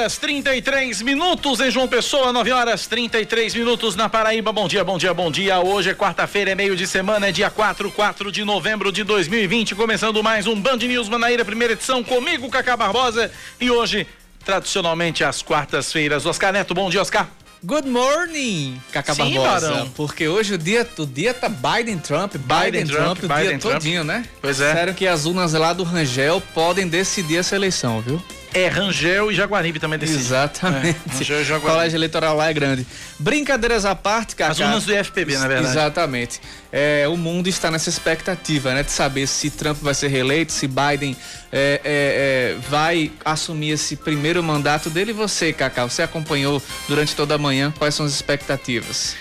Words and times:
horas 0.00 0.16
33 0.16 1.02
minutos 1.02 1.60
em 1.60 1.70
João 1.70 1.86
Pessoa, 1.86 2.32
9 2.32 2.50
horas 2.52 2.86
33 2.86 3.54
minutos 3.54 3.94
na 3.94 4.08
Paraíba. 4.08 4.50
Bom 4.50 4.66
dia, 4.66 4.82
bom 4.82 4.96
dia, 4.96 5.12
bom 5.12 5.30
dia. 5.30 5.60
Hoje 5.60 5.90
é 5.90 5.94
quarta-feira, 5.94 6.52
é 6.52 6.54
meio 6.54 6.74
de 6.74 6.86
semana, 6.86 7.28
é 7.28 7.32
dia 7.32 7.50
4, 7.50 7.90
4 7.90 8.32
de 8.32 8.42
novembro 8.42 8.90
de 8.90 9.04
2020. 9.04 9.74
Começando 9.74 10.22
mais 10.22 10.46
um 10.46 10.58
Band 10.58 10.78
News 10.78 11.06
Manaíra, 11.10 11.44
primeira 11.44 11.74
edição, 11.74 12.02
comigo, 12.02 12.48
Cacá 12.48 12.78
Barbosa. 12.78 13.30
E 13.60 13.70
hoje, 13.70 14.06
tradicionalmente, 14.42 15.22
às 15.22 15.42
quartas-feiras. 15.42 16.24
Oscar 16.24 16.50
Neto, 16.50 16.72
bom 16.72 16.88
dia, 16.88 17.02
Oscar. 17.02 17.28
Good 17.62 17.86
morning, 17.86 18.80
Cacá 18.90 19.12
Sim, 19.14 19.34
Barbosa. 19.34 19.70
Barão. 19.70 19.90
Porque 19.90 20.26
hoje 20.26 20.54
o 20.54 20.58
dia, 20.58 20.88
o 20.96 21.04
dia 21.04 21.34
tá 21.34 21.50
Biden 21.50 21.98
Trump, 21.98 22.36
Biden, 22.36 22.46
Biden, 22.70 22.86
Trump, 22.86 23.18
Trump, 23.18 23.18
o 23.18 23.26
dia 23.26 23.36
Biden, 23.36 23.58
Trump. 23.58 23.74
todinho, 23.74 24.04
né? 24.04 24.24
Pois 24.40 24.62
é. 24.62 24.72
Sério 24.72 24.94
que 24.94 25.06
as 25.06 25.26
urnas 25.26 25.52
lá 25.52 25.74
do 25.74 25.82
Rangel 25.82 26.42
podem 26.54 26.88
decidir 26.88 27.36
essa 27.36 27.54
eleição, 27.54 28.00
viu? 28.00 28.22
É 28.52 28.66
Rangel 28.66 29.30
e 29.30 29.34
Jaguaribe 29.34 29.78
também 29.78 29.98
decide. 29.98 30.18
Exatamente. 30.20 30.98
É, 31.08 31.12
Rangel 31.14 31.38
e 31.38 31.42
o 31.42 31.44
Jaguaribe. 31.44 31.70
colégio 31.72 31.96
eleitoral 31.96 32.36
lá 32.36 32.50
é 32.50 32.52
grande. 32.52 32.86
Brincadeiras 33.18 33.84
à 33.84 33.94
parte, 33.94 34.34
Cacá. 34.34 34.52
As 34.52 34.58
urnas 34.58 34.84
do 34.84 34.92
IFPB, 34.92 35.36
na 35.38 35.46
verdade. 35.46 35.72
Exatamente. 35.72 36.40
É, 36.72 37.06
o 37.08 37.16
mundo 37.16 37.48
está 37.48 37.70
nessa 37.70 37.88
expectativa, 37.88 38.74
né? 38.74 38.82
De 38.82 38.90
saber 38.90 39.26
se 39.28 39.50
Trump 39.50 39.78
vai 39.80 39.94
ser 39.94 40.08
reeleito, 40.08 40.50
se 40.52 40.66
Biden 40.66 41.16
é, 41.52 41.80
é, 41.84 41.84
é, 41.84 42.56
vai 42.68 43.12
assumir 43.24 43.70
esse 43.70 43.94
primeiro 43.94 44.42
mandato 44.42 44.90
dele. 44.90 45.10
E 45.10 45.14
você, 45.14 45.52
Cacá, 45.52 45.84
você 45.84 46.02
acompanhou 46.02 46.60
durante 46.88 47.14
toda 47.14 47.36
a 47.36 47.38
manhã. 47.38 47.72
Quais 47.78 47.94
são 47.94 48.04
as 48.04 48.12
expectativas? 48.12 49.14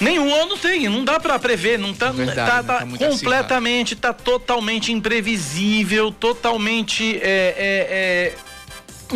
Nenhum 0.00 0.48
não 0.48 0.58
tenho, 0.58 0.90
não 0.90 1.04
dá 1.04 1.20
pra 1.20 1.38
prever, 1.38 1.78
não 1.78 1.94
tá, 1.94 2.10
Verdade, 2.10 2.36
tá, 2.50 2.56
né? 2.56 2.62
tá 2.62 2.78
Tá 2.98 3.08
completamente, 3.08 3.94
tá 3.94 4.12
totalmente 4.12 4.90
imprevisível, 4.90 6.10
totalmente 6.10 7.18
é, 7.18 7.54
é, 7.56 7.86
é, 7.90 8.34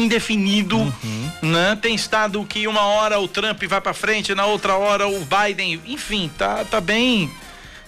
indefinido, 0.01 0.77
Uhum. 0.79 1.31
né? 1.43 1.79
Tem 1.81 1.95
estado 1.95 2.45
que 2.45 2.67
uma 2.67 2.83
hora 2.83 3.19
o 3.21 3.27
Trump 3.29 3.63
vai 3.65 3.81
pra 3.81 3.95
frente, 3.95 4.35
na 4.35 4.47
outra 4.47 4.77
hora 4.77 5.07
o 5.09 5.25
Biden, 5.25 5.81
enfim, 5.87 6.31
tá, 6.37 6.65
tá 6.65 6.81
bem, 6.81 7.31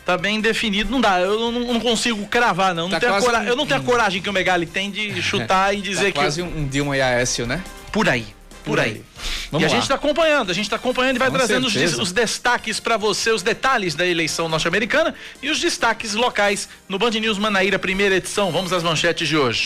tá 0.05 0.17
bem 0.17 0.41
definido, 0.41 0.91
não 0.91 1.00
dá, 1.00 1.20
eu 1.20 1.39
não, 1.53 1.53
não 1.75 1.81
consigo 1.81 2.27
cravar 2.27 2.75
não, 2.75 2.84
não 2.89 2.98
Tá 2.98 3.00
tenho 3.09 3.20
cora- 3.20 3.41
um- 3.41 3.45
eu 3.45 3.56
não 3.56 3.67
tenho 3.67 3.81
a 3.81 3.84
coragem 3.84 4.20
que 4.23 4.28
o 4.31 4.33
Megali 4.33 4.67
tem 4.67 4.91
de 4.91 5.20
chutar 5.23 5.75
e 5.75 5.81
dizer 5.81 6.06
tá 6.06 6.12
que 6.12 6.12
quase 6.12 6.42
um 6.42 6.67
Dilma 6.67 6.97
e 6.97 7.00
Aécio, 7.03 7.47
né? 7.47 7.62
por 7.92 8.09
aí, 8.09 8.27
por, 8.65 8.72
Por 8.72 8.81
aí. 8.81 8.91
aí. 8.91 8.97
e 8.97 9.03
Vamos 9.50 9.65
a 9.65 9.69
lá. 9.69 9.75
gente 9.75 9.83
está 9.83 9.95
acompanhando, 9.95 10.50
a 10.50 10.55
gente 10.55 10.65
está 10.67 10.77
acompanhando 10.77 11.17
e 11.17 11.19
vai 11.19 11.31
Com 11.31 11.37
trazendo 11.37 11.67
os, 11.67 11.75
os 11.98 12.12
destaques 12.12 12.78
para 12.78 12.97
você, 12.98 13.31
os 13.31 13.43
detalhes 13.43 13.95
da 13.95 14.06
eleição 14.06 14.48
norte-americana 14.48 15.15
e 15.43 15.48
os 15.50 15.59
destaques 15.59 16.15
locais 16.15 16.69
no 16.89 16.98
Band 16.98 17.11
News 17.12 17.39
Manaíra, 17.39 17.78
primeira 17.78 18.17
edição. 18.17 18.53
Vamos 18.53 18.72
às 18.72 18.83
manchetes 18.83 19.27
de 19.27 19.37
hoje. 19.39 19.65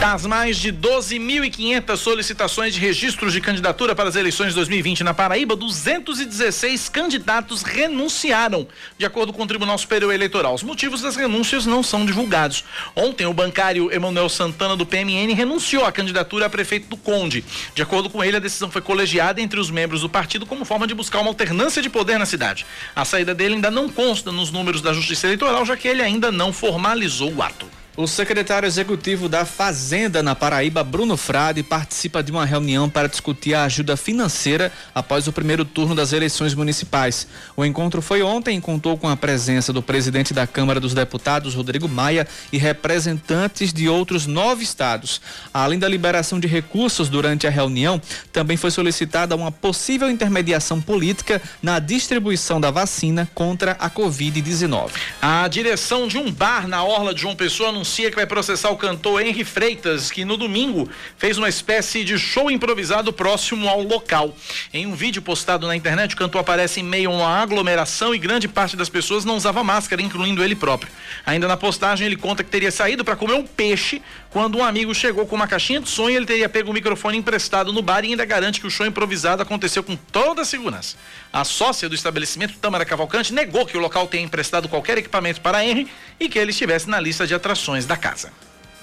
Das 0.00 0.26
mais 0.26 0.58
de 0.58 0.70
12.500 0.70 1.96
solicitações 1.96 2.74
de 2.74 2.80
registros 2.80 3.32
de 3.32 3.40
candidatura 3.40 3.94
para 3.94 4.10
as 4.10 4.14
eleições 4.14 4.48
de 4.48 4.54
2020 4.56 5.02
na 5.02 5.14
Paraíba, 5.14 5.56
216 5.56 6.90
candidatos 6.90 7.62
renunciaram, 7.62 8.68
de 8.98 9.06
acordo 9.06 9.32
com 9.32 9.42
o 9.42 9.46
Tribunal 9.46 9.78
Superior 9.78 10.12
Eleitoral. 10.12 10.54
Os 10.54 10.62
motivos 10.62 11.00
das 11.00 11.16
renúncias 11.16 11.64
não 11.64 11.82
são 11.82 12.04
divulgados. 12.04 12.62
Ontem, 12.94 13.26
o 13.26 13.32
bancário 13.32 13.90
Emanuel 13.90 14.28
Santana, 14.28 14.76
do 14.76 14.84
PMN, 14.84 15.32
renunciou 15.34 15.86
à 15.86 15.90
candidatura 15.90 16.44
a 16.44 16.50
prefeito 16.50 16.88
do 16.88 16.96
Conde. 16.98 17.42
De 17.74 17.80
acordo 17.80 18.10
com 18.10 18.22
ele, 18.22 18.36
a 18.36 18.40
decisão 18.40 18.70
foi 18.70 18.82
colegiada 18.82 19.40
entre 19.40 19.58
os 19.58 19.70
membros 19.70 20.02
do 20.02 20.10
partido 20.10 20.44
como 20.44 20.66
forma 20.66 20.86
de 20.86 20.94
buscar 20.94 21.20
uma 21.20 21.30
alternância 21.30 21.80
de 21.80 21.88
poder 21.88 22.18
na 22.18 22.26
cidade. 22.26 22.66
A 22.94 23.04
saída 23.06 23.34
dele 23.34 23.54
ainda 23.54 23.70
não 23.70 23.88
consta 23.88 24.30
nos 24.30 24.50
números 24.50 24.82
da 24.82 24.92
Justiça 24.92 25.26
Eleitoral, 25.26 25.64
já 25.64 25.74
que 25.74 25.88
ele 25.88 26.02
ainda 26.02 26.30
não 26.30 26.52
formalizou 26.52 27.32
o 27.32 27.42
ato. 27.42 27.75
O 27.98 28.06
secretário 28.06 28.66
executivo 28.66 29.26
da 29.26 29.46
Fazenda 29.46 30.22
na 30.22 30.34
Paraíba, 30.34 30.84
Bruno 30.84 31.16
Frade, 31.16 31.62
participa 31.62 32.22
de 32.22 32.30
uma 32.30 32.44
reunião 32.44 32.90
para 32.90 33.08
discutir 33.08 33.54
a 33.54 33.64
ajuda 33.64 33.96
financeira 33.96 34.70
após 34.94 35.26
o 35.26 35.32
primeiro 35.32 35.64
turno 35.64 35.94
das 35.94 36.12
eleições 36.12 36.54
municipais. 36.54 37.26
O 37.56 37.64
encontro 37.64 38.02
foi 38.02 38.20
ontem 38.20 38.58
e 38.58 38.60
contou 38.60 38.98
com 38.98 39.08
a 39.08 39.16
presença 39.16 39.72
do 39.72 39.80
presidente 39.80 40.34
da 40.34 40.46
Câmara 40.46 40.78
dos 40.78 40.92
Deputados, 40.92 41.54
Rodrigo 41.54 41.88
Maia, 41.88 42.28
e 42.52 42.58
representantes 42.58 43.72
de 43.72 43.88
outros 43.88 44.26
nove 44.26 44.62
estados. 44.62 45.18
Além 45.54 45.78
da 45.78 45.88
liberação 45.88 46.38
de 46.38 46.46
recursos 46.46 47.08
durante 47.08 47.46
a 47.46 47.50
reunião, 47.50 47.98
também 48.30 48.58
foi 48.58 48.70
solicitada 48.70 49.34
uma 49.34 49.50
possível 49.50 50.10
intermediação 50.10 50.82
política 50.82 51.40
na 51.62 51.78
distribuição 51.78 52.60
da 52.60 52.70
vacina 52.70 53.26
contra 53.34 53.72
a 53.80 53.88
Covid-19. 53.88 54.90
A 55.22 55.48
direção 55.48 56.06
de 56.06 56.18
um 56.18 56.30
bar 56.30 56.68
na 56.68 56.84
Orla 56.84 57.14
de 57.14 57.22
João 57.22 57.34
Pessoa 57.34 57.72
anuncia 57.86 58.10
que 58.10 58.16
vai 58.16 58.26
processar 58.26 58.70
o 58.70 58.76
cantor 58.76 59.22
Henry 59.22 59.44
Freitas, 59.44 60.10
que 60.10 60.24
no 60.24 60.36
domingo 60.36 60.90
fez 61.16 61.38
uma 61.38 61.48
espécie 61.48 62.02
de 62.02 62.18
show 62.18 62.50
improvisado 62.50 63.12
próximo 63.12 63.68
ao 63.68 63.80
local. 63.80 64.36
Em 64.74 64.86
um 64.86 64.94
vídeo 64.94 65.22
postado 65.22 65.68
na 65.68 65.76
internet, 65.76 66.14
o 66.14 66.18
cantor 66.18 66.40
aparece 66.40 66.80
em 66.80 66.82
meio 66.82 67.10
a 67.10 67.14
uma 67.14 67.28
aglomeração 67.28 68.12
e 68.12 68.18
grande 68.18 68.48
parte 68.48 68.76
das 68.76 68.88
pessoas 68.88 69.24
não 69.24 69.36
usava 69.36 69.62
máscara, 69.62 70.02
incluindo 70.02 70.42
ele 70.42 70.56
próprio. 70.56 70.90
Ainda 71.24 71.46
na 71.46 71.56
postagem, 71.56 72.06
ele 72.06 72.16
conta 72.16 72.42
que 72.42 72.50
teria 72.50 72.72
saído 72.72 73.04
para 73.04 73.14
comer 73.14 73.34
um 73.34 73.46
peixe 73.46 74.02
quando 74.30 74.58
um 74.58 74.64
amigo 74.64 74.94
chegou 74.94 75.26
com 75.26 75.36
uma 75.36 75.46
caixinha 75.46 75.80
de 75.80 75.96
e 75.96 76.14
ele 76.14 76.26
teria 76.26 76.48
pego 76.48 76.70
o 76.70 76.74
microfone 76.74 77.16
emprestado 77.16 77.72
no 77.72 77.80
bar 77.82 78.04
e 78.04 78.08
ainda 78.08 78.24
garante 78.24 78.60
que 78.60 78.66
o 78.66 78.70
show 78.70 78.84
improvisado 78.84 79.42
aconteceu 79.42 79.82
com 79.82 79.96
toda 79.96 80.42
a 80.42 80.44
segurança. 80.44 80.96
A 81.32 81.44
sócia 81.44 81.88
do 81.88 81.94
estabelecimento, 81.94 82.54
Tamara 82.58 82.84
Cavalcante, 82.84 83.32
negou 83.32 83.64
que 83.64 83.76
o 83.76 83.80
local 83.80 84.06
tenha 84.06 84.24
emprestado 84.24 84.68
qualquer 84.68 84.98
equipamento 84.98 85.40
para 85.40 85.64
Henry 85.64 85.86
e 86.18 86.28
que 86.28 86.38
ele 86.38 86.50
estivesse 86.50 86.88
na 86.88 86.98
lista 86.98 87.26
de 87.26 87.34
atrações 87.34 87.75
da 87.84 87.96
casa. 87.96 88.30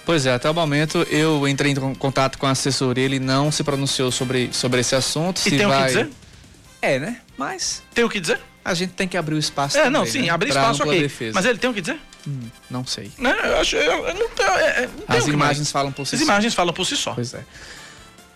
Pois 0.05 0.25
é, 0.25 0.33
até 0.33 0.49
o 0.49 0.53
momento 0.53 0.99
eu 1.09 1.47
entrei 1.47 1.71
em 1.71 1.95
contato 1.95 2.37
com 2.37 2.45
a 2.45 2.51
assessoria, 2.51 3.05
ele 3.05 3.19
não 3.19 3.49
se 3.51 3.63
pronunciou 3.63 4.11
sobre, 4.11 4.49
sobre 4.51 4.81
esse 4.81 4.93
assunto. 4.95 5.37
E 5.37 5.41
se 5.41 5.49
tem 5.51 5.65
o 5.65 5.69
que 5.69 5.75
vai... 5.75 5.87
dizer? 5.87 6.09
É, 6.81 6.99
né? 6.99 7.21
Mas 7.37 7.81
Tem 7.93 8.03
o 8.03 8.09
que 8.09 8.19
dizer? 8.19 8.39
a 8.65 8.73
gente 8.73 8.91
tem 8.93 9.07
que 9.07 9.15
abrir 9.17 9.35
o 9.35 9.39
espaço 9.39 9.77
É, 9.77 9.83
também, 9.85 9.99
não, 10.01 10.05
sim, 10.05 10.23
né? 10.23 10.29
abrir 10.29 10.51
Pra 10.51 10.61
espaço, 10.61 10.83
ok. 10.83 10.99
defesa. 11.01 11.31
Mas 11.33 11.45
ele 11.45 11.57
tem 11.57 11.69
o 11.69 11.73
que 11.73 11.79
dizer? 11.81 11.97
Hum, 12.27 12.41
não 12.69 12.85
sei. 12.85 13.11
Né? 13.17 13.33
Eu 13.43 13.57
acho. 13.59 13.75
Eu, 13.77 14.05
eu 14.07 14.13
não, 14.15 14.29
tenho- 14.29 14.49
é, 14.49 14.83
é, 14.83 14.89
não 15.07 15.17
As 15.17 15.27
imagens 15.27 15.57
mais. 15.59 15.71
falam 15.71 15.91
por 15.91 16.05
si 16.05 16.15
As 16.15 16.19
só. 16.21 16.25
imagens 16.25 16.53
falam 16.53 16.73
por 16.73 16.85
si 16.85 16.95
só. 16.97 17.13
Pois 17.13 17.33
é. 17.33 17.43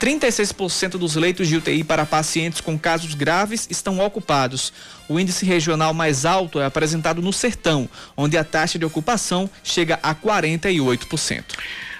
36% 0.01 0.99
dos 0.99 1.15
leitos 1.15 1.49
de 1.49 1.57
UTI 1.57 1.85
para 1.85 2.05
pacientes 2.05 2.61
com 2.61 2.79
casos 2.79 3.15
graves 3.15 3.67
estão 3.71 4.01
ocupados. 4.01 4.73
O 5.09 5.21
índice 5.21 5.45
regional 5.47 5.95
mais 5.95 6.25
alto 6.25 6.61
é 6.61 6.67
apresentado 6.67 7.23
no 7.23 7.33
Sertão, 7.33 7.89
onde 8.17 8.37
a 8.37 8.45
taxa 8.45 8.79
de 8.79 8.85
ocupação 8.85 9.49
chega 9.63 9.99
a 10.03 10.15
48%. 10.15 11.45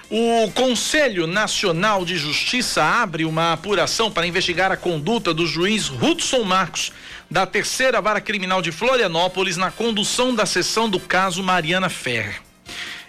O 0.09 0.51
Conselho 0.51 1.25
Nacional 1.25 2.05
de 2.05 2.15
Justiça 2.15 2.83
abre 2.83 3.25
uma 3.25 3.53
apuração 3.53 4.11
para 4.11 4.27
investigar 4.27 4.71
a 4.71 4.77
conduta 4.77 5.33
do 5.33 5.47
juiz 5.47 5.89
Hudson 5.89 6.43
Marcos, 6.43 6.91
da 7.29 7.45
terceira 7.45 8.01
vara 8.01 8.21
criminal 8.21 8.61
de 8.61 8.71
Florianópolis, 8.71 9.57
na 9.57 9.71
condução 9.71 10.33
da 10.33 10.45
sessão 10.45 10.89
do 10.89 10.99
caso 10.99 11.43
Mariana 11.43 11.89
Ferrer. 11.89 12.41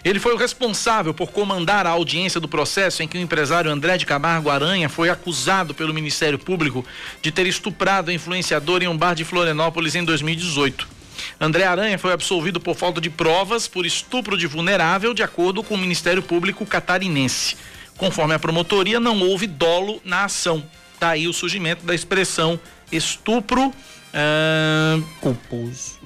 Ele 0.03 0.19
foi 0.19 0.33
o 0.33 0.37
responsável 0.37 1.13
por 1.13 1.31
comandar 1.31 1.85
a 1.85 1.89
audiência 1.89 2.39
do 2.39 2.47
processo 2.47 3.03
em 3.03 3.07
que 3.07 3.17
o 3.17 3.21
empresário 3.21 3.69
André 3.69 3.97
de 3.97 4.05
Camargo 4.05 4.49
Aranha 4.49 4.87
foi 4.87 5.09
acusado 5.09 5.73
pelo 5.73 5.93
Ministério 5.93 6.39
Público 6.39 6.85
de 7.21 7.31
ter 7.31 7.45
estuprado 7.45 8.09
a 8.09 8.13
influenciadora 8.13 8.83
em 8.83 8.87
um 8.87 8.97
bar 8.97 9.15
de 9.15 9.25
Florianópolis 9.25 9.95
em 9.95 10.05
2018. 10.05 10.87
André 11.39 11.65
Aranha 11.65 11.97
foi 11.97 12.13
absolvido 12.13 12.59
por 12.59 12.75
falta 12.75 13.01
de 13.01 13.09
provas 13.09 13.67
por 13.67 13.85
estupro 13.85 14.37
de 14.37 14.47
vulnerável, 14.47 15.13
de 15.13 15.23
acordo 15.23 15.63
com 15.63 15.73
o 15.73 15.77
Ministério 15.77 16.21
Público 16.21 16.65
catarinense. 16.65 17.57
Conforme 17.97 18.35
a 18.35 18.39
promotoria, 18.39 18.99
não 18.99 19.19
houve 19.21 19.47
dolo 19.47 19.99
na 20.05 20.25
ação. 20.25 20.63
Daí 20.99 21.27
o 21.27 21.33
surgimento 21.33 21.85
da 21.85 21.95
expressão 21.95 22.59
estupro. 22.91 23.73
Ah, 24.17 24.99
Culposo. 25.21 25.97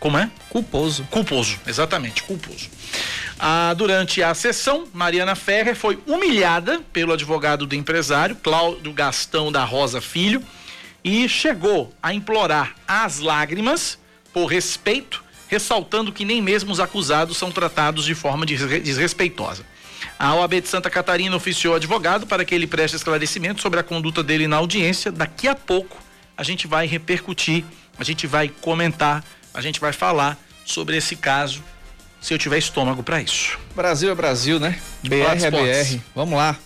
como 0.00 0.16
é? 0.18 0.30
Culposo. 0.48 1.04
Culposo, 1.10 1.58
exatamente, 1.66 2.22
culposo. 2.22 2.68
Ah, 3.38 3.74
durante 3.76 4.22
a 4.22 4.32
sessão, 4.34 4.88
Mariana 4.94 5.34
Ferrer 5.34 5.76
foi 5.76 5.98
humilhada 6.06 6.80
pelo 6.92 7.12
advogado 7.12 7.66
do 7.66 7.74
empresário, 7.74 8.34
Cláudio 8.36 8.92
Gastão 8.92 9.52
da 9.52 9.62
Rosa 9.64 10.00
Filho, 10.00 10.42
e 11.04 11.28
chegou 11.28 11.92
a 12.02 12.14
implorar 12.14 12.74
às 12.88 13.18
lágrimas 13.20 13.98
por 14.32 14.46
respeito, 14.46 15.22
ressaltando 15.48 16.12
que 16.12 16.24
nem 16.24 16.40
mesmo 16.42 16.72
os 16.72 16.80
acusados 16.80 17.36
são 17.36 17.50
tratados 17.52 18.04
de 18.06 18.14
forma 18.14 18.44
desre- 18.46 18.80
desrespeitosa. 18.80 19.64
A 20.18 20.34
OAB 20.34 20.60
de 20.62 20.68
Santa 20.68 20.88
Catarina 20.90 21.36
oficiou 21.36 21.74
o 21.74 21.76
advogado 21.76 22.26
para 22.26 22.44
que 22.44 22.54
ele 22.54 22.66
preste 22.66 22.96
esclarecimento 22.96 23.60
sobre 23.60 23.78
a 23.78 23.82
conduta 23.82 24.22
dele 24.22 24.48
na 24.48 24.56
audiência. 24.56 25.12
Daqui 25.12 25.46
a 25.46 25.54
pouco 25.54 25.96
a 26.36 26.42
gente 26.42 26.66
vai 26.66 26.86
repercutir, 26.86 27.64
a 27.98 28.04
gente 28.04 28.26
vai 28.26 28.48
comentar, 28.48 29.24
a 29.54 29.60
gente 29.60 29.80
vai 29.80 29.92
falar 29.92 30.38
sobre 30.64 30.96
esse 30.96 31.16
caso, 31.16 31.62
se 32.20 32.34
eu 32.34 32.38
tiver 32.38 32.58
estômago 32.58 33.02
para 33.02 33.20
isso. 33.20 33.58
Brasil 33.74 34.10
é 34.10 34.14
Brasil, 34.14 34.58
né? 34.58 34.78
BR 35.02 35.44
é 35.44 35.50
BR. 35.50 36.00
Vamos 36.14 36.36
lá. 36.36 36.56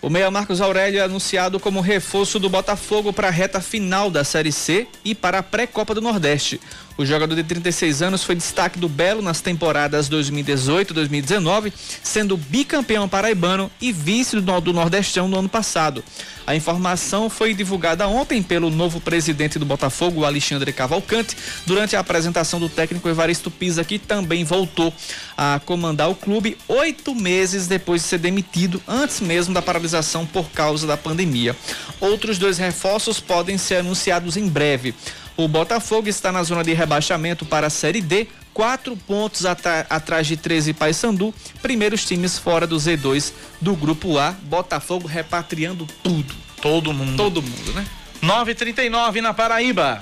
O 0.00 0.10
meia 0.10 0.30
Marcos 0.30 0.60
Aurélio 0.60 1.00
é 1.00 1.02
anunciado 1.02 1.58
como 1.58 1.80
reforço 1.80 2.38
do 2.38 2.50
Botafogo 2.50 3.10
para 3.10 3.28
a 3.28 3.30
reta 3.30 3.60
final 3.60 4.10
da 4.10 4.22
Série 4.22 4.52
C 4.52 4.86
e 5.02 5.14
para 5.14 5.38
a 5.38 5.42
pré-Copa 5.42 5.94
do 5.94 6.02
Nordeste. 6.02 6.60
O 6.96 7.04
jogador 7.04 7.34
de 7.34 7.42
36 7.42 8.02
anos 8.02 8.22
foi 8.22 8.36
destaque 8.36 8.78
do 8.78 8.88
Belo 8.88 9.20
nas 9.20 9.40
temporadas 9.40 10.08
2018-2019, 10.08 11.72
sendo 12.04 12.36
bicampeão 12.36 13.08
paraibano 13.08 13.68
e 13.80 13.90
vice 13.90 14.40
do 14.40 14.72
Nordestão 14.72 15.26
no 15.26 15.36
ano 15.36 15.48
passado. 15.48 16.04
A 16.46 16.54
informação 16.54 17.28
foi 17.28 17.52
divulgada 17.52 18.06
ontem 18.06 18.40
pelo 18.42 18.70
novo 18.70 19.00
presidente 19.00 19.58
do 19.58 19.64
Botafogo, 19.64 20.24
Alexandre 20.24 20.72
Cavalcante, 20.72 21.36
durante 21.66 21.96
a 21.96 22.00
apresentação 22.00 22.60
do 22.60 22.68
técnico 22.68 23.08
Evaristo 23.08 23.50
Pisa, 23.50 23.82
que 23.82 23.98
também 23.98 24.44
voltou 24.44 24.94
a 25.36 25.60
comandar 25.64 26.08
o 26.10 26.14
clube 26.14 26.56
oito 26.68 27.12
meses 27.12 27.66
depois 27.66 28.02
de 28.02 28.08
ser 28.08 28.18
demitido, 28.18 28.80
antes 28.86 29.20
mesmo 29.20 29.52
da 29.52 29.62
paralisação 29.62 30.24
por 30.24 30.48
causa 30.50 30.86
da 30.86 30.96
pandemia. 30.96 31.56
Outros 32.00 32.38
dois 32.38 32.56
reforços 32.56 33.18
podem 33.18 33.58
ser 33.58 33.76
anunciados 33.76 34.36
em 34.36 34.46
breve. 34.46 34.94
O 35.36 35.48
Botafogo 35.48 36.08
está 36.08 36.30
na 36.30 36.42
zona 36.42 36.62
de 36.62 36.72
rebaixamento 36.72 37.44
para 37.44 37.66
a 37.66 37.70
Série 37.70 38.00
D, 38.00 38.28
quatro 38.52 38.96
pontos 38.96 39.44
atrás 39.44 40.26
de 40.26 40.36
13 40.36 40.72
Paysandu, 40.72 41.34
primeiros 41.60 42.04
times 42.04 42.38
fora 42.38 42.66
do 42.66 42.76
Z2 42.76 43.32
do 43.60 43.74
Grupo 43.74 44.16
A. 44.18 44.30
Botafogo 44.30 45.08
repatriando 45.08 45.86
tudo. 46.02 46.34
Todo 46.62 46.92
mundo. 46.92 47.16
Todo 47.16 47.42
mundo, 47.42 47.72
né? 47.74 47.84
9:39 48.22 49.20
na 49.20 49.34
Paraíba. 49.34 50.00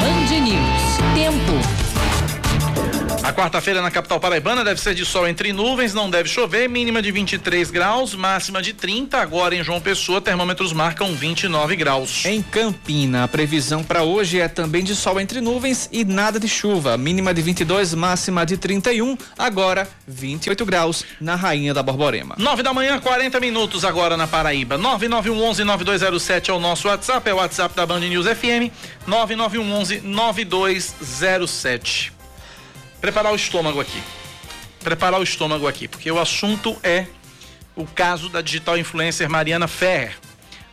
Band 0.00 0.40
News. 0.40 0.96
Tempo. 1.14 1.45
Quarta-feira 3.36 3.82
na 3.82 3.90
capital 3.90 4.18
paraibana 4.18 4.64
deve 4.64 4.80
ser 4.80 4.94
de 4.94 5.04
sol 5.04 5.28
entre 5.28 5.52
nuvens, 5.52 5.92
não 5.92 6.08
deve 6.08 6.26
chover, 6.26 6.70
mínima 6.70 7.02
de 7.02 7.12
23 7.12 7.70
graus, 7.70 8.14
máxima 8.14 8.62
de 8.62 8.72
30. 8.72 9.18
Agora 9.18 9.54
em 9.54 9.62
João 9.62 9.78
Pessoa, 9.78 10.22
termômetros 10.22 10.72
marcam 10.72 11.14
29 11.14 11.76
graus. 11.76 12.24
Em 12.24 12.40
Campina, 12.40 13.24
a 13.24 13.28
previsão 13.28 13.84
para 13.84 14.02
hoje 14.02 14.40
é 14.40 14.48
também 14.48 14.82
de 14.82 14.96
sol 14.96 15.20
entre 15.20 15.42
nuvens 15.42 15.86
e 15.92 16.02
nada 16.02 16.40
de 16.40 16.48
chuva, 16.48 16.96
mínima 16.96 17.34
de 17.34 17.42
22, 17.42 17.92
máxima 17.92 18.46
de 18.46 18.56
31. 18.56 19.18
Agora 19.36 19.86
28 20.08 20.64
graus 20.64 21.04
na 21.20 21.34
Rainha 21.34 21.74
da 21.74 21.82
Borborema. 21.82 22.36
9 22.38 22.62
da 22.62 22.72
manhã, 22.72 22.98
40 22.98 23.38
minutos 23.38 23.84
agora 23.84 24.16
na 24.16 24.26
Paraíba. 24.26 24.78
9911 24.78 25.62
9207 25.62 26.50
é 26.50 26.54
o 26.54 26.58
nosso 26.58 26.88
WhatsApp, 26.88 27.28
é 27.28 27.34
o 27.34 27.36
WhatsApp 27.36 27.76
da 27.76 27.84
Band 27.84 28.00
News 28.00 28.26
FM. 28.26 28.72
9911 29.06 30.00
9207 30.00 32.15
preparar 33.06 33.32
o 33.32 33.36
estômago 33.36 33.80
aqui. 33.80 34.02
Preparar 34.80 35.20
o 35.20 35.22
estômago 35.22 35.68
aqui, 35.68 35.86
porque 35.86 36.10
o 36.10 36.18
assunto 36.18 36.76
é 36.82 37.06
o 37.76 37.86
caso 37.86 38.28
da 38.28 38.42
digital 38.42 38.76
influencer 38.76 39.30
Mariana 39.30 39.68
Ferrer. 39.68 40.16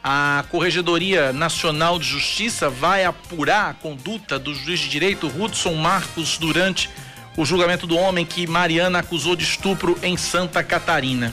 A 0.04 0.44
Corregedoria 0.50 1.32
Nacional 1.32 2.00
de 2.00 2.06
Justiça 2.08 2.72
vai 2.72 3.06
apurar 3.06 3.70
a 3.70 3.74
conduta 3.76 4.40
do 4.40 4.52
juiz 4.56 4.80
de 4.80 4.90
direito 4.90 5.28
Hudson 5.28 5.76
Marcos 5.76 6.40
durante 6.40 6.90
o 7.38 7.46
julgamento 7.46 7.86
do 7.86 7.96
homem 7.96 8.26
que 8.26 8.48
Mariana 8.48 9.00
acusou 9.00 9.36
de 9.36 9.44
estupro 9.44 9.96
em 10.02 10.18
Santa 10.18 10.64
Catarina. 10.64 11.32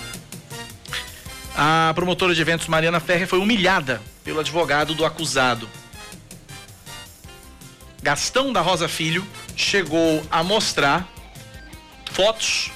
A 1.57 1.93
promotora 1.95 2.35
de 2.35 2.43
eventos 2.43 2.69
Mariana 2.69 3.01
Ferrer 3.01 3.27
foi 3.27 3.39
humilhada 3.39 4.03
pelo 4.23 4.39
advogado 4.39 4.95
do 4.95 5.07
acusado. 5.07 5.67
Gastão 8.03 8.53
da 8.53 8.61
Rosa 8.61 8.89
Filho 8.89 9.27
chegou 9.55 10.23
a 10.31 10.43
mostrar 10.43 11.07
fotos 12.13 12.71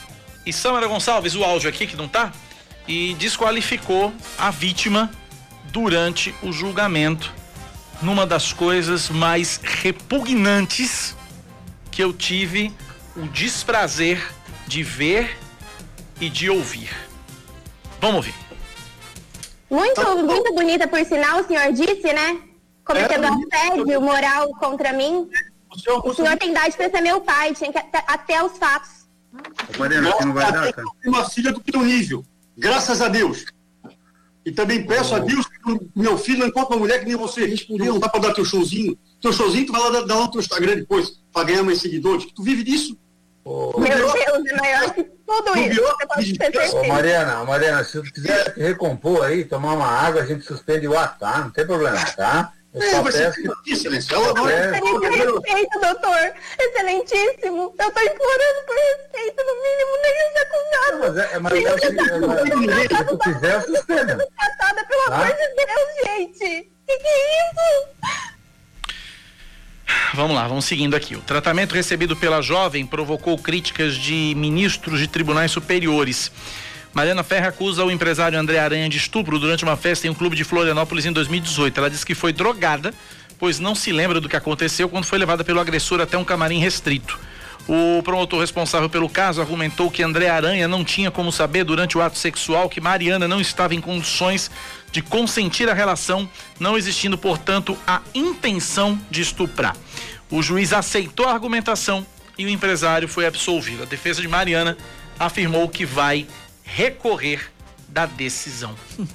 e 0.44 0.52
Samara 0.52 0.86
Gonçalves, 0.86 1.34
o 1.34 1.42
áudio 1.42 1.68
aqui 1.68 1.86
que 1.86 1.96
não 1.96 2.06
tá, 2.06 2.32
e 2.86 3.14
desqualificou 3.14 4.12
a 4.36 4.50
vítima 4.50 5.10
durante 5.72 6.34
o 6.42 6.52
julgamento 6.52 7.32
numa 8.02 8.26
das 8.26 8.52
coisas 8.52 9.08
mais 9.08 9.58
repugnantes 9.62 11.16
que 11.90 12.02
eu 12.02 12.12
tive 12.12 12.72
o 13.16 13.22
desprazer 13.28 14.22
de 14.66 14.82
ver 14.82 15.38
e 16.20 16.28
de 16.28 16.50
ouvir. 16.50 16.90
Vamos 18.00 18.16
ouvir. 18.16 18.34
Muito, 19.70 20.18
muito 20.18 20.52
bonita, 20.52 20.86
por 20.86 21.02
sinal, 21.04 21.40
o 21.40 21.46
senhor 21.46 21.72
disse, 21.72 22.12
né? 22.12 22.38
Cometendo 22.84 23.24
é, 23.24 23.56
assédio 23.56 24.00
moral 24.00 24.48
contra 24.58 24.92
mim. 24.92 25.28
O 25.70 25.78
senhor, 25.78 26.06
o 26.06 26.14
senhor 26.14 26.36
tem 26.36 26.50
idade 26.50 26.76
para 26.76 26.90
ser 26.90 27.00
meu 27.00 27.20
pai, 27.20 27.54
tinha 27.54 27.72
que 27.72 27.78
até, 27.78 28.04
até 28.06 28.44
os 28.44 28.56
fatos. 28.58 29.04
Mariana, 29.78 30.14
não 30.20 30.32
vai 30.32 30.52
dar, 30.52 30.72
cara. 30.72 30.86
uma 31.06 31.28
filha 31.28 31.52
do 31.52 31.60
teu 31.60 31.82
nível, 31.82 32.24
graças 32.56 33.00
a 33.00 33.08
Deus. 33.08 33.44
E 34.44 34.52
também 34.52 34.86
peço 34.86 35.14
oh. 35.14 35.16
a 35.16 35.18
Deus 35.20 35.46
que 35.46 35.90
meu 35.96 36.18
filho 36.18 36.40
não 36.40 36.46
encontre 36.48 36.74
uma 36.74 36.80
mulher 36.80 37.00
que 37.00 37.06
nem 37.06 37.16
você. 37.16 37.46
Respondeu, 37.46 37.94
não 37.94 38.00
dá 38.00 38.08
para 38.08 38.20
dar 38.20 38.34
teu 38.34 38.44
showzinho. 38.44 38.96
Teu 39.20 39.32
showzinho 39.32 39.66
tu 39.66 39.72
vai 39.72 39.80
lá 39.80 39.90
dar, 39.90 40.00
dar 40.02 40.14
lá 40.16 40.20
no 40.22 40.30
teu 40.30 40.40
Instagram 40.40 40.76
depois, 40.76 41.18
para 41.32 41.44
ganhar 41.44 41.62
mais 41.62 41.80
seguidores. 41.80 42.26
Tu 42.26 42.42
vive 42.42 42.62
disso. 42.62 42.96
Oh. 43.42 43.78
Meu 43.78 44.12
Deus, 44.12 44.46
é 44.46 44.56
maior 44.56 44.94
que 44.94 45.04
tudo 45.04 45.58
isso. 45.58 46.76
Ô, 46.76 46.86
Mariana, 46.88 47.44
Mariana, 47.44 47.84
se 47.84 48.00
tu 48.00 48.12
quiser 48.12 48.54
recompor 48.56 49.24
aí, 49.24 49.44
tomar 49.44 49.74
uma 49.74 49.86
água, 49.86 50.22
a 50.22 50.26
gente 50.26 50.44
suspende 50.44 50.86
o 50.86 50.96
ato, 50.96 51.20
tá? 51.20 51.40
Não 51.40 51.50
tem 51.50 51.66
problema, 51.66 51.98
tá? 52.12 52.52
É, 52.74 53.00
vai 53.00 53.12
ser 53.12 53.32
excelência. 53.66 54.18
respeito, 54.18 55.80
doutor. 55.80 56.32
Excelentíssimo. 56.58 57.72
Eu 57.78 57.88
estou 57.88 58.02
implorando 58.02 58.60
por 58.66 58.74
respeito, 58.74 59.44
no 59.46 59.54
mínimo, 59.62 59.92
nem 60.02 60.14
os 60.26 60.34
acusados. 60.42 61.00
Mas 61.00 61.16
é, 61.16 61.38
mas 61.38 61.52
é, 61.52 61.58
é, 61.62 61.78
se 62.88 63.04
tu 63.04 63.18
quiser, 63.18 63.62
suspenda. 63.62 64.16
Tratada, 64.16 64.84
pelo 64.86 65.04
tá? 65.06 65.14
amor 65.14 65.26
de 65.28 65.48
Deus, 65.54 65.88
gente. 66.04 66.70
Que 66.86 66.98
que 66.98 67.06
é 67.06 67.50
isso? 67.50 67.94
Vamos 70.14 70.34
lá, 70.36 70.48
vamos 70.48 70.64
seguindo 70.64 70.94
aqui. 70.94 71.14
O 71.14 71.20
tratamento 71.20 71.74
recebido 71.74 72.16
pela 72.16 72.40
jovem 72.40 72.84
provocou 72.86 73.38
críticas 73.38 73.94
de 73.94 74.34
ministros 74.36 74.98
de 74.98 75.06
tribunais 75.06 75.52
superiores. 75.52 76.30
Mariana 76.94 77.24
Ferra 77.24 77.48
acusa 77.48 77.84
o 77.84 77.90
empresário 77.90 78.38
André 78.38 78.60
Aranha 78.60 78.88
de 78.88 78.96
estupro 78.96 79.36
durante 79.36 79.64
uma 79.64 79.76
festa 79.76 80.06
em 80.06 80.10
um 80.10 80.14
clube 80.14 80.36
de 80.36 80.44
Florianópolis 80.44 81.04
em 81.04 81.12
2018. 81.12 81.76
Ela 81.76 81.90
disse 81.90 82.06
que 82.06 82.14
foi 82.14 82.32
drogada, 82.32 82.94
pois 83.36 83.58
não 83.58 83.74
se 83.74 83.90
lembra 83.90 84.20
do 84.20 84.28
que 84.28 84.36
aconteceu 84.36 84.88
quando 84.88 85.04
foi 85.04 85.18
levada 85.18 85.42
pelo 85.42 85.58
agressor 85.58 86.00
até 86.00 86.16
um 86.16 86.22
camarim 86.22 86.60
restrito. 86.60 87.18
O 87.66 88.00
promotor 88.04 88.40
responsável 88.40 88.88
pelo 88.88 89.08
caso 89.08 89.40
argumentou 89.40 89.90
que 89.90 90.04
André 90.04 90.28
Aranha 90.28 90.68
não 90.68 90.84
tinha 90.84 91.10
como 91.10 91.32
saber 91.32 91.64
durante 91.64 91.98
o 91.98 92.00
ato 92.00 92.16
sexual 92.16 92.68
que 92.68 92.80
Mariana 92.80 93.26
não 93.26 93.40
estava 93.40 93.74
em 93.74 93.80
condições 93.80 94.48
de 94.92 95.02
consentir 95.02 95.68
a 95.68 95.74
relação, 95.74 96.28
não 96.60 96.78
existindo, 96.78 97.18
portanto, 97.18 97.76
a 97.84 98.02
intenção 98.14 99.00
de 99.10 99.20
estuprar. 99.20 99.74
O 100.30 100.40
juiz 100.42 100.72
aceitou 100.72 101.26
a 101.26 101.32
argumentação 101.32 102.06
e 102.38 102.46
o 102.46 102.48
empresário 102.48 103.08
foi 103.08 103.26
absolvido. 103.26 103.82
A 103.82 103.86
defesa 103.86 104.22
de 104.22 104.28
Mariana 104.28 104.76
afirmou 105.18 105.68
que 105.68 105.84
vai 105.84 106.26
recorrer 106.64 107.40
da 107.88 108.06
decisão. 108.06 108.74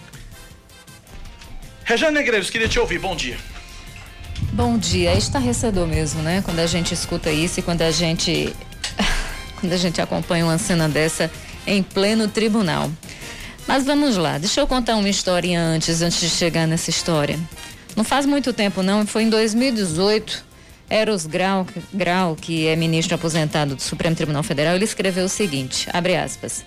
Rejane 1.83 2.13
Negreiros, 2.13 2.49
queria 2.49 2.69
te 2.69 2.79
ouvir. 2.79 2.99
Bom 2.99 3.15
dia. 3.15 3.37
Bom 4.53 4.77
dia. 4.77 5.11
É 5.11 5.17
estarrecedor 5.17 5.87
mesmo, 5.87 6.21
né? 6.21 6.41
Quando 6.45 6.59
a 6.59 6.67
gente 6.67 6.93
escuta 6.93 7.31
isso 7.31 7.59
e 7.59 7.63
quando 7.63 7.81
a 7.81 7.91
gente 7.91 8.55
quando 9.59 9.73
a 9.73 9.77
gente 9.77 9.99
acompanha 9.99 10.45
uma 10.45 10.57
cena 10.57 10.87
dessa 10.87 11.29
em 11.65 11.83
pleno 11.83 12.27
tribunal. 12.27 12.89
Mas 13.67 13.85
vamos 13.85 14.17
lá, 14.17 14.39
deixa 14.39 14.61
eu 14.61 14.65
contar 14.65 14.95
uma 14.95 15.09
história 15.09 15.59
antes, 15.59 16.01
antes 16.01 16.19
de 16.21 16.29
chegar 16.29 16.65
nessa 16.65 16.89
história. 16.89 17.39
Não 17.95 18.03
faz 18.03 18.25
muito 18.25 18.51
tempo 18.51 18.81
não, 18.81 19.05
foi 19.05 19.23
em 19.23 19.29
2018, 19.29 20.43
Eros 20.89 21.27
Grau, 21.27 21.67
Grau, 21.93 22.35
que 22.35 22.65
é 22.65 22.75
ministro 22.75 23.13
aposentado 23.13 23.75
do 23.75 23.81
Supremo 23.81 24.15
Tribunal 24.15 24.41
Federal, 24.41 24.75
ele 24.75 24.85
escreveu 24.85 25.25
o 25.25 25.29
seguinte, 25.29 25.87
abre 25.93 26.15
aspas, 26.15 26.65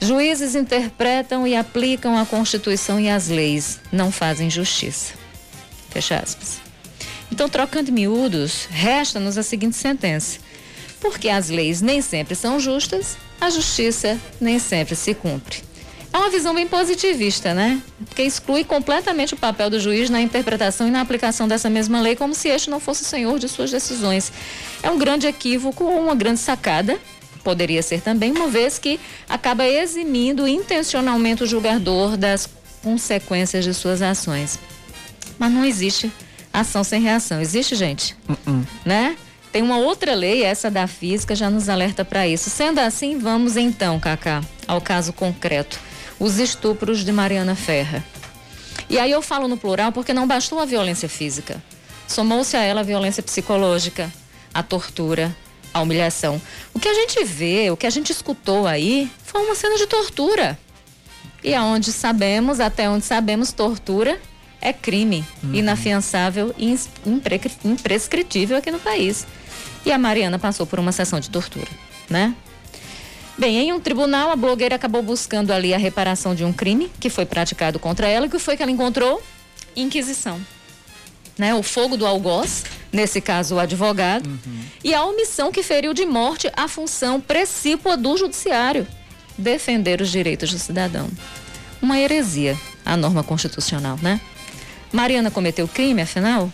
Juízes 0.00 0.54
interpretam 0.54 1.46
e 1.46 1.56
aplicam 1.56 2.16
a 2.16 2.24
Constituição 2.24 3.00
e 3.00 3.08
as 3.08 3.28
leis, 3.28 3.80
não 3.90 4.12
fazem 4.12 4.48
justiça. 4.48 5.14
Fecha 5.90 6.16
aspas. 6.16 6.60
Então, 7.32 7.48
trocando 7.48 7.90
miúdos, 7.90 8.66
resta-nos 8.70 9.36
a 9.36 9.42
seguinte 9.42 9.76
sentença: 9.76 10.38
porque 11.00 11.28
as 11.28 11.48
leis 11.48 11.80
nem 11.80 12.00
sempre 12.00 12.34
são 12.36 12.60
justas, 12.60 13.16
a 13.40 13.50
justiça 13.50 14.18
nem 14.40 14.58
sempre 14.58 14.94
se 14.94 15.14
cumpre. 15.14 15.68
É 16.12 16.16
uma 16.16 16.30
visão 16.30 16.54
bem 16.54 16.66
positivista, 16.66 17.52
né? 17.52 17.82
Porque 18.06 18.22
exclui 18.22 18.64
completamente 18.64 19.34
o 19.34 19.36
papel 19.36 19.68
do 19.68 19.78
juiz 19.78 20.08
na 20.08 20.20
interpretação 20.20 20.88
e 20.88 20.90
na 20.90 21.02
aplicação 21.02 21.46
dessa 21.46 21.68
mesma 21.68 22.00
lei, 22.00 22.16
como 22.16 22.34
se 22.34 22.48
este 22.48 22.70
não 22.70 22.80
fosse 22.80 23.02
o 23.02 23.06
senhor 23.06 23.38
de 23.38 23.48
suas 23.48 23.70
decisões. 23.70 24.32
É 24.82 24.90
um 24.90 24.96
grande 24.96 25.26
equívoco 25.26 25.84
ou 25.84 26.00
uma 26.00 26.14
grande 26.14 26.40
sacada 26.40 26.98
poderia 27.48 27.82
ser 27.82 28.02
também, 28.02 28.30
uma 28.30 28.48
vez 28.48 28.78
que 28.78 29.00
acaba 29.26 29.66
eximindo 29.66 30.46
intencionalmente 30.46 31.44
o 31.44 31.46
julgador 31.46 32.14
das 32.14 32.46
consequências 32.82 33.64
de 33.64 33.72
suas 33.72 34.02
ações. 34.02 34.58
Mas 35.38 35.50
não 35.50 35.64
existe 35.64 36.12
ação 36.52 36.84
sem 36.84 37.00
reação. 37.00 37.40
Existe, 37.40 37.74
gente? 37.74 38.14
Uh 38.28 38.34
-uh. 38.46 38.66
Né? 38.84 39.16
Tem 39.50 39.62
uma 39.62 39.78
outra 39.78 40.14
lei, 40.14 40.42
essa 40.42 40.70
da 40.70 40.86
física, 40.86 41.34
já 41.34 41.48
nos 41.48 41.70
alerta 41.70 42.04
para 42.04 42.28
isso. 42.28 42.50
Sendo 42.50 42.80
assim, 42.80 43.16
vamos 43.16 43.56
então, 43.56 43.98
Cacá, 43.98 44.42
ao 44.66 44.82
caso 44.82 45.14
concreto. 45.14 45.80
Os 46.20 46.38
estupros 46.38 47.02
de 47.02 47.12
Mariana 47.12 47.54
Ferra. 47.54 48.04
E 48.90 48.98
aí 48.98 49.10
eu 49.10 49.22
falo 49.22 49.48
no 49.48 49.56
plural 49.56 49.90
porque 49.90 50.12
não 50.12 50.26
bastou 50.26 50.58
a 50.58 50.66
violência 50.66 51.08
física. 51.08 51.62
Somou-se 52.06 52.54
a 52.58 52.62
ela 52.62 52.82
a 52.82 52.84
violência 52.84 53.22
psicológica, 53.22 54.12
a 54.52 54.62
tortura, 54.62 55.34
a 55.72 55.80
humilhação. 55.80 56.40
O 56.74 56.80
que 56.80 56.88
a 56.88 56.94
gente 56.94 57.24
vê, 57.24 57.70
o 57.70 57.76
que 57.76 57.86
a 57.86 57.90
gente 57.90 58.10
escutou 58.10 58.66
aí, 58.66 59.10
foi 59.24 59.42
uma 59.42 59.54
cena 59.54 59.76
de 59.76 59.86
tortura. 59.86 60.58
E 61.42 61.54
aonde 61.54 61.92
sabemos, 61.92 62.60
até 62.60 62.88
onde 62.88 63.04
sabemos, 63.04 63.52
tortura 63.52 64.20
é 64.60 64.72
crime 64.72 65.24
uhum. 65.42 65.54
inafiançável 65.54 66.54
e 66.58 66.76
impre 67.06 67.40
imprescritível 67.64 68.56
aqui 68.56 68.70
no 68.70 68.80
país. 68.80 69.26
E 69.86 69.92
a 69.92 69.98
Mariana 69.98 70.38
passou 70.38 70.66
por 70.66 70.78
uma 70.78 70.92
sessão 70.92 71.20
de 71.20 71.30
tortura, 71.30 71.68
né? 72.10 72.34
Bem, 73.38 73.56
em 73.56 73.72
um 73.72 73.78
tribunal, 73.78 74.32
a 74.32 74.36
blogueira 74.36 74.74
acabou 74.74 75.00
buscando 75.00 75.52
ali 75.52 75.72
a 75.72 75.78
reparação 75.78 76.34
de 76.34 76.44
um 76.44 76.52
crime 76.52 76.90
que 76.98 77.08
foi 77.08 77.24
praticado 77.24 77.78
contra 77.78 78.08
ela. 78.08 78.26
E 78.26 78.28
o 78.28 78.30
que 78.32 78.38
foi 78.40 78.56
que 78.56 78.62
ela 78.64 78.72
encontrou? 78.72 79.22
Inquisição. 79.76 80.40
Né? 81.38 81.54
O 81.54 81.62
fogo 81.62 81.96
do 81.96 82.04
algoz, 82.04 82.64
nesse 82.92 83.20
caso 83.20 83.54
o 83.54 83.58
advogado, 83.60 84.28
uhum. 84.28 84.60
e 84.82 84.92
a 84.92 85.04
omissão 85.04 85.52
que 85.52 85.62
feriu 85.62 85.94
de 85.94 86.04
morte 86.04 86.50
a 86.56 86.66
função 86.66 87.20
precípua 87.20 87.96
do 87.96 88.16
judiciário, 88.16 88.86
defender 89.38 90.00
os 90.00 90.10
direitos 90.10 90.50
do 90.50 90.58
cidadão. 90.58 91.08
Uma 91.80 91.98
heresia, 91.98 92.58
a 92.84 92.96
norma 92.96 93.22
constitucional, 93.22 93.96
né? 94.02 94.20
Mariana 94.92 95.30
cometeu 95.30 95.68
crime, 95.68 96.02
afinal? 96.02 96.52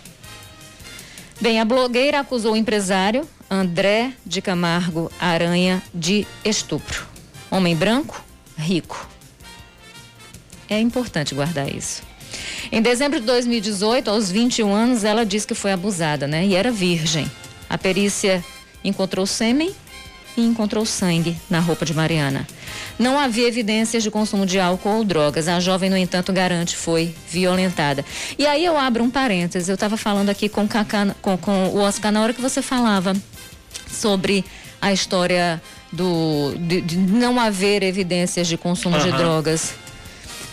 Bem, 1.40 1.60
a 1.60 1.64
blogueira 1.64 2.20
acusou 2.20 2.52
o 2.52 2.56
empresário 2.56 3.28
André 3.50 4.12
de 4.24 4.42
Camargo 4.42 5.10
Aranha 5.18 5.82
de 5.94 6.26
estupro. 6.44 7.06
Homem 7.50 7.74
branco, 7.74 8.22
rico. 8.56 9.08
É 10.68 10.78
importante 10.78 11.34
guardar 11.34 11.72
isso. 11.72 12.02
Em 12.70 12.82
dezembro 12.82 13.20
de 13.20 13.26
2018, 13.26 14.10
aos 14.10 14.30
21 14.30 14.72
anos, 14.72 15.04
ela 15.04 15.24
disse 15.24 15.46
que 15.46 15.54
foi 15.54 15.72
abusada, 15.72 16.26
né? 16.26 16.46
E 16.46 16.54
era 16.54 16.70
virgem. 16.70 17.30
A 17.68 17.78
perícia 17.78 18.44
encontrou 18.82 19.26
sêmen 19.26 19.74
e 20.36 20.42
encontrou 20.44 20.84
sangue 20.84 21.36
na 21.48 21.60
roupa 21.60 21.84
de 21.84 21.94
Mariana. 21.94 22.46
Não 22.98 23.18
havia 23.18 23.48
evidências 23.48 24.02
de 24.02 24.10
consumo 24.10 24.46
de 24.46 24.58
álcool 24.58 24.98
ou 24.98 25.04
drogas. 25.04 25.48
A 25.48 25.60
jovem, 25.60 25.90
no 25.90 25.96
entanto, 25.96 26.32
garante 26.32 26.76
foi 26.76 27.14
violentada. 27.28 28.04
E 28.38 28.46
aí 28.46 28.64
eu 28.64 28.78
abro 28.78 29.02
um 29.02 29.10
parênteses. 29.10 29.68
Eu 29.68 29.74
estava 29.74 29.96
falando 29.96 30.28
aqui 30.28 30.48
com, 30.48 30.66
Cacá, 30.66 31.14
com, 31.20 31.36
com 31.36 31.68
o 31.68 31.78
Oscar 31.78 32.12
na 32.12 32.22
hora 32.22 32.32
que 32.32 32.40
você 32.40 32.62
falava 32.62 33.14
sobre 33.88 34.44
a 34.80 34.92
história 34.92 35.62
do, 35.92 36.54
de, 36.58 36.80
de 36.80 36.96
não 36.96 37.40
haver 37.40 37.82
evidências 37.82 38.46
de 38.46 38.56
consumo 38.56 38.96
uhum. 38.96 39.02
de 39.02 39.12
drogas. 39.12 39.74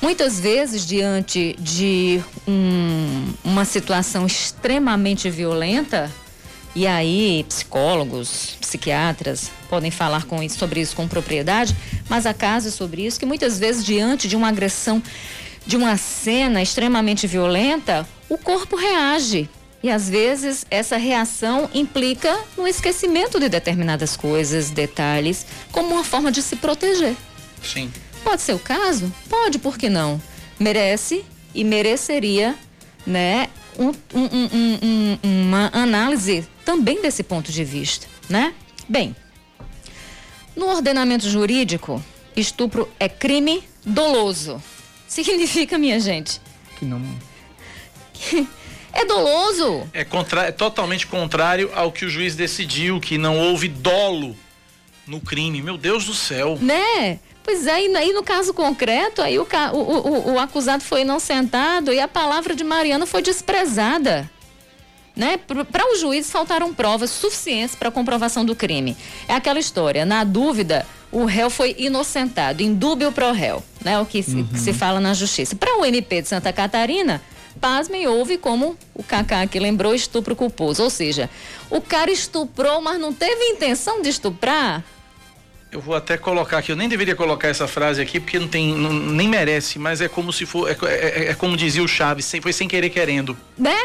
Muitas 0.02 0.40
vezes, 0.40 0.86
diante 0.86 1.56
de 1.60 2.22
um, 2.48 3.34
uma 3.44 3.64
situação 3.64 4.26
extremamente 4.26 5.30
violenta, 5.30 6.12
e 6.74 6.88
aí 6.88 7.46
psicólogos, 7.48 8.58
psiquiatras 8.60 9.52
podem 9.70 9.92
falar 9.92 10.24
com 10.26 10.48
sobre 10.50 10.82
isso 10.82 10.96
com 10.96 11.08
propriedade, 11.08 11.76
mas 12.10 12.26
há 12.26 12.34
casos 12.34 12.74
sobre 12.74 13.06
isso 13.06 13.20
que 13.20 13.26
muitas 13.26 13.60
vezes, 13.60 13.86
diante 13.86 14.28
de 14.28 14.36
uma 14.36 14.48
agressão, 14.48 15.04
de 15.68 15.78
uma 15.78 15.96
cena 15.98 16.62
extremamente 16.62 17.28
violenta, 17.28 18.08
o 18.28 18.38
corpo 18.38 18.76
reage. 18.76 19.48
E 19.84 19.90
às 19.90 20.10
vezes 20.10 20.66
essa 20.70 20.98
reação 20.98 21.70
implica 21.74 22.40
no 22.58 22.68
esquecimento 22.68 23.40
de 23.40 23.50
determinadas 23.50 24.16
coisas, 24.16 24.70
detalhes, 24.70 25.46
como 25.72 25.94
uma 25.94 26.04
forma 26.04 26.32
de 26.32 26.42
se 26.42 26.56
proteger. 26.56 27.16
Sim. 27.64 27.92
Pode 28.24 28.42
ser 28.42 28.54
o 28.54 28.60
caso? 28.60 29.12
Pode, 29.30 29.60
por 29.60 29.78
que 29.78 29.90
não? 29.90 30.22
Merece 30.60 31.26
e 31.54 31.64
mereceria, 31.64 32.56
né, 33.06 33.50
um, 33.78 33.90
um, 34.14 34.40
um, 34.84 35.20
uma 35.24 35.70
análise 35.74 36.48
também 36.64 37.02
desse 37.02 37.24
ponto 37.24 37.52
de 37.52 37.64
vista, 37.64 38.08
né? 38.30 38.54
Bem, 38.88 39.16
no 40.56 40.68
ordenamento 40.68 41.30
jurídico, 41.30 42.04
estupro 42.36 42.90
é 43.00 43.10
crime 43.10 43.64
doloso. 43.86 44.62
Significa, 45.08 45.78
minha 45.78 46.00
gente, 46.00 46.40
que 46.78 46.86
não 46.86 47.02
é 48.94 49.06
doloso. 49.06 49.90
É, 49.94 50.04
contra... 50.04 50.44
é 50.44 50.52
totalmente 50.52 51.08
contrário 51.08 51.72
ao 51.74 51.92
que 51.92 52.06
o 52.06 52.10
juiz 52.10 52.36
decidiu, 52.36 53.00
que 53.00 53.18
não 53.18 53.40
houve 53.40 53.68
dolo 53.68 54.36
no 55.08 55.20
crime. 55.20 55.62
Meu 55.62 55.78
Deus 55.78 56.06
do 56.06 56.14
céu. 56.14 56.58
Né? 56.62 57.20
Pois 57.44 57.66
é, 57.66 57.86
e 57.86 57.96
aí 57.96 58.14
no 58.14 58.24
caso 58.24 58.54
concreto, 58.54 59.22
aí 59.22 59.40
o, 59.40 59.48
o, 59.74 59.78
o, 59.78 60.34
o 60.34 60.40
acusado 60.40 60.84
foi 60.84 61.02
inocentado 61.02 61.92
e 61.92 62.00
a 62.00 62.08
palavra 62.08 62.56
de 62.56 62.64
Mariana 62.64 63.06
foi 63.06 63.22
desprezada. 63.22 64.30
Né? 65.16 65.38
Para 65.38 65.92
o 65.92 65.98
juiz 65.98 66.32
faltaram 66.32 66.74
provas 66.74 67.10
suficientes 67.10 67.76
para 67.76 67.90
a 67.90 67.92
comprovação 67.92 68.46
do 68.46 68.56
crime. 68.56 68.96
É 69.28 69.34
aquela 69.34 69.60
história, 69.60 70.06
na 70.06 70.24
dúvida, 70.24 70.86
o 71.12 71.26
réu 71.26 71.50
foi 71.50 71.76
inocentado, 71.78 72.64
indúbio 72.64 73.12
pro 73.12 73.32
réu, 73.34 73.62
né? 73.84 74.00
O 74.00 74.06
que 74.06 74.24
se, 74.24 74.38
uhum. 74.38 74.48
que 74.48 74.58
se 74.58 74.72
fala 74.72 75.00
na 75.00 75.14
justiça. 75.14 75.56
Para 75.56 75.78
o 75.78 75.86
MP 75.86 76.22
de 76.22 76.30
Santa 76.30 76.54
Catarina, 76.54 77.22
pasmem, 77.60 78.08
houve 78.08 78.38
como 78.38 78.78
o 78.96 79.04
Cacá 79.04 79.46
que 79.46 79.60
lembrou 79.60 79.94
estupro 79.94 80.36
culposo. 80.36 80.82
Ou 80.84 80.90
seja, 80.90 81.30
o 81.70 81.82
cara 81.82 82.10
estuprou, 82.10 82.82
mas 82.82 83.00
não 83.00 83.12
teve 83.12 83.44
intenção 83.50 84.02
de 84.02 84.10
estuprar. 84.10 84.84
Eu 85.72 85.80
vou 85.80 85.96
até 85.96 86.18
colocar 86.18 86.58
aqui, 86.58 86.72
eu 86.72 86.76
nem 86.76 86.90
deveria 86.90 87.16
colocar 87.16 87.48
essa 87.48 87.66
frase 87.66 88.02
aqui, 88.02 88.20
porque 88.20 88.38
não 88.38 88.48
tem, 88.48 88.76
não, 88.76 88.92
nem 88.92 89.30
merece, 89.30 89.80
mas 89.80 90.02
é 90.02 90.10
como 90.10 90.34
se 90.34 90.46
for, 90.46 90.70
é, 90.70 90.78
é, 90.84 91.30
é 91.30 91.34
como 91.34 91.56
dizia 91.56 91.82
o 91.82 91.88
Chaves, 91.88 92.30
foi 92.42 92.52
sem 92.52 92.68
querer 92.68 92.90
querendo. 92.90 93.38
Né? 93.58 93.78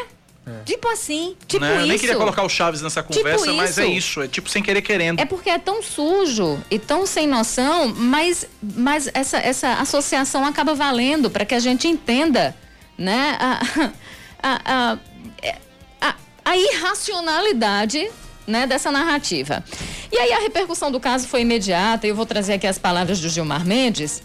É. 0.47 0.63
Tipo 0.65 0.89
assim, 0.89 1.37
tipo 1.47 1.65
né? 1.65 1.73
isso. 1.73 1.81
Eu 1.83 1.87
nem 1.87 1.99
queria 1.99 2.17
colocar 2.17 2.43
o 2.45 2.49
Chaves 2.49 2.81
nessa 2.83 3.03
tipo 3.03 3.17
conversa, 3.17 3.45
tipo 3.47 3.57
mas 3.57 3.79
é 3.79 3.87
isso, 3.87 4.23
é 4.23 4.29
tipo 4.29 4.49
sem 4.49 4.63
querer 4.63 4.83
querendo. 4.83 5.21
É 5.21 5.25
porque 5.25 5.51
é 5.51 5.59
tão 5.59 5.81
sujo 5.83 6.61
e 6.71 6.79
tão 6.79 7.07
sem 7.07 7.27
noção, 7.27 7.95
mas, 7.95 8.47
mas 8.63 9.09
essa, 9.13 9.39
essa 9.39 9.75
associação 9.75 10.45
acaba 10.45 10.75
valendo 10.75 11.31
para 11.31 11.45
que 11.45 11.55
a 11.55 11.61
gente 11.61 11.87
entenda, 11.87 12.55
né? 12.97 13.37
A, 13.41 13.61
a, 14.43 14.61
a, 14.65 14.99
a, 16.01 16.15
a 16.45 16.57
irracionalidade 16.57 18.09
né, 18.47 18.67
dessa 18.67 18.91
narrativa. 18.91 19.65
E 20.11 20.19
aí 20.19 20.33
a 20.33 20.39
repercussão 20.39 20.91
do 20.91 21.01
caso 21.01 21.27
foi 21.27 21.43
imediata, 21.43 22.07
eu 22.07 22.15
vou 22.15 22.27
trazer 22.27 22.55
aqui 22.55 22.67
as 22.67 22.79
palavras 22.79 23.21
do 23.21 23.29
Gilmar 23.29 23.65
Mendes, 23.65 24.23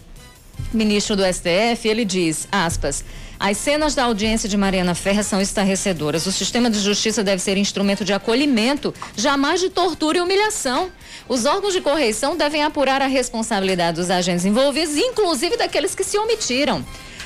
ministro 0.72 1.16
do 1.16 1.22
STF, 1.24 1.86
ele 1.88 2.04
diz, 2.04 2.46
aspas, 2.50 3.04
as 3.38 3.56
cenas 3.56 3.94
da 3.94 4.04
audiência 4.04 4.48
de 4.48 4.56
Mariana 4.56 4.94
Ferra 4.94 5.24
são 5.24 5.40
estarrecedoras. 5.40 6.26
O 6.26 6.30
sistema 6.30 6.70
de 6.70 6.78
justiça 6.78 7.24
deve 7.24 7.42
ser 7.42 7.56
instrumento 7.56 8.04
de 8.04 8.12
acolhimento, 8.12 8.94
jamais 9.16 9.60
de 9.60 9.68
tortura 9.68 10.18
e 10.18 10.20
humilhação. 10.20 10.92
Os 11.28 11.44
órgãos 11.44 11.72
de 11.72 11.80
correição 11.80 12.36
devem 12.36 12.62
apurar 12.62 13.02
a 13.02 13.08
responsabilidade 13.08 13.96
dos 13.96 14.10
agentes 14.10 14.44
envolvidos, 14.44 14.96
inclusive 14.96 15.56
daqueles 15.56 15.92
que 15.92 16.04
se 16.04 16.16
omitiram. 16.16 16.84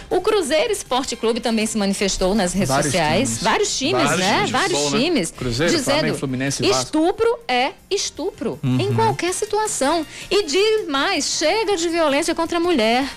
O 0.09 0.21
Cruzeiro 0.21 0.73
Esporte 0.73 1.17
Clube 1.17 1.41
também 1.41 1.67
se 1.67 1.77
manifestou 1.77 2.35
nas 2.35 2.53
redes 2.53 2.69
vários 2.69 2.87
sociais. 2.87 3.29
Times. 3.29 3.43
Vários 3.43 3.79
times, 3.79 4.03
vários 4.03 4.19
né? 4.19 4.35
Times 4.35 4.51
vários 4.51 4.79
futebol, 4.79 4.91
né? 4.91 5.05
times. 5.05 5.31
Né? 5.31 5.39
Cruzeiro, 5.39 5.73
dizendo, 5.73 5.95
Flamengo, 5.95 6.19
Fluminense, 6.19 6.67
estupro 6.67 7.39
é 7.49 7.73
estupro. 7.91 8.59
Uhum. 8.63 8.81
Em 8.81 8.95
qualquer 8.95 9.35
situação. 9.35 10.07
E 10.31 10.45
diz 10.45 10.89
mais, 10.89 11.25
chega 11.25 11.77
de 11.77 11.89
violência 11.89 12.35
contra 12.35 12.59
a 12.59 12.61
mulher. 12.61 13.09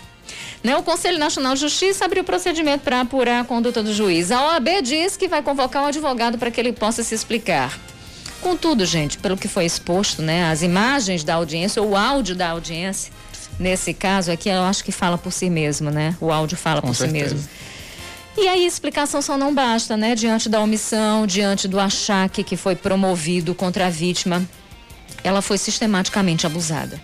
Né? 0.63 0.75
O 0.75 0.83
Conselho 0.83 1.17
Nacional 1.17 1.53
de 1.53 1.61
Justiça 1.61 2.05
abriu 2.05 2.23
procedimento 2.23 2.83
para 2.83 3.01
apurar 3.01 3.41
a 3.41 3.43
conduta 3.43 3.81
do 3.81 3.93
juiz. 3.93 4.31
A 4.31 4.47
OAB 4.47 4.81
diz 4.83 5.15
que 5.15 5.27
vai 5.27 5.41
convocar 5.41 5.83
um 5.83 5.87
advogado 5.87 6.37
para 6.37 6.51
que 6.51 6.59
ele 6.59 6.73
possa 6.73 7.03
se 7.03 7.15
explicar. 7.15 7.79
Contudo, 8.41 8.85
gente, 8.85 9.17
pelo 9.17 9.37
que 9.37 9.47
foi 9.47 9.65
exposto, 9.65 10.21
né, 10.21 10.49
as 10.49 10.61
imagens 10.61 11.23
da 11.23 11.35
audiência, 11.35 11.81
ou 11.81 11.89
o 11.89 11.95
áudio 11.95 12.35
da 12.35 12.49
audiência, 12.49 13.11
Nesse 13.59 13.93
caso 13.93 14.31
aqui, 14.31 14.47
eu 14.47 14.61
acho 14.63 14.83
que 14.83 14.91
fala 14.91 15.17
por 15.17 15.33
si 15.33 15.49
mesmo, 15.49 15.91
né? 15.91 16.15
O 16.21 16.31
áudio 16.31 16.57
fala 16.57 16.81
Com 16.81 16.87
por 16.87 16.95
certeza. 16.95 17.29
si 17.29 17.35
mesmo. 17.35 17.49
E 18.37 18.47
aí, 18.47 18.65
explicação 18.65 19.21
só 19.21 19.37
não 19.37 19.53
basta, 19.53 19.97
né? 19.97 20.15
Diante 20.15 20.47
da 20.47 20.61
omissão, 20.61 21.27
diante 21.27 21.67
do 21.67 21.77
achaque 21.77 22.41
que 22.41 22.55
foi 22.55 22.73
promovido 22.73 23.53
contra 23.53 23.87
a 23.87 23.89
vítima, 23.89 24.47
ela 25.25 25.41
foi 25.41 25.57
sistematicamente 25.57 26.45
abusada. 26.45 27.01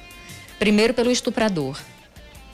Primeiro 0.58 0.94
pelo 0.94 1.12
estuprador, 1.12 1.78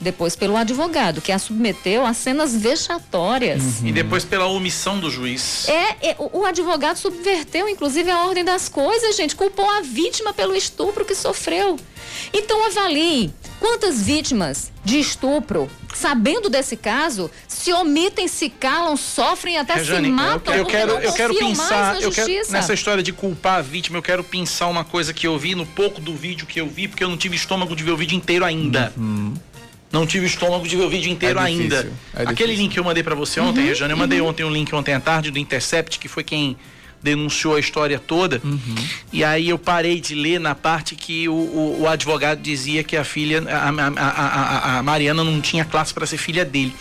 depois 0.00 0.34
pelo 0.34 0.56
advogado, 0.56 1.20
que 1.20 1.30
a 1.30 1.38
submeteu 1.38 2.04
a 2.04 2.12
cenas 2.12 2.56
vexatórias. 2.56 3.80
Uhum. 3.80 3.86
E 3.86 3.92
depois 3.92 4.24
pela 4.24 4.46
omissão 4.46 4.98
do 4.98 5.08
juiz. 5.08 5.68
É, 5.68 6.10
é 6.10 6.16
o, 6.18 6.40
o, 6.40 6.44
advogado 6.44 6.96
subverteu, 6.96 7.68
inclusive, 7.68 8.10
a 8.10 8.24
ordem 8.24 8.44
das 8.44 8.68
coisas, 8.68 9.16
gente, 9.16 9.36
culpou 9.36 9.70
a 9.70 9.80
vítima 9.80 10.32
pelo 10.32 10.56
estupro 10.56 11.04
que 11.04 11.14
sofreu. 11.14 11.78
Então 12.32 12.66
avalie 12.66 13.32
quantas 13.62 14.02
vítimas 14.02 14.72
de 14.84 14.98
estupro, 14.98 15.70
sabendo 15.94 16.50
desse 16.50 16.76
caso, 16.76 17.30
se 17.46 17.72
omitem, 17.72 18.26
se 18.26 18.50
calam, 18.50 18.96
sofrem 18.96 19.56
até 19.56 19.74
Rejane, 19.74 20.06
se 20.06 20.12
matam. 20.12 20.52
Eu 20.52 20.66
quero, 20.66 20.90
eu 20.94 21.12
quero 21.12 21.32
pensar, 21.32 22.02
eu 22.02 22.10
quero, 22.10 22.28
nessa 22.50 22.74
história 22.74 23.04
de 23.04 23.12
culpar 23.12 23.60
a 23.60 23.62
vítima, 23.62 23.98
eu 23.98 24.02
quero 24.02 24.24
pensar 24.24 24.66
uma 24.66 24.82
coisa 24.82 25.14
que 25.14 25.28
eu 25.28 25.38
vi 25.38 25.54
no 25.54 25.64
pouco 25.64 26.00
do 26.00 26.12
vídeo 26.12 26.44
que 26.44 26.60
eu 26.60 26.66
vi, 26.66 26.88
porque 26.88 27.04
eu 27.04 27.08
não 27.08 27.16
tive 27.16 27.36
estômago 27.36 27.76
de 27.76 27.84
ver 27.84 27.92
o 27.92 27.96
vídeo 27.96 28.16
inteiro 28.16 28.44
ainda. 28.44 28.92
Uhum. 28.96 29.32
Não 29.92 30.04
tive 30.08 30.26
estômago 30.26 30.66
de 30.66 30.76
ver 30.76 30.82
o 30.82 30.90
vídeo 30.90 31.12
inteiro 31.12 31.38
é 31.38 31.42
ainda. 31.44 31.92
É 32.16 32.22
Aquele 32.24 32.56
link 32.56 32.72
que 32.72 32.80
eu 32.80 32.84
mandei 32.84 33.04
para 33.04 33.14
você 33.14 33.38
ontem, 33.38 33.60
uhum, 33.60 33.66
Rejane, 33.68 33.92
eu 33.92 33.96
mandei 33.96 34.20
uhum. 34.20 34.26
ontem 34.26 34.42
um 34.42 34.50
link 34.50 34.74
ontem 34.74 34.92
à 34.92 34.98
tarde 34.98 35.30
do 35.30 35.38
Intercept, 35.38 36.00
que 36.00 36.08
foi 36.08 36.24
quem 36.24 36.56
denunciou 37.02 37.56
a 37.56 37.60
história 37.60 37.98
toda. 37.98 38.40
Uhum. 38.44 38.74
E 39.12 39.24
aí 39.24 39.48
eu 39.48 39.58
parei 39.58 40.00
de 40.00 40.14
ler 40.14 40.38
na 40.38 40.54
parte 40.54 40.94
que 40.94 41.28
o, 41.28 41.34
o, 41.34 41.82
o 41.82 41.88
advogado 41.88 42.40
dizia 42.40 42.84
que 42.84 42.96
a 42.96 43.04
filha, 43.04 43.42
a, 43.48 43.68
a, 43.68 44.08
a, 44.08 44.78
a 44.78 44.82
Mariana 44.82 45.24
não 45.24 45.40
tinha 45.40 45.64
classe 45.64 45.92
para 45.92 46.06
ser 46.06 46.18
filha 46.18 46.44
dele. 46.44 46.74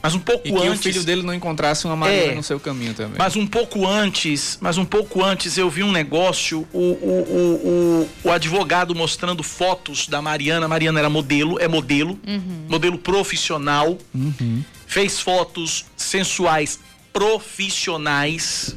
Mas 0.00 0.14
um 0.14 0.20
pouco 0.20 0.46
e 0.46 0.52
que 0.52 0.58
antes. 0.58 0.78
o 0.78 0.82
filho 0.82 1.02
dele 1.04 1.22
não 1.22 1.34
encontrasse 1.34 1.84
uma 1.84 1.96
Mariana 1.96 2.32
é, 2.32 2.34
no 2.36 2.42
seu 2.42 2.60
caminho 2.60 2.94
também. 2.94 3.16
Mas 3.18 3.34
um 3.34 3.46
pouco 3.46 3.86
antes, 3.86 4.56
mas 4.60 4.78
um 4.78 4.84
pouco 4.84 5.24
antes 5.24 5.58
eu 5.58 5.68
vi 5.68 5.82
um 5.82 5.90
negócio, 5.90 6.66
o, 6.72 6.78
o, 6.78 8.08
o, 8.22 8.28
o 8.28 8.30
advogado 8.30 8.94
mostrando 8.94 9.42
fotos 9.42 10.06
da 10.06 10.22
Mariana. 10.22 10.66
A 10.66 10.68
Mariana 10.68 11.00
era 11.00 11.10
modelo, 11.10 11.58
é 11.60 11.66
modelo, 11.66 12.18
uhum. 12.26 12.66
modelo 12.68 12.96
profissional. 12.96 13.98
Uhum. 14.14 14.62
Fez 14.86 15.20
fotos 15.20 15.84
sensuais 15.96 16.78
profissionais 17.12 18.76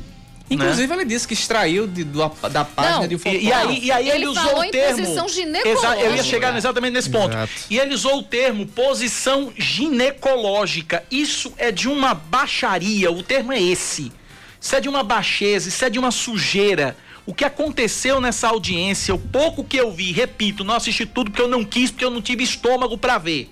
Inclusive, 0.52 0.88
né? 0.88 0.96
ele 0.96 1.06
disse 1.06 1.28
que 1.28 1.34
extraiu 1.34 1.88
de, 1.88 2.04
do, 2.04 2.20
da 2.50 2.66
página 2.66 3.00
não, 3.00 3.08
de 3.08 3.16
um 3.16 3.20
fotógrafo. 3.20 3.46
E, 3.46 3.54
aí, 3.54 3.80
e 3.86 3.92
aí 3.92 4.10
ele, 4.10 4.18
ele 4.18 4.28
usou 4.28 4.60
o 4.60 4.70
termo. 4.70 4.98
Posição 4.98 5.30
ginecológica. 5.30 6.04
eu 6.04 6.16
ia 6.16 6.24
chegar 6.24 6.58
exatamente 6.58 6.94
nesse 6.94 7.10
ponto. 7.10 7.34
Exato. 7.34 7.54
E 7.70 7.80
ele 7.80 7.94
usou 7.94 8.20
o 8.20 8.24
termo 8.24 8.68
posição 8.68 9.54
ginecológica. 9.58 11.04
Isso 11.10 11.54
é 11.58 11.72
de 11.72 11.88
uma 11.88 12.14
baixaria. 12.14 13.10
O 13.10 13.24
termo 13.24 13.54
é 13.54 13.62
esse. 13.62 14.12
Isso 14.60 14.76
é 14.76 14.82
de 14.82 14.90
uma 14.90 15.04
baixeza, 15.04 15.70
isso 15.70 15.84
é 15.84 15.90
de 15.90 15.98
uma 15.98 16.12
sujeira. 16.12 16.96
O 17.26 17.34
que 17.34 17.46
aconteceu 17.46 18.20
nessa 18.20 18.50
audiência, 18.50 19.16
o 19.16 19.20
pouco 19.20 19.64
que 19.64 19.78
eu 19.78 19.92
vi, 19.92 20.12
repito, 20.12 20.64
não 20.64 20.76
assisti 20.76 21.06
tudo 21.06 21.32
porque 21.32 21.42
eu 21.42 21.48
não 21.48 21.64
quis, 21.64 21.90
porque 21.90 22.06
eu 22.06 22.12
não 22.12 22.22
tive 22.22 22.44
estômago 22.44 22.98
para 22.98 23.18
ver. 23.18 23.50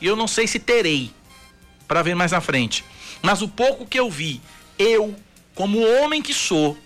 E 0.00 0.06
eu 0.06 0.14
não 0.14 0.28
sei 0.28 0.46
se 0.46 0.58
terei 0.58 1.10
para 1.88 2.02
ver 2.02 2.14
mais 2.14 2.32
na 2.32 2.40
frente. 2.40 2.84
Mas 3.22 3.40
o 3.40 3.48
pouco 3.48 3.86
que 3.86 3.98
eu 3.98 4.10
vi, 4.10 4.40
eu 4.78 5.14
como 5.54 5.80
homem 5.80 6.20
que 6.20 6.34
sou, 6.34 6.76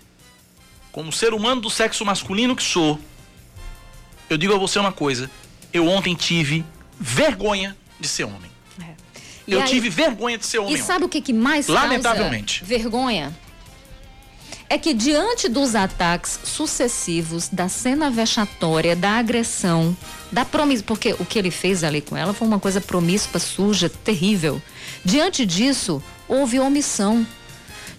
como 0.91 1.11
ser 1.11 1.33
humano 1.33 1.61
do 1.61 1.69
sexo 1.69 2.05
masculino 2.05 2.55
que 2.55 2.63
sou, 2.63 2.99
eu 4.29 4.37
digo 4.37 4.53
a 4.53 4.57
você 4.57 4.77
uma 4.79 4.91
coisa: 4.91 5.29
eu 5.73 5.87
ontem 5.87 6.15
tive 6.15 6.63
vergonha 6.99 7.75
de 7.99 8.07
ser 8.07 8.25
homem. 8.25 8.51
É. 8.81 8.93
Eu 9.47 9.61
aí, 9.61 9.67
tive 9.67 9.89
vergonha 9.89 10.37
de 10.37 10.45
ser 10.45 10.59
homem. 10.59 10.75
E 10.75 10.77
sabe 10.77 11.05
o 11.05 11.09
que, 11.09 11.21
que 11.21 11.33
mais 11.33 11.67
Lamentavelmente. 11.67 12.63
vergonha? 12.63 13.35
É 14.71 14.77
que 14.77 14.93
diante 14.93 15.49
dos 15.49 15.73
ataques 15.73 16.39
sucessivos, 16.43 17.49
da 17.49 17.67
cena 17.67 18.11
vexatória, 18.11 18.95
da 18.95 19.13
agressão, 19.13 19.97
da 20.31 20.45
promissão, 20.45 20.85
porque 20.85 21.13
o 21.13 21.25
que 21.25 21.39
ele 21.39 21.49
fez 21.49 21.83
ali 21.83 22.01
com 22.01 22.15
ela 22.15 22.35
foi 22.35 22.47
uma 22.47 22.59
coisa 22.59 22.79
promíscua, 22.79 23.39
suja, 23.39 23.89
terrível. 23.89 24.61
Diante 25.03 25.43
disso, 25.43 26.03
houve 26.27 26.59
omissão 26.59 27.25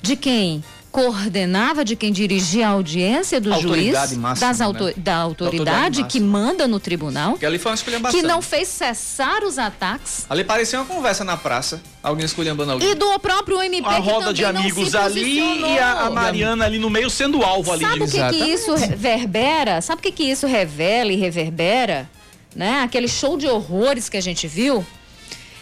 de 0.03 0.17
quem 0.17 0.63
coordenava, 0.91 1.85
de 1.85 1.95
quem 1.95 2.13
dirigia 2.13 2.67
a 2.67 2.71
audiência 2.71 3.41
do 3.41 3.53
Autoridade 3.53 4.09
juiz, 4.09 4.19
máxima, 4.19 4.49
das 4.49 4.61
auto 4.61 4.85
né? 4.87 4.95
da 4.97 5.17
autoridade 5.17 6.05
que 6.05 6.19
manda 6.19 6.67
no 6.67 6.81
tribunal, 6.81 7.39
que, 7.39 7.47
ali 7.47 7.59
foi 7.59 7.73
uma 7.73 8.11
que 8.11 8.23
não 8.23 8.43
fez 8.43 8.69
cessar 8.69 9.45
os 9.45 9.59
ataques. 9.59 10.27
Ali 10.29 10.43
parecia 10.43 10.81
uma 10.81 10.87
conversa 10.87 11.25
na 11.25 11.37
praça, 11.37 11.81
alguém 12.03 12.25
esculhambando 12.25 12.73
alguém. 12.73 12.91
E 12.91 12.95
do 12.95 13.19
próprio 13.21 13.63
MP 13.63 13.89
a 13.89 13.99
roda 13.99 14.33
de 14.35 14.45
amigos 14.45 14.95
ali 14.95 15.61
e 15.61 15.79
a, 15.79 16.07
a, 16.07 16.11
Mariana 16.11 16.65
ali 16.65 16.79
no 16.79 16.91
meio 16.91 17.09
sendo 17.09 17.43
alvo 17.45 17.73
ali. 17.73 17.85
Sabe 17.85 18.03
o 18.03 18.09
que, 18.09 18.29
que 18.31 18.51
isso 18.51 18.75
reverbera? 18.75 19.81
Sabe 19.81 20.01
o 20.01 20.03
que, 20.03 20.13
que 20.13 20.25
isso 20.25 20.47
revela 20.47 21.13
e 21.13 21.17
reverbera? 21.17 22.11
Né? 22.55 22.83
Aquele 22.83 23.07
show 23.07 23.39
de 23.39 23.47
horrores 23.47 24.09
que 24.09 24.17
a 24.17 24.21
gente 24.21 24.49
viu 24.49 24.85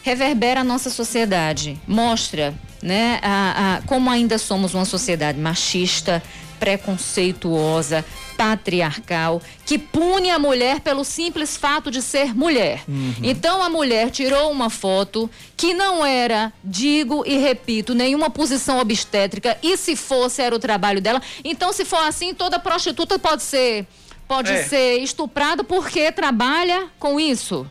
reverbera 0.03 0.63
a 0.63 0.65
nossa 0.65 0.89
sociedade, 0.89 1.79
mostra 1.87 2.55
né, 2.83 3.19
a, 3.23 3.77
a, 3.77 3.83
como 3.83 4.11
ainda 4.11 4.39
somos 4.39 4.75
uma 4.75 4.85
sociedade 4.85 5.39
machista, 5.39 6.23
preconceituosa, 6.59 8.05
patriarcal, 8.37 9.41
que 9.65 9.79
pune 9.79 10.31
a 10.31 10.39
mulher 10.39 10.81
pelo 10.81 11.05
simples 11.05 11.57
fato 11.57 11.91
de 11.91 12.03
ser 12.03 12.35
mulher. 12.35 12.83
Uhum. 12.87 13.15
Então 13.23 13.63
a 13.63 13.69
mulher 13.69 14.11
tirou 14.11 14.51
uma 14.51 14.71
foto 14.71 15.31
que 15.57 15.75
não 15.75 16.05
era, 16.05 16.53
digo 16.63 17.25
e 17.27 17.37
repito, 17.37 17.95
nenhuma 17.95 18.31
posição 18.31 18.79
obstétrica, 18.79 19.57
e 19.63 19.77
se 19.77 19.97
fosse 19.97 20.43
era 20.43 20.55
o 20.55 20.59
trabalho 20.59 21.01
dela. 21.01 21.21
Então 21.45 21.73
se 21.73 21.85
for 21.85 22.01
assim, 22.01 22.35
toda 22.35 22.59
prostituta 22.59 23.19
pode 23.19 23.43
ser 23.43 23.87
pode 24.29 24.53
é. 24.53 24.63
ser 24.63 24.99
estuprada 24.99 25.65
porque 25.65 26.13
trabalha 26.13 26.89
com 26.99 27.19
isso. 27.19 27.67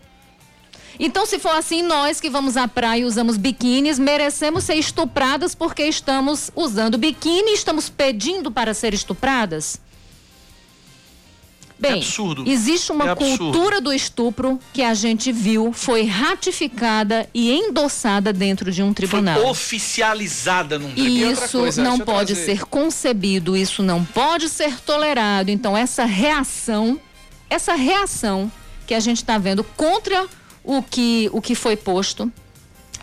Então, 0.99 1.25
se 1.25 1.39
for 1.39 1.55
assim, 1.55 1.81
nós 1.81 2.19
que 2.19 2.29
vamos 2.29 2.57
à 2.57 2.67
praia 2.67 3.01
e 3.01 3.05
usamos 3.05 3.38
biquínis, 3.38 3.99
merecemos 3.99 4.63
ser 4.63 4.75
estupradas 4.75 5.53
porque 5.53 5.83
estamos 5.83 6.51
usando 6.55 6.97
biquíni 6.97 7.51
e 7.51 7.53
estamos 7.53 7.89
pedindo 7.89 8.51
para 8.51 8.73
ser 8.73 8.93
estupradas? 8.93 9.79
Bem, 11.79 11.91
é 11.91 11.95
absurdo. 11.97 12.43
existe 12.47 12.91
uma 12.91 13.12
é 13.12 13.15
cultura 13.15 13.79
do 13.79 13.93
estupro 13.93 14.60
que 14.73 14.81
a 14.81 14.95
gente 14.95 15.31
viu, 15.31 15.71
foi 15.71 16.05
ratificada 16.05 17.29
e 17.33 17.51
endossada 17.51 18.33
dentro 18.33 18.71
de 18.71 18.81
um 18.81 18.93
tribunal. 18.93 19.39
Foi 19.39 19.49
oficializada 19.51 20.79
num 20.79 20.91
tribunal. 20.91 21.29
E 21.29 21.31
isso 21.31 21.60
coisa, 21.60 21.83
não 21.83 21.99
pode 21.99 22.36
ser 22.36 22.65
concebido, 22.65 23.55
isso 23.55 23.83
não 23.83 24.03
pode 24.03 24.49
ser 24.49 24.79
tolerado. 24.79 25.51
Então, 25.51 25.77
essa 25.77 26.05
reação, 26.05 26.99
essa 27.47 27.75
reação 27.75 28.51
que 28.88 28.95
a 28.95 28.99
gente 28.99 29.17
está 29.17 29.38
vendo 29.38 29.63
contra 29.63 30.27
o 30.67 30.84
que, 30.84 31.30
o 31.32 31.41
que 31.41 31.56
foi 31.56 31.77
posto. 31.77 32.30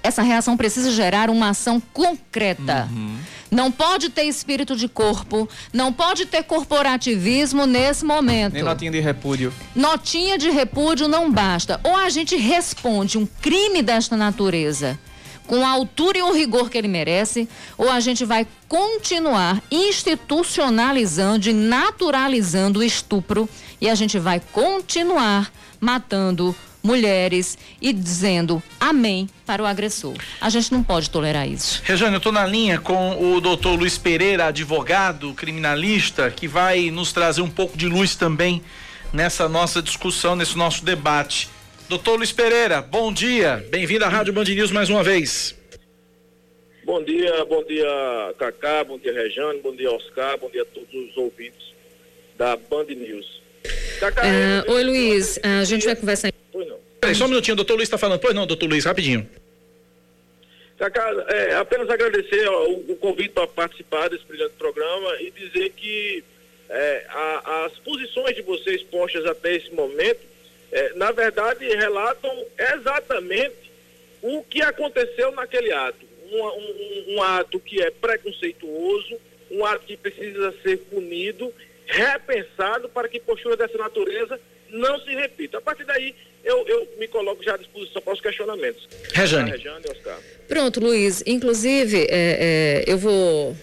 Essa 0.02 0.22
reação 0.22 0.54
precisa 0.54 0.90
gerar 0.92 1.30
uma 1.30 1.48
ação 1.48 1.80
concreta. 1.92 2.86
Uhum. 2.92 3.16
Não 3.50 3.72
pode 3.72 4.10
ter 4.10 4.24
espírito 4.24 4.76
de 4.76 4.86
corpo, 4.86 5.48
não 5.72 5.90
pode 5.90 6.26
ter 6.26 6.42
corporativismo 6.42 7.64
nesse 7.64 8.04
momento. 8.04 8.52
Nem 8.52 8.62
notinha 8.62 8.90
de 8.90 9.00
repúdio. 9.00 9.52
Notinha 9.74 10.36
de 10.36 10.50
repúdio 10.50 11.08
não 11.08 11.32
basta. 11.32 11.80
Ou 11.82 11.96
a 11.96 12.10
gente 12.10 12.36
responde 12.36 13.16
um 13.16 13.24
crime 13.24 13.80
desta 13.80 14.14
natureza 14.14 14.98
com 15.46 15.64
a 15.64 15.70
altura 15.70 16.18
e 16.18 16.22
o 16.22 16.32
rigor 16.32 16.68
que 16.68 16.76
ele 16.76 16.88
merece, 16.88 17.48
ou 17.76 17.90
a 17.90 18.00
gente 18.00 18.24
vai 18.24 18.46
continuar 18.68 19.62
institucionalizando 19.70 21.48
e 21.48 21.52
naturalizando 21.52 22.80
o 22.80 22.82
estupro 22.82 23.48
e 23.80 23.88
a 23.88 23.94
gente 23.94 24.18
vai 24.18 24.40
continuar 24.52 25.52
matando 25.80 26.56
mulheres 26.84 27.56
e 27.80 27.92
dizendo 27.94 28.62
amém 28.78 29.26
para 29.46 29.62
o 29.62 29.66
agressor. 29.66 30.14
A 30.38 30.50
gente 30.50 30.70
não 30.70 30.84
pode 30.84 31.08
tolerar 31.08 31.48
isso. 31.48 31.82
Rejane, 31.82 32.12
eu 32.12 32.18
estou 32.18 32.30
na 32.30 32.46
linha 32.46 32.78
com 32.78 33.34
o 33.34 33.40
doutor 33.40 33.78
Luiz 33.78 33.96
Pereira, 33.96 34.46
advogado 34.46 35.32
criminalista, 35.32 36.30
que 36.30 36.46
vai 36.46 36.90
nos 36.90 37.10
trazer 37.10 37.40
um 37.40 37.50
pouco 37.50 37.76
de 37.76 37.88
luz 37.88 38.14
também 38.14 38.62
nessa 39.12 39.48
nossa 39.48 39.80
discussão, 39.80 40.36
nesse 40.36 40.58
nosso 40.58 40.84
debate. 40.84 41.48
Doutor 41.88 42.16
Luiz 42.16 42.32
Pereira, 42.32 42.82
bom 42.82 43.12
dia. 43.12 43.64
Bem-vindo 43.70 44.04
à 44.04 44.08
Rádio 44.08 44.32
Band 44.34 44.44
News 44.44 44.70
mais 44.70 44.90
uma 44.90 45.02
vez. 45.02 45.56
Bom 46.84 47.02
dia, 47.02 47.44
bom 47.46 47.64
dia, 47.64 48.34
Cacá, 48.38 48.84
bom 48.84 48.98
dia, 48.98 49.10
Rejane, 49.10 49.58
bom 49.62 49.74
dia, 49.74 49.90
Oscar, 49.90 50.36
bom 50.36 50.50
dia 50.50 50.62
a 50.62 50.66
todos 50.66 50.92
os 50.92 51.16
ouvintes 51.16 51.72
da 52.36 52.56
Band 52.56 52.84
News. 52.84 53.42
Cacá, 53.98 54.22
uh, 54.22 54.70
oi, 54.70 54.84
Luiz, 54.84 55.38
a 55.42 55.64
gente 55.64 55.86
vai 55.86 55.96
conversar. 55.96 56.43
Pois 56.54 56.68
não. 56.68 56.78
Peraí, 57.00 57.16
só 57.16 57.24
um 57.24 57.28
minutinho, 57.28 57.54
o 57.54 57.56
doutor 57.56 57.74
Luiz 57.74 57.88
está 57.88 57.98
falando. 57.98 58.20
Pois 58.20 58.32
não, 58.32 58.46
doutor 58.46 58.68
Luiz, 58.68 58.84
rapidinho. 58.84 59.28
Cacá, 60.78 61.12
é, 61.28 61.54
apenas 61.56 61.90
agradecer 61.90 62.46
ó, 62.46 62.68
o, 62.68 62.92
o, 62.92 62.96
convite 62.96 63.30
para 63.30 63.48
participar 63.48 64.08
desse 64.08 64.24
brilhante 64.24 64.54
programa 64.56 65.16
e 65.20 65.32
dizer 65.32 65.70
que 65.70 66.22
é, 66.68 67.06
a, 67.08 67.64
as 67.64 67.72
posições 67.80 68.36
de 68.36 68.42
vocês 68.42 68.84
postas 68.84 69.26
até 69.26 69.56
esse 69.56 69.74
momento, 69.74 70.20
é, 70.70 70.92
na 70.94 71.10
verdade, 71.10 71.66
relatam 71.74 72.46
exatamente 72.56 73.72
o 74.22 74.44
que 74.44 74.62
aconteceu 74.62 75.32
naquele 75.32 75.72
ato. 75.72 76.06
Um, 76.30 76.40
um, 76.40 77.04
um 77.16 77.22
ato 77.22 77.58
que 77.58 77.82
é 77.82 77.90
preconceituoso, 77.90 79.18
um 79.50 79.64
ato 79.64 79.84
que 79.86 79.96
precisa 79.96 80.54
ser 80.62 80.78
punido, 80.78 81.52
repensado 81.84 82.88
para 82.88 83.08
que 83.08 83.18
postura 83.18 83.56
dessa 83.56 83.76
natureza 83.76 84.40
não 84.70 85.00
se 85.00 85.12
repita. 85.14 85.58
A 85.58 85.60
partir 85.60 85.84
daí, 85.84 86.14
eu, 86.44 86.66
eu 86.68 86.88
me 86.98 87.08
coloco 87.08 87.42
já 87.42 87.54
à 87.54 87.56
disposição 87.56 88.02
para 88.02 88.12
os 88.12 88.20
questionamentos. 88.20 88.86
Rejane. 89.12 89.50
Rejane 89.50 89.84
Oscar. 89.90 90.18
Pronto, 90.46 90.80
Luiz. 90.80 91.22
Inclusive, 91.26 92.02
é, 92.02 92.06
é, 92.10 92.84
eu 92.86 92.98
vou 92.98 93.56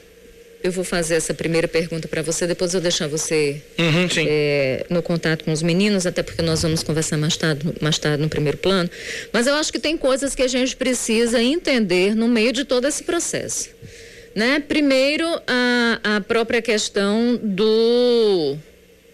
eu 0.64 0.72
vou 0.72 0.84
fazer 0.84 1.16
essa 1.16 1.34
primeira 1.34 1.68
pergunta 1.68 2.08
para 2.08 2.22
você, 2.22 2.46
depois 2.46 2.72
eu 2.74 2.80
vou 2.80 2.84
deixar 2.84 3.08
você 3.08 3.62
uhum, 3.80 4.08
é, 4.28 4.86
no 4.90 5.02
contato 5.02 5.44
com 5.44 5.52
os 5.52 5.64
meninos, 5.64 6.06
até 6.06 6.22
porque 6.22 6.42
nós 6.42 6.62
vamos 6.62 6.84
conversar 6.84 7.18
mais 7.18 7.36
tarde, 7.36 7.66
mais 7.82 7.98
tarde 7.98 8.22
no 8.22 8.30
primeiro 8.30 8.58
plano. 8.58 8.90
Mas 9.34 9.48
eu 9.48 9.56
acho 9.56 9.72
que 9.72 9.80
tem 9.80 9.98
coisas 9.98 10.36
que 10.36 10.44
a 10.44 10.48
gente 10.48 10.76
precisa 10.76 11.42
entender 11.42 12.16
no 12.16 12.28
meio 12.28 12.54
de 12.54 12.64
todo 12.64 12.88
esse 12.88 13.04
processo. 13.04 13.70
Né? 14.36 14.64
Primeiro, 14.66 15.26
a, 15.48 16.18
a 16.18 16.22
própria 16.22 16.62
questão 16.62 17.40
do, 17.42 18.56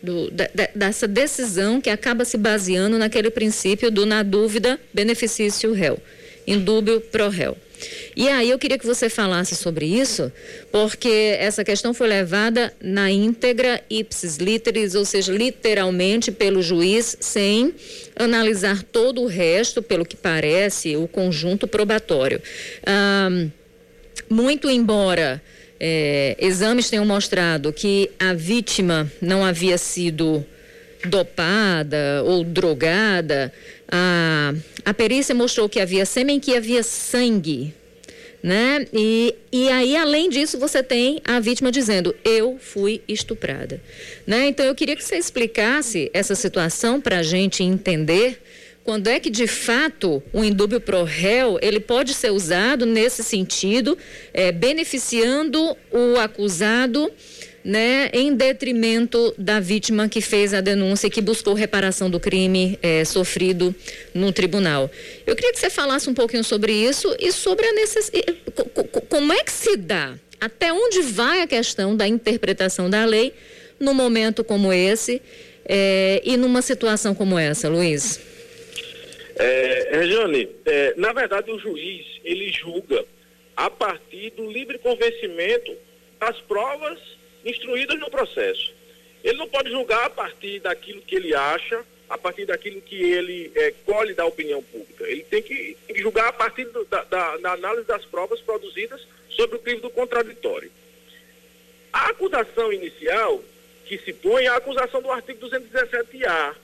do 0.02 0.32
dessa 0.76 1.08
decisão 1.08 1.82
que 1.82 1.90
acaba 1.90 2.26
se 2.26 2.38
baseando 2.38 2.98
naquele 2.98 3.30
princípio 3.30 3.92
do 3.92 4.06
na 4.06 4.24
dúvida, 4.24 4.80
benefício 4.94 5.74
réu, 5.74 6.00
indúbio 6.46 7.02
pro 7.02 7.30
réu. 7.30 7.58
E 8.16 8.28
aí 8.30 8.50
eu 8.50 8.58
queria 8.58 8.78
que 8.78 8.86
você 8.86 9.10
falasse 9.10 9.56
sobre 9.56 9.86
isso, 9.86 10.32
porque 10.72 11.36
essa 11.40 11.64
questão 11.64 11.94
foi 11.94 12.08
levada 12.08 12.74
na 12.82 13.12
íntegra 13.12 13.82
ipsis 13.90 14.38
literis, 14.38 14.96
ou 14.96 15.06
seja, 15.06 15.32
literalmente 15.32 16.32
pelo 16.32 16.62
juiz, 16.64 17.16
sem 17.20 17.76
analisar 18.16 18.82
todo 18.82 19.22
o 19.22 19.28
resto, 19.28 19.84
pelo 19.84 20.06
que 20.06 20.16
parece, 20.16 20.96
o 20.96 21.08
conjunto 21.08 21.68
probatório. 21.68 22.42
Ah, 22.86 23.30
muito 24.30 24.70
embora 24.70 25.42
é, 25.80 26.36
exames 26.40 26.90
tenham 26.90 27.06
mostrado 27.06 27.72
que 27.72 28.10
a 28.20 28.34
vítima 28.34 29.12
não 29.22 29.46
havia 29.46 29.78
sido 29.78 30.46
dopada 31.06 32.24
ou 32.26 32.44
drogada, 32.44 33.54
a, 33.90 34.54
a 34.84 34.94
perícia 34.94 35.34
mostrou 35.34 35.70
que 35.70 35.80
havia 35.80 36.06
sêmen, 36.06 36.40
que 36.40 36.56
havia 36.56 36.84
sangue, 36.84 37.74
né? 38.42 38.86
E, 38.94 39.36
e 39.52 39.70
aí, 39.70 39.96
além 39.96 40.30
disso, 40.30 40.60
você 40.60 40.84
tem 40.84 41.22
a 41.24 41.40
vítima 41.40 41.72
dizendo, 41.72 42.16
eu 42.24 42.58
fui 42.60 43.02
estuprada, 43.08 43.82
né? 44.26 44.48
Então, 44.48 44.66
eu 44.66 44.76
queria 44.76 44.96
que 44.96 45.04
você 45.04 45.18
explicasse 45.18 46.10
essa 46.14 46.36
situação 46.36 47.00
para 47.00 47.20
a 47.20 47.24
gente 47.24 47.64
entender 47.64 48.42
quando 48.88 49.08
é 49.08 49.20
que 49.20 49.30
de 49.30 49.48
fato 49.48 50.24
o 50.32 50.46
indúbio 50.46 50.80
pro 50.80 51.04
réu 51.04 51.60
ele 51.62 51.78
pode 51.78 52.14
ser 52.14 52.32
usado 52.32 52.86
nesse 52.86 53.22
sentido, 53.22 53.98
é, 54.34 54.50
beneficiando 54.50 55.76
o 55.92 56.18
acusado 56.18 57.12
né, 57.66 58.10
em 58.14 58.34
detrimento 58.34 59.36
da 59.38 59.60
vítima 59.60 60.08
que 60.08 60.22
fez 60.22 60.54
a 60.54 60.62
denúncia 60.62 61.08
e 61.08 61.10
que 61.10 61.20
buscou 61.20 61.54
reparação 61.54 62.10
do 62.10 62.18
crime 62.18 62.80
é, 62.82 63.04
sofrido 63.04 63.76
no 64.14 64.32
tribunal. 64.32 64.90
Eu 65.26 65.36
queria 65.36 65.52
que 65.52 65.60
você 65.60 65.70
falasse 65.70 66.10
um 66.10 66.14
pouquinho 66.14 66.46
sobre 66.46 66.72
isso 66.72 67.14
e 67.20 67.30
sobre 67.34 67.66
a 67.66 67.74
necessidade. 67.74 68.38
Como 69.10 69.34
é 69.34 69.44
que 69.44 69.52
se 69.52 69.76
dá? 69.76 70.14
Até 70.40 70.72
onde 70.72 71.02
vai 71.02 71.42
a 71.42 71.48
questão 71.48 71.94
da 71.94 72.08
interpretação 72.08 72.90
da 72.90 73.04
lei 73.04 73.34
num 73.82 73.94
momento 73.94 74.46
como 74.46 74.72
esse 74.72 75.22
é, 75.68 76.22
e 76.24 76.38
numa 76.38 76.62
situação 76.62 77.14
como 77.14 77.38
essa, 77.38 77.68
Luiz? 77.68 78.37
É, 79.40 79.90
Regiane, 79.92 80.50
é, 80.66 80.94
na 80.98 81.14
verdade 81.14 81.52
o 81.52 81.60
juiz 81.60 82.06
ele 82.24 82.52
julga 82.52 83.06
a 83.56 83.70
partir 83.70 84.32
do 84.32 84.50
livre 84.52 84.80
convencimento 84.80 85.76
das 86.20 86.40
provas 86.42 87.00
instruídas 87.46 88.00
no 88.00 88.10
processo. 88.10 88.74
Ele 89.24 89.38
não 89.38 89.48
pode 89.48 89.70
julgar 89.70 90.06
a 90.06 90.10
partir 90.10 90.60
daquilo 90.60 91.02
que 91.02 91.16
ele 91.16 91.36
acha, 91.36 91.84
a 92.10 92.18
partir 92.18 92.46
daquilo 92.46 92.82
que 92.82 92.96
ele 92.96 93.52
é, 93.56 93.74
colhe 93.86 94.14
da 94.14 94.26
opinião 94.26 94.62
pública. 94.64 95.04
Ele 95.08 95.24
tem 95.24 95.42
que, 95.42 95.78
julgar 95.96 96.28
a 96.28 96.34
partir 96.34 96.66
do, 96.66 96.86
da, 96.86 97.04
da, 97.04 97.38
da, 97.38 97.52
análise 97.52 97.86
das 97.86 98.06
provas 98.06 98.40
produzidas 98.42 99.06
sobre 99.30 99.58
o 99.58 99.60
crime 99.60 99.82
do 99.82 99.90
contraditório. 99.90 100.72
A 101.92 102.10
acusação 102.10 102.72
inicial 102.72 103.44
que 103.86 103.98
se 104.00 104.14
põe 104.14 104.46
é 104.46 104.48
a 104.48 104.58
acusação 104.58 105.02
do 105.02 105.12
artigo 105.12 105.48
217-A, 105.48 106.56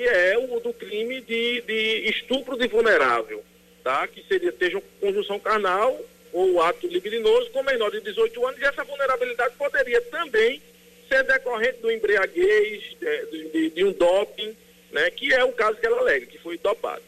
que 0.00 0.08
é 0.08 0.38
o 0.38 0.58
do 0.60 0.72
crime 0.72 1.20
de, 1.20 1.60
de 1.60 2.08
estupro 2.08 2.56
de 2.56 2.66
vulnerável, 2.68 3.44
tá? 3.84 4.08
que 4.08 4.24
seria, 4.26 4.50
seja 4.58 4.82
conjunção 4.98 5.38
carnal 5.38 5.94
ou 6.32 6.62
ato 6.62 6.86
libidinoso 6.86 7.50
com 7.50 7.62
menor 7.62 7.90
de 7.90 8.00
18 8.00 8.46
anos, 8.46 8.58
e 8.62 8.64
essa 8.64 8.82
vulnerabilidade 8.82 9.56
poderia 9.58 10.00
também 10.00 10.62
ser 11.06 11.22
decorrente 11.24 11.82
do 11.82 11.92
embriaguez, 11.92 12.96
de, 12.98 13.48
de, 13.50 13.70
de 13.72 13.84
um 13.84 13.92
doping, 13.92 14.56
né, 14.90 15.10
que 15.10 15.34
é 15.34 15.44
o 15.44 15.52
caso 15.52 15.76
que 15.76 15.86
ela 15.86 15.98
alega, 15.98 16.24
que 16.24 16.38
foi 16.38 16.56
dopado. 16.56 17.02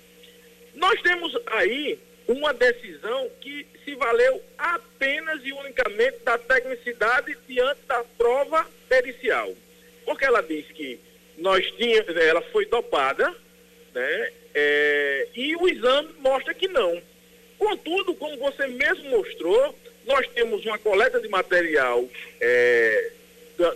Nós 0.75 1.01
temos 1.01 1.35
aí 1.47 1.99
uma 2.29 2.53
decisão 2.53 3.31
que 3.41 3.67
se 3.87 3.95
valeu 3.95 4.43
apenas 4.59 5.41
e 5.43 5.51
unicamente 5.51 6.19
da 6.27 6.37
tecnicidade 6.37 7.39
diante 7.49 7.81
da 7.89 8.05
prova 8.19 8.69
pericial. 8.87 9.51
Porque 10.05 10.27
ela 10.27 10.43
diz 10.43 10.67
que 10.67 11.01
nós 11.39 11.71
tínhamos, 11.73 12.17
ela 12.17 12.43
foi 12.43 12.67
dopada, 12.67 13.35
né, 13.95 14.33
é, 14.55 15.29
e 15.35 15.57
o 15.57 15.69
exame 15.69 16.11
mostra 16.19 16.55
que 16.55 16.69
não. 16.69 17.01
Contudo, 17.59 18.15
como 18.15 18.37
você 18.39 18.67
mesmo 18.67 19.11
mostrou, 19.11 19.75
nós 20.07 20.27
temos 20.29 20.65
uma 20.65 20.79
coleta 20.79 21.21
de 21.21 21.29
material 21.29 22.05
é, 22.41 23.11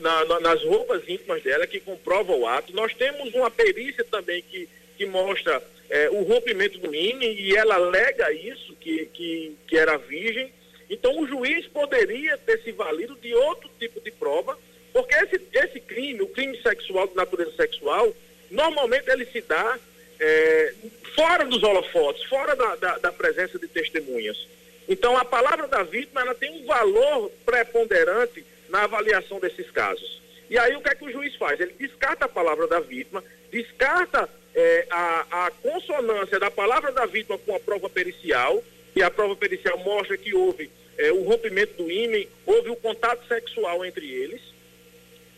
na, 0.01 0.25
na, 0.25 0.41
nas 0.41 0.63
roupas 0.65 1.09
íntimas 1.09 1.43
dela 1.43 1.67
que 1.67 1.81
comprova 1.81 2.33
o 2.33 2.47
ato. 2.47 2.75
Nós 2.75 2.95
temos 2.95 3.33
uma 3.35 3.51
perícia 3.51 4.05
também 4.05 4.43
que, 4.43 4.69
que 4.97 5.07
mostra 5.07 5.63
é, 5.89 6.11
o 6.11 6.23
rompimento 6.23 6.79
do 6.79 6.95
INE 6.95 7.27
e 7.27 7.57
ela 7.57 7.77
alega 7.77 8.33
isso, 8.33 8.75
que, 8.81 9.07
que, 9.07 9.57
que 9.67 9.77
era 9.77 9.97
virgem. 9.97 10.53
Então 10.91 11.21
o 11.21 11.27
juiz 11.27 11.67
poderia 11.69 12.37
ter 12.39 12.61
se 12.63 12.73
valido 12.73 13.17
de 13.17 13.35
outro 13.35 13.71
tipo 13.79 14.01
de 14.01 14.11
prova, 14.11 14.59
porque 14.97 15.15
esse, 15.15 15.43
esse 15.53 15.79
crime, 15.81 16.23
o 16.23 16.29
crime 16.29 16.59
sexual 16.63 17.07
de 17.07 17.15
natureza 17.15 17.55
sexual, 17.55 18.17
normalmente 18.51 19.11
ele 19.11 19.27
se 19.27 19.43
dá 19.43 19.79
é, 20.19 20.73
fora 21.15 21.45
dos 21.45 21.63
holofotes, 21.63 22.25
fora 22.25 22.57
da, 22.57 22.77
da, 22.77 22.97
da, 22.97 23.13
presença 23.13 23.59
de 23.59 23.69
testemunhas. 23.69 24.49
Então, 24.89 25.15
a 25.15 25.23
palavra 25.23 25.69
da 25.69 25.83
vítima 25.83 26.23
ela 26.23 26.35
tem 26.35 26.63
um 26.63 26.65
valor 26.65 27.31
preponderante 27.45 28.43
na 28.71 28.85
avaliação 28.85 29.39
desses 29.39 29.71
casos. 29.71 30.23
E 30.49 30.57
aí, 30.59 30.75
o 30.75 30.81
que 30.81 30.89
é 30.89 30.95
que 30.95 31.05
o 31.05 31.13
juiz 31.13 31.37
faz? 31.37 31.61
Ele 31.61 31.75
descarta 31.79 32.25
a 32.25 32.29
palavra 32.29 32.67
da 32.67 32.81
vítima, 32.81 33.23
descarta 33.51 34.31
é, 34.55 34.87
a, 34.89 35.47
a 35.47 35.51
consonância 35.51 36.41
da 36.41 36.51
palavra 36.51 36.91
da 36.91 37.05
vítima 37.05 37.37
com 37.37 37.55
a 37.55 37.61
prova 37.61 37.91
pericial, 37.91 38.65
e 38.95 39.03
a 39.03 39.11
prova 39.11 39.37
pericial 39.37 39.77
mostra 39.77 40.17
que 40.17 40.35
houve 40.35 40.71
é, 40.97 41.13
o 41.13 41.23
rompimento 41.23 41.75
do 41.75 41.91
ímã, 41.91 42.25
houve 42.47 42.71
o 42.71 42.77
contato 42.77 43.29
sexual 43.29 43.85
entre 43.85 44.11
eles, 44.11 44.56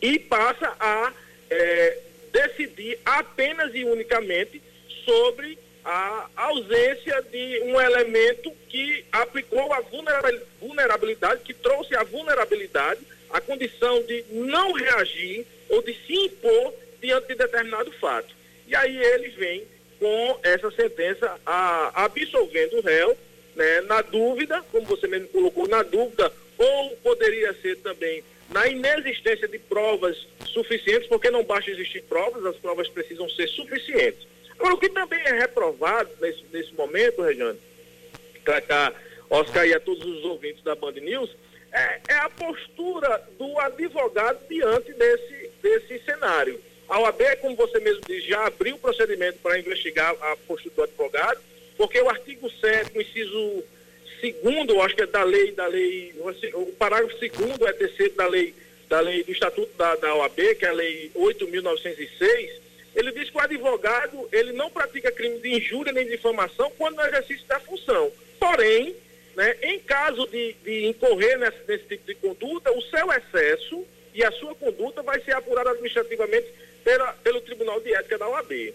e 0.00 0.18
passa 0.18 0.74
a 0.78 1.12
é, 1.50 1.98
decidir 2.32 2.98
apenas 3.04 3.74
e 3.74 3.84
unicamente 3.84 4.62
sobre 5.04 5.58
a 5.84 6.28
ausência 6.36 7.22
de 7.30 7.62
um 7.64 7.80
elemento 7.80 8.52
que 8.68 9.04
aplicou 9.10 9.72
a 9.72 9.80
vulnerabilidade, 10.60 11.42
que 11.42 11.54
trouxe 11.54 11.96
a 11.96 12.02
vulnerabilidade, 12.02 13.00
a 13.30 13.40
condição 13.40 14.02
de 14.02 14.24
não 14.30 14.72
reagir 14.72 15.46
ou 15.68 15.82
de 15.82 15.94
se 16.06 16.14
impor 16.14 16.74
diante 17.00 17.28
de 17.28 17.34
determinado 17.36 17.90
fato. 17.92 18.34
E 18.66 18.74
aí 18.74 18.96
ele 18.98 19.28
vem 19.30 19.66
com 19.98 20.38
essa 20.42 20.70
sentença 20.72 21.40
a, 21.44 22.04
absolvendo 22.04 22.78
o 22.78 22.82
réu, 22.82 23.16
né, 23.56 23.80
na 23.82 24.02
dúvida, 24.02 24.62
como 24.70 24.86
você 24.86 25.08
mesmo 25.08 25.28
colocou, 25.28 25.66
na 25.66 25.82
dúvida, 25.82 26.32
ou 26.58 26.90
poderia 27.02 27.54
ser 27.54 27.76
também 27.78 28.22
na 28.50 28.66
inexistência 28.66 29.46
de 29.46 29.58
provas 29.58 30.16
suficientes, 30.46 31.08
porque 31.08 31.30
não 31.30 31.44
basta 31.44 31.70
existir 31.70 32.02
provas, 32.02 32.44
as 32.46 32.56
provas 32.56 32.88
precisam 32.88 33.28
ser 33.30 33.48
suficientes. 33.48 34.26
Agora, 34.58 34.74
o 34.74 34.78
que 34.78 34.88
também 34.88 35.20
é 35.20 35.32
reprovado 35.32 36.10
nesse, 36.20 36.44
nesse 36.52 36.74
momento, 36.74 37.22
Regiane, 37.22 37.58
para 38.44 38.92
Oscar 39.30 39.66
e 39.66 39.74
a 39.74 39.80
todos 39.80 40.04
os 40.04 40.24
ouvintes 40.24 40.64
da 40.64 40.74
Band 40.74 40.92
News, 40.92 41.30
é, 41.70 42.00
é, 42.08 42.14
a 42.14 42.30
postura 42.30 43.22
do 43.38 43.58
advogado 43.60 44.40
diante 44.48 44.92
desse, 44.94 45.50
desse 45.62 46.04
cenário. 46.04 46.58
A 46.88 46.98
OAB, 47.00 47.20
como 47.42 47.54
você 47.54 47.78
mesmo 47.80 48.00
disse, 48.06 48.28
já 48.28 48.46
abriu 48.46 48.76
o 48.76 48.78
procedimento 48.78 49.38
para 49.40 49.58
investigar 49.58 50.16
a 50.22 50.36
postura 50.46 50.74
do 50.74 50.82
advogado, 50.84 51.40
porque 51.76 52.00
o 52.00 52.08
artigo 52.08 52.50
7, 52.50 52.96
o 52.96 53.02
inciso 53.02 53.64
segundo, 54.20 54.80
acho 54.82 54.94
que 54.94 55.02
é 55.02 55.06
da 55.06 55.22
lei, 55.22 55.52
da 55.52 55.66
lei, 55.66 56.14
o 56.54 56.66
parágrafo 56.72 57.18
segundo 57.18 57.66
é 57.66 57.72
terceiro 57.72 58.14
da 58.14 58.26
lei, 58.26 58.54
da 58.88 59.00
lei 59.00 59.22
do 59.22 59.32
Estatuto 59.32 59.70
da, 59.76 59.94
da 59.96 60.14
OAB, 60.14 60.54
que 60.58 60.64
é 60.64 60.68
a 60.68 60.72
lei 60.72 61.10
8.906, 61.14 62.50
ele 62.94 63.12
diz 63.12 63.30
que 63.30 63.36
o 63.36 63.40
advogado 63.40 64.28
ele 64.32 64.52
não 64.52 64.70
pratica 64.70 65.12
crime 65.12 65.38
de 65.38 65.54
injúria 65.54 65.92
nem 65.92 66.04
de 66.04 66.12
difamação 66.12 66.70
quando 66.76 66.96
no 66.96 67.04
exercício 67.04 67.46
da 67.46 67.60
função. 67.60 68.10
Porém, 68.40 68.96
né, 69.36 69.56
em 69.62 69.78
caso 69.78 70.26
de, 70.26 70.54
de 70.64 70.86
incorrer 70.86 71.38
nesse, 71.38 71.58
nesse, 71.68 71.84
tipo 71.84 72.06
de 72.06 72.14
conduta, 72.16 72.72
o 72.72 72.82
seu 72.82 73.08
excesso 73.12 73.86
e 74.12 74.24
a 74.24 74.32
sua 74.32 74.54
conduta 74.54 75.02
vai 75.02 75.20
ser 75.20 75.32
apurada 75.32 75.70
administrativamente 75.70 76.48
pela, 76.82 77.12
pelo 77.12 77.40
Tribunal 77.40 77.80
de 77.80 77.94
Ética 77.94 78.18
da 78.18 78.28
OAB. 78.28 78.74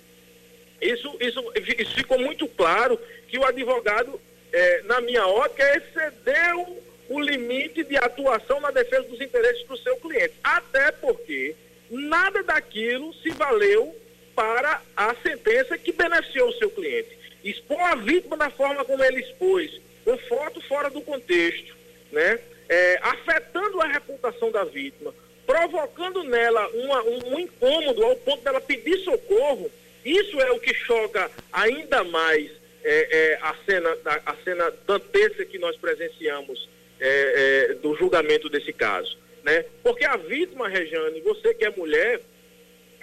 isso, 0.82 1.18
isso, 1.20 1.52
isso 1.78 1.96
ficou 1.96 2.18
muito 2.18 2.48
claro 2.48 2.98
que 3.28 3.38
o 3.38 3.44
advogado, 3.44 4.22
é, 4.54 4.84
na 4.84 5.02
minha 5.02 5.28
ótica, 5.28 5.64
excedeu 5.76 6.84
o 7.10 7.20
limite 7.20 7.84
de 7.84 7.98
atuação 7.98 8.62
na 8.62 8.70
defesa 8.70 9.04
dos 9.04 9.20
interesses 9.20 9.66
do 9.68 9.76
seu 9.78 9.98
cliente. 9.98 10.36
Até 10.44 10.92
porque 10.92 11.56
nada 11.90 12.44
daquilo 12.44 13.14
se 13.16 13.32
valeu 13.32 13.96
para 14.36 14.82
a 14.96 15.16
sentença 15.16 15.78
que 15.78 15.92
beneficiou 15.92 16.50
o 16.50 16.54
seu 16.54 16.70
cliente. 16.70 17.18
Expor 17.44 17.80
a 17.80 17.96
vítima 17.96 18.38
da 18.38 18.50
forma 18.52 18.86
como 18.86 19.04
ele 19.04 19.22
expôs, 19.22 19.82
com 20.06 20.18
foto 20.18 20.62
fora 20.62 20.90
do 20.90 21.02
contexto, 21.02 21.76
né? 22.12 22.40
É, 22.70 23.00
afetando 23.02 23.82
a 23.82 23.88
reputação 23.88 24.50
da 24.50 24.64
vítima, 24.64 25.14
provocando 25.46 26.24
nela 26.24 26.66
uma, 26.70 27.04
um, 27.04 27.34
um 27.34 27.40
incômodo 27.40 28.04
ao 28.04 28.16
ponto 28.16 28.42
dela 28.44 28.62
pedir 28.62 29.00
socorro, 29.00 29.70
isso 30.06 30.40
é 30.40 30.52
o 30.52 30.60
que 30.60 30.74
choca 30.74 31.30
ainda 31.52 32.04
mais 32.04 32.63
é, 32.84 33.18
é, 33.18 33.40
a 33.42 33.56
cena 33.66 33.98
a 34.26 34.36
cena 34.44 34.74
dantesca 34.86 35.46
que 35.46 35.58
nós 35.58 35.76
presenciamos 35.78 36.70
é, 37.00 37.70
é, 37.70 37.74
do 37.76 37.96
julgamento 37.96 38.50
desse 38.50 38.74
caso, 38.74 39.18
né? 39.44 39.66
Porque 39.82 40.06
a 40.06 40.18
vítima, 40.18 40.68
Rejane, 40.68 41.22
você 41.22 41.54
que 41.54 41.66
é 41.66 41.70
mulher, 41.70 42.22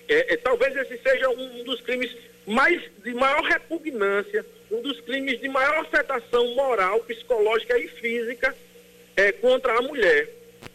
é, 0.08 0.34
é, 0.34 0.36
talvez 0.36 0.76
esse 0.76 0.98
seja 0.98 1.28
um, 1.28 1.64
dos 1.64 1.80
crimes 1.80 2.14
mais 2.46 2.82
de 3.04 3.14
maior 3.14 3.42
repugnância, 3.42 4.44
um 4.70 4.80
dos 4.82 5.00
crimes 5.00 5.40
de 5.40 5.48
maior 5.48 5.78
afetação 5.78 6.54
moral, 6.54 7.00
psicológica 7.00 7.78
e 7.78 7.88
física 7.88 8.56
é, 9.16 9.32
contra 9.32 9.78
a 9.78 9.82
mulher, 9.82 10.28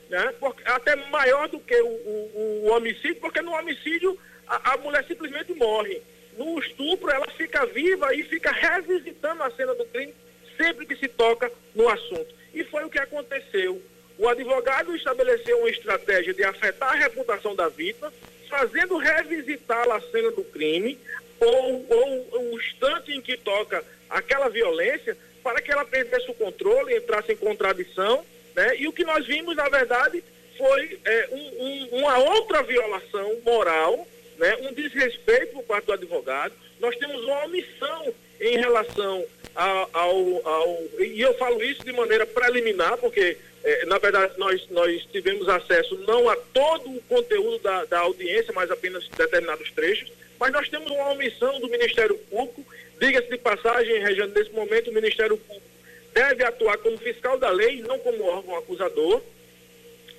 né? 0.10 0.34
Porque, 0.40 0.62
até 0.66 0.96
maior 0.96 1.48
do 1.48 1.60
que 1.60 1.76
o, 1.82 1.88
o, 1.88 2.62
o 2.66 2.72
homicídio, 2.72 3.18
porque 3.18 3.42
no 3.42 3.54
homicídio 3.54 4.18
a, 4.48 4.74
a 4.74 4.78
mulher 4.78 5.06
simplesmente 5.06 5.54
morre. 5.54 6.02
No 6.38 6.60
estupro, 6.60 7.10
ela 7.10 7.28
fica 7.32 7.66
viva 7.66 8.14
e 8.14 8.24
fica 8.24 8.52
revisitando 8.52 9.44
a 9.44 9.52
cena 9.52 9.74
do 9.74 9.86
crime 9.86 10.14
sempre 10.58 10.86
que 10.86 10.96
se 10.96 11.08
toca 11.08 11.52
no 11.74 11.88
assunto. 11.90 12.34
E 12.54 12.64
foi 12.64 12.84
o 12.84 12.90
que 12.90 13.00
aconteceu. 13.00 13.82
O 14.18 14.28
advogado 14.28 14.96
estabeleceu 14.96 15.60
uma 15.60 15.70
estratégia 15.70 16.34
de 16.34 16.44
afetar 16.44 16.94
a 16.94 16.96
reputação 16.96 17.56
da 17.56 17.68
vítima, 17.68 18.12
fazendo 18.50 18.98
revisitar 18.98 19.90
a 19.90 20.00
cena 20.00 20.32
do 20.32 20.44
crime, 20.44 20.98
ou, 21.40 21.86
ou 21.90 22.52
o 22.52 22.60
instante 22.60 23.12
em 23.12 23.22
que 23.22 23.38
toca 23.38 23.84
aquela 24.10 24.48
violência, 24.50 25.18
para 25.44 25.62
que 25.62 25.72
ela 25.72 25.86
perdesse 25.86 26.30
o 26.32 26.34
controle, 26.34 26.96
entrasse 26.96 27.34
em 27.34 27.38
contradição. 27.38 28.26
Né? 28.56 28.78
E 28.78 28.88
o 28.88 28.94
que 28.94 29.04
nós 29.04 29.26
vimos, 29.26 29.56
na 29.56 29.68
verdade, 29.68 30.24
foi 30.58 31.00
é, 31.04 31.30
um, 31.32 31.64
um, 31.66 32.00
uma 32.00 32.18
outra 32.18 32.64
violação 32.64 33.38
moral, 33.44 34.08
né? 34.38 34.58
um 34.62 34.74
desrespeito 34.74 35.54
por 35.54 35.64
parte 35.64 35.86
do 35.86 35.94
advogado. 35.94 36.54
Nós 36.80 36.96
temos 36.98 37.24
uma 37.24 37.46
omissão 37.46 38.14
em 38.40 38.58
relação 38.58 39.26
ao, 39.56 39.90
ao, 39.94 40.48
ao, 40.48 40.84
e 41.00 41.22
eu 41.22 41.34
falo 41.36 41.64
isso 41.64 41.84
de 41.84 41.94
maneira 41.94 42.26
preliminar, 42.26 42.98
porque 42.98 43.38
é, 43.64 43.86
na 43.86 43.98
verdade 43.98 44.34
nós, 44.38 44.68
nós 44.70 45.06
tivemos 45.12 45.48
acesso 45.48 45.96
não 46.08 46.30
a 46.30 46.36
todo 46.36 46.90
o 46.90 47.02
conteúdo 47.04 47.60
da, 47.60 47.86
da 47.86 48.00
audiência, 48.00 48.54
mas 48.54 48.70
apenas 48.70 49.08
determinados 49.08 49.72
trechos, 49.72 50.12
mas 50.40 50.52
nós 50.52 50.68
temos 50.68 50.92
uma 50.92 51.12
omissão 51.12 51.60
do 51.60 51.70
Ministério 51.70 52.18
Público, 52.30 52.66
diga-se 53.00 53.30
de 53.30 53.38
passagem, 53.38 54.00
Regiane, 54.00 54.34
nesse 54.34 54.52
momento 54.52 54.90
o 54.90 54.94
Ministério 54.94 55.38
Público 55.38 55.66
deve 56.14 56.44
atuar 56.44 56.78
como 56.78 56.98
fiscal 56.98 57.38
da 57.38 57.50
lei, 57.50 57.82
não 57.82 58.00
como 58.00 58.24
órgão 58.24 58.56
acusador, 58.56 59.22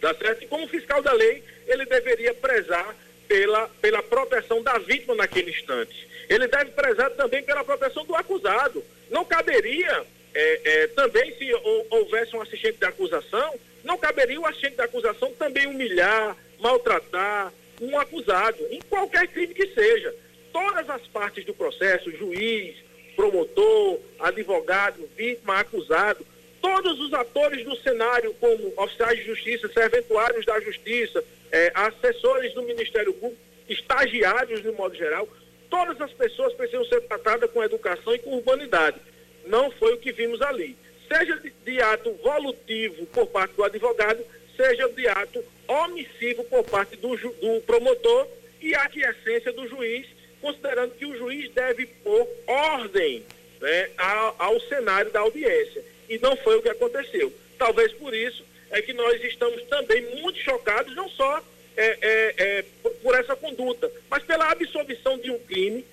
tá 0.00 0.14
certo? 0.14 0.44
E 0.44 0.46
como 0.46 0.68
fiscal 0.68 1.02
da 1.02 1.12
lei, 1.12 1.42
ele 1.66 1.86
deveria 1.86 2.34
prezar 2.34 2.94
pela, 3.28 3.68
pela 3.80 4.02
proteção 4.02 4.62
da 4.62 4.78
vítima 4.78 5.14
naquele 5.14 5.50
instante. 5.50 6.08
Ele 6.28 6.46
deve 6.46 6.72
prezar 6.72 7.10
também 7.12 7.42
pela 7.42 7.64
proteção 7.64 8.04
do 8.04 8.14
acusado. 8.14 8.82
Não 9.10 9.24
caberia, 9.24 10.04
é, 10.34 10.60
é, 10.64 10.86
também, 10.88 11.34
se 11.36 11.50
houvesse 11.90 12.34
um 12.36 12.40
assistente 12.40 12.78
de 12.78 12.84
acusação, 12.84 13.58
não 13.84 13.96
caberia 13.96 14.40
o 14.40 14.46
assistente 14.46 14.76
de 14.76 14.82
acusação 14.82 15.32
também 15.32 15.66
humilhar, 15.66 16.36
maltratar 16.58 17.52
um 17.80 17.98
acusado, 17.98 18.58
em 18.70 18.80
qualquer 18.88 19.28
crime 19.28 19.54
que 19.54 19.68
seja. 19.68 20.14
Todas 20.52 20.88
as 20.88 21.06
partes 21.08 21.44
do 21.44 21.54
processo, 21.54 22.10
juiz, 22.10 22.76
promotor, 23.14 24.00
advogado, 24.18 25.08
vítima, 25.16 25.60
acusado, 25.60 26.26
todos 26.66 26.98
os 26.98 27.14
atores 27.14 27.64
do 27.64 27.76
cenário, 27.76 28.34
como 28.40 28.72
oficiais 28.76 29.20
de 29.20 29.24
justiça, 29.24 29.68
serventuários 29.68 30.44
da 30.44 30.58
justiça, 30.58 31.22
é, 31.52 31.70
assessores 31.72 32.52
do 32.54 32.62
Ministério 32.62 33.14
Público, 33.14 33.40
estagiários 33.68 34.62
de 34.62 34.72
modo 34.72 34.96
geral, 34.96 35.28
todas 35.70 36.00
as 36.00 36.12
pessoas 36.12 36.52
precisam 36.54 36.84
ser 36.86 37.02
tratadas 37.02 37.48
com 37.52 37.62
educação 37.62 38.12
e 38.16 38.18
com 38.18 38.34
urbanidade. 38.34 38.98
Não 39.46 39.70
foi 39.70 39.94
o 39.94 39.98
que 39.98 40.10
vimos 40.10 40.42
ali. 40.42 40.76
Seja 41.06 41.36
de, 41.36 41.52
de 41.64 41.80
ato 41.80 42.12
volutivo 42.14 43.06
por 43.06 43.28
parte 43.28 43.54
do 43.54 43.62
advogado, 43.62 44.24
seja 44.56 44.88
de 44.88 45.06
ato 45.06 45.44
omissivo 45.68 46.42
por 46.44 46.64
parte 46.64 46.96
do, 46.96 47.16
do 47.16 47.60
promotor 47.64 48.26
e 48.60 48.74
a 48.74 48.82
aquiescência 48.82 49.52
do 49.52 49.68
juiz, 49.68 50.04
considerando 50.40 50.94
que 50.96 51.06
o 51.06 51.16
juiz 51.16 51.48
deve 51.52 51.86
pôr 51.86 52.26
ordem 52.44 53.24
né, 53.60 53.90
ao, 53.96 54.34
ao 54.36 54.60
cenário 54.62 55.12
da 55.12 55.20
audiência. 55.20 55.94
E 56.08 56.18
não 56.18 56.36
foi 56.36 56.56
o 56.56 56.62
que 56.62 56.68
aconteceu. 56.68 57.32
Talvez 57.58 57.92
por 57.92 58.14
isso 58.14 58.44
é 58.70 58.82
que 58.82 58.92
nós 58.92 59.22
estamos 59.24 59.62
também 59.64 60.02
muito 60.20 60.38
chocados, 60.38 60.94
não 60.94 61.08
só 61.08 61.42
é, 61.76 61.98
é, 62.00 62.34
é, 62.38 62.64
por 63.02 63.14
essa 63.14 63.36
conduta, 63.36 63.90
mas 64.10 64.22
pela 64.24 64.50
absolvição 64.50 65.18
de 65.18 65.30
um 65.30 65.38
crime 65.40 65.84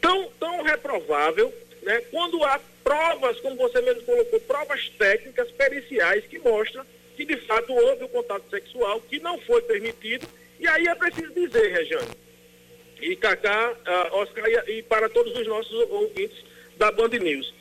tão, 0.00 0.30
tão 0.38 0.62
reprovável, 0.62 1.54
né, 1.82 2.02
quando 2.10 2.42
há 2.44 2.60
provas, 2.82 3.40
como 3.40 3.56
você 3.56 3.80
mesmo 3.80 4.02
colocou, 4.02 4.40
provas 4.40 4.88
técnicas, 4.98 5.50
periciais, 5.52 6.24
que 6.26 6.38
mostram 6.38 6.84
que 7.16 7.24
de 7.24 7.36
fato 7.46 7.72
houve 7.72 8.04
o 8.04 8.08
contato 8.08 8.48
sexual, 8.50 9.00
que 9.02 9.20
não 9.20 9.38
foi 9.42 9.62
permitido, 9.62 10.26
e 10.58 10.66
aí 10.66 10.86
é 10.86 10.94
preciso 10.94 11.32
dizer, 11.34 11.70
Rejane, 11.70 12.08
e 13.00 13.16
Cacá, 13.16 13.72
uh, 13.72 14.16
Oscar 14.16 14.44
e, 14.48 14.78
e 14.78 14.82
para 14.82 15.08
todos 15.08 15.36
os 15.36 15.46
nossos 15.46 15.72
ouvintes 15.90 16.44
da 16.76 16.90
Band 16.90 17.08
News. 17.08 17.52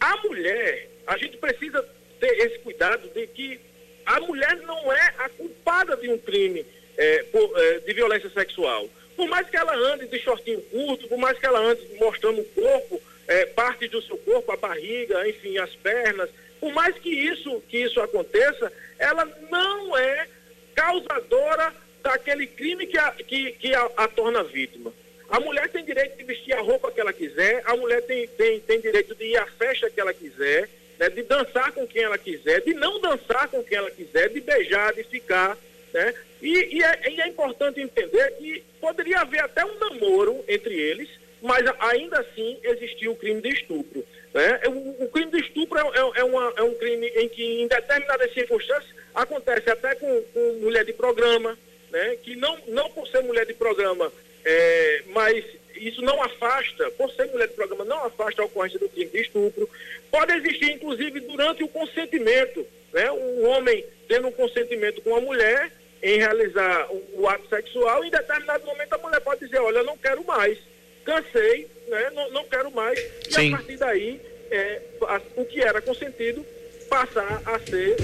A 0.00 0.16
mulher, 0.18 0.88
a 1.06 1.16
gente 1.16 1.36
precisa 1.36 1.84
ter 2.20 2.32
esse 2.46 2.58
cuidado 2.60 3.08
de 3.08 3.26
que 3.26 3.60
a 4.06 4.20
mulher 4.20 4.56
não 4.62 4.92
é 4.92 5.14
a 5.18 5.28
culpada 5.28 5.96
de 5.96 6.08
um 6.08 6.18
crime 6.18 6.64
é, 6.96 7.22
por, 7.24 7.52
é, 7.56 7.78
de 7.80 7.92
violência 7.92 8.30
sexual. 8.30 8.88
Por 9.16 9.28
mais 9.28 9.48
que 9.48 9.56
ela 9.56 9.74
ande 9.74 10.06
de 10.06 10.18
shortinho 10.18 10.60
curto, 10.62 11.08
por 11.08 11.18
mais 11.18 11.38
que 11.38 11.46
ela 11.46 11.60
ande 11.60 11.82
mostrando 11.98 12.40
o 12.40 12.44
corpo, 12.44 13.00
é, 13.26 13.46
parte 13.46 13.88
do 13.88 14.02
seu 14.02 14.18
corpo, 14.18 14.52
a 14.52 14.56
barriga, 14.56 15.28
enfim, 15.28 15.56
as 15.58 15.74
pernas, 15.76 16.28
por 16.60 16.72
mais 16.72 16.96
que 16.96 17.10
isso, 17.10 17.62
que 17.68 17.78
isso 17.78 18.00
aconteça, 18.00 18.72
ela 18.98 19.24
não 19.50 19.96
é 19.96 20.28
causadora 20.74 21.72
daquele 22.02 22.46
crime 22.46 22.86
que 22.86 22.98
a, 22.98 23.10
que, 23.12 23.52
que 23.52 23.74
a, 23.74 23.90
a 23.96 24.08
torna 24.08 24.42
vítima. 24.44 24.92
A 25.30 25.40
mulher 25.40 25.68
tem 25.70 25.84
direito 25.84 26.16
de 26.16 26.24
vestir 26.24 26.52
a 26.52 26.60
roupa 26.60 26.90
que 26.90 27.00
ela 27.00 27.12
quiser, 27.12 27.62
a 27.64 27.76
mulher 27.76 28.02
tem, 28.02 28.26
tem, 28.28 28.60
tem 28.60 28.80
direito 28.80 29.14
de 29.14 29.24
ir 29.24 29.36
à 29.36 29.46
festa 29.46 29.88
que 29.88 30.00
ela 30.00 30.12
quiser, 30.12 30.68
né, 30.98 31.08
de 31.08 31.22
dançar 31.22 31.72
com 31.72 31.86
quem 31.86 32.02
ela 32.02 32.18
quiser, 32.18 32.60
de 32.62 32.74
não 32.74 33.00
dançar 33.00 33.48
com 33.48 33.62
quem 33.62 33.78
ela 33.78 33.90
quiser, 33.90 34.28
de 34.28 34.40
beijar, 34.40 34.92
de 34.92 35.04
ficar. 35.04 35.56
Né? 35.92 36.14
E, 36.42 36.76
e, 36.76 36.82
é, 36.82 37.10
e 37.10 37.20
é 37.20 37.28
importante 37.28 37.80
entender 37.80 38.30
que 38.32 38.62
poderia 38.80 39.20
haver 39.20 39.42
até 39.42 39.64
um 39.64 39.78
namoro 39.78 40.44
entre 40.48 40.74
eles, 40.74 41.08
mas 41.40 41.62
ainda 41.78 42.20
assim 42.20 42.58
existia 42.62 43.10
o 43.10 43.16
crime 43.16 43.40
de 43.40 43.50
estupro. 43.50 44.04
Né? 44.32 44.60
O, 44.66 45.04
o 45.04 45.08
crime 45.08 45.30
de 45.30 45.40
estupro 45.40 45.78
é, 45.78 45.82
é, 45.82 46.20
é, 46.20 46.24
uma, 46.24 46.52
é, 46.56 46.62
um 46.62 46.74
crime 46.74 47.06
em 47.08 47.28
que, 47.28 47.62
em 47.62 47.68
determinadas 47.68 48.32
circunstâncias, 48.32 48.92
acontece 49.14 49.70
até 49.70 49.94
com, 49.94 50.22
com 50.34 50.58
mulher 50.60 50.84
de 50.84 50.92
programa, 50.92 51.56
né? 51.90 52.16
que 52.22 52.34
não, 52.34 52.58
não 52.68 52.90
por 52.90 53.06
ser 53.08 53.22
mulher 53.22 53.46
de 53.46 53.54
programa, 53.54 54.12
é, 54.44 55.02
mas 55.06 55.44
isso 55.76 56.02
não 56.02 56.22
afasta, 56.22 56.90
por 56.92 57.10
ser 57.12 57.26
mulher 57.26 57.48
de 57.48 57.54
programa, 57.54 57.84
não 57.84 58.04
afasta 58.04 58.42
a 58.42 58.44
ocorrência 58.44 58.78
do 58.78 58.88
crime 58.88 59.10
de 59.10 59.20
estupro. 59.20 59.68
Pode 60.10 60.32
existir, 60.32 60.72
inclusive, 60.72 61.20
durante 61.20 61.62
o 61.62 61.68
consentimento, 61.68 62.66
né? 62.92 63.10
um 63.10 63.46
homem 63.48 63.84
tendo 64.08 64.28
um 64.28 64.32
consentimento 64.32 65.02
com 65.02 65.16
a 65.16 65.20
mulher 65.20 65.70
em 66.02 66.18
realizar 66.18 66.88
o, 66.90 67.22
o 67.22 67.28
ato 67.28 67.48
sexual, 67.48 68.04
em 68.04 68.10
determinado 68.10 68.66
momento 68.66 68.92
a 68.92 68.98
mulher 68.98 69.20
pode 69.20 69.40
dizer, 69.40 69.58
olha, 69.58 69.78
eu 69.78 69.84
não 69.84 69.96
quero 69.96 70.22
mais, 70.24 70.58
cansei, 71.04 71.68
né? 71.88 72.10
não, 72.10 72.30
não 72.30 72.44
quero 72.44 72.70
mais, 72.70 72.98
e 73.28 73.32
Sim. 73.32 73.54
a 73.54 73.56
partir 73.56 73.76
daí 73.76 74.20
é, 74.50 74.82
a, 75.02 75.20
o 75.36 75.44
que 75.44 75.62
era 75.62 75.80
consentido 75.80 76.44
passar 76.88 77.42
a 77.46 77.58
ser, 77.58 77.96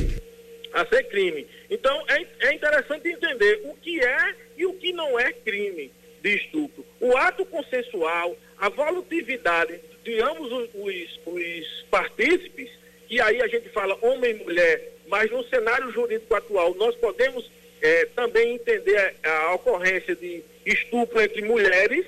a 0.73 0.87
ser 0.87 1.05
crime. 1.05 1.47
Então 1.69 2.05
é, 2.09 2.49
é 2.49 2.55
interessante 2.55 3.09
entender 3.09 3.61
o 3.65 3.75
que 3.75 4.01
é 4.01 4.35
e 4.57 4.65
o 4.65 4.73
que 4.75 4.93
não 4.93 5.21
é 5.21 5.33
crime 5.33 5.93
de 6.23 6.37
estupro. 6.37 6.85
O 7.01 7.17
ato 7.17 7.45
consensual, 7.45 8.37
a 8.59 8.69
volutividade 8.69 9.81
de 10.05 10.21
ambos 10.21 10.51
os, 10.53 10.69
os, 10.75 11.21
os 11.27 11.87
partícipes, 11.91 12.71
e 13.09 13.21
aí 13.21 13.43
a 13.43 13.49
gente 13.49 13.69
fala 13.71 13.99
homem 14.03 14.33
e 14.33 14.45
mulher, 14.45 14.93
mas 15.09 15.31
no 15.31 15.45
cenário 15.49 15.91
jurídico 15.91 16.35
atual 16.35 16.75
nós 16.75 16.95
podemos 16.97 17.51
é, 17.83 18.07
também 18.15 18.55
entender 18.55 19.17
a, 19.23 19.31
a, 19.31 19.55
ocorrência 19.55 20.15
de 20.15 20.43
estupro 20.65 21.21
entre 21.21 21.43
mulheres 21.43 22.07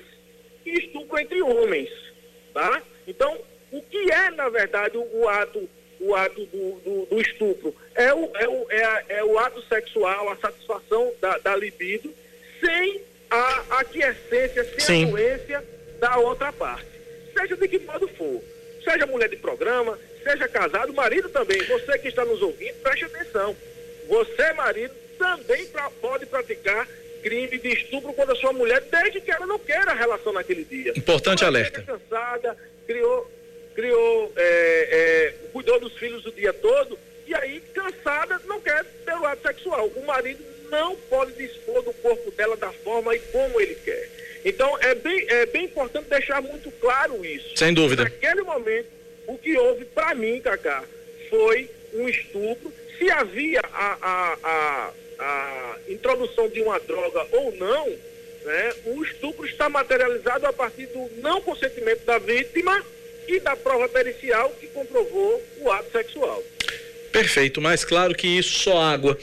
e 0.65 0.77
estupro 0.77 1.19
entre 1.19 1.41
homens. 1.41 1.89
tá? 2.53 2.81
Então, 3.07 3.37
o 3.71 3.81
que 3.81 4.11
é, 4.11 4.29
na 4.31 4.49
verdade, 4.49 4.97
o, 4.97 5.27
ato, 5.27 5.67
o 5.99 6.15
ato 6.15 6.45
do, 6.45 6.79
do, 6.79 7.05
do 7.07 7.21
estupro? 7.21 7.75
É 7.95 8.13
o, 8.13 8.31
é, 8.35 8.47
o, 8.47 8.67
é, 8.69 8.83
a, 8.83 9.03
é 9.09 9.23
o 9.23 9.37
ato 9.39 9.61
sexual, 9.63 10.29
a 10.29 10.37
satisfação 10.37 11.11
da, 11.19 11.37
da 11.39 11.55
libido, 11.55 12.13
sem 12.63 13.01
a 13.33 13.79
aquiescência, 13.79 14.63
sem 14.63 14.79
Sim. 14.79 15.05
a 15.05 15.09
doença 15.09 15.63
da 15.99 16.17
outra 16.17 16.53
parte. 16.53 16.85
Seja 17.35 17.57
de 17.57 17.67
que 17.67 17.79
modo 17.79 18.07
for. 18.09 18.41
Seja 18.83 19.07
mulher 19.07 19.29
de 19.29 19.37
programa, 19.37 19.97
seja 20.23 20.47
casado, 20.47 20.93
marido 20.93 21.29
também. 21.29 21.63
Você 21.63 21.97
que 21.97 22.09
está 22.09 22.23
nos 22.23 22.41
ouvindo, 22.41 22.75
preste 22.75 23.05
atenção. 23.05 23.55
Você, 24.07 24.53
marido, 24.53 24.93
também 25.17 25.65
pra, 25.67 25.89
pode 25.89 26.25
praticar 26.25 26.87
crime 27.23 27.57
de 27.57 27.69
estupro 27.69 28.13
contra 28.13 28.33
a 28.33 28.35
sua 28.35 28.53
mulher, 28.53 28.81
desde 28.81 29.21
que 29.21 29.31
ela 29.31 29.47
não 29.47 29.57
queira 29.57 29.91
a 29.91 29.95
relação 29.95 30.33
naquele 30.33 30.65
dia. 30.65 30.93
Importante 30.95 31.43
alerta. 31.43 31.81
cansada, 31.81 32.57
criou, 32.85 33.31
criou, 33.73 34.31
é, 34.35 34.43
é, 34.91 35.33
cuidou 35.53 35.79
dos 35.79 35.93
filhos 35.93 36.25
o 36.25 36.31
dia 36.31 36.51
todo, 36.51 36.99
e 37.25 37.33
aí, 37.33 37.63
cansada, 37.73 38.39
não 38.45 38.59
quer 38.59 38.83
ter 39.05 39.15
o 39.15 39.25
ato 39.25 39.41
sexual. 39.41 39.87
O 39.87 40.05
marido 40.05 40.43
não 40.73 40.95
pode 40.95 41.33
dispor 41.33 41.83
do 41.83 41.93
corpo 41.93 42.31
dela 42.31 42.57
da 42.57 42.71
forma 42.71 43.15
e 43.15 43.19
como 43.19 43.61
ele 43.61 43.75
quer. 43.75 44.09
Então, 44.43 44.75
é 44.81 44.95
bem, 44.95 45.25
é 45.29 45.45
bem 45.45 45.65
importante 45.65 46.09
deixar 46.09 46.41
muito 46.41 46.71
claro 46.81 47.23
isso. 47.23 47.55
Sem 47.55 47.73
dúvida. 47.73 48.03
Naquele 48.03 48.41
momento, 48.41 48.87
o 49.27 49.37
que 49.37 49.55
houve 49.55 49.85
para 49.85 50.15
mim, 50.15 50.41
Cacá, 50.41 50.83
foi 51.29 51.69
um 51.93 52.09
estupro. 52.09 52.73
Se 52.97 53.09
havia 53.11 53.61
a, 53.71 53.97
a, 54.01 54.37
a, 54.43 54.93
a 55.19 55.77
introdução 55.87 56.49
de 56.49 56.61
uma 56.61 56.79
droga 56.79 57.25
ou 57.31 57.55
não, 57.55 57.87
né, 58.43 58.73
o 58.85 59.03
estupro 59.03 59.45
está 59.45 59.69
materializado 59.69 60.47
a 60.47 60.51
partir 60.51 60.87
do 60.87 61.09
não 61.21 61.39
consentimento 61.39 62.03
da 62.03 62.17
vítima 62.17 62.83
e 63.27 63.39
da 63.39 63.55
prova 63.55 63.87
pericial 63.87 64.49
que 64.59 64.67
comprovou 64.67 65.41
o 65.59 65.71
ato 65.71 65.91
sexual. 65.91 66.43
Perfeito, 67.13 67.61
mais 67.61 67.85
claro 67.85 68.15
que 68.15 68.27
isso, 68.27 68.59
só 68.59 68.81
água. 68.81 69.15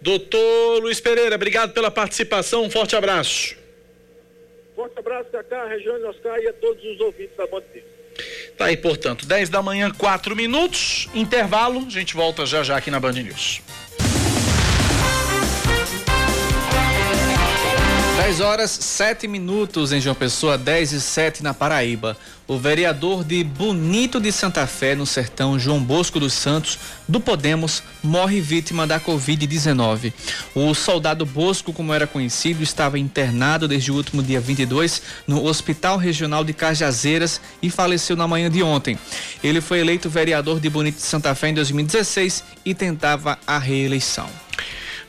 Doutor 0.00 0.82
Luiz 0.82 1.00
Pereira, 1.00 1.36
obrigado 1.36 1.72
pela 1.72 1.92
participação, 1.92 2.64
um 2.64 2.70
forte 2.70 2.96
abraço. 2.96 3.56
Forte 4.74 4.98
abraço, 4.98 5.30
Cacá, 5.30 5.64
Regiane 5.66 6.04
Oscar 6.04 6.38
e 6.40 6.48
a 6.48 6.52
todos 6.52 6.84
os 6.84 7.00
ouvintes 7.00 7.36
da 7.36 7.46
Band 7.46 7.62
Tá 8.58 8.64
aí, 8.64 8.76
portanto, 8.76 9.26
10 9.26 9.48
da 9.48 9.62
manhã, 9.62 9.92
4 9.92 10.34
minutos, 10.34 11.08
intervalo, 11.14 11.84
a 11.86 11.90
gente 11.90 12.14
volta 12.14 12.44
já 12.44 12.64
já 12.64 12.76
aqui 12.76 12.90
na 12.90 12.98
Band 12.98 13.12
News. 13.12 13.62
10 18.16 18.40
horas 18.40 18.70
7 18.70 19.28
minutos 19.28 19.92
em 19.92 20.00
João 20.00 20.14
Pessoa, 20.14 20.56
10 20.56 20.92
e 20.92 21.00
7 21.02 21.42
na 21.42 21.52
Paraíba. 21.52 22.16
O 22.48 22.56
vereador 22.58 23.22
de 23.22 23.44
Bonito 23.44 24.18
de 24.18 24.32
Santa 24.32 24.66
Fé, 24.66 24.94
no 24.94 25.04
sertão, 25.04 25.58
João 25.58 25.82
Bosco 25.82 26.18
dos 26.18 26.32
Santos, 26.32 26.78
do 27.06 27.20
Podemos, 27.20 27.82
morre 28.02 28.40
vítima 28.40 28.86
da 28.86 28.98
Covid-19. 28.98 30.14
O 30.54 30.72
soldado 30.72 31.26
Bosco, 31.26 31.74
como 31.74 31.92
era 31.92 32.06
conhecido, 32.06 32.62
estava 32.62 32.98
internado 32.98 33.68
desde 33.68 33.92
o 33.92 33.94
último 33.94 34.22
dia 34.22 34.40
22 34.40 35.02
no 35.26 35.44
Hospital 35.44 35.98
Regional 35.98 36.42
de 36.42 36.54
Cajazeiras 36.54 37.38
e 37.60 37.68
faleceu 37.68 38.16
na 38.16 38.26
manhã 38.26 38.50
de 38.50 38.62
ontem. 38.62 38.98
Ele 39.44 39.60
foi 39.60 39.80
eleito 39.80 40.08
vereador 40.08 40.58
de 40.58 40.70
Bonito 40.70 40.96
de 40.96 41.02
Santa 41.02 41.34
Fé 41.34 41.48
em 41.48 41.54
2016 41.54 42.42
e 42.64 42.74
tentava 42.74 43.38
a 43.46 43.58
reeleição. 43.58 44.45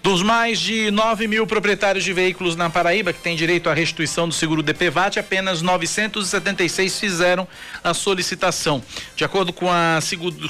Dos 0.07 0.23
mais 0.23 0.57
de 0.57 0.89
9 0.89 1.27
mil 1.27 1.45
proprietários 1.45 2.01
de 2.01 2.13
veículos 2.13 2.55
na 2.55 2.69
Paraíba 2.69 3.11
que 3.11 3.19
têm 3.19 3.35
direito 3.35 3.69
à 3.69 3.73
restituição 3.73 4.25
do 4.25 4.33
seguro 4.33 4.63
DPVAT, 4.63 5.19
apenas 5.19 5.61
976 5.61 6.97
fizeram 6.97 7.45
a 7.83 7.93
solicitação. 7.93 8.81
De 9.17 9.25
acordo 9.25 9.51
com 9.51 9.69
a, 9.69 9.99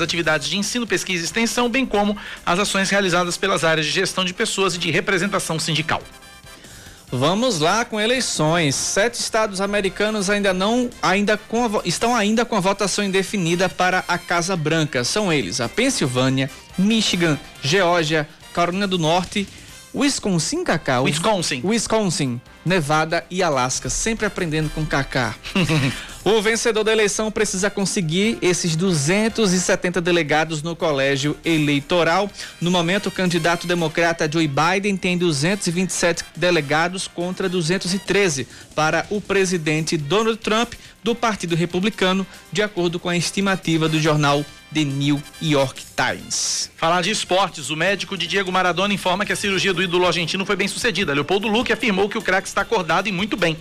atividades 0.00 0.48
de 0.48 0.58
ensino, 0.58 0.84
pesquisa 0.84 1.22
e 1.22 1.26
extensão, 1.26 1.68
bem 1.68 1.86
como 1.86 2.16
as 2.44 2.58
ações 2.58 2.90
realizadas 2.90 3.36
pelas 3.36 3.62
áreas 3.62 3.86
de 3.86 3.92
gestão 3.92 4.24
de 4.24 4.34
pessoas 4.34 4.74
e 4.74 4.78
de 4.78 4.90
representação 4.90 5.60
sindical. 5.60 6.02
Vamos 7.10 7.58
lá 7.58 7.84
com 7.84 7.98
eleições. 7.98 8.74
Sete 8.74 9.14
estados 9.14 9.60
americanos 9.60 10.28
ainda 10.28 10.52
não 10.52 10.90
ainda 11.00 11.38
com 11.38 11.80
estão 11.84 12.14
ainda 12.14 12.44
com 12.44 12.54
a 12.54 12.60
votação 12.60 13.02
indefinida 13.04 13.68
para 13.68 14.04
a 14.06 14.18
Casa 14.18 14.54
Branca. 14.54 15.02
São 15.04 15.32
eles: 15.32 15.60
a 15.60 15.68
Pensilvânia, 15.68 16.50
Michigan, 16.76 17.38
Geórgia, 17.62 18.28
Carolina 18.52 18.86
do 18.86 18.98
Norte, 18.98 19.48
Wisconsin, 19.94 20.62
Cacá. 20.64 21.00
Wisconsin. 21.00 21.62
Wisconsin, 21.64 22.40
Nevada 22.64 23.24
e 23.30 23.42
Alasca. 23.42 23.88
Sempre 23.88 24.26
aprendendo 24.26 24.68
com 24.70 24.84
Cacá. 24.84 25.34
O 26.30 26.42
vencedor 26.42 26.84
da 26.84 26.92
eleição 26.92 27.30
precisa 27.30 27.70
conseguir 27.70 28.36
esses 28.42 28.76
270 28.76 29.98
delegados 29.98 30.62
no 30.62 30.76
colégio 30.76 31.34
eleitoral. 31.42 32.30
No 32.60 32.70
momento, 32.70 33.06
o 33.06 33.10
candidato 33.10 33.66
democrata 33.66 34.30
Joe 34.30 34.46
Biden 34.46 34.94
tem 34.94 35.16
227 35.16 36.26
delegados 36.36 37.08
contra 37.08 37.48
213 37.48 38.46
para 38.74 39.06
o 39.08 39.22
presidente 39.22 39.96
Donald 39.96 40.38
Trump 40.40 40.74
do 41.02 41.14
Partido 41.14 41.56
Republicano, 41.56 42.26
de 42.52 42.60
acordo 42.60 43.00
com 43.00 43.08
a 43.08 43.16
estimativa 43.16 43.88
do 43.88 43.98
jornal 43.98 44.44
The 44.72 44.84
New 44.84 45.22
York 45.40 45.82
Times. 45.96 46.70
Falar 46.76 47.02
de 47.02 47.10
esportes, 47.10 47.70
o 47.70 47.76
médico 47.76 48.16
de 48.16 48.26
Diego 48.26 48.52
Maradona 48.52 48.92
informa 48.92 49.24
que 49.24 49.32
a 49.32 49.36
cirurgia 49.36 49.72
do 49.72 49.82
ídolo 49.82 50.06
argentino 50.06 50.44
foi 50.44 50.56
bem 50.56 50.68
sucedida. 50.68 51.14
Leopoldo 51.14 51.48
Luque 51.48 51.72
afirmou 51.72 52.08
que 52.08 52.18
o 52.18 52.22
craque 52.22 52.46
está 52.46 52.60
acordado 52.60 53.08
e 53.08 53.12
muito 53.12 53.36
bem. 53.36 53.56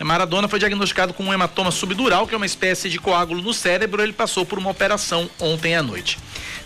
Maradona 0.00 0.48
foi 0.48 0.58
diagnosticado 0.58 1.14
com 1.14 1.24
um 1.24 1.32
hematoma 1.32 1.70
subdural, 1.70 2.26
que 2.26 2.34
é 2.34 2.36
uma 2.36 2.46
espécie 2.46 2.90
de 2.90 2.98
coágulo 2.98 3.40
no 3.40 3.54
cérebro. 3.54 4.02
Ele 4.02 4.12
passou 4.12 4.44
por 4.44 4.58
uma 4.58 4.70
operação 4.70 5.30
ontem 5.38 5.76
à 5.76 5.82
noite. 5.82 6.18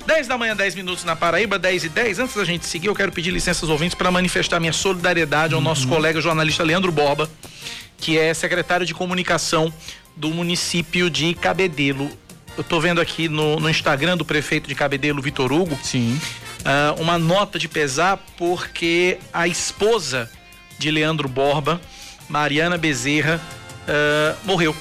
10 0.06 0.26
da 0.26 0.36
manhã, 0.36 0.56
10 0.56 0.74
minutos 0.74 1.04
na 1.04 1.14
Paraíba, 1.14 1.58
10 1.58 1.84
e 1.84 1.88
10. 1.88 2.18
Antes 2.18 2.34
da 2.34 2.44
gente 2.44 2.66
seguir, 2.66 2.88
eu 2.88 2.94
quero 2.94 3.12
pedir 3.12 3.30
licença 3.30 3.64
aos 3.64 3.70
ouvintes 3.70 3.94
para 3.94 4.10
manifestar 4.10 4.58
minha 4.58 4.72
solidariedade 4.72 5.54
ao 5.54 5.60
uhum. 5.60 5.64
nosso 5.64 5.86
colega 5.86 6.20
jornalista 6.20 6.64
Leandro 6.64 6.90
Borba, 6.90 7.30
que 7.98 8.18
é 8.18 8.34
secretário 8.34 8.84
de 8.84 8.94
comunicação 8.94 9.72
do 10.16 10.30
município 10.30 11.08
de 11.08 11.34
Cabedelo 11.34 12.10
eu 12.56 12.64
tô 12.64 12.80
vendo 12.80 13.00
aqui 13.00 13.28
no, 13.28 13.58
no 13.58 13.68
Instagram 13.68 14.16
do 14.16 14.24
prefeito 14.24 14.68
de 14.68 14.74
Cabedelo, 14.74 15.22
Vitor 15.22 15.52
Hugo. 15.52 15.78
Sim. 15.82 16.20
Uh, 16.60 17.00
uma 17.00 17.18
nota 17.18 17.58
de 17.58 17.68
pesar 17.68 18.18
porque 18.36 19.18
a 19.32 19.48
esposa 19.48 20.30
de 20.78 20.90
Leandro 20.90 21.28
Borba, 21.28 21.80
Mariana 22.28 22.76
Bezerra, 22.76 23.40
uh, 23.82 24.36
morreu 24.44 24.76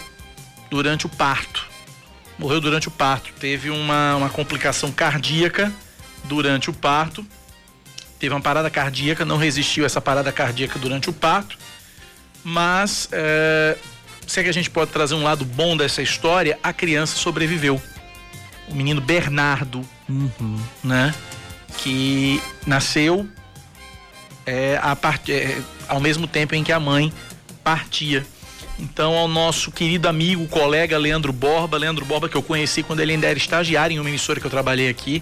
durante 0.70 1.06
o 1.06 1.10
parto. 1.10 1.68
Morreu 2.38 2.60
durante 2.60 2.88
o 2.88 2.92
parto. 2.92 3.32
Teve 3.40 3.70
uma, 3.70 4.16
uma 4.16 4.30
complicação 4.30 4.92
cardíaca 4.92 5.72
durante 6.24 6.70
o 6.70 6.74
parto. 6.74 7.26
Teve 8.20 8.34
uma 8.34 8.42
parada 8.42 8.70
cardíaca, 8.70 9.26
não 9.26 9.38
resistiu 9.38 9.84
a 9.84 9.88
essa 9.88 10.02
parada 10.02 10.32
cardíaca 10.32 10.78
durante 10.78 11.10
o 11.10 11.14
parto. 11.14 11.58
Mas 12.44 13.08
uh, 13.08 13.78
se 14.32 14.40
é 14.40 14.44
que 14.44 14.50
a 14.50 14.54
gente 14.54 14.70
pode 14.70 14.92
trazer 14.92 15.14
um 15.14 15.24
lado 15.24 15.44
bom 15.44 15.76
dessa 15.76 16.02
história, 16.02 16.58
a 16.64 16.72
criança 16.72 17.18
sobreviveu. 17.18 17.82
O 18.70 18.74
menino 18.74 19.02
Bernardo, 19.02 19.82
uhum. 20.08 20.58
né? 20.82 21.14
Que 21.80 22.42
nasceu 22.66 23.28
é, 24.46 24.80
a 24.82 24.96
part... 24.96 25.30
É, 25.30 25.62
ao 25.86 26.00
mesmo 26.00 26.28
tempo 26.28 26.56
em 26.56 26.64
que 26.64 26.72
a 26.72 26.80
mãe 26.80 27.12
partia. 27.62 28.26
Então, 28.80 29.18
ao 29.18 29.28
nosso 29.28 29.70
querido 29.70 30.08
amigo, 30.08 30.48
colega 30.48 30.98
Leandro 30.98 31.34
Borba, 31.34 31.78
Leandro 31.78 32.06
Borba 32.06 32.30
que 32.30 32.38
eu 32.38 32.42
conheci 32.42 32.84
quando 32.84 33.02
ele 33.02 33.12
ainda 33.12 33.28
era 33.28 33.38
estagiário 33.38 33.96
em 33.96 34.00
uma 34.00 34.10
emissora 34.10 34.40
que 34.40 34.46
eu 34.48 34.52
trabalhei 34.52 34.88
aqui. 34.88 35.22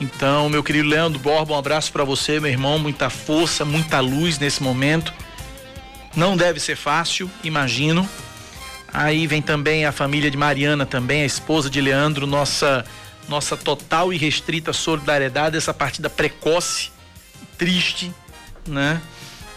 Então, 0.00 0.48
meu 0.48 0.64
querido 0.64 0.88
Leandro 0.88 1.20
Borba, 1.20 1.54
um 1.54 1.56
abraço 1.56 1.92
para 1.92 2.02
você, 2.02 2.40
meu 2.40 2.50
irmão, 2.50 2.80
muita 2.80 3.08
força, 3.08 3.64
muita 3.64 4.00
luz 4.00 4.40
nesse 4.40 4.60
momento. 4.60 5.14
Não 6.18 6.36
deve 6.36 6.58
ser 6.58 6.74
fácil, 6.74 7.30
imagino. 7.44 8.06
Aí 8.92 9.24
vem 9.28 9.40
também 9.40 9.86
a 9.86 9.92
família 9.92 10.28
de 10.28 10.36
Mariana 10.36 10.84
também, 10.84 11.22
a 11.22 11.24
esposa 11.24 11.70
de 11.70 11.80
Leandro, 11.80 12.26
nossa 12.26 12.84
nossa 13.28 13.56
total 13.56 14.12
e 14.12 14.16
restrita 14.16 14.72
solidariedade 14.72 15.56
essa 15.56 15.72
partida 15.72 16.10
precoce, 16.10 16.90
triste, 17.56 18.12
né? 18.66 19.00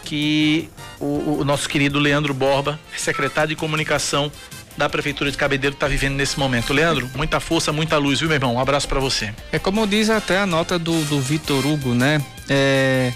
Que 0.04 0.68
o, 1.00 1.38
o 1.40 1.44
nosso 1.44 1.68
querido 1.68 1.98
Leandro 1.98 2.32
Borba, 2.32 2.78
secretário 2.96 3.48
de 3.48 3.56
comunicação 3.56 4.30
da 4.76 4.88
Prefeitura 4.88 5.32
de 5.32 5.36
Cabedelo 5.36 5.74
está 5.74 5.88
vivendo 5.88 6.14
nesse 6.14 6.38
momento. 6.38 6.72
Leandro, 6.72 7.10
muita 7.16 7.40
força, 7.40 7.72
muita 7.72 7.98
luz, 7.98 8.20
viu, 8.20 8.28
meu 8.28 8.36
irmão? 8.36 8.54
Um 8.54 8.60
abraço 8.60 8.86
para 8.86 9.00
você. 9.00 9.34
É 9.50 9.58
como 9.58 9.84
diz 9.84 10.10
até 10.10 10.38
a 10.38 10.46
nota 10.46 10.78
do, 10.78 11.02
do 11.06 11.20
Vitor 11.20 11.66
Hugo, 11.66 11.92
né? 11.92 12.24
É, 12.48 13.12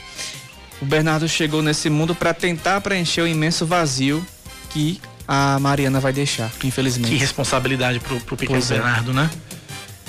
o 0.80 0.84
Bernardo 0.84 1.28
chegou 1.28 1.62
nesse 1.62 1.88
mundo 1.88 2.14
para 2.14 2.34
tentar 2.34 2.80
preencher 2.80 3.22
o 3.22 3.26
imenso 3.26 3.64
vazio 3.66 4.24
que 4.70 5.00
a 5.26 5.58
Mariana 5.58 6.00
vai 6.00 6.12
deixar, 6.12 6.50
infelizmente. 6.62 7.10
Que 7.10 7.16
responsabilidade 7.16 8.00
pro, 8.00 8.20
pro 8.20 8.36
pequeno 8.36 8.58
pois 8.58 8.70
é. 8.70 8.74
Bernardo, 8.74 9.10
é. 9.10 9.14
né? 9.14 9.30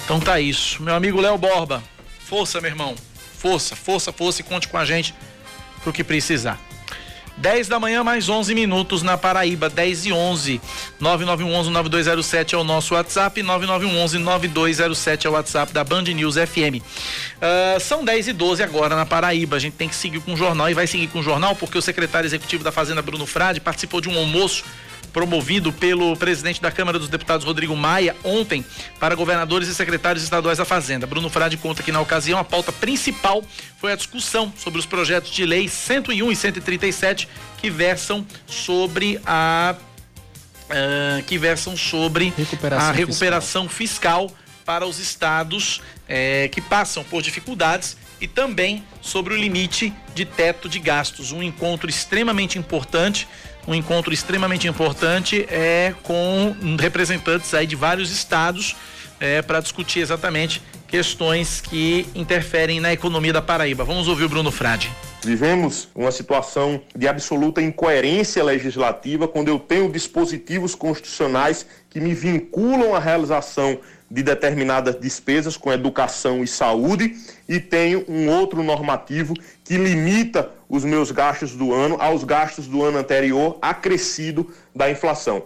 Então 0.03 0.19
tá 0.19 0.39
isso. 0.39 0.81
Meu 0.83 0.95
amigo 0.95 1.19
Léo 1.19 1.37
Borba, 1.37 1.83
força, 2.19 2.61
meu 2.61 2.69
irmão. 2.69 2.95
Força, 3.37 3.75
força, 3.75 4.11
força 4.11 4.41
e 4.41 4.43
conte 4.43 4.67
com 4.67 4.77
a 4.77 4.85
gente 4.85 5.13
pro 5.83 5.93
que 5.93 6.03
precisar. 6.03 6.59
10 7.37 7.67
da 7.67 7.79
manhã, 7.79 8.03
mais 8.03 8.27
11 8.27 8.55
minutos 8.55 9.03
na 9.03 9.17
Paraíba, 9.17 9.69
10 9.69 10.07
e 10.07 10.11
11. 10.11 10.59
9911-9207 10.99 12.53
é 12.53 12.57
o 12.57 12.63
nosso 12.63 12.95
WhatsApp, 12.95 13.41
9911-9207 13.41 15.25
é 15.25 15.29
o 15.29 15.33
WhatsApp 15.33 15.71
da 15.71 15.83
Band 15.83 16.03
News 16.03 16.35
FM. 16.35 16.81
Uh, 16.81 17.75
ah, 17.75 17.79
são 17.79 18.03
10 18.03 18.29
e 18.29 18.33
12 18.33 18.63
agora 18.63 18.95
na 18.95 19.05
Paraíba. 19.05 19.55
A 19.55 19.59
gente 19.59 19.75
tem 19.75 19.87
que 19.87 19.95
seguir 19.95 20.19
com 20.19 20.33
o 20.33 20.37
jornal 20.37 20.69
e 20.69 20.73
vai 20.73 20.87
seguir 20.87 21.07
com 21.07 21.19
o 21.19 21.23
jornal 21.23 21.55
porque 21.55 21.77
o 21.77 21.81
secretário 21.81 22.27
executivo 22.27 22.63
da 22.63 22.71
Fazenda, 22.71 23.01
Bruno 23.01 23.27
Frade, 23.27 23.59
participou 23.59 24.01
de 24.01 24.09
um 24.09 24.17
almoço 24.17 24.63
promovido 25.17 25.73
pelo 25.73 26.15
presidente 26.15 26.61
da 26.61 26.69
Câmara 26.69 26.99
dos 26.99 27.09
Deputados, 27.09 27.43
Rodrigo 27.43 27.75
Maia, 27.75 28.15
ontem, 28.23 28.63
para 28.99 29.15
governadores 29.15 29.67
e 29.67 29.73
secretários 29.73 30.23
estaduais 30.23 30.59
da 30.59 30.65
Fazenda. 30.65 31.07
Bruno 31.07 31.27
Frade 31.27 31.57
conta 31.57 31.81
que, 31.81 31.91
na 31.91 31.99
ocasião, 31.99 32.37
a 32.37 32.43
pauta 32.43 32.71
principal 32.71 33.43
foi 33.79 33.91
a 33.91 33.95
discussão 33.95 34.53
sobre 34.55 34.77
os 34.79 34.85
projetos 34.85 35.31
de 35.31 35.43
lei 35.43 35.67
101 35.67 36.31
e 36.31 36.35
137 36.35 37.27
que 37.57 37.67
versam 37.71 38.23
sobre 38.45 39.19
a. 39.25 39.75
Uh, 40.65 41.23
que 41.23 41.35
versam 41.35 41.75
sobre 41.75 42.31
recuperação 42.37 42.87
a 42.87 42.91
recuperação 42.91 43.67
fiscal. 43.67 44.27
fiscal 44.27 44.47
para 44.67 44.85
os 44.85 44.99
estados 44.99 45.81
eh, 46.09 46.49
que 46.49 46.59
passam 46.59 47.01
por 47.01 47.21
dificuldades 47.21 47.95
e 48.19 48.27
também 48.27 48.83
sobre 49.01 49.33
o 49.33 49.37
limite 49.37 49.93
de 50.13 50.25
teto 50.25 50.67
de 50.67 50.77
gastos. 50.77 51.31
Um 51.31 51.41
encontro 51.41 51.89
extremamente 51.89 52.59
importante 52.59 53.25
um 53.67 53.75
encontro 53.75 54.13
extremamente 54.13 54.67
importante 54.67 55.45
é 55.49 55.93
com 56.03 56.55
representantes 56.79 57.53
aí 57.53 57.67
de 57.67 57.75
vários 57.75 58.09
estados 58.11 58.75
é, 59.19 59.41
para 59.41 59.59
discutir 59.59 59.99
exatamente 59.99 60.61
questões 60.87 61.59
que 61.59 62.07
interferem 62.15 62.79
na 62.79 62.93
economia 62.93 63.33
da 63.33 63.41
Paraíba. 63.41 63.83
Vamos 63.83 64.07
ouvir 64.07 64.23
o 64.23 64.29
Bruno 64.29 64.51
Frade. 64.51 64.89
Vivemos 65.21 65.89
uma 65.93 66.11
situação 66.11 66.81
de 66.95 67.07
absoluta 67.07 67.61
incoerência 67.61 68.41
legislativa 68.41 69.27
quando 69.27 69.49
eu 69.49 69.59
tenho 69.59 69.91
dispositivos 69.91 70.73
constitucionais 70.73 71.65
que 71.89 71.99
me 71.99 72.13
vinculam 72.13 72.95
à 72.95 72.99
realização 72.99 73.79
de 74.09 74.23
determinadas 74.23 74.99
despesas 74.99 75.57
com 75.57 75.71
educação 75.71 76.43
e 76.43 76.47
saúde 76.47 77.17
e 77.47 77.59
tenho 77.59 78.05
um 78.07 78.29
outro 78.29 78.63
normativo 78.63 79.33
que 79.63 79.77
limita 79.77 80.49
os 80.69 80.83
meus 80.83 81.11
gastos 81.11 81.53
do 81.53 81.73
ano 81.73 81.97
aos 81.99 82.23
gastos 82.23 82.67
do 82.67 82.83
ano 82.83 82.97
anterior 82.97 83.57
acrescido 83.61 84.49
da 84.75 84.89
inflação. 84.89 85.43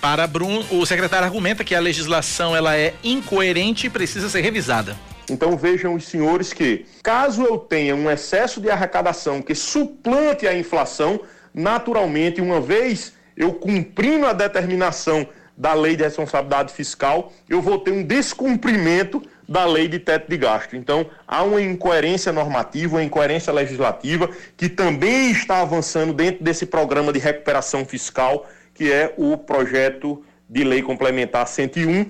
Para 0.00 0.26
Bruno, 0.26 0.64
o 0.70 0.84
secretário 0.84 1.24
argumenta 1.24 1.64
que 1.64 1.74
a 1.74 1.80
legislação 1.80 2.54
ela 2.54 2.76
é 2.76 2.94
incoerente 3.02 3.86
e 3.86 3.90
precisa 3.90 4.28
ser 4.28 4.42
revisada. 4.42 4.96
Então 5.30 5.56
vejam 5.56 5.94
os 5.94 6.04
senhores 6.04 6.52
que, 6.52 6.84
caso 7.02 7.42
eu 7.42 7.56
tenha 7.56 7.96
um 7.96 8.10
excesso 8.10 8.60
de 8.60 8.70
arrecadação 8.70 9.40
que 9.40 9.54
suplante 9.54 10.46
a 10.46 10.56
inflação, 10.56 11.20
naturalmente, 11.54 12.42
uma 12.42 12.60
vez 12.60 13.14
eu 13.36 13.52
cumprindo 13.52 14.26
a 14.26 14.32
determinação 14.32 15.26
da 15.56 15.72
lei 15.72 15.96
de 15.96 16.02
responsabilidade 16.02 16.72
fiscal, 16.72 17.32
eu 17.48 17.62
vou 17.62 17.78
ter 17.78 17.92
um 17.92 18.02
descumprimento 18.02 19.22
da 19.48 19.64
lei 19.64 19.86
de 19.86 19.98
teto 19.98 20.28
de 20.28 20.36
gasto. 20.36 20.74
Então, 20.74 21.06
há 21.26 21.42
uma 21.42 21.60
incoerência 21.60 22.32
normativa, 22.32 22.96
uma 22.96 23.04
incoerência 23.04 23.52
legislativa, 23.52 24.28
que 24.56 24.68
também 24.68 25.30
está 25.30 25.60
avançando 25.60 26.12
dentro 26.12 26.42
desse 26.42 26.66
programa 26.66 27.12
de 27.12 27.18
recuperação 27.18 27.84
fiscal, 27.84 28.46
que 28.74 28.90
é 28.90 29.14
o 29.16 29.36
projeto 29.36 30.24
de 30.48 30.64
lei 30.64 30.82
complementar 30.82 31.46
101. 31.46 32.06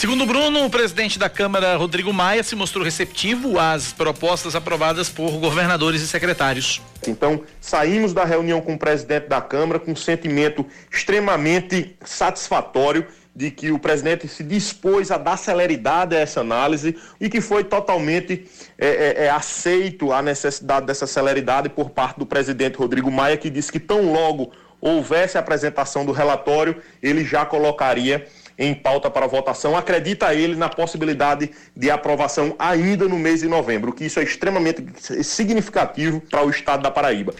Segundo 0.00 0.24
Bruno, 0.24 0.64
o 0.64 0.70
presidente 0.70 1.18
da 1.18 1.28
Câmara, 1.28 1.76
Rodrigo 1.76 2.10
Maia, 2.10 2.42
se 2.42 2.56
mostrou 2.56 2.82
receptivo 2.82 3.58
às 3.58 3.92
propostas 3.92 4.56
aprovadas 4.56 5.10
por 5.10 5.30
governadores 5.32 6.00
e 6.00 6.08
secretários. 6.08 6.80
Então, 7.06 7.42
saímos 7.60 8.14
da 8.14 8.24
reunião 8.24 8.62
com 8.62 8.72
o 8.72 8.78
presidente 8.78 9.28
da 9.28 9.42
Câmara 9.42 9.78
com 9.78 9.92
um 9.92 9.96
sentimento 9.96 10.64
extremamente 10.90 11.94
satisfatório 12.02 13.06
de 13.36 13.50
que 13.50 13.70
o 13.70 13.78
presidente 13.78 14.26
se 14.26 14.42
dispôs 14.42 15.10
a 15.10 15.18
dar 15.18 15.36
celeridade 15.36 16.16
a 16.16 16.20
essa 16.20 16.40
análise 16.40 16.96
e 17.20 17.28
que 17.28 17.42
foi 17.42 17.62
totalmente 17.62 18.48
é, 18.78 18.88
é, 18.88 19.24
é, 19.26 19.30
aceito 19.30 20.14
a 20.14 20.22
necessidade 20.22 20.86
dessa 20.86 21.06
celeridade 21.06 21.68
por 21.68 21.90
parte 21.90 22.18
do 22.18 22.24
presidente 22.24 22.78
Rodrigo 22.78 23.10
Maia, 23.10 23.36
que 23.36 23.50
disse 23.50 23.70
que 23.70 23.78
tão 23.78 24.10
logo 24.10 24.50
houvesse 24.80 25.36
a 25.36 25.40
apresentação 25.40 26.06
do 26.06 26.12
relatório, 26.12 26.76
ele 27.02 27.22
já 27.22 27.44
colocaria 27.44 28.26
em 28.60 28.74
pauta 28.74 29.10
para 29.10 29.26
votação. 29.26 29.74
Acredita 29.74 30.34
ele 30.34 30.54
na 30.54 30.68
possibilidade 30.68 31.50
de 31.74 31.90
aprovação 31.90 32.54
ainda 32.58 33.08
no 33.08 33.18
mês 33.18 33.40
de 33.40 33.48
novembro, 33.48 33.90
que 33.90 34.04
isso 34.04 34.20
é 34.20 34.22
extremamente 34.22 34.84
significativo 35.24 36.20
para 36.20 36.44
o 36.44 36.50
estado 36.50 36.82
da 36.82 36.90
Paraíba. 36.90 37.34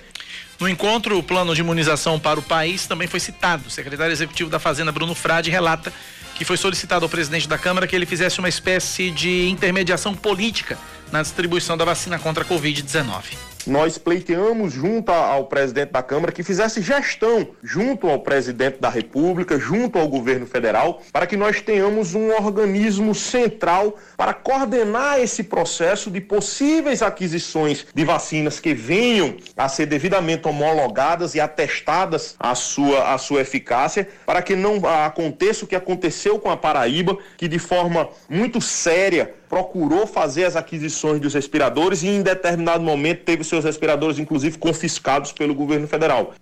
No 0.58 0.68
encontro, 0.68 1.18
o 1.18 1.22
plano 1.22 1.54
de 1.54 1.60
imunização 1.60 2.18
para 2.18 2.40
o 2.40 2.42
país 2.42 2.86
também 2.86 3.06
foi 3.06 3.20
citado. 3.20 3.68
O 3.68 3.70
secretário 3.70 4.12
executivo 4.12 4.48
da 4.48 4.58
Fazenda, 4.58 4.90
Bruno 4.90 5.14
Frade, 5.14 5.50
relata 5.50 5.92
que 6.34 6.44
foi 6.44 6.56
solicitado 6.56 7.04
ao 7.04 7.08
presidente 7.08 7.46
da 7.46 7.58
Câmara 7.58 7.86
que 7.86 7.94
ele 7.94 8.06
fizesse 8.06 8.38
uma 8.38 8.48
espécie 8.48 9.10
de 9.10 9.48
intermediação 9.48 10.14
política 10.14 10.78
na 11.12 11.20
distribuição 11.20 11.76
da 11.76 11.84
vacina 11.84 12.18
contra 12.18 12.44
a 12.44 12.46
Covid-19 12.46 13.49
nós 13.66 13.98
pleiteamos 13.98 14.72
junto 14.72 15.10
ao 15.10 15.46
presidente 15.46 15.90
da 15.90 16.02
Câmara 16.02 16.32
que 16.32 16.42
fizesse 16.42 16.80
gestão 16.80 17.48
junto 17.62 18.08
ao 18.08 18.20
presidente 18.20 18.78
da 18.80 18.88
República, 18.88 19.58
junto 19.58 19.98
ao 19.98 20.08
governo 20.08 20.46
federal, 20.46 21.02
para 21.12 21.26
que 21.26 21.36
nós 21.36 21.60
tenhamos 21.60 22.14
um 22.14 22.30
organismo 22.30 23.14
central 23.14 23.96
para 24.16 24.32
coordenar 24.32 25.20
esse 25.20 25.44
processo 25.44 26.10
de 26.10 26.20
possíveis 26.20 27.02
aquisições 27.02 27.86
de 27.94 28.04
vacinas 28.04 28.60
que 28.60 28.74
venham 28.74 29.36
a 29.56 29.68
ser 29.68 29.86
devidamente 29.86 30.46
homologadas 30.48 31.34
e 31.34 31.40
atestadas 31.40 32.34
a 32.38 32.54
sua, 32.54 33.14
a 33.14 33.18
sua 33.18 33.40
eficácia, 33.40 34.08
para 34.24 34.42
que 34.42 34.56
não 34.56 34.80
aconteça 34.86 35.64
o 35.64 35.68
que 35.68 35.76
aconteceu 35.76 36.38
com 36.38 36.50
a 36.50 36.56
Paraíba, 36.56 37.16
que 37.36 37.48
de 37.48 37.58
forma 37.58 38.08
muito 38.28 38.60
séria 38.60 39.34
procurou 39.50 40.06
fazer 40.06 40.44
as 40.44 40.54
aquisições 40.54 41.20
dos 41.20 41.34
respiradores 41.34 42.04
e 42.04 42.08
em 42.08 42.22
determinado 42.22 42.84
momento 42.84 43.24
teve 43.24 43.42
seus 43.42 43.64
respiradores, 43.64 44.20
inclusive, 44.20 44.56
confiscados 44.56 45.32
pelo 45.32 45.52
governo 45.52 45.88
federal. 45.88 46.32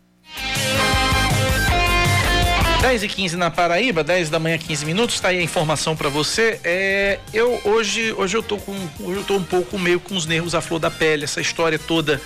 10 2.82 3.02
e 3.02 3.08
15 3.08 3.36
na 3.36 3.50
Paraíba, 3.50 4.04
10 4.04 4.28
da 4.28 4.38
manhã, 4.38 4.58
15 4.58 4.84
minutos, 4.84 5.14
está 5.14 5.28
aí 5.28 5.38
a 5.38 5.42
informação 5.42 5.96
para 5.96 6.10
você. 6.10 6.60
É, 6.62 7.18
eu 7.32 7.58
hoje, 7.64 8.12
hoje 8.12 8.36
eu 8.36 8.42
tô 8.42 8.58
com, 8.58 8.72
hoje 9.00 9.16
eu 9.16 9.24
tô 9.24 9.36
um 9.36 9.42
pouco 9.42 9.78
meio 9.78 9.98
com 9.98 10.14
os 10.14 10.26
nervos 10.26 10.54
à 10.54 10.60
flor 10.60 10.78
da 10.78 10.90
pele, 10.90 11.24
essa 11.24 11.40
história 11.40 11.78
toda 11.78 12.20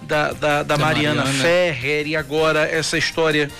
da, 0.00 0.32
da, 0.32 0.32
da, 0.32 0.62
da 0.62 0.78
Mariana, 0.78 1.24
Mariana, 1.24 1.42
Ferrer 1.42 2.06
e 2.06 2.16
agora 2.16 2.66
essa 2.66 2.96
história 2.96 3.50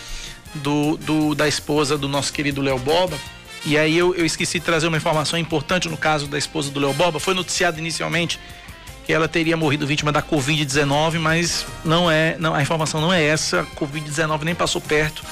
do, 0.54 0.96
do, 0.96 1.34
da 1.34 1.46
esposa 1.46 1.98
do 1.98 2.08
nosso 2.08 2.32
querido 2.32 2.62
Léo 2.62 2.78
Boba. 2.78 3.16
E 3.64 3.78
aí 3.78 3.96
eu, 3.96 4.14
eu 4.14 4.26
esqueci 4.26 4.58
de 4.58 4.64
trazer 4.64 4.88
uma 4.88 4.96
informação 4.96 5.38
importante 5.38 5.88
no 5.88 5.96
caso 5.96 6.26
da 6.26 6.36
esposa 6.36 6.70
do 6.70 6.80
Léo 6.80 6.92
Boba. 6.92 7.20
Foi 7.20 7.32
noticiado 7.34 7.78
inicialmente 7.78 8.38
que 9.06 9.12
ela 9.12 9.28
teria 9.28 9.56
morrido 9.56 9.86
vítima 9.86 10.12
da 10.12 10.22
Covid-19, 10.22 11.18
mas 11.18 11.66
não 11.84 12.10
é, 12.10 12.36
não, 12.38 12.54
a 12.54 12.62
informação 12.62 13.00
não 13.00 13.12
é 13.12 13.22
essa. 13.22 13.64
Covid-19 13.76 14.42
nem 14.42 14.54
passou 14.54 14.80
perto 14.80 15.22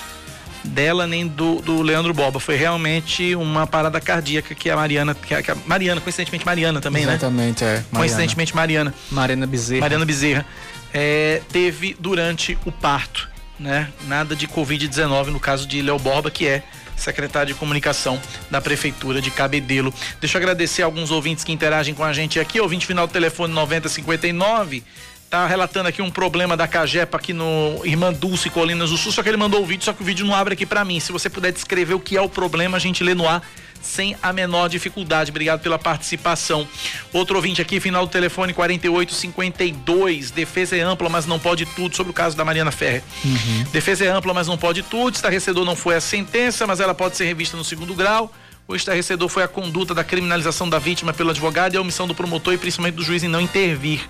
dela 0.63 1.07
nem 1.07 1.27
do, 1.27 1.57
do 1.61 1.83
Leandro 1.83 2.13
Boba. 2.13 2.39
Foi 2.39 2.57
realmente 2.57 3.35
uma 3.35 3.67
parada 3.67 4.01
cardíaca 4.01 4.55
que 4.55 4.69
a 4.71 4.77
Mariana, 4.77 5.15
que 5.15 5.35
a, 5.35 5.43
que 5.43 5.51
a 5.51 5.57
Mariana, 5.67 6.01
coincidentemente 6.01 6.45
Mariana 6.45 6.81
também, 6.81 7.03
Exatamente, 7.03 7.31
né? 7.31 7.47
Exatamente, 7.47 7.65
é. 7.65 7.67
Mariana. 7.67 7.99
Coincidentemente 7.99 8.57
Mariana. 8.57 8.95
Mariana 9.11 9.47
Bezerra. 9.47 9.81
Mariana 9.81 10.05
Bezerra. 10.05 10.47
É, 10.93 11.41
teve 11.53 11.97
durante 11.99 12.59
o 12.65 12.73
parto, 12.73 13.29
né? 13.59 13.89
Nada 14.07 14.35
de 14.35 14.47
Covid-19 14.47 15.27
no 15.27 15.41
caso 15.41 15.67
de 15.67 15.81
Léo 15.81 15.99
Borba, 15.99 16.31
que 16.31 16.47
é 16.47 16.63
secretário 17.03 17.53
de 17.53 17.59
comunicação 17.59 18.21
da 18.51 18.61
prefeitura 18.61 19.21
de 19.21 19.31
Cabedelo. 19.31 19.93
Deixa 20.21 20.37
eu 20.37 20.41
agradecer 20.41 20.83
alguns 20.83 21.11
ouvintes 21.11 21.45
que 21.45 21.53
interagem 21.53 21.95
com 21.95 22.05
a 22.05 22.13
gente 22.13 22.39
aqui. 22.39 22.61
Ouvinte 22.61 22.87
final 22.87 23.07
do 23.07 23.13
telefone 23.13 23.53
9059 23.53 24.83
tá 25.31 25.47
relatando 25.47 25.89
aqui 25.89 26.03
um 26.03 26.11
problema 26.11 26.57
da 26.57 26.67
Cagepa 26.67 27.17
aqui 27.17 27.33
no 27.33 27.81
Irmã 27.85 28.13
Dulce 28.13 28.51
Colinas 28.51 28.91
do 28.91 28.97
Sul, 28.97 29.13
só 29.13 29.23
que 29.23 29.29
ele 29.29 29.37
mandou 29.37 29.63
o 29.63 29.65
vídeo, 29.65 29.85
só 29.85 29.93
que 29.93 30.03
o 30.03 30.05
vídeo 30.05 30.27
não 30.27 30.35
abre 30.35 30.55
aqui 30.55 30.67
para 30.67 30.85
mim. 30.85 30.99
Se 30.99 31.13
você 31.13 31.31
puder 31.31 31.53
descrever 31.53 31.95
o 31.95 32.01
que 32.01 32.17
é 32.17 32.21
o 32.21 32.29
problema, 32.29 32.77
a 32.77 32.81
gente 32.81 33.05
lê 33.05 33.15
no 33.15 33.29
ar 33.29 33.41
sem 33.81 34.17
a 34.21 34.33
menor 34.33 34.69
dificuldade. 34.69 35.31
Obrigado 35.31 35.61
pela 35.61 35.79
participação. 35.79 36.67
Outro 37.13 37.37
ouvinte 37.37 37.63
aqui, 37.63 37.79
final 37.79 38.05
do 38.07 38.11
telefone 38.11 38.53
4852. 38.53 40.33
Defesa 40.33 40.77
é 40.77 40.81
ampla, 40.81 41.09
mas 41.09 41.27
não 41.27 41.39
pode 41.39 41.65
tudo. 41.65 41.97
Sobre 41.97 42.11
o 42.11 42.15
caso 42.15 42.37
da 42.37 42.45
Mariana 42.45 42.73
Ferre. 42.73 43.03
Uhum. 43.25 43.65
Defesa 43.73 44.05
é 44.05 44.09
ampla, 44.09 44.35
mas 44.35 44.49
não 44.49 44.59
pode 44.59 44.83
tudo. 44.83 45.15
Estarrecedor 45.15 45.65
não 45.65 45.77
foi 45.77 45.95
a 45.95 46.01
sentença, 46.01 46.67
mas 46.67 46.81
ela 46.81 46.95
pode 46.95 47.17
ser 47.17 47.25
revista 47.25 47.57
no 47.57 47.65
segundo 47.65 47.95
grau. 47.95 48.31
O 48.69 48.77
estarrecedor 48.77 49.29
foi 49.29 49.43
a 49.43 49.49
conduta 49.49 49.93
da 49.93 50.05
criminalização 50.05 50.69
da 50.69 50.79
vítima 50.79 51.13
pelo 51.13 51.31
advogado 51.31 51.75
e 51.75 51.77
a 51.77 51.81
omissão 51.81 52.07
do 52.07 52.15
promotor 52.15 52.55
e 52.55 52.59
principalmente 52.59 52.95
do 52.95 53.03
juiz 53.03 53.23
em 53.25 53.29
não 53.29 53.41
intervir. 53.41 54.09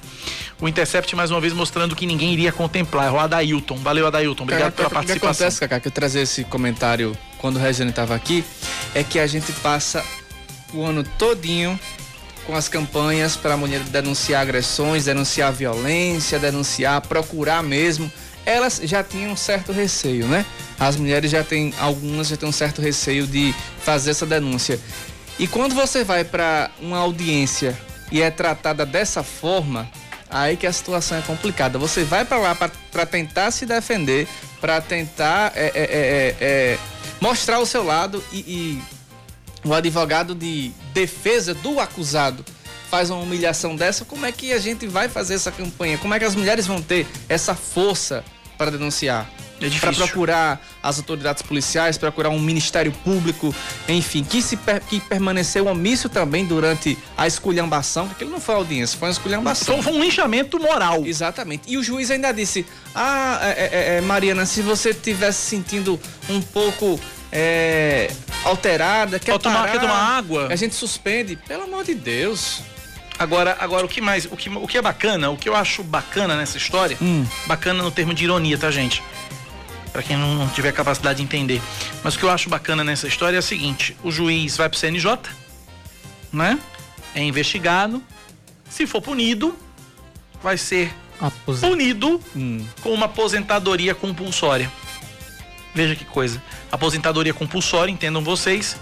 O 0.61 0.69
Intercept 0.69 1.17
mais 1.17 1.31
uma 1.31 1.41
vez 1.41 1.55
mostrando 1.55 1.97
que 1.97 2.05
ninguém 2.05 2.35
iria 2.35 2.53
contemplar. 2.53 3.07
É 3.07 3.11
o 3.11 3.19
Adailton. 3.19 3.77
Valeu, 3.77 4.07
Adailton. 4.07 4.43
Obrigado 4.43 4.75
pela 4.75 4.91
participação. 4.91 5.31
O 5.31 5.37
que 5.37 5.43
acontece, 5.43 5.61
Cacá, 5.61 5.81
que 5.81 5.89
eu 5.89 5.93
trazer 5.93 6.21
esse 6.21 6.45
comentário 6.45 7.17
quando 7.39 7.57
o 7.57 7.59
Regiane 7.59 7.91
estava 7.91 8.15
aqui, 8.15 8.45
é 8.95 9.03
que 9.03 9.19
a 9.19 9.27
gente 9.27 9.51
passa 9.53 10.05
o 10.75 10.85
ano 10.85 11.03
todinho 11.19 11.81
com 12.47 12.55
as 12.55 12.69
campanhas 12.69 13.37
para 13.37 13.55
a 13.55 13.57
mulher 13.57 13.81
denunciar 13.81 14.43
agressões, 14.43 15.07
denunciar 15.07 15.53
violência, 15.53 16.39
denunciar, 16.39 17.01
procurar 17.01 17.63
mesmo. 17.63 18.13
Elas 18.51 18.81
já 18.83 19.05
tinham 19.05 19.31
um 19.31 19.37
certo 19.37 19.71
receio, 19.71 20.27
né? 20.27 20.45
As 20.77 20.97
mulheres 20.97 21.31
já 21.31 21.45
têm, 21.45 21.73
algumas 21.79 22.27
já 22.27 22.37
têm 22.37 22.49
um 22.49 22.53
certo 22.53 22.83
receio 22.83 23.25
de 23.25 23.55
fazer 23.85 24.11
essa 24.11 24.27
denúncia. 24.27 24.81
E 25.39 25.47
quando 25.47 25.73
você 25.73 26.03
vai 26.03 26.25
para 26.25 26.69
uma 26.81 26.99
audiência 26.99 27.79
e 28.11 28.21
é 28.21 28.29
tratada 28.29 28.85
dessa 28.85 29.23
forma, 29.23 29.89
aí 30.29 30.57
que 30.57 30.67
a 30.67 30.73
situação 30.73 31.19
é 31.19 31.23
complicada. 31.23 31.79
Você 31.79 32.03
vai 32.03 32.25
para 32.25 32.39
lá 32.39 32.57
para 32.57 33.07
tentar 33.07 33.53
se 33.53 33.65
defender, 33.65 34.27
para 34.61 34.81
tentar 34.81 35.53
é, 35.55 35.67
é, 35.67 35.83
é, 35.83 36.37
é, 36.41 36.79
mostrar 37.21 37.61
o 37.61 37.67
seu 37.67 37.85
lado 37.85 38.21
e, 38.33 38.39
e 38.39 38.83
o 39.65 39.73
advogado 39.73 40.35
de 40.35 40.73
defesa 40.93 41.55
do 41.55 41.79
acusado 41.79 42.45
faz 42.91 43.11
uma 43.11 43.21
humilhação 43.21 43.77
dessa, 43.77 44.05
como 44.05 44.27
é 44.27 44.33
que 44.33 44.53
a 44.53 44.59
gente 44.59 44.89
vai 44.89 45.09
fazer 45.09 45.35
essa 45.35 45.53
campanha? 45.53 45.97
Como 45.99 46.13
é 46.13 46.19
que 46.19 46.25
as 46.25 46.35
mulheres 46.35 46.67
vão 46.67 46.83
ter 46.83 47.07
essa 47.29 47.55
força 47.55 48.25
para 48.61 48.71
denunciar? 48.71 49.27
É 49.59 49.71
para 49.79 49.93
procurar 49.93 50.61
as 50.83 50.99
autoridades 50.99 51.43
policiais, 51.43 51.97
procurar 51.97 52.29
um 52.29 52.39
ministério 52.39 52.93
público, 52.93 53.55
enfim, 53.89 54.23
que 54.23 54.41
se 54.41 54.59
que 54.89 55.01
permaneceu 55.01 55.67
omisso 55.67 56.09
também 56.09 56.47
durante 56.47 56.97
a 57.17 57.27
esculhambação, 57.27 58.09
porque 58.09 58.25
ele 58.25 58.31
não 58.31 58.41
foi 58.41 58.55
audiência, 58.55 58.99
foi 58.99 59.09
uma 59.09 59.13
esculhambação. 59.13 59.83
Foi 59.83 59.93
um 59.93 60.03
linchamento 60.03 60.59
moral. 60.59 61.05
Exatamente. 61.05 61.65
E 61.67 61.77
o 61.77 61.83
juiz 61.83 62.11
ainda 62.11 62.33
disse: 62.33 62.67
Ah, 62.95 63.39
é, 63.43 63.49
é, 63.49 63.97
é, 63.97 64.01
Mariana, 64.01 64.47
se 64.47 64.63
você 64.63 64.95
tivesse 64.95 65.39
sentindo 65.39 66.01
um 66.29 66.41
pouco 66.41 66.99
é, 67.31 68.11
alterada, 68.45 69.19
quer 69.19 69.39
tomar, 69.39 69.61
parar, 69.61 69.73
quer 69.73 69.81
tomar 69.81 70.17
água? 70.17 70.49
A 70.51 70.57
gente 70.57 70.75
suspende. 70.75 71.37
Pelo 71.37 71.65
amor 71.65 71.85
de 71.85 71.95
Deus. 71.95 72.63
Agora, 73.21 73.57
agora 73.61 73.87
o 73.87 73.89
que 73.89 74.01
mais, 74.01 74.25
o 74.25 74.37
que, 74.37 74.49
o 74.49 74.67
que 74.67 74.79
é 74.79 74.83
bacana, 74.83 75.31
o 75.31 75.37
que 75.37 75.49
eu 75.49 75.55
acho 75.55 75.85
bacana 75.85 76.35
nessa 76.35 76.57
história, 76.57 76.97
hum. 77.01 77.25
bacana 77.47 77.83
no 77.83 77.91
termo 77.91 78.13
de 78.13 78.25
ironia, 78.25 78.59
tá, 78.59 78.71
gente? 78.71 79.03
para 79.93 80.03
quem 80.03 80.17
não 80.17 80.49
tiver 80.49 80.73
capacidade 80.73 81.19
de 81.19 81.23
entender. 81.23 81.61
Mas 82.03 82.15
o 82.15 82.19
que 82.19 82.25
eu 82.25 82.31
acho 82.31 82.49
bacana 82.49 82.83
nessa 82.83 83.07
história 83.07 83.37
é 83.37 83.41
o 83.41 83.43
seguinte: 83.43 83.97
o 84.03 84.11
juiz 84.11 84.57
vai 84.57 84.69
para 84.69 84.77
o 84.77 84.79
CNJ, 84.79 85.19
né? 86.33 86.59
É 87.15 87.23
investigado. 87.23 88.03
Se 88.69 88.87
for 88.87 89.03
punido, 89.03 89.57
vai 90.43 90.57
ser 90.57 90.95
Aposen... 91.21 91.69
punido 91.69 92.21
hum. 92.37 92.65
com 92.83 92.93
uma 92.93 93.07
aposentadoria 93.07 93.95
compulsória. 93.95 94.71
Veja 95.75 95.95
que 95.95 96.05
coisa. 96.05 96.43
Aposentadoria 96.71 97.35
compulsória, 97.35 97.91
entendam 97.91 98.23
vocês. 98.23 98.77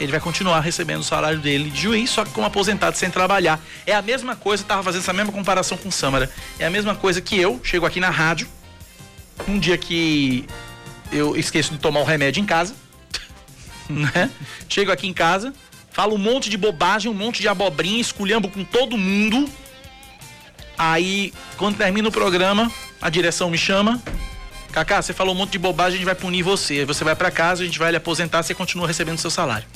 Ele 0.00 0.10
vai 0.10 0.20
continuar 0.20 0.60
recebendo 0.60 1.00
o 1.00 1.04
salário 1.04 1.38
dele 1.38 1.70
de 1.70 1.80
juiz, 1.80 2.10
só 2.10 2.24
que 2.24 2.30
como 2.32 2.46
aposentado 2.46 2.96
sem 2.96 3.10
trabalhar. 3.10 3.60
É 3.86 3.94
a 3.94 4.02
mesma 4.02 4.34
coisa, 4.34 4.62
estava 4.62 4.82
fazendo 4.82 5.02
essa 5.02 5.12
mesma 5.12 5.32
comparação 5.32 5.76
com 5.78 5.88
o 5.88 5.92
Samara. 5.92 6.30
É 6.58 6.66
a 6.66 6.70
mesma 6.70 6.94
coisa 6.94 7.20
que 7.20 7.38
eu 7.38 7.60
chego 7.62 7.86
aqui 7.86 8.00
na 8.00 8.10
rádio, 8.10 8.48
um 9.46 9.58
dia 9.58 9.78
que 9.78 10.44
eu 11.12 11.36
esqueço 11.36 11.72
de 11.72 11.78
tomar 11.78 12.00
o 12.00 12.04
remédio 12.04 12.40
em 12.40 12.46
casa, 12.46 12.74
né? 13.88 14.30
Chego 14.68 14.90
aqui 14.90 15.06
em 15.06 15.12
casa, 15.12 15.52
falo 15.92 16.14
um 16.14 16.18
monte 16.18 16.48
de 16.50 16.56
bobagem, 16.56 17.10
um 17.10 17.14
monte 17.14 17.40
de 17.40 17.48
abobrinha, 17.48 18.00
esculhambo 18.00 18.48
com 18.48 18.64
todo 18.64 18.96
mundo. 18.96 19.48
Aí, 20.76 21.32
quando 21.56 21.76
termina 21.76 22.08
o 22.08 22.12
programa, 22.12 22.72
a 23.00 23.08
direção 23.08 23.50
me 23.50 23.58
chama. 23.58 24.02
Cacá, 24.72 25.02
você 25.02 25.12
falou 25.12 25.34
um 25.34 25.38
monte 25.38 25.52
de 25.52 25.58
bobagem, 25.58 25.94
a 25.94 25.96
gente 25.98 26.06
vai 26.06 26.14
punir 26.14 26.42
você. 26.42 26.84
Você 26.86 27.04
vai 27.04 27.14
para 27.14 27.30
casa, 27.30 27.62
a 27.62 27.66
gente 27.66 27.78
vai 27.78 27.90
lhe 27.90 27.96
aposentar, 27.98 28.42
você 28.42 28.54
continua 28.54 28.86
recebendo 28.86 29.18
seu 29.18 29.30
salário. 29.30 29.66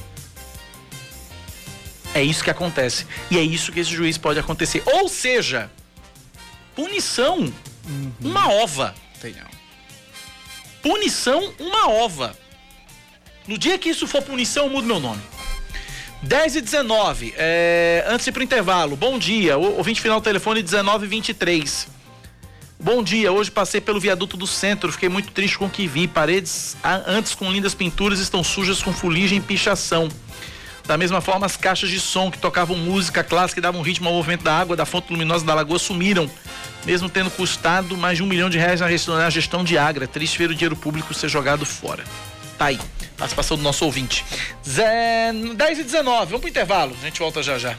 É 2.17 2.23
isso 2.23 2.43
que 2.43 2.51
acontece. 2.51 3.07
E 3.31 3.39
é 3.39 3.43
isso 3.43 3.71
que 3.71 3.81
esse 3.81 3.91
juiz 3.91 4.17
pode 4.17 4.39
acontecer. 4.39 4.83
Ou 4.87 5.09
seja, 5.09 5.71
punição, 6.75 7.41
uhum. 7.41 8.13
uma 8.21 8.49
ova. 8.49 8.95
Tenham 9.21 9.57
punição 10.87 11.53
uma 11.59 11.91
ova. 11.91 12.37
No 13.49 13.59
dia 13.59 13.77
que 13.77 13.89
isso 13.89 14.07
for 14.07 14.23
punição, 14.23 14.67
eu 14.67 14.71
mudo 14.71 14.87
meu 14.87 15.01
nome. 15.01 15.21
10 16.23 16.57
e 16.57 16.61
19, 16.61 17.35
é, 17.37 18.05
antes 18.07 18.25
de 18.25 18.31
ir 18.31 18.33
pro 18.33 18.43
intervalo, 18.43 18.97
bom 18.97 19.19
dia, 19.19 19.59
o, 19.59 19.77
ouvinte 19.77 20.01
final 20.01 20.21
do 20.21 20.25
telefone 20.25 20.63
1923. 20.63 21.89
Bom 22.79 23.03
dia, 23.03 23.33
hoje 23.33 23.51
passei 23.51 23.81
pelo 23.81 23.99
viaduto 23.99 24.37
do 24.37 24.47
centro, 24.47 24.93
fiquei 24.93 25.09
muito 25.09 25.33
triste 25.33 25.59
com 25.59 25.67
o 25.67 25.71
que 25.71 25.87
vi. 25.89 26.07
Paredes 26.07 26.77
antes 27.07 27.35
com 27.35 27.51
lindas 27.51 27.75
pinturas 27.75 28.21
estão 28.21 28.45
sujas 28.45 28.81
com 28.81 28.93
fuligem 28.93 29.39
e 29.39 29.41
pichação. 29.41 30.09
Da 30.87 30.97
mesma 30.97 31.21
forma, 31.21 31.47
as 31.47 31.57
caixas 31.57 31.91
de 31.91 31.99
som 31.99 32.31
que 32.31 32.39
tocavam 32.39 32.77
música 32.77 33.25
clássica 33.25 33.59
e 33.59 33.63
davam 33.63 33.83
ritmo 33.83 34.09
ao 34.09 34.15
movimento 34.15 34.45
da 34.45 34.57
água 34.57 34.77
da 34.77 34.87
fonte 34.87 35.13
luminosa 35.13 35.45
da 35.45 35.55
lagoa 35.55 35.79
sumiram 35.79 36.31
mesmo 36.87 37.09
tendo 37.09 37.31
custado 37.31 37.97
mais 37.97 38.17
de 38.17 38.23
um 38.23 38.27
milhão 38.27 38.49
de 38.49 38.57
reais 38.57 38.81
na 38.81 39.29
gestão 39.29 39.65
de 39.65 39.77
Agra. 39.77 40.07
Triste 40.07 40.39
ver 40.39 40.51
o 40.51 40.55
dinheiro 40.55 40.77
público 40.77 41.13
ser 41.13 41.29
jogado 41.29 41.67
fora. 41.67 42.05
Tá 42.57 42.67
aí, 42.67 42.79
participação 43.19 43.57
do 43.57 43.63
nosso 43.63 43.85
ouvinte. 43.85 44.25
Zé, 44.67 45.33
10 45.33 45.79
e 45.81 45.83
19, 45.83 46.27
vamos 46.27 46.41
pro 46.41 46.49
intervalo, 46.49 46.97
a 47.03 47.05
gente 47.05 47.19
volta 47.19 47.43
já 47.43 47.59
já. 47.59 47.77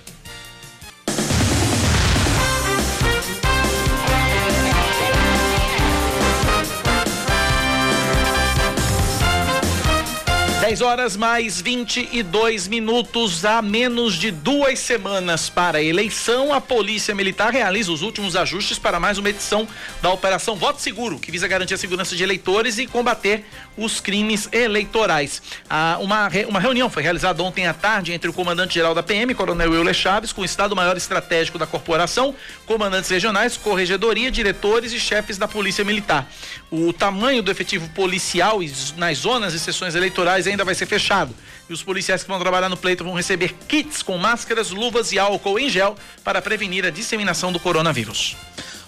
10 10.68 10.82
horas 10.82 11.15
mais 11.15 11.61
22 11.61 12.68
minutos 12.68 13.45
a 13.45 13.61
menos 13.61 14.15
de 14.15 14.32
duas 14.32 14.80
semanas 14.80 15.49
para 15.49 15.78
a 15.78 15.82
eleição. 15.82 16.53
A 16.53 16.59
Polícia 16.59 17.15
Militar 17.15 17.53
realiza 17.53 17.89
os 17.89 18.01
últimos 18.01 18.36
ajustes 18.36 18.78
para 18.78 18.99
mais 18.99 19.18
uma 19.18 19.30
edição 19.30 19.65
da 20.01 20.09
Operação 20.09 20.57
Voto 20.57 20.82
Seguro, 20.82 21.20
que 21.20 21.32
visa 21.32 21.47
garantir 21.47 21.74
a 21.74 21.78
segurança 21.78 22.18
de 22.18 22.22
eleitores 22.22 22.80
e 22.80 22.86
combater 22.86 23.45
os 23.78 24.01
crimes 24.01 24.49
eleitorais. 24.51 25.41
Ah, 25.70 25.99
uma, 26.01 26.28
uma 26.49 26.59
reunião 26.59 26.89
foi 26.89 27.01
realizada 27.01 27.41
ontem 27.41 27.65
à 27.65 27.74
tarde 27.74 28.11
entre 28.11 28.30
o 28.30 28.34
comandante-geral 28.34 28.93
da 28.93 29.01
PM, 29.01 29.34
Coronel 29.36 29.74
Euler 29.74 29.93
Chaves, 29.93 30.34
com 30.34 30.41
o 30.41 30.45
Estado-Maior 30.45 30.97
Estratégico 30.97 31.57
da 31.57 31.65
Corporação, 31.65 32.36
comandantes 32.65 33.09
regionais, 33.09 33.55
corregedoria, 33.55 34.30
diretores 34.30 34.91
e 34.91 34.99
chefes 34.99 35.38
da 35.38 35.47
Polícia 35.47 35.86
Militar. 35.86 36.28
O 36.70 36.91
tamanho 36.91 37.41
do 37.41 37.51
efetivo 37.51 37.88
policial 37.91 38.59
nas 38.97 39.20
zonas 39.20 39.53
e 39.53 39.59
sessões 39.59 39.95
eleitorais 39.95 40.45
ainda 40.58 40.66
vai 40.66 40.74
ser 40.74 40.88
fechado. 40.88 41.34
E 41.70 41.74
os 41.74 41.84
policiais 41.84 42.24
que 42.24 42.30
vão 42.30 42.39
trabalhar 42.39 42.68
no 42.68 42.78
pleito 42.78 43.03
vão 43.03 43.14
receber 43.14 43.53
kits 43.68 44.01
com 44.01 44.18
máscaras, 44.18 44.72
luvas 44.72 45.12
e 45.12 45.20
álcool 45.20 45.60
em 45.60 45.70
gel 45.70 45.95
para 46.24 46.41
prevenir 46.41 46.86
a 46.86 46.89
disseminação 46.89 47.51
do 47.51 47.60
coronavírus. 47.60 48.36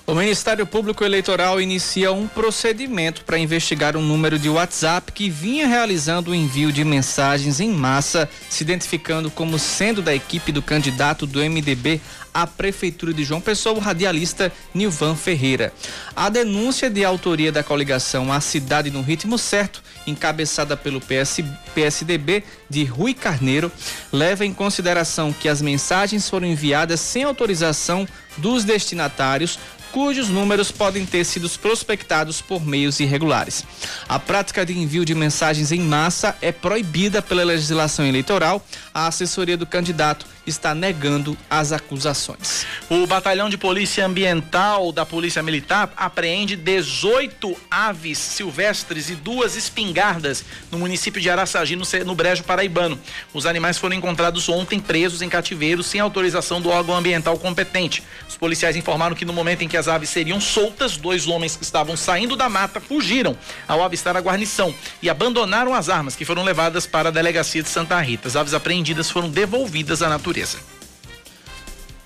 O 0.09 0.15
Ministério 0.15 0.65
Público 0.65 1.03
Eleitoral 1.03 1.61
inicia 1.61 2.11
um 2.11 2.27
procedimento 2.27 3.23
para 3.23 3.37
investigar 3.37 3.95
um 3.95 4.01
número 4.01 4.39
de 4.39 4.49
WhatsApp 4.49 5.11
que 5.11 5.29
vinha 5.29 5.67
realizando 5.67 6.31
o 6.31 6.35
envio 6.35 6.71
de 6.71 6.83
mensagens 6.83 7.59
em 7.59 7.69
massa, 7.69 8.27
se 8.49 8.63
identificando 8.63 9.29
como 9.29 9.59
sendo 9.59 10.01
da 10.01 10.15
equipe 10.15 10.51
do 10.51 10.63
candidato 10.63 11.27
do 11.27 11.37
MDB 11.37 12.01
à 12.33 12.47
Prefeitura 12.47 13.13
de 13.13 13.23
João 13.23 13.39
Pessoa, 13.39 13.75
o 13.75 13.79
radialista 13.79 14.51
Nilvan 14.73 15.15
Ferreira. 15.15 15.71
A 16.15 16.27
denúncia 16.27 16.89
de 16.89 17.05
autoria 17.05 17.51
da 17.51 17.61
coligação 17.61 18.33
A 18.33 18.41
Cidade 18.41 18.89
no 18.89 19.03
Ritmo 19.03 19.37
Certo, 19.37 19.83
encabeçada 20.07 20.75
pelo 20.75 20.99
PS, 20.99 21.41
PSDB 21.75 22.43
de 22.67 22.83
Rui 22.83 23.13
Carneiro, 23.13 23.71
leva 24.11 24.43
em 24.43 24.55
consideração 24.55 25.31
que 25.31 25.47
as 25.47 25.61
mensagens 25.61 26.27
foram 26.27 26.47
enviadas 26.47 26.99
sem 26.99 27.23
autorização 27.23 28.07
dos 28.37 28.63
destinatários 28.63 29.59
cujos 29.91 30.29
números 30.29 30.71
podem 30.71 31.05
ter 31.05 31.23
sido 31.23 31.49
prospectados 31.49 32.41
por 32.41 32.65
meios 32.65 32.99
irregulares. 32.99 33.63
A 34.07 34.19
prática 34.19 34.65
de 34.65 34.77
envio 34.77 35.05
de 35.05 35.15
mensagens 35.15 35.71
em 35.71 35.81
massa 35.81 36.35
é 36.41 36.51
proibida 36.51 37.21
pela 37.21 37.43
legislação 37.43 38.05
eleitoral. 38.05 38.65
A 38.93 39.07
assessoria 39.07 39.57
do 39.57 39.65
candidato 39.65 40.25
está 40.49 40.73
negando 40.73 41.37
as 41.49 41.71
acusações. 41.71 42.65
O 42.89 43.05
Batalhão 43.07 43.49
de 43.49 43.57
Polícia 43.57 44.05
Ambiental 44.05 44.91
da 44.91 45.05
Polícia 45.05 45.41
Militar 45.41 45.91
apreende 45.95 46.55
18 46.55 47.55
aves 47.69 48.17
silvestres 48.17 49.09
e 49.09 49.15
duas 49.15 49.55
espingardas 49.55 50.43
no 50.71 50.77
município 50.77 51.21
de 51.21 51.29
Araçagi, 51.29 51.75
no, 51.75 52.15
Brejo 52.15 52.43
Paraibano. 52.43 52.99
Os 53.33 53.45
animais 53.45 53.77
foram 53.77 53.95
encontrados 53.95 54.49
ontem 54.49 54.79
presos 54.79 55.21
em 55.21 55.29
cativeiro 55.29 55.83
sem 55.83 56.01
autorização 56.01 56.61
do 56.61 56.69
órgão 56.69 56.95
ambiental 56.95 57.37
competente. 57.37 58.03
Os 58.27 58.35
policiais 58.35 58.75
informaram 58.75 59.15
que 59.15 59.25
no 59.25 59.33
momento 59.33 59.63
em 59.63 59.67
que 59.67 59.77
as 59.77 59.87
aves 59.87 60.09
seriam 60.09 60.41
soltas, 60.41 60.97
dois 60.97 61.27
homens 61.27 61.55
que 61.55 61.63
estavam 61.63 61.95
saindo 61.95 62.35
da 62.35 62.49
mata 62.49 62.79
fugiram 62.79 63.37
ao 63.67 63.83
avistar 63.83 64.17
a 64.17 64.21
guarnição 64.21 64.73
e 65.01 65.09
abandonaram 65.09 65.73
as 65.73 65.89
armas 65.89 66.15
que 66.15 66.25
foram 66.25 66.43
levadas 66.43 66.85
para 66.85 67.09
a 67.09 67.11
delegacia 67.11 67.61
de 67.61 67.69
Santa 67.69 67.99
Rita. 67.99 68.27
As 68.27 68.35
aves 68.35 68.53
apreendidas 68.53 69.09
foram 69.09 69.29
devolvidas 69.29 70.01
à 70.01 70.09
natureza. 70.09 70.38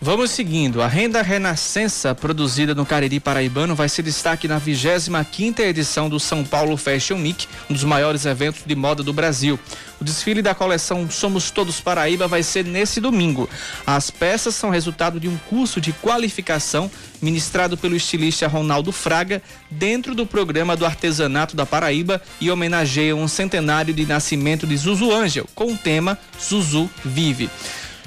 Vamos 0.05 0.31
seguindo. 0.31 0.81
A 0.81 0.88
renda 0.88 1.21
Renascença, 1.21 2.13
produzida 2.13 2.75
no 2.75 2.86
Cariri 2.86 3.21
Paraibano, 3.21 3.73
vai 3.73 3.88
ser 3.88 4.01
destaque 4.01 4.49
na 4.49 4.57
25 4.57 5.61
edição 5.61 6.09
do 6.09 6.19
São 6.19 6.43
Paulo 6.43 6.75
Fashion 6.75 7.21
Week, 7.21 7.47
um 7.69 7.73
dos 7.73 7.86
maiores 7.86 8.25
eventos 8.25 8.63
de 8.65 8.75
moda 8.75 9.01
do 9.01 9.13
Brasil. 9.13 9.57
O 10.01 10.03
desfile 10.03 10.41
da 10.41 10.53
coleção 10.53 11.09
Somos 11.09 11.49
Todos 11.51 11.79
Paraíba 11.79 12.27
vai 12.27 12.43
ser 12.43 12.65
nesse 12.65 12.99
domingo. 12.99 13.49
As 13.88 14.11
peças 14.11 14.55
são 14.55 14.69
resultado 14.69 15.21
de 15.21 15.29
um 15.29 15.38
curso 15.49 15.79
de 15.79 15.93
qualificação 15.93 16.91
ministrado 17.21 17.77
pelo 17.77 17.95
estilista 17.95 18.45
Ronaldo 18.45 18.91
Fraga 18.91 19.41
dentro 19.71 20.13
do 20.13 20.25
programa 20.25 20.75
do 20.75 20.86
artesanato 20.86 21.55
da 21.55 21.65
Paraíba 21.65 22.21
e 22.41 22.51
homenageiam 22.51 23.21
um 23.21 23.27
centenário 23.29 23.93
de 23.93 24.05
nascimento 24.05 24.67
de 24.67 24.75
Zuzu 24.75 25.13
Ângel, 25.13 25.47
com 25.55 25.71
o 25.71 25.77
tema 25.77 26.19
Zuzu 26.38 26.89
Vive. 27.05 27.49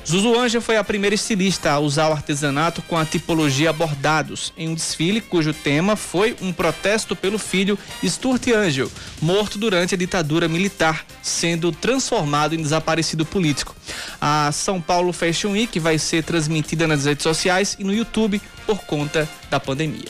Zuzu 0.09 0.39
Anja 0.39 0.61
foi 0.61 0.77
a 0.77 0.85
primeira 0.85 1.17
estilista 1.17 1.73
a 1.73 1.81
usar 1.81 2.09
o 2.09 2.13
artesanato 2.13 2.81
com 2.81 2.97
a 2.97 3.05
tipologia 3.05 3.73
bordados, 3.73 4.53
em 4.57 4.69
um 4.69 4.75
desfile 4.75 5.21
cujo 5.21 5.53
tema 5.53 5.97
foi 5.97 6.37
um 6.41 6.53
protesto 6.53 7.17
pelo 7.17 7.41
filho 7.41 7.77
Stuart 8.05 8.47
Angel, 8.55 8.89
morto 9.21 9.59
durante 9.59 9.97
a 9.97 9.99
ditadura 9.99 10.47
militar, 10.47 11.05
sendo 11.21 11.73
transformado 11.73 12.55
em 12.55 12.63
desaparecido 12.63 13.27
político. 13.27 13.75
A 14.21 14.53
São 14.53 14.81
Paulo 14.81 15.13
Fashion 15.13 15.51
Week 15.51 15.77
vai 15.81 15.99
ser 15.99 16.23
transmitida 16.23 16.87
nas 16.87 17.05
redes 17.05 17.25
sociais 17.25 17.77
e 17.77 17.83
no 17.83 17.93
YouTube 17.93 18.41
por 18.65 18.85
conta 18.85 19.29
da 19.51 19.59
pandemia. 19.59 20.09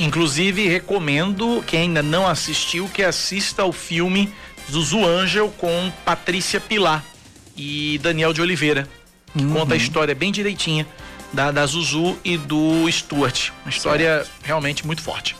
Inclusive, 0.00 0.66
recomendo 0.66 1.62
quem 1.66 1.80
ainda 1.80 2.02
não 2.02 2.26
assistiu 2.26 2.88
que 2.88 3.02
assista 3.02 3.60
ao 3.60 3.72
filme 3.72 4.32
Zuzu 4.72 5.04
Angel 5.04 5.52
com 5.58 5.92
Patrícia 6.02 6.58
Pilar 6.58 7.04
e 7.54 8.00
Daniel 8.02 8.32
de 8.32 8.40
Oliveira 8.40 8.88
que 9.36 9.44
uhum. 9.44 9.52
conta 9.52 9.74
a 9.74 9.76
história 9.76 10.14
bem 10.14 10.32
direitinha 10.32 10.86
da, 11.32 11.50
da 11.50 11.66
Zuzu 11.66 12.16
e 12.24 12.36
do 12.36 12.88
Stuart. 12.90 13.50
Uma 13.64 13.70
história 13.70 14.24
certo. 14.24 14.32
realmente 14.42 14.86
muito 14.86 15.02
forte. 15.02 15.36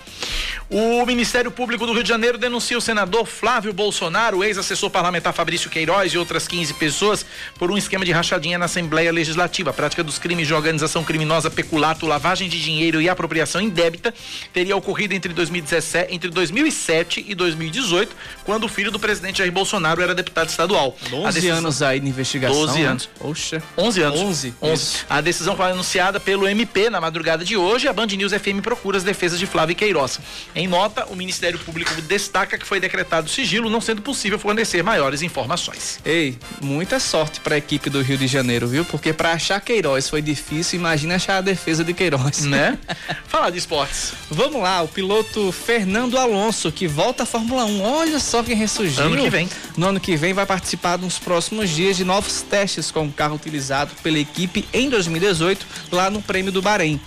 O 0.71 1.05
Ministério 1.07 1.51
Público 1.51 1.87
do 1.87 1.93
Rio 1.93 2.03
de 2.03 2.09
Janeiro 2.09 2.39
denuncia 2.39 2.77
o 2.77 2.81
senador 2.81 3.27
Flávio 3.27 3.73
Bolsonaro, 3.73 4.43
ex-assessor 4.43 4.91
parlamentar 4.91 5.33
Fabrício 5.33 5.71
Queiroz 5.71 6.13
e 6.13 6.19
outras 6.19 6.49
15 6.49 6.75
pessoas 6.75 7.25
por 7.59 7.71
um 7.71 7.77
esquema 7.77 8.05
de 8.05 8.13
rachadinha 8.13 8.59
na 8.59 8.65
Assembleia 8.65 9.13
Legislativa. 9.13 9.71
A 9.71 9.73
prática 9.73 10.03
dos 10.03 10.19
crimes 10.19 10.47
de 10.47 10.55
organização 10.55 11.05
criminosa, 11.05 11.51
peculato, 11.51 12.07
lavagem 12.07 12.49
de 12.49 12.63
dinheiro 12.63 13.01
e 13.01 13.09
apropriação 13.09 13.61
indébita 13.61 14.13
teria 14.53 14.77
ocorrido 14.77 15.15
entre 15.15 15.33
2017, 15.33 16.15
entre 16.15 16.31
2007 16.31 17.25
e 17.27 17.35
2018, 17.35 18.15
quando 18.45 18.65
o 18.65 18.69
filho 18.69 18.91
do 18.91 18.99
presidente 18.99 19.39
Jair 19.39 19.53
Bolsonaro 19.53 20.03
era 20.03 20.15
deputado 20.15 20.49
estadual. 20.49 20.97
12 21.11 21.33
decisão... 21.33 21.59
anos 21.59 21.83
aí 21.83 22.01
de 22.01 22.09
investigação. 22.09 22.55
12 22.57 22.79
né? 22.81 22.87
anos. 22.87 23.09
Poxa. 23.19 23.63
11 23.77 24.03
anos. 24.03 24.21
11. 24.21 24.55
11. 24.61 24.97
A 25.09 25.21
decisão 25.21 25.57
foi 25.57 25.71
anunciada 25.71 26.19
pelo 26.19 26.49
MP 26.49 26.91
na 26.91 27.01
madrugada 27.01 27.45
de 27.45 27.57
hoje. 27.57 27.89
A 27.89 27.93
Band 27.93 28.07
News 28.07 28.33
FM 28.33 28.61
procura 28.63 28.97
as 28.97 29.05
defesas 29.05 29.39
de 29.39 29.47
Flávio 29.47 29.77
Queiroz. 29.77 30.21
Em 30.55 30.67
nota, 30.67 31.07
o 31.07 31.17
Ministério 31.17 31.59
Público 31.59 32.01
destaca 32.03 32.59
que 32.59 32.67
foi 32.67 32.81
decretado 32.81 33.29
sigilo, 33.29 33.69
não 33.69 33.81
sendo 33.81 34.03
possível 34.03 34.39
fornecer 34.39 34.83
maiores 34.83 35.23
informações. 35.23 35.99
Ei, 36.05 36.39
muita 36.61 37.01
sorte 37.01 37.41
para 37.41 37.55
a 37.55 37.59
equipe 37.59 37.91
do 37.91 38.03
Rio 38.03 38.17
de 38.17 38.27
Janeiro, 38.27 38.67
viu? 38.67 38.85
Porque 38.85 39.13
para 39.13 39.33
achar 39.33 39.61
Queiroz 39.61 40.09
foi 40.09 40.23
difícil, 40.23 40.79
imagina 40.79 41.17
achar 41.17 41.39
a 41.39 41.41
defesa 41.41 41.85
de 41.85 41.93
Queiroz. 41.93 42.45
Né? 42.45 42.79
Falar 43.27 43.51
de 43.51 43.59
esportes. 43.59 44.13
Vamos 44.31 44.63
lá, 44.63 44.83
o 44.83 44.89
piloto 44.89 45.53
Fernando 45.53 46.19
Alonso, 46.19 46.71
que 46.71 46.87
volta 46.87 47.25
à 47.25 47.27
Fórmula 47.27 47.65
1. 47.65 47.83
Olha 47.83 48.21
só 48.21 48.43
quem 48.43 48.55
ressurgiu. 48.55 49.05
Ano 49.05 49.17
que 49.17 49.31
vem. 49.31 49.49
No 49.77 49.89
ano 49.89 50.01
que 50.01 50.17
vem 50.17 50.33
vai 50.33 50.47
participar 50.47 50.99
nos 50.99 51.19
próximos 51.19 51.71
dias 51.71 51.97
de 51.97 52.05
novos 52.05 52.43
testes 52.43 52.91
com 52.91 53.07
o 53.07 53.13
carro 53.13 53.35
utilizado 53.35 53.93
pela 54.03 54.19
equipe 54.19 54.65
em 54.73 54.89
2018, 54.89 55.67
lá 55.91 56.11
no 56.11 56.23
Prêmio 56.23 56.53
do 56.53 56.63
Bahrein. 56.63 57.01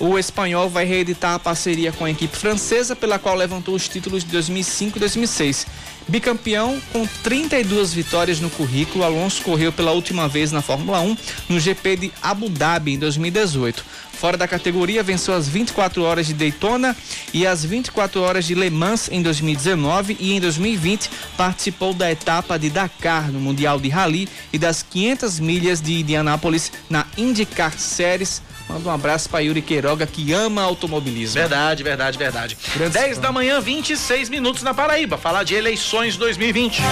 O 0.00 0.16
espanhol 0.16 0.70
vai 0.70 0.84
reeditar 0.84 1.34
a 1.34 1.38
parceria 1.40 1.90
com 1.90 2.04
a 2.04 2.10
equipe 2.10 2.36
francesa, 2.36 2.94
pela 2.94 3.18
qual 3.18 3.34
levantou 3.34 3.74
os 3.74 3.88
títulos 3.88 4.22
de 4.22 4.30
2005 4.30 4.96
e 4.96 5.00
2006. 5.00 5.66
Bicampeão 6.06 6.80
com 6.92 7.06
32 7.22 7.92
vitórias 7.92 8.40
no 8.40 8.48
currículo, 8.48 9.04
Alonso 9.04 9.42
correu 9.42 9.72
pela 9.72 9.90
última 9.90 10.28
vez 10.28 10.52
na 10.52 10.62
Fórmula 10.62 11.00
1 11.00 11.16
no 11.50 11.60
GP 11.60 11.96
de 11.96 12.12
Abu 12.22 12.48
Dhabi 12.48 12.94
em 12.94 12.98
2018. 12.98 13.84
Fora 14.12 14.36
da 14.36 14.48
categoria, 14.48 15.02
venceu 15.02 15.34
as 15.34 15.48
24 15.48 16.02
horas 16.02 16.26
de 16.26 16.34
Daytona 16.34 16.96
e 17.34 17.46
as 17.46 17.64
24 17.64 18.20
horas 18.20 18.46
de 18.46 18.54
Le 18.54 18.70
Mans 18.70 19.08
em 19.12 19.20
2019 19.20 20.16
e 20.18 20.32
em 20.32 20.40
2020 20.40 21.10
participou 21.36 21.92
da 21.92 22.10
etapa 22.10 22.58
de 22.58 22.70
Dakar 22.70 23.30
no 23.30 23.38
Mundial 23.38 23.78
de 23.78 23.88
Rally 23.88 24.28
e 24.52 24.58
das 24.58 24.82
500 24.82 25.38
milhas 25.40 25.80
de 25.80 26.00
Indianápolis 26.00 26.72
na 26.88 27.06
IndyCar 27.16 27.78
Series 27.78 28.42
Manda 28.68 28.88
um 28.88 28.92
abraço 28.92 29.30
para 29.30 29.40
Yuri 29.40 29.62
Queiroga, 29.62 30.06
que 30.06 30.32
ama 30.32 30.62
automobilismo. 30.62 31.40
Verdade, 31.40 31.82
verdade, 31.82 32.18
verdade. 32.18 32.58
Grande 32.76 32.92
10 32.92 33.16
fã. 33.16 33.22
da 33.22 33.32
manhã, 33.32 33.60
26 33.60 34.28
minutos 34.28 34.62
na 34.62 34.74
Paraíba. 34.74 35.16
Falar 35.16 35.42
de 35.42 35.54
eleições 35.54 36.16
2020. 36.16 36.82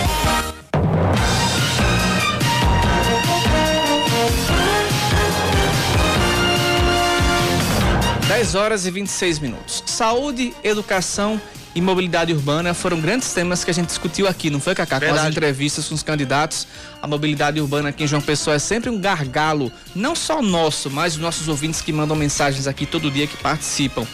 Dez 8.28 8.54
horas 8.54 8.86
e 8.86 8.90
26 8.90 9.38
minutos. 9.38 9.82
Saúde, 9.86 10.54
educação 10.64 11.40
e 11.54 11.55
mobilidade 11.80 12.32
urbana 12.32 12.72
foram 12.72 13.00
grandes 13.00 13.32
temas 13.32 13.62
que 13.62 13.70
a 13.70 13.74
gente 13.74 13.88
discutiu 13.88 14.26
aqui, 14.26 14.48
não 14.48 14.60
foi, 14.60 14.74
Cacá? 14.74 14.98
Com 14.98 15.12
as 15.12 15.26
entrevistas 15.26 15.86
com 15.86 15.94
os 15.94 16.02
candidatos. 16.02 16.66
A 17.02 17.06
mobilidade 17.06 17.60
urbana 17.60 17.90
aqui 17.90 18.04
em 18.04 18.06
João 18.06 18.22
Pessoa 18.22 18.56
é 18.56 18.58
sempre 18.58 18.88
um 18.88 19.00
gargalo, 19.00 19.70
não 19.94 20.16
só 20.16 20.40
nosso, 20.40 20.90
mas 20.90 21.14
os 21.14 21.20
nossos 21.20 21.48
ouvintes 21.48 21.80
que 21.80 21.92
mandam 21.92 22.16
mensagens 22.16 22.66
aqui 22.66 22.86
todo 22.86 23.10
dia 23.10 23.26
que 23.26 23.36
participam. 23.36 24.06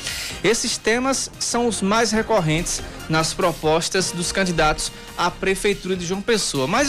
Esses 0.42 0.76
temas 0.76 1.30
são 1.38 1.68
os 1.68 1.80
mais 1.80 2.10
recorrentes 2.10 2.82
nas 3.08 3.32
propostas 3.32 4.10
dos 4.10 4.32
candidatos 4.32 4.90
à 5.16 5.30
Prefeitura 5.30 5.94
de 5.94 6.04
João 6.04 6.20
Pessoa. 6.20 6.66
Mas 6.66 6.88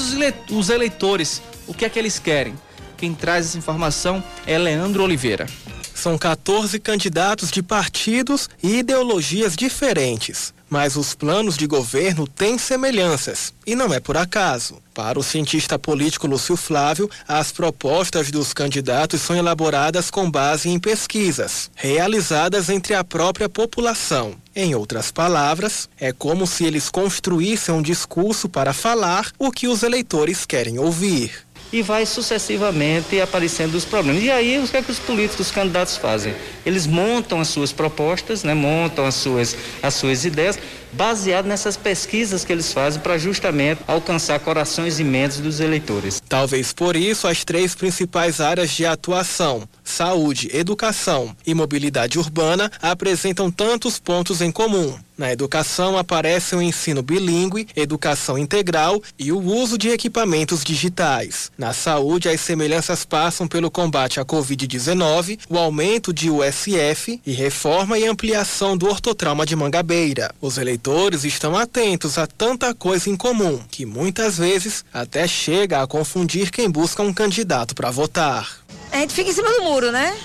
os 0.49 0.69
eleitores, 0.69 1.41
o 1.67 1.73
que 1.73 1.85
é 1.85 1.89
que 1.89 1.99
eles 1.99 2.17
querem? 2.17 2.55
Quem 2.97 3.13
traz 3.13 3.47
essa 3.47 3.57
informação 3.57 4.23
é 4.47 4.57
Leandro 4.57 5.03
Oliveira. 5.03 5.45
São 5.93 6.17
14 6.17 6.79
candidatos 6.79 7.51
de 7.51 7.61
partidos 7.61 8.49
e 8.61 8.79
ideologias 8.79 9.55
diferentes, 9.55 10.53
mas 10.73 10.95
os 10.95 11.13
planos 11.13 11.55
de 11.55 11.67
governo 11.67 12.25
têm 12.25 12.57
semelhanças, 12.57 13.53
e 13.63 13.75
não 13.75 13.93
é 13.93 13.99
por 13.99 14.17
acaso. 14.17 14.81
Para 14.91 15.19
o 15.19 15.23
cientista 15.23 15.77
político 15.77 16.25
Lúcio 16.25 16.57
Flávio, 16.57 17.07
as 17.27 17.51
propostas 17.51 18.31
dos 18.31 18.53
candidatos 18.53 19.21
são 19.21 19.35
elaboradas 19.35 20.09
com 20.09 20.29
base 20.31 20.69
em 20.69 20.79
pesquisas, 20.79 21.69
realizadas 21.75 22.69
entre 22.69 22.95
a 22.95 23.03
própria 23.03 23.47
população. 23.47 24.33
Em 24.55 24.73
outras 24.73 25.11
palavras, 25.11 25.87
é 25.99 26.11
como 26.11 26.47
se 26.47 26.65
eles 26.65 26.89
construíssem 26.89 27.75
um 27.75 27.81
discurso 27.81 28.49
para 28.49 28.73
falar 28.73 29.31
o 29.37 29.51
que 29.51 29.67
os 29.67 29.83
eleitores 29.83 30.43
querem 30.43 30.79
ouvir. 30.79 31.45
E 31.73 31.81
vai 31.81 32.05
sucessivamente 32.05 33.19
aparecendo 33.19 33.73
os 33.73 33.83
problemas. 33.83 34.21
E 34.21 34.29
aí, 34.29 34.59
o 34.59 34.67
que 34.67 34.77
é 34.77 34.81
que 34.83 34.91
os 34.91 34.99
políticos, 34.99 35.47
os 35.47 35.51
candidatos 35.51 35.97
fazem? 35.97 36.35
Eles 36.63 36.85
montam 36.85 37.41
as 37.41 37.47
suas 37.47 37.73
propostas, 37.73 38.43
né, 38.43 38.53
montam 38.53 39.07
as 39.07 39.15
suas, 39.15 39.57
as 39.81 39.95
suas 39.95 40.23
ideias, 40.23 40.59
baseado 40.91 41.47
nessas 41.47 41.75
pesquisas 41.75 42.45
que 42.45 42.53
eles 42.53 42.71
fazem 42.71 43.01
para 43.01 43.17
justamente 43.17 43.81
alcançar 43.87 44.39
corações 44.39 44.99
e 44.99 45.03
mentes 45.03 45.39
dos 45.39 45.59
eleitores. 45.59 46.21
Talvez 46.29 46.71
por 46.71 46.95
isso 46.95 47.27
as 47.27 47.43
três 47.43 47.73
principais 47.73 48.39
áreas 48.39 48.69
de 48.69 48.85
atuação, 48.85 49.67
saúde, 49.83 50.49
educação 50.53 51.35
e 51.43 51.55
mobilidade 51.55 52.19
urbana, 52.19 52.71
apresentam 52.79 53.49
tantos 53.49 53.97
pontos 53.97 54.41
em 54.41 54.51
comum. 54.51 54.95
Na 55.17 55.31
educação 55.31 55.97
aparece 55.97 56.55
o 56.55 56.61
ensino 56.61 57.01
bilíngue, 57.01 57.67
educação 57.75 58.37
integral 58.37 59.01
e 59.17 59.31
o 59.31 59.39
uso 59.39 59.77
de 59.77 59.89
equipamentos 59.89 60.63
digitais. 60.63 61.51
Na 61.57 61.73
saúde, 61.73 62.29
as 62.29 62.41
semelhanças 62.41 63.05
passam 63.05 63.47
pelo 63.47 63.69
combate 63.69 64.19
à 64.19 64.25
Covid-19, 64.25 65.39
o 65.49 65.57
aumento 65.57 66.11
de 66.11 66.29
USF 66.29 67.21
e 67.25 67.31
reforma 67.31 67.97
e 67.99 68.05
ampliação 68.05 68.75
do 68.75 68.87
ortotrauma 68.87 69.45
de 69.45 69.55
Mangabeira. 69.55 70.33
Os 70.41 70.57
eleitores 70.57 71.23
estão 71.23 71.55
atentos 71.55 72.17
a 72.17 72.25
tanta 72.25 72.73
coisa 72.73 73.09
em 73.09 73.15
comum 73.15 73.59
que 73.69 73.85
muitas 73.85 74.37
vezes 74.37 74.83
até 74.93 75.27
chega 75.27 75.81
a 75.81 75.87
confundir 75.87 76.51
quem 76.51 76.69
busca 76.69 77.03
um 77.03 77.13
candidato 77.13 77.75
para 77.75 77.91
votar. 77.91 78.63
A 78.91 78.97
gente 78.97 79.13
fica 79.13 79.29
em 79.29 79.33
cima 79.33 79.51
do 79.51 79.63
muro, 79.63 79.91
né? 79.91 80.15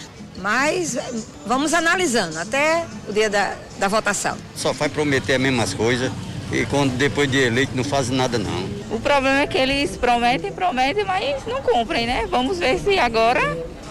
Mas 0.40 0.96
vamos 1.46 1.74
analisando 1.74 2.38
até 2.38 2.86
o 3.08 3.12
dia 3.12 3.28
da, 3.28 3.54
da 3.78 3.88
votação. 3.88 4.36
Só 4.54 4.72
vai 4.72 4.88
prometer 4.88 5.34
as 5.34 5.40
mesmas 5.40 5.74
coisas 5.74 6.10
e 6.52 6.64
quando 6.66 6.96
depois 6.96 7.30
de 7.30 7.38
eleito 7.38 7.72
não 7.74 7.84
faz 7.84 8.08
nada 8.08 8.38
não. 8.38 8.68
O 8.90 9.00
problema 9.00 9.40
é 9.40 9.46
que 9.46 9.58
eles 9.58 9.96
prometem, 9.96 10.50
prometem, 10.52 11.04
mas 11.04 11.44
não 11.46 11.60
cumprem, 11.62 12.06
né? 12.06 12.26
Vamos 12.30 12.58
ver 12.58 12.78
se 12.78 12.98
agora 12.98 13.40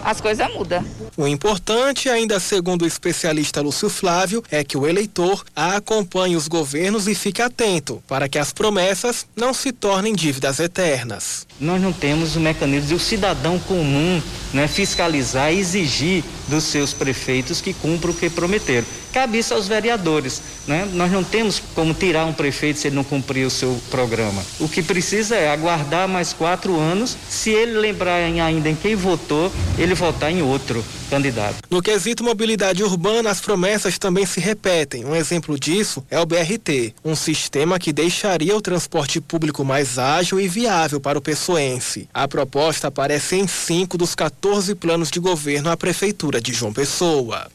as 0.04 0.20
coisas 0.20 0.52
mudam. 0.52 0.84
O 1.16 1.26
importante, 1.26 2.08
ainda 2.08 2.38
segundo 2.38 2.82
o 2.82 2.86
especialista 2.86 3.60
Lúcio 3.60 3.88
Flávio, 3.88 4.42
é 4.50 4.62
que 4.62 4.76
o 4.76 4.86
eleitor 4.86 5.44
acompanhe 5.54 6.36
os 6.36 6.46
governos 6.46 7.08
e 7.08 7.14
fique 7.14 7.42
atento 7.42 8.02
para 8.06 8.28
que 8.28 8.38
as 8.38 8.52
promessas 8.52 9.26
não 9.36 9.52
se 9.52 9.72
tornem 9.72 10.14
dívidas 10.14 10.60
eternas. 10.60 11.46
Nós 11.60 11.82
não 11.82 11.92
temos 11.92 12.36
o 12.36 12.40
mecanismo 12.40 12.88
de 12.88 12.94
o 12.94 13.00
cidadão 13.00 13.58
comum 13.58 14.22
né, 14.52 14.68
fiscalizar 14.68 15.52
e 15.52 15.58
exigir 15.58 16.22
dos 16.46 16.64
seus 16.64 16.92
prefeitos 16.92 17.60
que 17.60 17.72
cumpram 17.72 18.12
o 18.12 18.14
que 18.14 18.30
prometeram. 18.30 18.86
Cabe 19.12 19.38
isso 19.38 19.54
aos 19.54 19.66
vereadores. 19.66 20.40
Né? 20.68 20.88
Nós 20.92 21.10
não 21.10 21.24
temos 21.24 21.60
como 21.74 21.92
tirar 21.92 22.26
um 22.26 22.32
prefeito 22.32 22.78
se 22.78 22.86
ele 22.86 22.94
não 22.96 23.02
cumprir 23.02 23.44
o 23.44 23.50
seu 23.50 23.76
programa. 23.90 24.40
O 24.60 24.68
que 24.68 24.82
precisa 24.82 25.34
é 25.34 25.50
aguardar 25.50 26.06
mais 26.06 26.32
quatro 26.32 26.78
anos. 26.78 27.16
Se 27.28 27.50
ele 27.50 27.78
lembrar 27.78 28.16
ainda 28.16 28.68
em 28.68 28.76
quem 28.76 28.94
votou, 28.94 29.52
ele 29.76 29.94
votar 29.94 30.30
em 30.30 30.42
outro 30.42 30.84
candidato. 31.08 31.56
No 31.70 31.82
quesito 31.82 32.22
mobilidade 32.22 32.84
urbana, 32.84 33.30
as 33.30 33.40
promessas 33.40 33.98
também 33.98 34.26
se 34.26 34.40
repetem. 34.40 35.04
Um 35.04 35.14
exemplo 35.14 35.58
disso 35.58 36.04
é 36.10 36.20
o 36.20 36.26
BRT, 36.26 36.94
um 37.04 37.16
sistema 37.16 37.78
que 37.78 37.92
deixaria 37.92 38.56
o 38.56 38.60
transporte 38.60 39.20
público 39.20 39.64
mais 39.64 39.98
ágil 39.98 40.38
e 40.38 40.46
viável 40.46 41.00
para 41.00 41.18
o 41.18 41.22
pessoense. 41.22 42.08
A 42.12 42.28
proposta 42.28 42.88
aparece 42.88 43.36
em 43.36 43.46
cinco 43.46 43.98
dos 43.98 44.14
14 44.14 44.74
planos 44.74 45.10
de 45.10 45.18
governo 45.18 45.70
à 45.70 45.76
Prefeitura 45.76 46.40
de 46.40 46.52
João 46.52 46.72
Pessoa. 46.72 47.48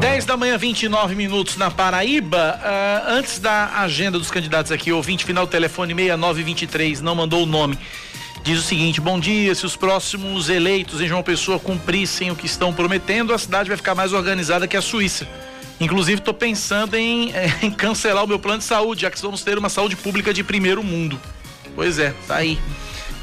10 0.00 0.24
da 0.26 0.36
manhã, 0.36 0.58
29 0.58 1.14
minutos 1.14 1.56
na 1.56 1.70
Paraíba. 1.70 2.60
Uh, 2.60 3.10
antes 3.12 3.38
da 3.38 3.80
agenda 3.80 4.18
dos 4.18 4.30
candidatos 4.30 4.70
aqui, 4.70 4.92
ouvinte 4.92 5.24
final 5.24 5.46
telefone 5.46 5.94
6923, 5.94 7.00
não 7.00 7.14
mandou 7.14 7.42
o 7.42 7.46
nome 7.46 7.78
diz 8.46 8.60
o 8.60 8.62
seguinte: 8.62 9.00
Bom 9.00 9.18
dia, 9.18 9.52
se 9.56 9.66
os 9.66 9.74
próximos 9.74 10.48
eleitos 10.48 11.00
em 11.00 11.08
João 11.08 11.22
Pessoa 11.22 11.58
cumprissem 11.58 12.30
o 12.30 12.36
que 12.36 12.46
estão 12.46 12.72
prometendo, 12.72 13.34
a 13.34 13.38
cidade 13.38 13.68
vai 13.68 13.76
ficar 13.76 13.94
mais 13.94 14.12
organizada 14.12 14.68
que 14.68 14.76
a 14.76 14.80
Suíça. 14.80 15.26
Inclusive, 15.80 16.20
estou 16.20 16.32
pensando 16.32 16.94
em, 16.94 17.32
em, 17.60 17.70
cancelar 17.72 18.24
o 18.24 18.28
meu 18.28 18.38
plano 18.38 18.58
de 18.58 18.64
saúde, 18.64 19.02
já 19.02 19.10
que 19.10 19.20
vamos 19.20 19.42
ter 19.42 19.58
uma 19.58 19.68
saúde 19.68 19.96
pública 19.96 20.32
de 20.32 20.44
primeiro 20.44 20.82
mundo. 20.84 21.20
Pois 21.74 21.98
é, 21.98 22.14
tá 22.28 22.36
aí. 22.36 22.56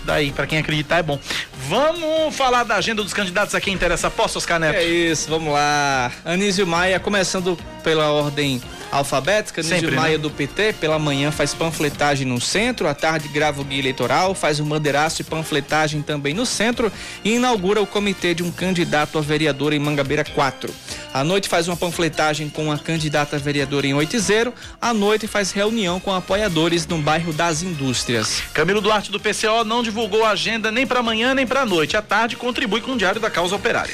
Daí, 0.06 0.32
para 0.32 0.46
quem 0.46 0.60
acreditar, 0.60 0.98
é 0.98 1.04
bom. 1.04 1.20
Vamos 1.68 2.36
falar 2.36 2.64
da 2.64 2.76
agenda 2.76 3.04
dos 3.04 3.14
candidatos 3.14 3.56
a 3.56 3.62
quem 3.62 3.74
interessa. 3.74 4.10
Posso, 4.10 4.38
Oscar 4.38 4.60
Neto? 4.60 4.76
É 4.76 4.84
isso, 4.84 5.30
vamos 5.30 5.54
lá. 5.54 6.12
Anísio 6.26 6.68
Maia, 6.68 7.00
começando 7.00 7.58
pela 7.84 8.12
ordem 8.12 8.62
alfabética. 8.94 9.62
Nígio 9.62 9.90
né? 9.90 9.98
Maia 9.98 10.20
do 10.20 10.30
PT, 10.30 10.74
pela 10.74 11.00
manhã 11.00 11.32
faz 11.32 11.54
panfletagem 11.54 12.28
no 12.28 12.40
centro, 12.40 12.88
à 12.88 12.94
tarde 12.94 13.28
grava 13.28 13.62
o 13.62 13.64
guia 13.64 13.80
eleitoral, 13.80 14.36
faz 14.36 14.60
um 14.60 14.66
bandeiraço 14.66 15.22
e 15.22 15.26
panfletagem 15.26 16.02
também 16.02 16.34
no 16.34 16.46
centro 16.46 16.92
e 17.24 17.36
inaugura 17.36 17.82
o 17.82 17.88
comitê 17.88 18.34
de 18.34 18.44
um 18.44 18.52
candidato 18.52 19.18
a 19.18 19.22
vereador 19.22 19.74
em 19.74 19.80
Mangabeira 19.80 20.24
4. 20.24 20.74
À 21.14 21.24
noite 21.24 21.48
faz 21.48 21.68
uma 21.68 21.78
panfletagem 21.78 22.50
com 22.50 22.72
a 22.72 22.78
candidata 22.78 23.36
a 23.36 23.40
vereadora 23.40 23.86
em 23.86 23.94
Oitizeiro. 23.94 24.54
À 24.82 24.94
noite 24.94 25.28
faz 25.28 25.52
reunião 25.52 26.00
com 26.00 26.12
apoiadores 26.14 26.88
no 26.88 26.98
bairro 26.98 27.32
das 27.32 27.62
Indústrias. 27.62 28.42
Camilo 28.54 28.82
Duarte 28.82 29.12
do 29.12 29.20
PCO 29.20 29.64
não 29.64 29.84
divulgou 29.94 30.26
a 30.26 30.32
agenda 30.32 30.72
nem 30.72 30.88
para 30.88 31.02
amanhã 31.02 31.36
nem 31.36 31.46
para 31.46 31.68
noite. 31.68 31.96
À 31.96 32.02
tarde 32.02 32.36
contribui 32.36 32.82
com 32.82 32.94
o 32.94 32.98
Diário 32.98 33.22
da 33.22 33.30
Causa 33.30 33.56
Operária. 33.56 33.94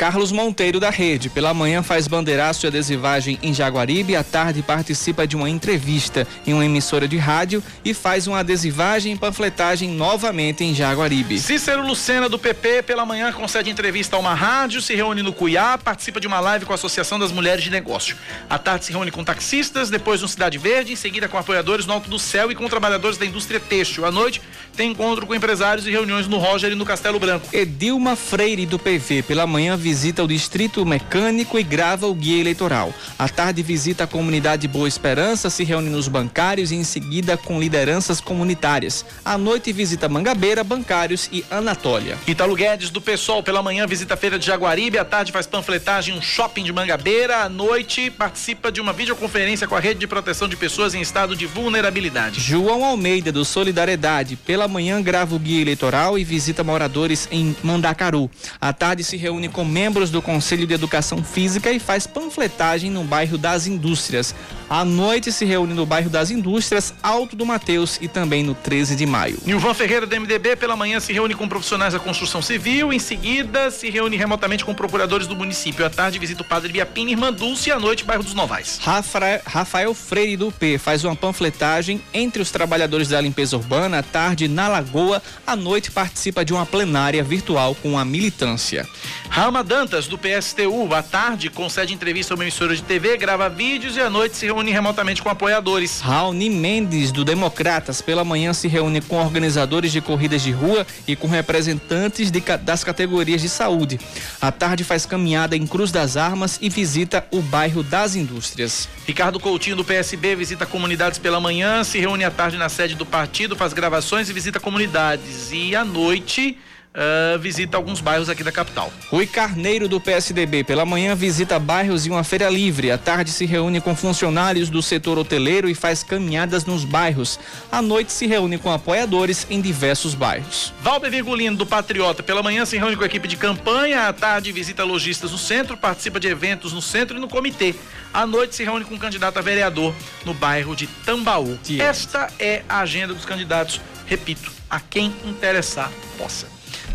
Carlos 0.00 0.32
Monteiro 0.32 0.80
da 0.80 0.88
Rede. 0.88 1.28
Pela 1.28 1.52
manhã 1.52 1.82
faz 1.82 2.08
bandeiraço 2.08 2.64
e 2.64 2.68
adesivagem 2.68 3.38
em 3.42 3.52
Jaguaribe, 3.52 4.16
à 4.16 4.24
tarde 4.24 4.62
participa 4.62 5.26
de 5.26 5.36
uma 5.36 5.50
entrevista 5.50 6.26
em 6.46 6.54
uma 6.54 6.64
emissora 6.64 7.06
de 7.06 7.18
rádio 7.18 7.62
e 7.84 7.92
faz 7.92 8.26
uma 8.26 8.38
adesivagem 8.38 9.12
e 9.12 9.18
panfletagem 9.18 9.90
novamente 9.90 10.64
em 10.64 10.74
Jaguaribe. 10.74 11.38
Cícero 11.38 11.86
Lucena 11.86 12.30
do 12.30 12.38
PP 12.38 12.84
pela 12.84 13.04
manhã 13.04 13.30
concede 13.30 13.68
entrevista 13.68 14.16
a 14.16 14.18
uma 14.18 14.32
rádio, 14.32 14.80
se 14.80 14.94
reúne 14.94 15.22
no 15.22 15.34
Cuiá, 15.34 15.76
participa 15.76 16.18
de 16.18 16.26
uma 16.26 16.40
live 16.40 16.64
com 16.64 16.72
a 16.72 16.76
Associação 16.76 17.18
das 17.18 17.30
Mulheres 17.30 17.62
de 17.62 17.68
Negócio. 17.68 18.16
À 18.48 18.56
tarde 18.56 18.86
se 18.86 18.92
reúne 18.92 19.10
com 19.10 19.22
taxistas, 19.22 19.90
depois 19.90 20.22
no 20.22 20.28
Cidade 20.28 20.56
Verde, 20.56 20.94
em 20.94 20.96
seguida 20.96 21.28
com 21.28 21.36
apoiadores 21.36 21.84
no 21.84 21.92
Alto 21.92 22.08
do 22.08 22.18
Céu 22.18 22.50
e 22.50 22.54
com 22.54 22.66
trabalhadores 22.70 23.18
da 23.18 23.26
indústria 23.26 23.60
têxtil. 23.60 24.06
À 24.06 24.10
noite 24.10 24.40
tem 24.80 24.92
encontro 24.92 25.26
com 25.26 25.34
empresários 25.34 25.86
e 25.86 25.90
reuniões 25.90 26.26
no 26.26 26.38
Roger 26.38 26.72
e 26.72 26.74
no 26.74 26.86
Castelo 26.86 27.20
Branco. 27.20 27.46
Edilma 27.52 28.16
Freire 28.16 28.64
do 28.64 28.78
PV 28.78 29.22
pela 29.24 29.46
manhã 29.46 29.76
visita 29.76 30.24
o 30.24 30.26
Distrito 30.26 30.86
Mecânico 30.86 31.58
e 31.58 31.62
grava 31.62 32.06
o 32.06 32.14
guia 32.14 32.40
eleitoral. 32.40 32.90
À 33.18 33.28
tarde 33.28 33.62
visita 33.62 34.04
a 34.04 34.06
comunidade 34.06 34.66
Boa 34.66 34.88
Esperança, 34.88 35.50
se 35.50 35.64
reúne 35.64 35.90
nos 35.90 36.08
bancários 36.08 36.72
e 36.72 36.76
em 36.76 36.82
seguida 36.82 37.36
com 37.36 37.60
lideranças 37.60 38.22
comunitárias. 38.22 39.04
À 39.22 39.36
noite 39.36 39.70
visita 39.70 40.08
Mangabeira, 40.08 40.64
bancários 40.64 41.28
e 41.30 41.44
Anatólia. 41.50 42.16
Italo 42.26 42.54
Guedes 42.54 42.88
do 42.88 43.02
PSOL 43.02 43.42
pela 43.42 43.62
manhã 43.62 43.86
visita 43.86 44.14
a 44.14 44.16
feira 44.16 44.38
de 44.38 44.46
Jaguaribe, 44.46 44.96
à 44.96 45.04
tarde 45.04 45.30
faz 45.30 45.46
panfletagem 45.46 46.14
um 46.14 46.22
shopping 46.22 46.64
de 46.64 46.72
Mangabeira, 46.72 47.42
à 47.42 47.50
noite 47.50 48.10
participa 48.10 48.72
de 48.72 48.80
uma 48.80 48.94
videoconferência 48.94 49.68
com 49.68 49.76
a 49.76 49.80
rede 49.80 50.00
de 50.00 50.06
proteção 50.06 50.48
de 50.48 50.56
pessoas 50.56 50.94
em 50.94 51.02
estado 51.02 51.36
de 51.36 51.44
vulnerabilidade. 51.44 52.40
João 52.40 52.82
Almeida 52.82 53.30
do 53.30 53.44
Solidariedade 53.44 54.36
pela 54.36 54.69
manhã 54.70 55.02
grava 55.02 55.34
o 55.34 55.38
guia 55.38 55.60
eleitoral 55.60 56.18
e 56.18 56.24
visita 56.24 56.64
moradores 56.64 57.28
em 57.30 57.54
Mandacaru. 57.62 58.30
À 58.60 58.72
tarde 58.72 59.04
se 59.04 59.16
reúne 59.16 59.48
com 59.48 59.64
membros 59.64 60.10
do 60.10 60.22
Conselho 60.22 60.66
de 60.66 60.72
Educação 60.74 61.22
Física 61.22 61.70
e 61.70 61.78
faz 61.78 62.06
panfletagem 62.06 62.90
no 62.90 63.04
bairro 63.04 63.36
das 63.36 63.66
Indústrias. 63.66 64.34
À 64.70 64.84
noite 64.84 65.32
se 65.32 65.44
reúne 65.44 65.74
no 65.74 65.84
bairro 65.84 66.08
das 66.08 66.30
Indústrias, 66.30 66.94
Alto 67.02 67.34
do 67.34 67.44
Mateus 67.44 67.98
e 68.00 68.06
também 68.06 68.44
no 68.44 68.54
13 68.54 68.94
de 68.94 69.04
maio. 69.04 69.36
Nilvan 69.44 69.74
Ferreira 69.74 70.06
do 70.06 70.20
MDB 70.20 70.54
pela 70.54 70.76
manhã 70.76 71.00
se 71.00 71.12
reúne 71.12 71.34
com 71.34 71.48
profissionais 71.48 71.92
da 71.92 71.98
construção 71.98 72.40
civil, 72.40 72.92
em 72.92 72.98
seguida 73.00 73.70
se 73.72 73.90
reúne 73.90 74.16
remotamente 74.16 74.64
com 74.64 74.72
procuradores 74.72 75.26
do 75.26 75.34
município. 75.34 75.84
À 75.84 75.90
tarde 75.90 76.20
visita 76.20 76.42
o 76.42 76.44
Padre 76.44 76.72
Biapina, 76.72 77.10
Irmã 77.10 77.32
Dulce 77.32 77.68
e 77.68 77.72
à 77.72 77.80
noite 77.80 78.04
bairro 78.04 78.22
dos 78.22 78.32
Novais. 78.32 78.78
Rafael, 78.80 79.40
Rafael 79.44 79.92
Freire 79.92 80.36
do 80.36 80.52
P 80.52 80.78
faz 80.78 81.04
uma 81.04 81.16
panfletagem 81.16 82.00
entre 82.14 82.40
os 82.40 82.52
trabalhadores 82.52 83.08
da 83.08 83.20
limpeza 83.20 83.56
urbana, 83.56 83.98
à 83.98 84.02
tarde 84.04 84.46
na 84.50 84.68
Lagoa, 84.68 85.22
à 85.46 85.56
noite 85.56 85.90
participa 85.90 86.44
de 86.44 86.52
uma 86.52 86.66
plenária 86.66 87.22
virtual 87.22 87.74
com 87.74 87.98
a 87.98 88.04
militância. 88.04 88.86
Rama 89.30 89.62
Dantas 89.62 90.08
do 90.08 90.18
PSTU, 90.18 90.92
à 90.92 91.02
tarde 91.02 91.48
concede 91.48 91.94
entrevista 91.94 92.34
a 92.34 92.36
uma 92.36 92.42
emissora 92.42 92.74
de 92.74 92.82
TV, 92.82 93.16
grava 93.16 93.48
vídeos 93.48 93.96
e 93.96 94.00
à 94.00 94.10
noite 94.10 94.36
se 94.36 94.44
reúne 94.44 94.72
remotamente 94.72 95.22
com 95.22 95.28
apoiadores. 95.28 96.00
Raoni 96.00 96.50
Mendes, 96.50 97.12
do 97.12 97.24
Democratas, 97.24 98.02
pela 98.02 98.24
manhã 98.24 98.52
se 98.52 98.66
reúne 98.66 99.00
com 99.00 99.16
organizadores 99.16 99.92
de 99.92 100.00
corridas 100.00 100.42
de 100.42 100.50
rua 100.50 100.84
e 101.06 101.14
com 101.14 101.28
representantes 101.28 102.30
de, 102.30 102.40
das 102.40 102.82
categorias 102.82 103.40
de 103.40 103.48
saúde. 103.48 104.00
À 104.40 104.50
tarde 104.50 104.82
faz 104.82 105.06
caminhada 105.06 105.56
em 105.56 105.64
Cruz 105.66 105.92
das 105.92 106.16
Armas 106.16 106.58
e 106.60 106.68
visita 106.68 107.24
o 107.30 107.40
bairro 107.40 107.84
das 107.84 108.16
Indústrias. 108.16 108.88
Ricardo 109.06 109.38
Coutinho, 109.38 109.76
do 109.76 109.84
PSB, 109.84 110.34
visita 110.34 110.66
comunidades 110.66 111.18
pela 111.18 111.40
manhã, 111.40 111.84
se 111.84 111.98
reúne 111.98 112.24
à 112.24 112.30
tarde 112.30 112.56
na 112.56 112.68
sede 112.68 112.94
do 112.94 113.06
partido, 113.06 113.54
faz 113.54 113.72
gravações 113.72 114.28
e 114.28 114.32
visita 114.40 114.58
comunidades. 114.58 115.52
E 115.52 115.76
à 115.76 115.84
noite 115.84 116.56
uh, 116.94 117.38
visita 117.38 117.76
alguns 117.76 118.00
bairros 118.00 118.28
aqui 118.28 118.42
da 118.42 118.52
capital. 118.52 118.92
Rui 119.08 119.26
Carneiro, 119.26 119.88
do 119.88 120.00
PSDB, 120.00 120.64
pela 120.64 120.84
manhã 120.84 121.14
visita 121.14 121.58
bairros 121.58 122.06
e 122.06 122.10
uma 122.10 122.24
feira 122.24 122.48
livre. 122.48 122.90
À 122.90 122.98
tarde 122.98 123.30
se 123.30 123.44
reúne 123.44 123.80
com 123.80 123.94
funcionários 123.94 124.68
do 124.68 124.82
setor 124.82 125.18
hoteleiro 125.18 125.68
e 125.68 125.74
faz 125.74 126.02
caminhadas 126.02 126.64
nos 126.64 126.84
bairros. 126.84 127.38
À 127.70 127.82
noite 127.82 128.12
se 128.12 128.26
reúne 128.26 128.58
com 128.58 128.72
apoiadores 128.72 129.46
em 129.50 129.60
diversos 129.60 130.14
bairros. 130.14 130.72
Valber 130.80 131.10
Virgulino, 131.10 131.56
do 131.56 131.66
Patriota, 131.66 132.22
pela 132.22 132.42
manhã 132.42 132.64
se 132.64 132.78
reúne 132.78 132.96
com 132.96 133.02
a 133.02 133.06
equipe 133.06 133.28
de 133.28 133.36
campanha. 133.36 134.08
À 134.08 134.12
tarde 134.12 134.52
visita 134.52 134.84
lojistas 134.84 135.32
no 135.32 135.38
centro, 135.38 135.76
participa 135.76 136.18
de 136.18 136.28
eventos 136.28 136.72
no 136.72 136.82
centro 136.82 137.16
e 137.16 137.20
no 137.20 137.28
comitê. 137.28 137.74
À 138.12 138.26
noite 138.26 138.56
se 138.56 138.64
reúne 138.64 138.84
com 138.84 138.94
um 138.94 138.98
candidato 138.98 139.38
a 139.38 139.42
vereador 139.42 139.94
no 140.24 140.34
bairro 140.34 140.74
de 140.74 140.86
Tambaú. 140.86 141.58
Esta 141.78 142.28
é 142.38 142.62
a 142.68 142.80
agenda 142.80 143.14
dos 143.14 143.24
candidatos, 143.24 143.80
repito, 144.10 144.50
a 144.68 144.80
quem 144.80 145.14
interessar 145.24 145.90
possa. 146.18 146.48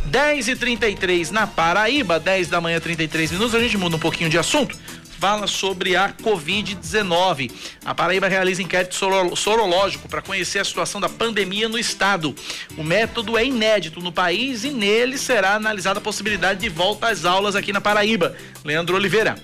10 0.08 0.50
e 0.50 0.56
33 0.58 1.32
na 1.32 1.48
Paraíba, 1.48 2.20
10 2.20 2.50
da 2.50 2.60
manhã, 2.60 2.80
33 2.80 3.32
minutos. 3.32 3.56
A 3.56 3.60
gente 3.60 3.78
muda 3.78 3.96
um 3.96 4.00
pouquinho 4.00 4.30
de 4.30 4.38
assunto. 4.38 4.78
Fala 5.18 5.48
sobre 5.48 5.96
a 5.96 6.12
Covid-19. 6.12 7.50
A 7.86 7.96
Paraíba 7.96 8.28
realiza 8.28 8.62
inquérito 8.62 8.96
sorológico 9.36 10.10
para 10.10 10.22
conhecer 10.22 10.60
a 10.60 10.66
situação 10.66 11.00
da 11.00 11.08
pandemia 11.08 11.70
no 11.70 11.80
estado. 11.80 12.36
O 12.78 12.84
método 12.84 13.38
é 13.38 13.46
inédito 13.46 14.02
no 14.02 14.12
país 14.12 14.66
e 14.66 14.72
nele 14.72 15.18
será 15.18 15.56
analisada 15.56 16.00
a 16.00 16.04
possibilidade 16.04 16.60
de 16.60 16.70
volta 16.70 17.08
às 17.08 17.24
aulas 17.24 17.56
aqui 17.56 17.72
na 17.72 17.80
Paraíba. 17.80 18.36
Leandro 18.66 18.98
Oliveira. 18.98 19.38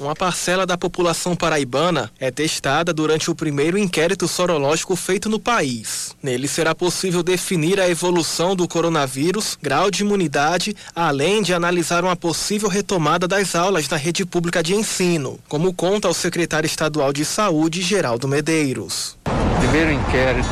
Uma 0.00 0.16
parcela 0.16 0.64
da 0.64 0.78
população 0.78 1.36
paraibana 1.36 2.10
é 2.18 2.30
testada 2.30 2.90
durante 2.90 3.30
o 3.30 3.34
primeiro 3.34 3.76
inquérito 3.76 4.26
sorológico 4.26 4.96
feito 4.96 5.28
no 5.28 5.38
país. 5.38 6.16
Nele 6.22 6.48
será 6.48 6.74
possível 6.74 7.22
definir 7.22 7.78
a 7.78 7.86
evolução 7.86 8.56
do 8.56 8.66
coronavírus, 8.66 9.58
grau 9.60 9.90
de 9.90 10.02
imunidade, 10.02 10.74
além 10.96 11.42
de 11.42 11.52
analisar 11.52 12.02
uma 12.02 12.16
possível 12.16 12.66
retomada 12.66 13.28
das 13.28 13.54
aulas 13.54 13.90
na 13.90 13.98
rede 13.98 14.24
pública 14.24 14.62
de 14.62 14.74
ensino, 14.74 15.38
como 15.46 15.74
conta 15.74 16.08
o 16.08 16.14
secretário 16.14 16.66
estadual 16.66 17.12
de 17.12 17.22
Saúde, 17.26 17.82
Geraldo 17.82 18.26
Medeiros. 18.26 19.18
Primeiro 19.58 19.92
inquérito 19.92 20.48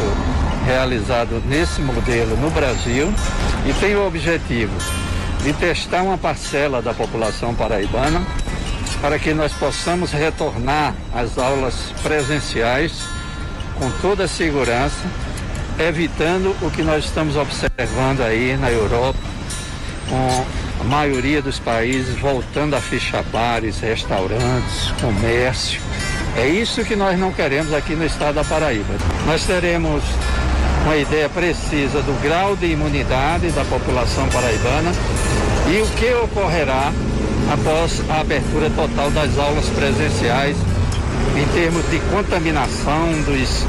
realizado 0.66 1.42
nesse 1.46 1.80
modelo 1.80 2.36
no 2.36 2.50
Brasil 2.50 3.10
e 3.66 3.72
tem 3.80 3.96
o 3.96 4.06
objetivo 4.06 4.76
de 5.42 5.54
testar 5.54 6.02
uma 6.02 6.18
parcela 6.18 6.82
da 6.82 6.92
população 6.92 7.54
paraibana 7.54 8.26
para 9.00 9.18
que 9.18 9.32
nós 9.32 9.52
possamos 9.52 10.10
retornar 10.12 10.94
às 11.14 11.38
aulas 11.38 11.74
presenciais 12.02 12.92
com 13.78 13.90
toda 14.02 14.24
a 14.24 14.28
segurança, 14.28 15.06
evitando 15.78 16.54
o 16.62 16.70
que 16.70 16.82
nós 16.82 17.04
estamos 17.04 17.36
observando 17.36 18.22
aí 18.22 18.56
na 18.56 18.70
Europa, 18.70 19.18
com 20.08 20.44
a 20.80 20.84
maioria 20.84 21.40
dos 21.40 21.58
países 21.58 22.18
voltando 22.18 22.74
a 22.74 22.80
fechar 22.80 23.22
bares, 23.24 23.78
restaurantes, 23.80 24.92
comércio. 25.00 25.80
É 26.36 26.46
isso 26.46 26.84
que 26.84 26.96
nós 26.96 27.18
não 27.18 27.32
queremos 27.32 27.72
aqui 27.72 27.94
no 27.94 28.04
estado 28.04 28.36
da 28.36 28.44
Paraíba. 28.44 28.94
Nós 29.26 29.44
teremos 29.44 30.02
uma 30.84 30.96
ideia 30.96 31.28
precisa 31.28 32.00
do 32.02 32.20
grau 32.22 32.56
de 32.56 32.66
imunidade 32.66 33.50
da 33.50 33.64
população 33.64 34.28
paraibana 34.28 34.92
e 35.68 35.80
o 35.82 35.86
que 35.98 36.12
ocorrerá 36.14 36.92
após 37.50 38.02
a 38.10 38.20
abertura 38.20 38.70
total 38.70 39.10
das 39.10 39.38
aulas 39.38 39.68
presenciais 39.70 40.56
em 41.36 41.46
termos 41.54 41.88
de 41.90 41.98
contaminação 42.10 43.22
dos 43.22 43.64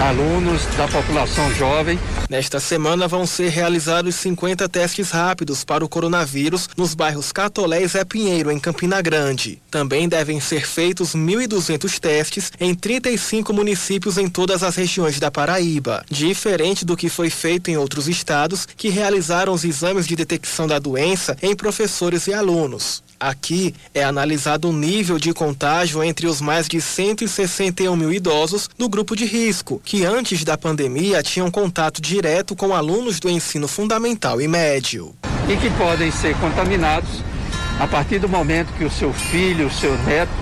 alunos 0.00 0.64
da 0.76 0.88
população 0.88 1.54
jovem. 1.54 1.98
Nesta 2.28 2.58
semana 2.58 3.06
vão 3.06 3.26
ser 3.26 3.50
realizados 3.50 4.14
50 4.16 4.68
testes 4.68 5.10
rápidos 5.10 5.64
para 5.64 5.84
o 5.84 5.88
coronavírus 5.88 6.68
nos 6.76 6.94
bairros 6.94 7.30
Catolé 7.30 7.82
e 7.82 7.86
Zé 7.86 8.04
Pinheiro, 8.04 8.50
em 8.50 8.58
Campina 8.58 9.00
Grande. 9.00 9.62
Também 9.70 10.08
devem 10.08 10.40
ser 10.40 10.66
feitos 10.66 11.14
1.200 11.14 12.00
testes 12.00 12.50
em 12.58 12.74
35 12.74 13.52
municípios 13.52 14.18
em 14.18 14.28
todas 14.28 14.62
as 14.62 14.74
regiões 14.74 15.20
da 15.20 15.30
Paraíba, 15.30 16.04
diferente 16.10 16.84
do 16.84 16.96
que 16.96 17.08
foi 17.08 17.30
feito 17.30 17.70
em 17.70 17.76
outros 17.76 18.08
estados 18.08 18.66
que 18.66 18.88
realizaram 18.88 19.52
os 19.52 19.64
exames 19.64 20.06
de 20.06 20.16
detecção 20.16 20.66
da 20.66 20.78
doença 20.78 21.36
em 21.42 21.54
professores 21.54 22.26
e 22.26 22.34
alunos. 22.34 23.02
Aqui 23.22 23.72
é 23.94 24.02
analisado 24.02 24.68
o 24.68 24.72
nível 24.72 25.16
de 25.16 25.32
contágio 25.32 26.02
entre 26.02 26.26
os 26.26 26.40
mais 26.40 26.66
de 26.66 26.80
161 26.80 27.94
mil 27.94 28.12
idosos 28.12 28.68
do 28.76 28.88
grupo 28.88 29.14
de 29.14 29.24
risco, 29.24 29.80
que 29.84 30.04
antes 30.04 30.42
da 30.42 30.58
pandemia 30.58 31.22
tinham 31.22 31.48
contato 31.48 32.02
direto 32.02 32.56
com 32.56 32.74
alunos 32.74 33.20
do 33.20 33.30
ensino 33.30 33.68
fundamental 33.68 34.40
e 34.40 34.48
médio. 34.48 35.14
E 35.48 35.56
que 35.56 35.70
podem 35.78 36.10
ser 36.10 36.36
contaminados 36.38 37.22
a 37.78 37.86
partir 37.86 38.18
do 38.18 38.28
momento 38.28 38.72
que 38.76 38.84
o 38.84 38.90
seu 38.90 39.12
filho, 39.12 39.68
o 39.68 39.72
seu 39.72 39.96
neto, 39.98 40.32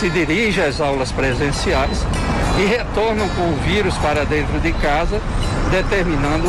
se 0.00 0.08
dirige 0.08 0.62
às 0.62 0.80
aulas 0.80 1.12
presenciais 1.12 1.98
e 2.58 2.64
retornam 2.64 3.28
com 3.28 3.52
o 3.52 3.56
vírus 3.56 3.94
para 3.98 4.24
dentro 4.24 4.58
de 4.58 4.72
casa, 4.72 5.20
determinando 5.70 6.48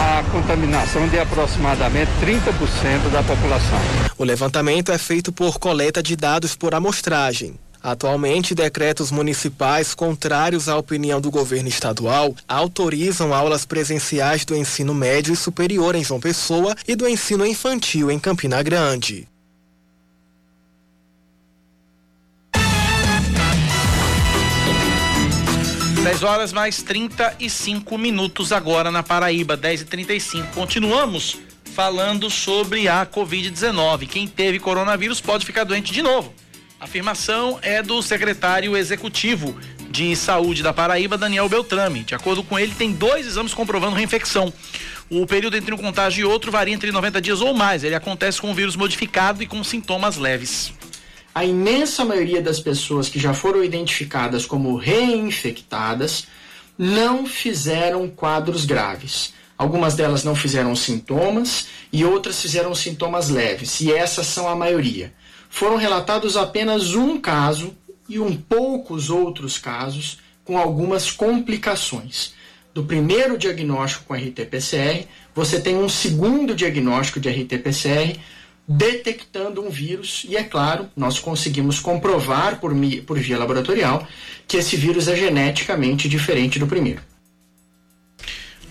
a 0.00 0.24
contaminação 0.32 1.06
de 1.08 1.18
aproximadamente 1.18 2.10
30% 2.22 3.10
da 3.12 3.22
população. 3.22 3.78
O 4.16 4.24
levantamento 4.24 4.90
é 4.90 4.96
feito 4.96 5.30
por 5.30 5.58
coleta 5.58 6.02
de 6.02 6.16
dados 6.16 6.56
por 6.56 6.74
amostragem. 6.74 7.54
Atualmente, 7.82 8.54
decretos 8.54 9.10
municipais 9.10 9.94
contrários 9.94 10.68
à 10.68 10.76
opinião 10.76 11.20
do 11.20 11.30
governo 11.30 11.68
estadual 11.68 12.34
autorizam 12.48 13.34
aulas 13.34 13.66
presenciais 13.66 14.44
do 14.44 14.56
ensino 14.56 14.94
médio 14.94 15.34
e 15.34 15.36
superior 15.36 15.94
em 15.94 16.04
João 16.04 16.20
Pessoa 16.20 16.74
e 16.88 16.96
do 16.96 17.06
ensino 17.06 17.44
infantil 17.44 18.10
em 18.10 18.18
Campina 18.18 18.62
Grande. 18.62 19.29
10 26.02 26.22
horas 26.22 26.50
mais 26.50 26.82
35 26.82 27.98
minutos 27.98 28.52
agora 28.52 28.90
na 28.90 29.02
Paraíba, 29.02 29.54
10 29.54 29.82
e 29.82 29.84
35 29.84 30.46
Continuamos 30.54 31.36
falando 31.74 32.30
sobre 32.30 32.88
a 32.88 33.04
Covid-19. 33.04 34.08
Quem 34.08 34.26
teve 34.26 34.58
coronavírus 34.58 35.20
pode 35.20 35.44
ficar 35.44 35.64
doente 35.64 35.92
de 35.92 36.00
novo. 36.00 36.32
A 36.80 36.84
afirmação 36.84 37.58
é 37.60 37.82
do 37.82 38.00
secretário 38.00 38.78
executivo 38.78 39.54
de 39.90 40.16
saúde 40.16 40.62
da 40.62 40.72
Paraíba, 40.72 41.18
Daniel 41.18 41.50
Beltrame. 41.50 42.02
De 42.02 42.14
acordo 42.14 42.42
com 42.42 42.58
ele, 42.58 42.74
tem 42.74 42.92
dois 42.92 43.26
exames 43.26 43.52
comprovando 43.52 43.94
reinfecção. 43.94 44.50
O 45.10 45.26
período 45.26 45.58
entre 45.58 45.74
um 45.74 45.78
contágio 45.78 46.22
e 46.22 46.24
outro 46.24 46.50
varia 46.50 46.74
entre 46.74 46.90
90 46.90 47.20
dias 47.20 47.42
ou 47.42 47.52
mais. 47.52 47.84
Ele 47.84 47.94
acontece 47.94 48.40
com 48.40 48.50
o 48.50 48.54
vírus 48.54 48.74
modificado 48.74 49.42
e 49.42 49.46
com 49.46 49.62
sintomas 49.62 50.16
leves 50.16 50.72
a 51.34 51.44
imensa 51.44 52.04
maioria 52.04 52.42
das 52.42 52.58
pessoas 52.58 53.08
que 53.08 53.18
já 53.18 53.32
foram 53.32 53.62
identificadas 53.62 54.44
como 54.44 54.76
reinfectadas 54.76 56.26
não 56.76 57.26
fizeram 57.26 58.08
quadros 58.08 58.64
graves. 58.64 59.32
Algumas 59.56 59.94
delas 59.94 60.24
não 60.24 60.34
fizeram 60.34 60.74
sintomas 60.74 61.66
e 61.92 62.04
outras 62.04 62.40
fizeram 62.40 62.74
sintomas 62.74 63.28
leves, 63.28 63.80
e 63.80 63.92
essas 63.92 64.26
são 64.26 64.48
a 64.48 64.56
maioria. 64.56 65.12
Foram 65.48 65.76
relatados 65.76 66.36
apenas 66.36 66.94
um 66.94 67.20
caso 67.20 67.76
e 68.08 68.18
um 68.18 68.34
poucos 68.34 69.10
outros 69.10 69.58
casos 69.58 70.18
com 70.44 70.58
algumas 70.58 71.10
complicações. 71.10 72.32
Do 72.72 72.84
primeiro 72.84 73.36
diagnóstico 73.36 74.04
com 74.06 74.14
RT-PCR, 74.14 75.06
você 75.34 75.60
tem 75.60 75.76
um 75.76 75.88
segundo 75.88 76.54
diagnóstico 76.54 77.20
de 77.20 77.28
RT-PCR 77.28 78.18
detectando 78.72 79.60
um 79.60 79.68
vírus 79.68 80.24
e, 80.28 80.36
é 80.36 80.44
claro, 80.44 80.88
nós 80.96 81.18
conseguimos 81.18 81.80
comprovar 81.80 82.60
por, 82.60 82.72
por 83.04 83.18
via 83.18 83.36
laboratorial 83.36 84.06
que 84.46 84.58
esse 84.58 84.76
vírus 84.76 85.08
é 85.08 85.16
geneticamente 85.16 86.08
diferente 86.08 86.56
do 86.56 86.68
primeiro. 86.68 87.02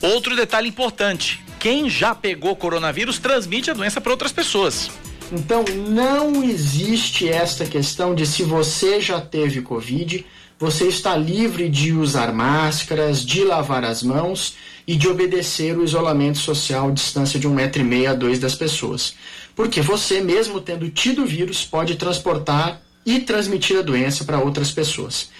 Outro 0.02 0.38
detalhe 0.38 0.70
importante: 0.70 1.44
quem 1.60 1.90
já 1.90 2.16
pegou 2.16 2.56
coronavírus 2.56 3.20
transmite 3.20 3.72
a 3.72 3.74
doença 3.74 4.00
para 4.00 4.14
outras 4.14 4.32
pessoas. 4.32 4.90
Então, 5.34 5.66
não 5.90 6.42
existe 6.46 7.28
esta 7.28 7.66
questão 7.66 8.16
de 8.16 8.26
se 8.26 8.42
você 8.42 9.02
já 9.02 9.20
teve 9.20 9.62
Covid, 9.62 10.26
você 10.58 10.88
está 10.88 11.16
livre 11.18 11.68
de 11.68 11.92
usar 11.92 12.32
máscaras, 12.32 13.24
de 13.24 13.44
lavar 13.44 13.84
as 13.84 14.02
mãos 14.02 14.56
e 14.88 14.96
de 14.96 15.10
obedecer 15.10 15.78
o 15.78 15.84
isolamento 15.84 16.38
social, 16.38 16.90
distância 16.90 17.38
de 17.38 17.48
um 17.48 17.54
metro 17.54 17.82
e 17.82 17.86
meio 17.86 18.10
a 18.10 18.14
dois 18.14 18.40
das 18.40 18.56
pessoas 18.56 19.14
porque 19.60 19.82
você, 19.82 20.22
mesmo 20.22 20.62
tendo 20.62 20.90
tido 20.90 21.24
o 21.24 21.26
vírus, 21.26 21.66
pode 21.66 21.96
transportar 21.96 22.82
e 23.06 23.20
transmitir 23.20 23.78
a 23.78 23.82
doença 23.82 24.24
para 24.24 24.40
outras 24.40 24.72
pessoas. 24.72 25.32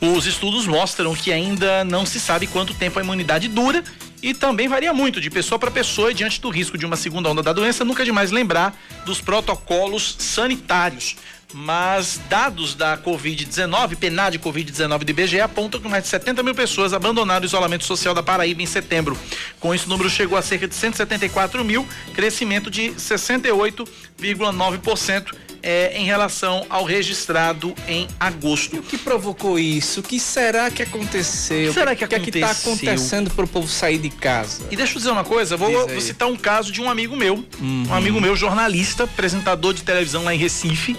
Os 0.00 0.24
estudos 0.24 0.66
mostram 0.66 1.14
que 1.14 1.30
ainda 1.30 1.84
não 1.84 2.06
se 2.06 2.18
sabe 2.18 2.46
quanto 2.46 2.72
tempo 2.72 2.98
a 2.98 3.02
imunidade 3.02 3.46
dura 3.46 3.84
e 4.22 4.32
também 4.32 4.68
varia 4.68 4.94
muito 4.94 5.20
de 5.20 5.28
pessoa 5.28 5.58
para 5.58 5.70
pessoa 5.70 6.10
e 6.10 6.14
diante 6.14 6.40
do 6.40 6.48
risco 6.48 6.78
de 6.78 6.86
uma 6.86 6.96
segunda 6.96 7.28
onda 7.28 7.42
da 7.42 7.52
doença, 7.52 7.84
nunca 7.84 8.00
é 8.00 8.06
demais 8.06 8.30
lembrar 8.30 8.74
dos 9.04 9.20
protocolos 9.20 10.16
sanitários. 10.18 11.14
Mas 11.58 12.20
dados 12.28 12.74
da 12.74 12.98
Covid-19, 12.98 13.96
PNAD 13.96 14.38
Covid-19 14.38 15.04
do 15.04 15.10
IBGE, 15.10 15.40
apontam 15.40 15.80
que 15.80 15.88
mais 15.88 16.02
de 16.02 16.10
70 16.10 16.42
mil 16.42 16.54
pessoas 16.54 16.92
abandonaram 16.92 17.44
o 17.44 17.46
isolamento 17.46 17.84
social 17.84 18.12
da 18.12 18.22
Paraíba 18.22 18.60
em 18.60 18.66
setembro. 18.66 19.18
Com 19.58 19.74
isso, 19.74 19.86
o 19.86 19.88
número 19.88 20.10
chegou 20.10 20.36
a 20.36 20.42
cerca 20.42 20.68
de 20.68 20.74
174 20.74 21.64
mil, 21.64 21.88
crescimento 22.12 22.70
de 22.70 22.90
68,9% 22.90 25.32
é, 25.62 25.96
em 25.98 26.04
relação 26.04 26.66
ao 26.68 26.84
registrado 26.84 27.74
em 27.88 28.06
agosto. 28.20 28.76
E 28.76 28.78
o 28.78 28.82
que 28.82 28.98
provocou 28.98 29.58
isso? 29.58 30.00
O 30.00 30.02
que 30.02 30.20
será 30.20 30.70
que 30.70 30.82
aconteceu? 30.82 31.70
O 31.70 31.74
que 31.74 31.80
será 31.80 31.96
que 31.96 32.04
O 32.04 32.08
que 32.08 32.16
é 32.16 32.18
está 32.18 32.50
acontecendo 32.50 33.30
para 33.30 33.46
o 33.46 33.48
povo 33.48 33.66
sair 33.66 33.96
de 33.96 34.10
casa? 34.10 34.62
E 34.70 34.76
deixa 34.76 34.92
eu 34.92 34.98
dizer 34.98 35.10
uma 35.10 35.24
coisa, 35.24 35.56
vou, 35.56 35.88
vou 35.88 36.00
citar 36.02 36.28
um 36.28 36.36
caso 36.36 36.70
de 36.70 36.82
um 36.82 36.90
amigo 36.90 37.16
meu, 37.16 37.42
Uhum. 37.58 37.86
um 37.88 37.94
amigo 37.94 38.20
meu, 38.20 38.36
jornalista, 38.36 39.04
apresentador 39.04 39.72
de 39.72 39.82
televisão 39.82 40.22
lá 40.22 40.34
em 40.34 40.38
Recife. 40.38 40.94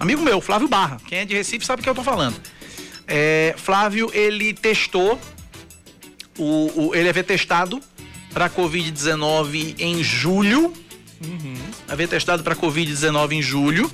Amigo 0.00 0.22
meu, 0.22 0.40
Flávio 0.40 0.68
Barra. 0.68 0.98
Quem 1.06 1.18
é 1.18 1.24
de 1.24 1.34
Recife 1.34 1.64
sabe 1.66 1.80
o 1.80 1.82
que 1.82 1.88
eu 1.90 1.94
tô 1.94 2.04
falando. 2.04 2.40
É, 3.06 3.54
Flávio, 3.56 4.10
ele 4.12 4.52
testou, 4.54 5.18
o, 6.38 6.88
o- 6.88 6.94
ele 6.94 7.08
havia 7.08 7.24
testado 7.24 7.80
para 8.32 8.48
Covid-19 8.48 9.74
em 9.78 10.02
julho. 10.02 10.72
Havia 11.88 12.06
testado 12.06 12.42
para 12.44 12.54
Covid-19 12.54 13.32
em 13.32 13.42
julho. 13.42 13.90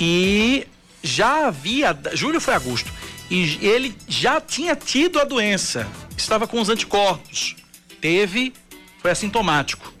E 0.00 0.66
já 1.02 1.46
havia. 1.46 1.98
Julho 2.12 2.40
foi 2.40 2.54
agosto. 2.54 2.92
E 3.30 3.58
ele 3.62 3.94
já 4.06 4.40
tinha 4.40 4.74
tido 4.76 5.18
a 5.18 5.24
doença. 5.24 5.86
Estava 6.16 6.46
com 6.46 6.60
os 6.60 6.68
anticorpos. 6.68 7.56
Teve, 8.00 8.52
foi 9.00 9.10
assintomático. 9.10 9.92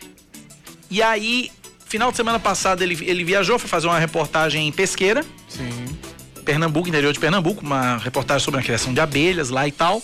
E 0.90 1.02
aí, 1.02 1.50
final 1.88 2.10
de 2.10 2.16
semana 2.16 2.38
passada, 2.38 2.84
ele, 2.84 2.98
ele 3.02 3.24
viajou, 3.24 3.58
foi 3.58 3.68
fazer 3.68 3.86
uma 3.86 3.98
reportagem 3.98 4.68
em 4.68 4.72
Pesqueira. 4.72 5.24
Sim. 5.48 5.98
Pernambuco, 6.44 6.88
interior 6.88 7.12
de 7.12 7.18
Pernambuco, 7.18 7.64
uma 7.64 7.96
reportagem 7.98 8.44
sobre 8.44 8.60
a 8.60 8.62
criação 8.62 8.94
de 8.94 9.00
abelhas 9.00 9.50
lá 9.50 9.66
e 9.66 9.72
tal. 9.72 10.02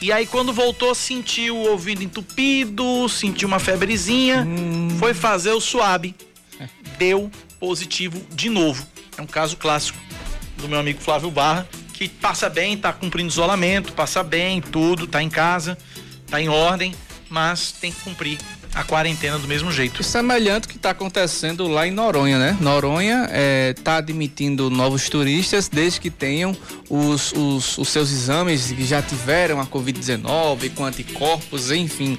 E 0.00 0.12
aí, 0.12 0.26
quando 0.26 0.52
voltou, 0.52 0.94
sentiu 0.94 1.56
o 1.56 1.70
ouvido 1.70 2.02
entupido, 2.02 3.08
sentiu 3.08 3.48
uma 3.48 3.58
febrezinha, 3.58 4.46
foi 4.98 5.14
fazer 5.14 5.52
o 5.52 5.60
suave. 5.60 6.14
Deu 6.98 7.30
positivo 7.58 8.20
de 8.30 8.48
novo. 8.48 8.86
É 9.16 9.22
um 9.22 9.26
caso 9.26 9.56
clássico 9.56 9.98
do 10.58 10.68
meu 10.68 10.78
amigo 10.78 11.00
Flávio 11.00 11.30
Barra, 11.30 11.66
que 11.92 12.08
passa 12.08 12.48
bem, 12.48 12.76
tá 12.76 12.92
cumprindo 12.92 13.30
isolamento, 13.30 13.92
passa 13.92 14.22
bem, 14.22 14.60
tudo, 14.60 15.06
tá 15.06 15.22
em 15.22 15.30
casa, 15.30 15.78
tá 16.28 16.40
em 16.40 16.48
ordem, 16.48 16.94
mas 17.30 17.72
tem 17.72 17.90
que 17.90 18.00
cumprir 18.00 18.38
a 18.76 18.84
quarentena 18.84 19.38
do 19.38 19.48
mesmo 19.48 19.72
jeito. 19.72 20.02
Semelhante 20.02 20.66
ao 20.66 20.70
que 20.70 20.76
está 20.76 20.90
acontecendo 20.90 21.66
lá 21.66 21.86
em 21.86 21.90
Noronha, 21.90 22.38
né? 22.38 22.56
Noronha 22.60 23.26
está 23.70 23.96
admitindo 23.96 24.68
novos 24.68 25.08
turistas 25.08 25.66
desde 25.66 25.98
que 25.98 26.10
tenham 26.10 26.54
os, 26.90 27.32
os, 27.32 27.78
os 27.78 27.88
seus 27.88 28.12
exames 28.12 28.70
que 28.70 28.84
já 28.84 29.00
tiveram 29.00 29.58
a 29.60 29.66
Covid-19 29.66 30.74
com 30.74 30.84
anticorpos, 30.84 31.70
enfim. 31.72 32.18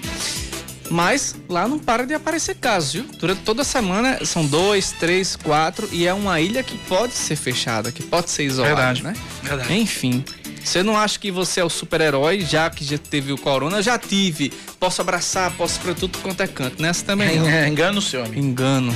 Mas 0.89 1.36
lá 1.47 1.68
não 1.68 1.78
para 1.78 2.05
de 2.08 2.14
aparecer 2.16 2.55
casos, 2.55 2.93
viu? 2.93 3.05
Durante 3.20 3.41
toda 3.41 3.62
a 3.62 3.66
semana 3.66 4.26
são 4.26 4.45
dois, 4.45 4.91
três, 4.93 5.36
quatro 5.36 5.88
e 5.91 6.08
é 6.08 6.14
uma 6.14 6.41
ilha 6.41 6.64
que 6.64 6.78
pode 6.88 7.14
ser 7.14 7.36
fechada, 7.36 7.91
que 7.91 8.01
pode 8.01 8.32
ser 8.32 8.45
isolada, 8.45 8.76
Verdade, 8.76 9.03
né? 9.03 9.14
verdade. 9.43 9.74
Enfim. 9.74 10.24
Você 10.64 10.84
não 10.84 10.97
acha 10.97 11.18
que 11.18 11.32
você 11.32 11.62
é 11.62 11.64
o 11.64 11.70
super-herói, 11.70 12.41
já 12.41 12.70
que 12.70 12.84
já 12.84 12.97
teve 12.97 13.32
o 13.32 13.38
corona? 13.38 13.82
Já 13.82 13.97
tive. 13.97 14.51
Posso 14.80 15.01
abraçar, 15.01 15.51
posso 15.55 15.80
pra 15.80 15.93
tudo 15.93 16.18
quanto 16.20 16.41
é 16.41 16.47
canto. 16.47 16.82
Nessa 16.82 17.05
também 17.05 17.39
não. 17.39 17.47
É, 17.47 17.68
engano 17.70 18.01
seu 18.01 18.24
amigo. 18.24 18.39
Engano. 18.39 18.95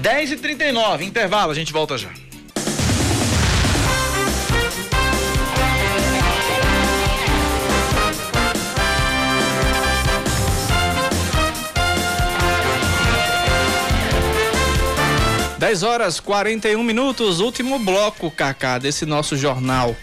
10 0.00 0.32
e 0.32 0.36
39 0.36 1.04
intervalo, 1.04 1.50
a 1.50 1.54
gente 1.54 1.72
volta 1.72 1.96
já. 1.96 2.10
Dez 15.58 15.82
horas 15.82 16.20
41 16.20 16.82
minutos, 16.82 17.40
último 17.40 17.78
bloco, 17.78 18.30
Kaká, 18.30 18.78
desse 18.78 19.06
nosso 19.06 19.36
jornal. 19.36 19.96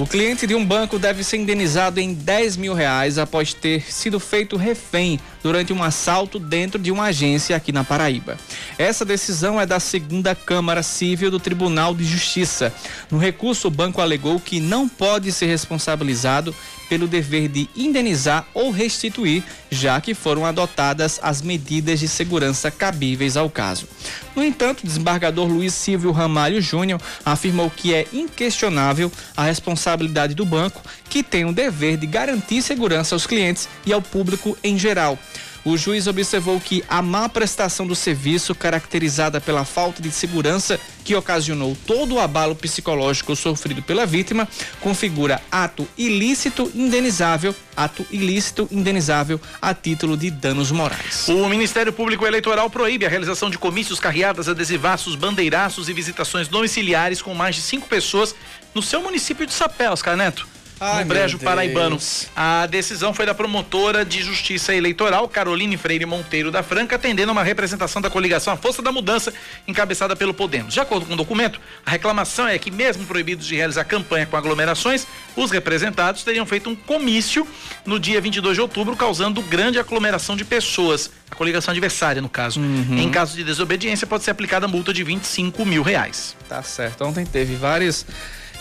O 0.00 0.06
cliente 0.06 0.46
de 0.46 0.54
um 0.54 0.64
banco 0.64 0.98
deve 0.98 1.22
ser 1.22 1.36
indenizado 1.36 2.00
em 2.00 2.14
10 2.14 2.56
mil 2.56 2.72
reais 2.72 3.18
após 3.18 3.52
ter 3.52 3.82
sido 3.92 4.18
feito 4.18 4.56
refém 4.56 5.20
durante 5.42 5.72
um 5.72 5.82
assalto 5.82 6.38
dentro 6.38 6.78
de 6.80 6.90
uma 6.90 7.04
agência 7.04 7.56
aqui 7.56 7.72
na 7.72 7.84
Paraíba. 7.84 8.36
Essa 8.78 9.04
decisão 9.04 9.60
é 9.60 9.66
da 9.66 9.80
segunda 9.80 10.34
Câmara 10.34 10.82
Civil 10.82 11.30
do 11.30 11.40
Tribunal 11.40 11.94
de 11.94 12.04
Justiça. 12.04 12.72
No 13.10 13.18
recurso, 13.18 13.68
o 13.68 13.70
banco 13.70 14.00
alegou 14.00 14.38
que 14.40 14.60
não 14.60 14.88
pode 14.88 15.32
ser 15.32 15.46
responsabilizado 15.46 16.54
pelo 16.90 17.06
dever 17.06 17.48
de 17.48 17.70
indenizar 17.76 18.44
ou 18.52 18.72
restituir, 18.72 19.44
já 19.70 20.00
que 20.00 20.12
foram 20.12 20.44
adotadas 20.44 21.20
as 21.22 21.40
medidas 21.40 22.00
de 22.00 22.08
segurança 22.08 22.68
cabíveis 22.68 23.36
ao 23.36 23.48
caso. 23.48 23.86
No 24.34 24.42
entanto, 24.42 24.80
o 24.80 24.86
desembargador 24.86 25.46
Luiz 25.46 25.72
Silvio 25.72 26.10
Ramalho 26.10 26.60
Júnior 26.60 27.00
afirmou 27.24 27.70
que 27.70 27.94
é 27.94 28.06
inquestionável 28.12 29.10
a 29.36 29.44
responsabilidade 29.44 30.34
do 30.34 30.44
banco, 30.44 30.82
que 31.08 31.22
tem 31.22 31.44
o 31.44 31.52
dever 31.52 31.96
de 31.96 32.06
garantir 32.06 32.60
segurança 32.60 33.14
aos 33.14 33.26
clientes 33.26 33.68
e 33.86 33.92
ao 33.92 34.02
público 34.02 34.58
em 34.64 34.76
geral. 34.76 35.16
O 35.64 35.76
juiz 35.76 36.06
observou 36.06 36.58
que 36.58 36.82
a 36.88 37.02
má 37.02 37.28
prestação 37.28 37.86
do 37.86 37.94
serviço, 37.94 38.54
caracterizada 38.54 39.40
pela 39.40 39.64
falta 39.64 40.00
de 40.00 40.10
segurança 40.10 40.80
que 41.04 41.14
ocasionou 41.14 41.76
todo 41.86 42.14
o 42.14 42.20
abalo 42.20 42.54
psicológico 42.54 43.36
sofrido 43.36 43.82
pela 43.82 44.06
vítima, 44.06 44.48
configura 44.80 45.40
ato 45.52 45.86
ilícito 45.98 46.70
indenizável, 46.74 47.54
ato 47.76 48.06
ilícito 48.10 48.68
indenizável 48.70 49.38
a 49.60 49.74
título 49.74 50.16
de 50.16 50.30
danos 50.30 50.70
morais. 50.70 51.28
O 51.28 51.48
Ministério 51.48 51.92
Público 51.92 52.26
Eleitoral 52.26 52.70
proíbe 52.70 53.04
a 53.04 53.08
realização 53.08 53.50
de 53.50 53.58
comícios, 53.58 54.00
carreadas, 54.00 54.48
adesivaços, 54.48 55.14
bandeiraços 55.14 55.88
e 55.88 55.92
visitações 55.92 56.48
domiciliares 56.48 57.20
com 57.20 57.34
mais 57.34 57.56
de 57.56 57.62
cinco 57.62 57.86
pessoas 57.86 58.34
no 58.74 58.82
seu 58.82 59.02
município 59.02 59.46
de 59.46 59.52
Sapé, 59.52 59.90
Oscar 59.90 60.16
Neto. 60.16 60.59
Ai, 60.80 61.04
no 61.04 61.08
Brejo 61.08 61.38
Paraibano. 61.38 61.98
A 62.34 62.64
decisão 62.64 63.12
foi 63.12 63.26
da 63.26 63.34
promotora 63.34 64.02
de 64.02 64.22
Justiça 64.22 64.74
Eleitoral, 64.74 65.28
Caroline 65.28 65.76
Freire 65.76 66.06
Monteiro 66.06 66.50
da 66.50 66.62
Franca, 66.62 66.96
atendendo 66.96 67.30
a 67.30 67.32
uma 67.32 67.42
representação 67.42 68.00
da 68.00 68.08
coligação 68.08 68.50
A 68.50 68.56
Força 68.56 68.80
da 68.80 68.90
Mudança, 68.90 69.30
encabeçada 69.68 70.16
pelo 70.16 70.32
Podemos. 70.32 70.72
De 70.72 70.80
acordo 70.80 71.04
com 71.04 71.12
o 71.12 71.16
documento, 71.16 71.60
a 71.84 71.90
reclamação 71.90 72.48
é 72.48 72.58
que, 72.58 72.70
mesmo 72.70 73.04
proibidos 73.04 73.46
de 73.46 73.56
realizar 73.56 73.84
campanha 73.84 74.24
com 74.24 74.38
aglomerações, 74.38 75.06
os 75.36 75.50
representados 75.50 76.24
teriam 76.24 76.46
feito 76.46 76.70
um 76.70 76.74
comício 76.74 77.46
no 77.84 78.00
dia 78.00 78.18
22 78.18 78.54
de 78.54 78.62
outubro, 78.62 78.96
causando 78.96 79.42
grande 79.42 79.78
aglomeração 79.78 80.34
de 80.34 80.46
pessoas. 80.46 81.10
A 81.30 81.34
coligação 81.34 81.72
adversária, 81.72 82.22
no 82.22 82.28
caso. 82.28 82.58
Em 82.58 83.10
caso 83.10 83.36
de 83.36 83.44
desobediência, 83.44 84.06
pode 84.06 84.24
ser 84.24 84.30
aplicada 84.30 84.66
multa 84.66 84.94
de 84.94 85.04
25 85.04 85.62
mil 85.66 85.82
reais. 85.82 86.34
Tá 86.48 86.62
certo. 86.62 87.04
Ontem 87.04 87.26
teve 87.26 87.54
vários, 87.54 88.06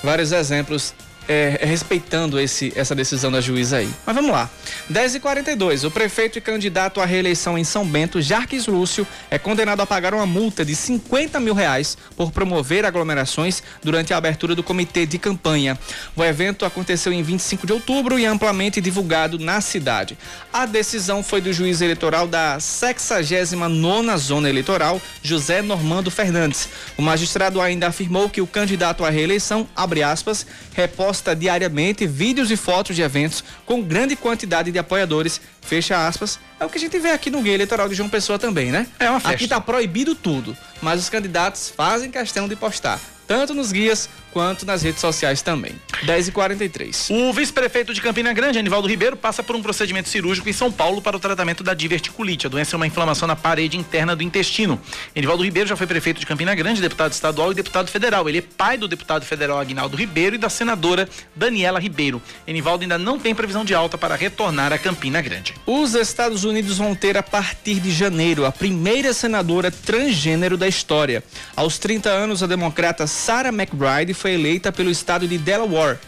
vários 0.04 0.34
exemplos 0.34 0.94
é, 1.30 1.60
respeitando 1.62 2.40
esse, 2.40 2.74
essa 2.76 2.96
decisão 2.96 3.32
da 3.32 3.40
juíza 3.40 3.78
aí. 3.78 3.90
Mas 4.04 4.16
vamos 4.16 4.32
lá. 4.32 4.50
10h42. 4.92 5.86
O 5.86 5.92
prefeito 5.92 6.40
e 6.40 6.42
candidato 6.42 7.00
à 7.00 7.06
reeleição 7.06 7.56
em 7.56 7.64
São 7.64 7.86
Bento, 7.86 8.20
Jarques 8.20 8.66
Lúcio, 8.66 9.06
é 9.30 9.38
condenado 9.38 9.80
a 9.82 9.86
pagar 9.86 10.12
uma 10.16 10.26
multa 10.26 10.66
de 10.66 10.76
50 10.76 11.40
mil 11.40 11.54
reais 11.54 11.96
por 12.16 12.32
promover 12.32 12.84
aglomerações 12.84 13.62
durante 13.84 14.12
a 14.12 14.18
abertura 14.18 14.56
do 14.56 14.64
comitê 14.64 15.06
de 15.06 15.20
campanha. 15.20 15.78
O 16.16 16.24
evento 16.24 16.66
aconteceu 16.66 17.14
em 17.14 17.22
25 17.22 17.68
de 17.68 17.74
outubro 17.74 18.18
e 18.18 18.26
é 18.26 18.28
amplamente 18.28 18.82
divulgado 18.82 19.38
na 19.38 19.62
cidade. 19.62 20.18
A 20.52 20.66
decisão 20.66 21.22
foi 21.22 21.42
do 21.42 21.54
juiz 21.54 21.80
eleitoral 21.80 22.28
da 22.28 22.58
69ª 22.58 24.18
Zona 24.18 24.50
Eleitoral, 24.50 25.00
José 25.22 25.62
Normando 25.62 26.10
Fernandes. 26.10 26.70
O 26.98 27.04
magistrado 27.04 27.62
ainda 27.62 27.88
afirmou 27.88 28.28
que 28.30 28.42
o 28.42 28.48
candidato 28.48 29.06
à 29.06 29.12
reeleição, 29.12 29.68
abre 29.76 30.02
aspas, 30.02 30.48
reposta 30.74 31.19
diariamente 31.36 32.06
vídeos 32.08 32.52
e 32.52 32.58
fotos 32.58 32.96
de 32.96 33.02
eventos 33.02 33.44
com 33.66 33.82
grande 33.82 34.16
quantidade 34.16 34.72
de 34.72 34.80
apoiadores, 34.80 35.40
fecha 35.62 36.08
aspas. 36.08 36.40
É 36.60 36.66
o 36.66 36.70
que 36.70 36.78
a 36.78 36.82
gente 36.82 36.98
vê 37.00 37.12
aqui 37.12 37.30
no 37.30 37.42
Guia 37.42 37.54
Eleitoral 37.54 37.88
de 37.88 37.96
João 37.96 38.10
Pessoa 38.10 38.40
também, 38.40 38.72
né? 38.72 38.88
É 39.00 39.10
uma 39.10 39.20
festa. 39.20 39.36
Aqui 39.36 39.48
tá 39.48 39.62
proibido 39.62 40.16
tudo, 40.16 40.56
mas 40.82 41.00
os 41.00 41.10
candidatos 41.10 41.70
fazem 41.76 42.12
questão 42.12 42.48
de 42.48 42.56
postar, 42.56 43.00
tanto 43.30 43.54
nos 43.54 43.72
guias 43.72 44.10
quanto 44.32 44.66
nas 44.66 44.82
redes 44.82 45.02
sociais 45.02 45.44
também. 45.44 45.74
10h43. 46.04 47.14
O 47.14 47.32
vice-prefeito 47.32 47.94
de 47.94 48.02
Campina 48.02 48.34
Grande, 48.34 48.58
Anivaldo 48.58 48.88
Ribeiro, 48.88 49.16
passa 49.16 49.44
por 49.44 49.56
um 49.56 49.62
procedimento 49.62 50.10
cirúrgico 50.10 50.50
em 50.50 50.54
São 50.54 50.72
Paulo 50.72 51.00
para 51.00 51.16
o 51.16 51.20
tratamento 51.20 51.64
da 51.64 51.76
diverticulite. 51.76 52.48
A 52.48 52.50
doença 52.50 52.76
é 52.76 52.78
uma 52.78 52.88
inflamação 52.88 53.28
na 53.28 53.36
parede 53.36 53.78
interna 53.78 54.16
do 54.16 54.24
intestino. 54.24 54.82
Anivaldo 55.16 55.44
Ribeiro 55.44 55.70
já 55.70 55.76
foi 55.76 55.86
prefeito 55.86 56.20
de 56.20 56.26
Campina 56.26 56.56
Grande, 56.56 56.82
deputado 56.82 57.12
estadual 57.12 57.52
e 57.52 57.56
deputado 57.56 57.88
federal. 57.90 58.28
Ele 58.28 58.40
é 58.40 58.42
pai 58.42 58.78
do 58.78 58.88
deputado 58.88 59.24
federal 59.24 59.60
Agnaldo 59.60 59.96
Ribeiro 59.96 60.36
e 60.36 60.40
da 60.40 60.50
senadora 60.50 61.08
Daniela 61.36 61.80
Ribeiro. 61.80 62.20
Anivaldo 62.48 62.84
ainda 62.84 62.98
não 62.98 63.20
tem 63.20 63.36
previsão 63.36 63.64
de 63.64 63.76
alta 63.76 63.96
para 63.96 64.16
retornar 64.16 64.74
a 64.74 64.78
Campina 64.80 65.22
Grande. 65.22 65.54
Os 65.68 65.94
Estados 65.94 66.44
Unidos 66.44 66.80
vão 66.80 66.96
ter 66.96 67.16
a 67.16 67.24
partir 67.24 67.80
de 67.80 67.92
janeiro 67.92 68.44
a 68.44 68.52
primeira 68.52 69.14
senadora 69.14 69.70
transgênero 69.70 70.58
da 70.58 70.68
história. 70.68 71.24
Aos 71.56 71.78
30 71.78 72.10
anos, 72.10 72.42
a 72.42 72.48
democrata 72.48 73.06
Sarah 73.20 73.50
McBride 73.50 74.14
foi 74.14 74.34
eleita 74.34 74.72
pelo 74.72 74.90
estado 74.90 75.28
de 75.28 75.38
Delaware. 75.38 76.00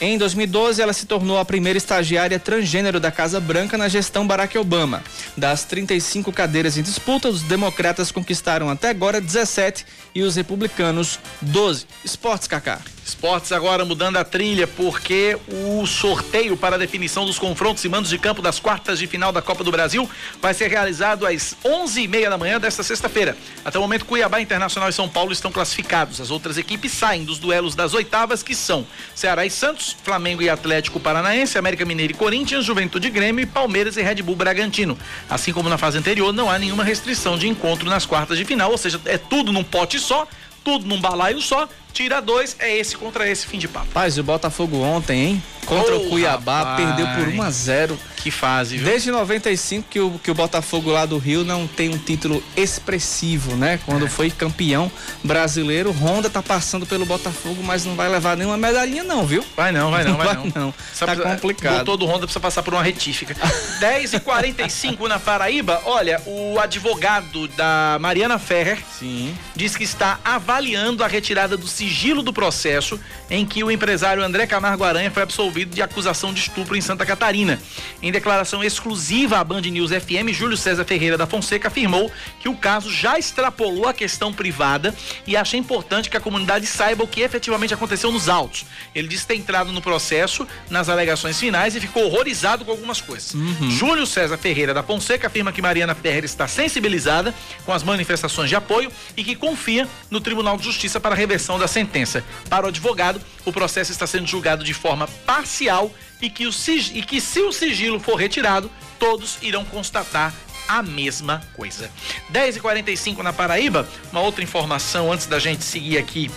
Em 0.00 0.18
2012, 0.18 0.82
ela 0.82 0.92
se 0.92 1.06
tornou 1.06 1.38
a 1.38 1.44
primeira 1.44 1.78
estagiária 1.78 2.38
transgênero 2.38 2.98
da 3.00 3.10
Casa 3.10 3.40
Branca 3.40 3.78
na 3.78 3.88
gestão 3.88 4.26
Barack 4.26 4.58
Obama. 4.58 5.02
Das 5.36 5.64
35 5.64 6.30
cadeiras 6.32 6.76
em 6.76 6.82
disputa, 6.82 7.28
os 7.28 7.40
democratas 7.42 8.10
conquistaram 8.10 8.68
até 8.68 8.90
agora 8.90 9.20
17 9.20 9.86
e 10.14 10.22
os 10.22 10.34
republicanos 10.36 11.18
12. 11.40 11.86
Esportes, 12.04 12.48
Kaká. 12.48 12.80
Esportes 13.06 13.52
agora 13.52 13.84
mudando 13.84 14.16
a 14.16 14.24
trilha, 14.24 14.66
porque 14.66 15.38
o 15.46 15.86
sorteio 15.86 16.56
para 16.56 16.74
a 16.74 16.78
definição 16.78 17.24
dos 17.24 17.38
confrontos 17.38 17.84
e 17.84 17.88
mandos 17.88 18.10
de 18.10 18.18
campo 18.18 18.42
das 18.42 18.58
quartas 18.58 18.98
de 18.98 19.06
final 19.06 19.30
da 19.30 19.40
Copa 19.40 19.62
do 19.62 19.70
Brasil 19.70 20.10
vai 20.42 20.52
ser 20.52 20.66
realizado 20.66 21.24
às 21.24 21.56
11h30 21.64 22.28
da 22.28 22.36
manhã 22.36 22.58
desta 22.58 22.82
sexta-feira. 22.82 23.36
Até 23.64 23.78
o 23.78 23.82
momento, 23.82 24.06
Cuiabá 24.06 24.40
Internacional 24.40 24.88
e 24.88 24.92
São 24.92 25.08
Paulo 25.08 25.30
estão 25.30 25.52
classificados. 25.52 26.20
As 26.20 26.32
outras 26.32 26.58
equipes 26.58 26.90
saem 26.90 27.24
dos 27.24 27.38
duelos 27.38 27.76
das 27.76 27.94
oitavas, 27.94 28.42
que 28.42 28.56
são 28.56 28.84
Ceará 29.14 29.46
e 29.46 29.50
Santos, 29.50 29.96
Flamengo 30.02 30.42
e 30.42 30.50
Atlético 30.50 30.98
Paranaense, 30.98 31.56
América 31.56 31.84
Mineiro 31.84 32.12
e 32.12 32.16
Corinthians, 32.16 32.64
Juventude 32.64 33.08
Grêmio, 33.08 33.46
Palmeiras 33.46 33.96
e 33.96 34.02
Red 34.02 34.16
Bull 34.16 34.34
Bragantino. 34.34 34.98
Assim 35.30 35.52
como 35.52 35.68
na 35.68 35.78
fase 35.78 35.96
anterior, 35.96 36.32
não 36.32 36.50
há 36.50 36.58
nenhuma 36.58 36.82
restrição 36.82 37.38
de 37.38 37.46
encontro 37.46 37.88
nas 37.88 38.04
quartas 38.04 38.36
de 38.36 38.44
final, 38.44 38.72
ou 38.72 38.78
seja, 38.78 39.00
é 39.04 39.16
tudo 39.16 39.52
num 39.52 39.62
pote 39.62 40.00
só, 40.00 40.26
tudo 40.64 40.88
num 40.88 41.00
balaio 41.00 41.40
só 41.40 41.68
tira 41.96 42.20
dois, 42.20 42.54
é 42.58 42.76
esse 42.76 42.94
contra 42.94 43.26
esse 43.26 43.46
fim 43.46 43.58
de 43.58 43.66
papo. 43.66 43.86
Paz, 43.86 44.18
o 44.18 44.22
Botafogo 44.22 44.82
ontem, 44.82 45.18
hein? 45.18 45.42
Contra 45.64 45.96
oh, 45.96 46.06
o 46.06 46.08
Cuiabá, 46.10 46.58
rapaz. 46.58 46.86
perdeu 46.86 47.06
por 47.08 47.28
1 47.28 47.42
a 47.42 47.50
0 47.50 47.98
Que 48.18 48.30
fase, 48.30 48.76
viu? 48.76 48.86
Desde 48.86 49.10
95 49.10 49.88
que 49.90 49.98
o, 49.98 50.12
que 50.22 50.30
o 50.30 50.34
Botafogo 50.34 50.90
lá 50.90 51.04
do 51.04 51.18
Rio 51.18 51.42
não 51.42 51.66
tem 51.66 51.88
um 51.88 51.98
título 51.98 52.42
expressivo, 52.56 53.56
né? 53.56 53.80
Quando 53.84 54.06
é. 54.06 54.08
foi 54.08 54.30
campeão 54.30 54.92
brasileiro, 55.24 55.90
Honda 55.90 56.30
tá 56.30 56.42
passando 56.42 56.86
pelo 56.86 57.04
Botafogo, 57.04 57.62
mas 57.64 57.84
não 57.84 57.96
vai 57.96 58.08
levar 58.08 58.36
nenhuma 58.36 58.56
medalhinha 58.56 59.02
não, 59.02 59.26
viu? 59.26 59.44
Vai 59.56 59.72
não, 59.72 59.90
vai 59.90 60.04
não, 60.04 60.10
não 60.10 60.18
vai, 60.18 60.26
vai 60.26 60.36
não. 60.36 60.52
não. 60.54 60.74
Tá 60.98 61.16
complicado. 61.16 61.84
Todo 61.84 62.06
Honda 62.06 62.20
precisa 62.20 62.40
passar 62.40 62.62
por 62.62 62.74
uma 62.74 62.82
retífica. 62.82 63.34
10 63.80 64.14
e 64.14 64.20
45 64.20 65.08
na 65.08 65.18
Paraíba, 65.18 65.80
olha, 65.84 66.22
o 66.26 66.60
advogado 66.60 67.48
da 67.48 67.96
Mariana 68.00 68.38
Ferrer 68.38 68.78
Sim. 68.98 69.36
diz 69.54 69.76
que 69.76 69.84
está 69.84 70.20
avaliando 70.24 71.02
a 71.02 71.08
retirada 71.08 71.56
do 71.56 71.66
sigilo 71.86 72.20
do 72.20 72.32
processo 72.32 72.98
em 73.30 73.46
que 73.46 73.62
o 73.62 73.70
empresário 73.70 74.22
André 74.22 74.44
Camargo 74.44 74.82
Aranha 74.82 75.10
foi 75.10 75.22
absolvido 75.22 75.72
de 75.72 75.80
acusação 75.80 76.34
de 76.34 76.40
estupro 76.40 76.76
em 76.76 76.80
Santa 76.80 77.06
Catarina. 77.06 77.60
Em 78.02 78.10
declaração 78.10 78.62
exclusiva 78.64 79.38
à 79.38 79.44
Band 79.44 79.60
News 79.60 79.92
FM, 79.92 80.32
Júlio 80.32 80.56
César 80.56 80.84
Ferreira 80.84 81.16
da 81.16 81.26
Fonseca 81.26 81.68
afirmou 81.68 82.10
que 82.40 82.48
o 82.48 82.56
caso 82.56 82.92
já 82.92 83.18
extrapolou 83.18 83.86
a 83.86 83.94
questão 83.94 84.32
privada 84.32 84.92
e 85.26 85.36
acha 85.36 85.56
importante 85.56 86.10
que 86.10 86.16
a 86.16 86.20
comunidade 86.20 86.66
saiba 86.66 87.04
o 87.04 87.06
que 87.06 87.20
efetivamente 87.20 87.72
aconteceu 87.72 88.10
nos 88.10 88.28
autos. 88.28 88.64
Ele 88.92 89.06
disse 89.06 89.26
ter 89.26 89.36
entrado 89.36 89.72
no 89.72 89.80
processo 89.80 90.46
nas 90.68 90.88
alegações 90.88 91.38
finais 91.38 91.76
e 91.76 91.80
ficou 91.80 92.04
horrorizado 92.06 92.64
com 92.64 92.72
algumas 92.72 93.00
coisas. 93.00 93.32
Uhum. 93.34 93.70
Júlio 93.70 94.06
César 94.06 94.38
Ferreira 94.38 94.74
da 94.74 94.82
Fonseca 94.82 95.28
afirma 95.28 95.52
que 95.52 95.62
Mariana 95.62 95.94
Ferreira 95.94 96.26
está 96.26 96.48
sensibilizada 96.48 97.32
com 97.64 97.72
as 97.72 97.84
manifestações 97.84 98.48
de 98.48 98.56
apoio 98.56 98.90
e 99.16 99.22
que 99.22 99.36
confia 99.36 99.88
no 100.10 100.20
Tribunal 100.20 100.56
de 100.56 100.64
Justiça 100.64 100.98
para 100.98 101.14
a 101.14 101.18
reversão 101.18 101.58
da 101.58 101.68
sentença. 101.76 102.24
Para 102.48 102.64
o 102.64 102.68
advogado, 102.68 103.20
o 103.44 103.52
processo 103.52 103.92
está 103.92 104.06
sendo 104.06 104.26
julgado 104.26 104.64
de 104.64 104.72
forma 104.72 105.06
parcial 105.26 105.92
e 106.22 106.30
que, 106.30 106.46
o, 106.46 106.50
e 106.94 107.02
que 107.02 107.20
se 107.20 107.40
o 107.40 107.52
sigilo 107.52 108.00
for 108.00 108.14
retirado, 108.14 108.70
todos 108.98 109.36
irão 109.42 109.62
constatar 109.62 110.32
a 110.66 110.82
mesma 110.82 111.42
coisa. 111.54 111.90
10h45 112.32 113.18
na 113.18 113.32
Paraíba, 113.32 113.86
uma 114.10 114.22
outra 114.22 114.42
informação 114.42 115.12
antes 115.12 115.26
da 115.26 115.38
gente 115.38 115.62
seguir 115.62 115.98
aqui 115.98 116.30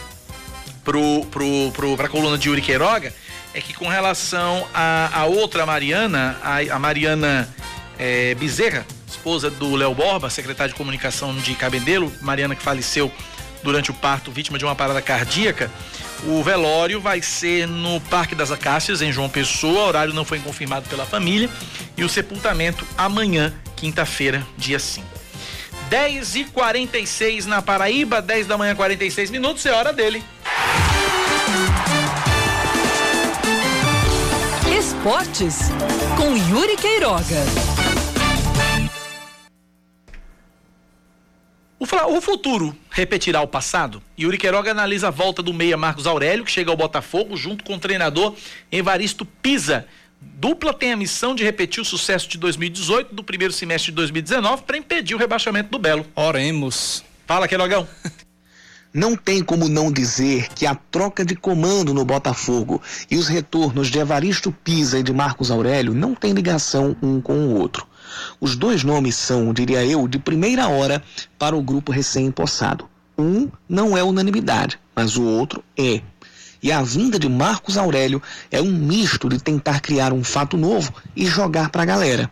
pro, 0.83 1.25
pro, 1.27 1.71
pro, 1.71 2.09
coluna 2.09 2.37
de 2.37 2.49
Yuri 2.49 2.61
Queiroga, 2.61 3.13
é 3.53 3.61
que 3.61 3.73
com 3.73 3.87
relação 3.87 4.67
a, 4.73 5.21
a 5.21 5.25
outra 5.25 5.65
Mariana, 5.65 6.37
a, 6.43 6.57
a 6.75 6.77
Mariana 6.77 7.47
é, 7.97 8.35
Bezerra, 8.35 8.85
esposa 9.07 9.49
do 9.49 9.75
Léo 9.75 9.95
Borba, 9.95 10.29
secretário 10.29 10.73
de 10.73 10.77
comunicação 10.77 11.33
de 11.37 11.55
Cabedelo, 11.55 12.11
Mariana 12.21 12.55
que 12.55 12.61
faleceu 12.61 13.11
durante 13.64 13.91
o 13.91 13.93
parto, 13.93 14.32
vítima 14.32 14.57
de 14.57 14.66
uma 14.66 14.76
parada 14.76 15.01
cardíaca. 15.01 15.72
O 16.26 16.43
velório 16.43 16.99
vai 16.99 17.22
ser 17.22 17.68
no 17.68 18.01
Parque 18.01 18.36
das 18.36 18.51
Acácias, 18.51 19.01
em 19.01 19.12
João 19.12 19.30
Pessoa. 19.30 19.86
O 19.86 19.88
horário 19.88 20.14
não 20.14 20.26
foi 20.26 20.39
confirmado 20.39 20.88
pela 20.89 21.05
família. 21.05 21.49
E 21.95 22.03
o 22.03 22.10
sepultamento 22.10 22.86
amanhã, 22.97 23.53
quinta-feira, 23.76 24.45
dia 24.57 24.80
5. 24.80 25.07
10 25.89 26.36
e 26.36 26.43
46 26.45 27.45
na 27.45 27.62
Paraíba, 27.62 28.22
10 28.22 28.47
da 28.47 28.57
manhã, 28.57 28.76
46 28.76 29.32
minutos, 29.32 29.66
é 29.66 29.72
hora 29.72 29.91
dele. 29.91 30.24
Esportes 34.78 35.72
com 36.18 36.36
Yuri 36.36 36.78
Queiroga. 36.78 37.88
O 41.80 42.19
futuro 42.19 42.75
repetirá 42.89 43.41
o 43.41 43.47
passado? 43.47 44.03
Yuri 44.19 44.38
Queiroga 44.38 44.71
analisa 44.71 45.07
a 45.07 45.11
volta 45.11 45.41
do 45.41 45.53
meia 45.53 45.77
Marcos 45.77 46.05
Aurélio, 46.05 46.43
que 46.43 46.51
chega 46.51 46.69
ao 46.69 46.75
Botafogo, 46.75 47.38
junto 47.38 47.63
com 47.63 47.75
o 47.75 47.80
treinador 47.80 48.36
Evaristo 48.69 49.23
Pisa. 49.25 49.88
Dupla 50.21 50.73
tem 50.73 50.91
a 50.91 50.97
missão 50.97 51.34
de 51.34 51.45
repetir 51.45 51.82
o 51.82 51.86
sucesso 51.86 52.27
de 52.27 52.38
2018 52.38 53.15
do 53.15 53.23
primeiro 53.23 53.53
semestre 53.53 53.93
de 53.93 53.95
2019 53.95 54.63
para 54.63 54.77
impedir 54.77 55.15
o 55.15 55.17
rebaixamento 55.17 55.71
do 55.71 55.80
Belo. 55.80 56.05
Oremos. 56.15 57.01
Fala, 57.25 57.47
Queirogão. 57.47 57.88
Não 58.93 59.15
tem 59.15 59.43
como 59.43 59.69
não 59.69 59.91
dizer 59.91 60.49
que 60.49 60.65
a 60.65 60.73
troca 60.73 61.23
de 61.23 61.36
comando 61.36 61.93
no 61.93 62.03
Botafogo 62.03 62.82
e 63.09 63.17
os 63.17 63.27
retornos 63.27 63.88
de 63.88 63.99
Evaristo 63.99 64.51
Pisa 64.51 64.97
e 64.97 65.03
de 65.03 65.13
Marcos 65.13 65.51
Aurélio 65.51 65.93
não 65.93 66.15
têm 66.15 66.34
ligação 66.34 66.97
um 66.99 67.21
com 67.21 67.36
o 67.36 67.53
outro. 67.53 67.86
Os 68.39 68.55
dois 68.55 68.84
nomes 68.84 69.16
são, 69.16 69.53
diria 69.53 69.86
eu, 69.86 70.07
de 70.07 70.20
primeira 70.20 70.68
hora 70.68 71.03
para 71.38 71.55
o 71.55 71.62
grupo 71.62 71.91
recém-empossado. 71.91 72.89
Um 73.18 73.49
não 73.68 73.97
é 73.97 74.03
unanimidade, 74.03 74.80
mas 74.95 75.18
o 75.18 75.24
outro 75.24 75.64
é. 75.78 76.01
E 76.62 76.72
a 76.72 76.82
vinda 76.82 77.18
de 77.18 77.30
Marcos 77.30 77.78
Aurélio 77.78 78.22
é 78.51 78.62
um 78.62 78.72
misto 78.72 79.30
de 79.30 79.39
tentar 79.39 79.80
criar 79.80 80.12
um 80.14 80.24
fato 80.24 80.57
novo 80.57 80.93
e 81.16 81.26
jogar 81.26 81.70
para 81.70 81.84
a 81.84 81.86
galera. 81.86 82.32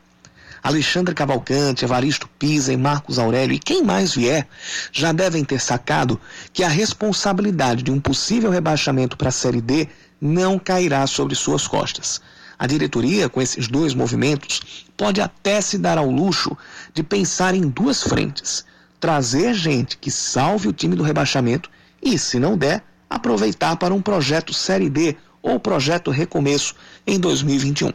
Alexandre 0.62 1.16
Cavalcante, 1.16 1.86
Evaristo 1.86 2.28
Pisa 2.38 2.74
e 2.74 2.78
Marcos 2.78 3.20
Aurélio 3.20 3.56
e 3.56 3.60
quem 3.60 3.84
mais 3.84 4.14
vier 4.14 4.48
já 4.92 5.12
devem 5.12 5.46
ter 5.46 5.62
sacado 5.62 6.20
que 6.52 6.64
a 6.64 6.68
responsabilidade 6.68 7.84
de 7.84 7.92
um 7.92 8.00
possível 8.00 8.50
rebaixamento 8.50 9.16
para 9.16 9.30
a 9.30 9.32
Série 9.32 9.62
D 9.62 9.88
não 10.20 10.60
cairá 10.60 11.08
sobre 11.08 11.36
suas 11.36 11.68
costas. 11.68 12.20
A 12.60 12.66
diretoria, 12.66 13.30
com 13.30 13.40
esses 13.40 13.68
dois 13.68 13.94
movimentos, 13.94 14.86
pode 14.96 15.22
até 15.22 15.62
se 15.62 15.78
dar 15.78 15.98
ao 15.98 16.10
luxo 16.10 16.58
de 16.94 17.04
pensar 17.04 17.54
em 17.54 17.62
duas 17.62 18.02
frentes: 18.02 18.66
trazer 19.00 19.54
gente 19.54 19.98
que 19.98 20.10
salve 20.10 20.68
o 20.68 20.74
time 20.74 20.96
do 20.96 21.04
rebaixamento 21.04 21.70
e, 22.02 22.18
se 22.18 22.40
não 22.40 22.58
der, 22.58 22.84
aproveitar 23.10 23.76
para 23.76 23.94
um 23.94 24.02
projeto 24.02 24.54
Série 24.54 24.90
D 24.90 25.16
ou 25.42 25.60
projeto 25.60 26.10
Recomeço 26.10 26.74
em 27.06 27.20
2021. 27.20 27.94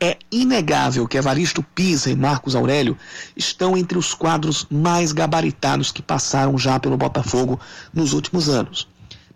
É 0.00 0.16
inegável 0.30 1.08
que 1.08 1.16
Evaristo 1.16 1.62
Pisa 1.74 2.10
e 2.10 2.14
Marcos 2.14 2.54
Aurélio 2.54 2.96
estão 3.34 3.76
entre 3.76 3.98
os 3.98 4.14
quadros 4.14 4.66
mais 4.70 5.12
gabaritados 5.12 5.90
que 5.90 6.02
passaram 6.02 6.56
já 6.56 6.78
pelo 6.78 6.96
Botafogo 6.96 7.58
nos 7.92 8.12
últimos 8.12 8.48
anos 8.48 8.86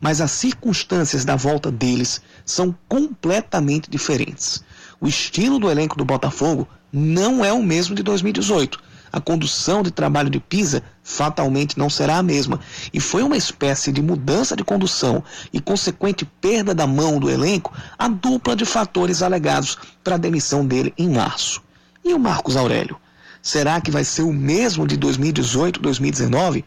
mas 0.02 0.20
as 0.20 0.32
circunstâncias 0.32 1.24
da 1.24 1.36
volta 1.36 1.70
deles 1.70 2.20
são 2.44 2.74
completamente 2.88 3.90
diferentes. 3.90 4.62
O 5.00 5.08
estilo 5.08 5.58
do 5.58 5.70
elenco 5.70 5.96
do 5.96 6.04
Botafogo 6.04 6.68
não 6.92 7.44
é 7.44 7.52
o 7.52 7.62
mesmo 7.62 7.94
de 7.94 8.02
2018. 8.02 8.78
A 9.12 9.20
condução 9.20 9.82
de 9.82 9.90
trabalho 9.90 10.30
de 10.30 10.40
Pisa 10.40 10.82
fatalmente 11.02 11.78
não 11.78 11.90
será 11.90 12.16
a 12.16 12.22
mesma, 12.22 12.58
e 12.94 12.98
foi 12.98 13.22
uma 13.22 13.36
espécie 13.36 13.92
de 13.92 14.00
mudança 14.00 14.56
de 14.56 14.64
condução 14.64 15.22
e 15.52 15.60
consequente 15.60 16.24
perda 16.24 16.74
da 16.74 16.86
mão 16.86 17.18
do 17.18 17.28
elenco 17.28 17.74
a 17.98 18.08
dupla 18.08 18.56
de 18.56 18.64
fatores 18.64 19.22
alegados 19.22 19.76
para 20.02 20.14
a 20.14 20.18
demissão 20.18 20.66
dele 20.66 20.94
em 20.96 21.10
março. 21.10 21.60
E 22.02 22.14
o 22.14 22.18
Marcos 22.18 22.56
Aurélio? 22.56 22.96
Será 23.42 23.80
que 23.80 23.90
vai 23.90 24.04
ser 24.04 24.22
o 24.22 24.32
mesmo 24.32 24.86
de 24.86 24.96
2018-2019? 24.96 26.64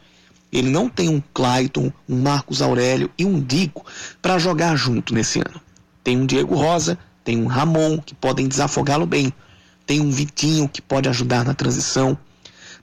Ele 0.52 0.70
não 0.70 0.88
tem 0.88 1.10
um 1.10 1.22
Clayton, 1.34 1.92
um 2.08 2.22
Marcos 2.22 2.62
Aurélio 2.62 3.10
e 3.18 3.26
um 3.26 3.42
Dico 3.42 3.86
para 4.22 4.38
jogar 4.38 4.76
junto 4.76 5.14
nesse 5.14 5.40
ano. 5.40 5.65
Tem 6.06 6.16
um 6.16 6.26
Diego 6.28 6.54
Rosa, 6.54 7.00
tem 7.24 7.36
um 7.42 7.48
Ramon 7.48 7.98
que 7.98 8.14
podem 8.14 8.48
desafogá-lo 8.48 9.08
bem, 9.08 9.34
tem 9.88 10.00
um 10.00 10.12
Vitinho 10.12 10.70
que 10.70 10.80
pode 10.80 11.10
ajudar 11.10 11.44
na 11.44 11.56
transição. 11.56 12.16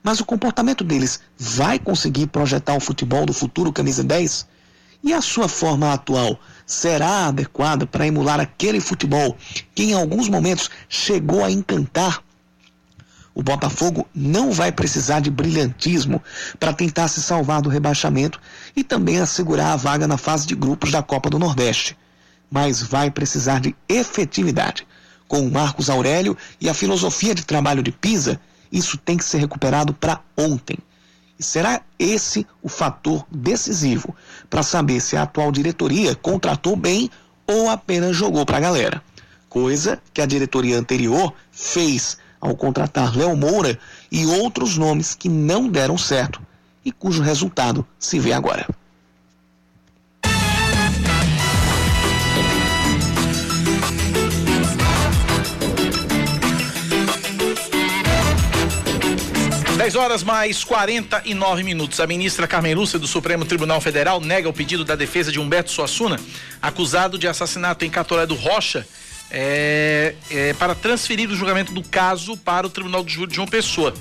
Mas 0.03 0.19
o 0.19 0.25
comportamento 0.25 0.83
deles 0.83 1.21
vai 1.39 1.79
conseguir 1.79 2.27
projetar 2.27 2.75
o 2.75 2.81
futebol 2.81 3.25
do 3.25 3.33
futuro 3.33 3.73
camisa 3.73 4.03
10? 4.03 4.45
E 5.05 5.13
a 5.13 5.21
sua 5.21 5.47
forma 5.47 5.93
atual 5.93 6.37
será 6.67 7.29
adequada 7.29 7.87
para 7.87 8.09
emular 8.09 8.41
aquele 8.41 8.81
futebol 8.81 9.37
que 9.73 9.85
em 9.85 9.95
alguns 9.95 10.29
momentos 10.29 10.69
chegou 10.89 11.45
a 11.45 11.51
encantar 11.51 12.25
O 13.37 13.43
Botafogo 13.45 14.05
não 14.13 14.51
vai 14.51 14.73
precisar 14.73 15.21
de 15.21 15.31
brilhantismo 15.31 16.21
para 16.59 16.73
tentar 16.73 17.07
se 17.07 17.23
salvar 17.23 17.63
do 17.63 17.69
rebaixamento 17.69 18.41
e 18.75 18.83
também 18.83 19.21
assegurar 19.21 19.75
a 19.75 19.77
vaga 19.77 20.09
na 20.09 20.17
fase 20.17 20.45
de 20.45 20.57
grupos 20.57 20.91
da 20.91 21.05
Copa 21.05 21.31
do 21.31 21.39
Nordeste. 21.39 21.97
Mas 22.53 22.83
vai 22.83 23.11
precisar 23.11 23.61
de 23.61 23.75
efetividade. 23.89 24.87
Com 25.27 25.41
o 25.41 25.51
Marcos 25.51 25.89
Aurélio 25.89 26.37
e 26.61 26.69
a 26.69 26.75
filosofia 26.75 27.35
de 27.35 27.47
trabalho 27.47 27.83
de 27.83 27.91
Pisa, 27.91 28.39
isso 28.71 28.99
tem 28.99 29.17
que 29.17 29.25
ser 29.25 29.39
recuperado 29.39 29.95
para 29.95 30.21
ontem. 30.37 30.77
E 31.39 31.43
será 31.43 31.81
esse 31.99 32.47
o 32.63 32.69
fator 32.69 33.27
decisivo 33.31 34.15
para 34.51 34.63
saber 34.63 35.01
se 35.01 35.17
a 35.17 35.23
atual 35.23 35.51
diretoria 35.51 36.15
contratou 36.15 36.77
bem 36.77 37.11
ou 37.47 37.71
apenas 37.71 38.15
jogou 38.15 38.45
para 38.45 38.59
a 38.59 38.61
galera. 38.61 39.03
Coisa 39.49 39.99
que 40.13 40.21
a 40.21 40.27
diretoria 40.27 40.79
anterior 40.79 41.33
fez 41.51 42.19
ao 42.39 42.55
contratar 42.55 43.17
Léo 43.17 43.35
Moura 43.35 43.79
e 44.11 44.27
outros 44.27 44.77
nomes 44.77 45.15
que 45.15 45.31
não 45.31 45.69
deram 45.69 45.97
certo 45.97 46.39
e 46.85 46.93
cujo 46.93 47.23
resultado 47.23 47.87
se 47.99 48.19
vê 48.19 48.35
agora. 48.35 48.67
Dez 59.83 59.97
horas 59.97 60.23
mais 60.23 60.63
49 60.63 61.65
minutos. 61.65 61.99
A 61.99 62.07
ministra 62.07 62.47
Carmen 62.47 62.73
Lúcia 62.73 63.01
do 63.01 63.07
Supremo 63.09 63.45
Tribunal 63.45 63.81
Federal 63.81 64.21
nega 64.21 64.49
o 64.49 64.53
pedido 64.53 64.85
da 64.85 64.95
defesa 64.95 65.33
de 65.33 65.41
Humberto 65.41 65.73
Suassuna, 65.73 66.21
acusado 66.63 67.19
de 67.19 67.27
assassinato 67.27 67.85
em 67.85 67.91
Catolé 67.91 68.25
do 68.25 68.37
Rocha, 68.37 68.87
é, 69.29 70.15
é, 70.31 70.53
para 70.55 70.77
transferir 70.77 71.29
o 71.29 71.35
julgamento 71.35 71.73
do 71.73 71.83
caso 71.83 72.37
para 72.37 72.65
o 72.65 72.71
Tribunal 72.71 73.03
de 73.03 73.13
Júri 73.13 73.31
de 73.31 73.35
João 73.35 73.49
Pessoa. 73.49 73.93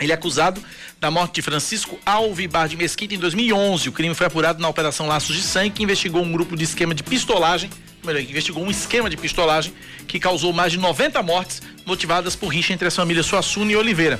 Ele 0.00 0.12
é 0.12 0.14
acusado 0.14 0.64
da 0.98 1.10
morte 1.10 1.34
de 1.34 1.42
Francisco 1.42 1.98
Alvibar 2.06 2.66
de 2.66 2.78
Mesquita 2.78 3.14
em 3.14 3.18
2011. 3.18 3.90
O 3.90 3.92
crime 3.92 4.14
foi 4.14 4.26
apurado 4.26 4.62
na 4.62 4.68
Operação 4.70 5.06
Laços 5.06 5.36
de 5.36 5.42
Sangue, 5.42 5.72
que 5.72 5.82
investigou 5.82 6.22
um 6.22 6.32
grupo 6.32 6.56
de 6.56 6.64
esquema 6.64 6.94
de 6.94 7.02
pistolagem, 7.02 7.68
melhor, 8.02 8.22
que 8.22 8.30
investigou 8.30 8.64
um 8.64 8.70
esquema 8.70 9.10
de 9.10 9.18
pistolagem 9.18 9.74
que 10.08 10.18
causou 10.18 10.54
mais 10.54 10.72
de 10.72 10.78
90 10.78 11.22
mortes 11.22 11.60
motivadas 11.84 12.34
por 12.34 12.48
rixa 12.48 12.72
entre 12.72 12.88
as 12.88 12.96
famílias 12.96 13.26
Suassuna 13.26 13.72
e 13.72 13.76
Oliveira 13.76 14.18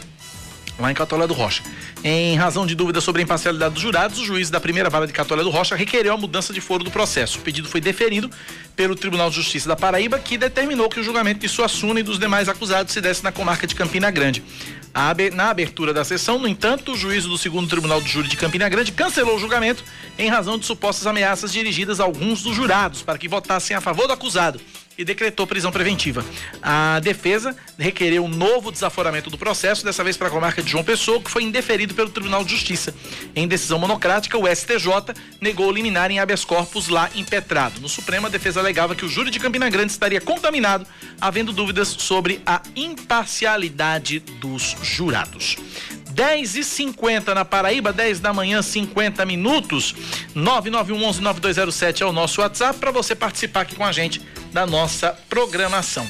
lá 0.79 0.91
em 0.91 0.95
Catolé 0.95 1.27
do 1.27 1.35
Rocha. 1.35 1.63
Em 2.05 2.37
razão 2.37 2.67
de 2.67 2.75
dúvidas 2.75 3.05
sobre 3.05 3.23
a 3.23 3.25
imparcialidade 3.25 3.75
dos 3.75 3.83
jurados, 3.83 4.19
o 4.19 4.25
juiz 4.25 4.51
da 4.51 4.61
primeira 4.61 4.91
vara 4.91 5.07
de 5.07 5.13
Catolé 5.13 5.43
do 5.43 5.51
Rocha 5.51 5.77
requereu 5.77 6.15
a 6.15 6.17
mudança 6.17 6.53
de 6.53 6.61
foro 6.61 6.83
do 6.83 6.91
processo. 6.91 7.39
O 7.39 7.43
pedido 7.43 7.69
foi 7.69 7.81
deferido 7.81 8.31
pelo 8.75 8.97
Tribunal 8.97 9.31
de 9.31 9.37
Justiça 9.37 9.69
da 9.69 9.77
Paraíba, 9.77 10.19
que 10.19 10.37
determinou 10.37 10.89
que 10.89 10.99
o 10.99 11.03
julgamento 11.03 11.41
de 11.41 11.49
Suassuna 11.49 12.01
e 12.01 12.03
dos 12.03 12.19
demais 12.19 12.49
acusados 12.49 12.93
se 12.93 13.01
desse 13.01 13.23
na 13.23 13.31
comarca 13.31 13.67
de 13.67 13.75
Campina 13.75 14.11
Grande. 14.11 14.43
Na 15.33 15.51
abertura 15.51 15.95
da 15.95 16.05
sessão, 16.05 16.39
no 16.39 16.49
entanto, 16.49 16.93
o 16.93 16.97
juízo 16.97 17.29
do 17.29 17.39
segundo 17.39 17.69
Tribunal 17.69 18.01
de 18.01 18.09
Júri 18.09 18.29
de 18.29 18.37
Campina 18.37 18.69
Grande 18.69 18.93
cancelou 18.93 19.37
o 19.37 19.39
julgamento 19.39 19.85
em 20.19 20.29
razão 20.29 20.59
de 20.59 20.67
supostas 20.67 21.07
ameaças 21.07 21.53
dirigidas 21.53 22.01
a 22.01 22.05
alguns 22.05 22.43
dos 22.43 22.55
jurados 22.55 23.03
para 23.03 23.17
que 23.17 23.29
votassem 23.29 23.77
a 23.77 23.81
favor 23.81 24.07
do 24.07 24.13
acusado 24.13 24.61
e 24.97 25.05
decretou 25.05 25.47
prisão 25.47 25.73
preventiva. 25.73 26.25
A 26.63 27.01
defesa 27.01 27.57
requereu 27.79 28.25
um 28.25 28.29
novo 28.29 28.71
desaforamento 28.71 29.31
do 29.31 29.39
processo, 29.39 29.85
dessa 29.85 30.05
vez 30.05 30.17
para 30.17 30.29
a 30.29 30.31
comarca 30.31 30.63
de 30.63 30.71
João 30.71 30.85
Pessoa, 30.85 31.21
que 31.21 31.31
foi 31.31 31.43
indeferido 31.43 31.95
pelo 31.95 32.11
Tribunal 32.11 32.45
de 32.45 32.51
Justiça. 32.51 32.95
Em 33.35 33.49
decisão 33.49 33.79
monocrática, 33.79 34.39
o 34.39 34.47
STJ 34.47 35.15
negou 35.41 35.71
liminar 35.71 36.11
em 36.11 36.19
habeas 36.19 36.45
corpus 36.45 36.89
lá 36.89 37.11
impetrado. 37.15 37.81
No 37.81 37.89
Supremo, 37.89 38.27
a 38.27 38.31
defesa 38.31 38.61
alegava 38.61 38.95
que 38.95 39.05
o 39.05 39.09
júri 39.09 39.31
de 39.31 39.41
Campina 39.41 39.69
Grande 39.69 39.93
estaria 39.93 40.21
contaminado, 40.21 40.87
havendo 41.21 41.53
dúvidas 41.53 41.89
sobre 41.89 42.41
a 42.45 42.63
imparcialidade 42.77 44.21
dos 44.21 44.77
jurados. 44.83 45.57
10 46.13 46.57
e 46.57 46.65
50 46.65 47.35
na 47.35 47.45
Paraíba, 47.45 47.93
10 47.93 48.21
da 48.21 48.33
manhã, 48.33 48.63
50 48.63 49.25
minutos. 49.25 49.95
991119207 50.37 52.03
é 52.03 52.07
o 52.07 52.13
nosso 52.13 52.41
WhatsApp 52.41 52.79
para 52.79 52.91
você 52.91 53.15
participar 53.15 53.63
aqui 53.63 53.75
com 53.75 53.85
a 53.85 53.93
gente 53.93 54.21
da 54.53 54.67
nossa 54.67 55.19
programação. 55.29 56.07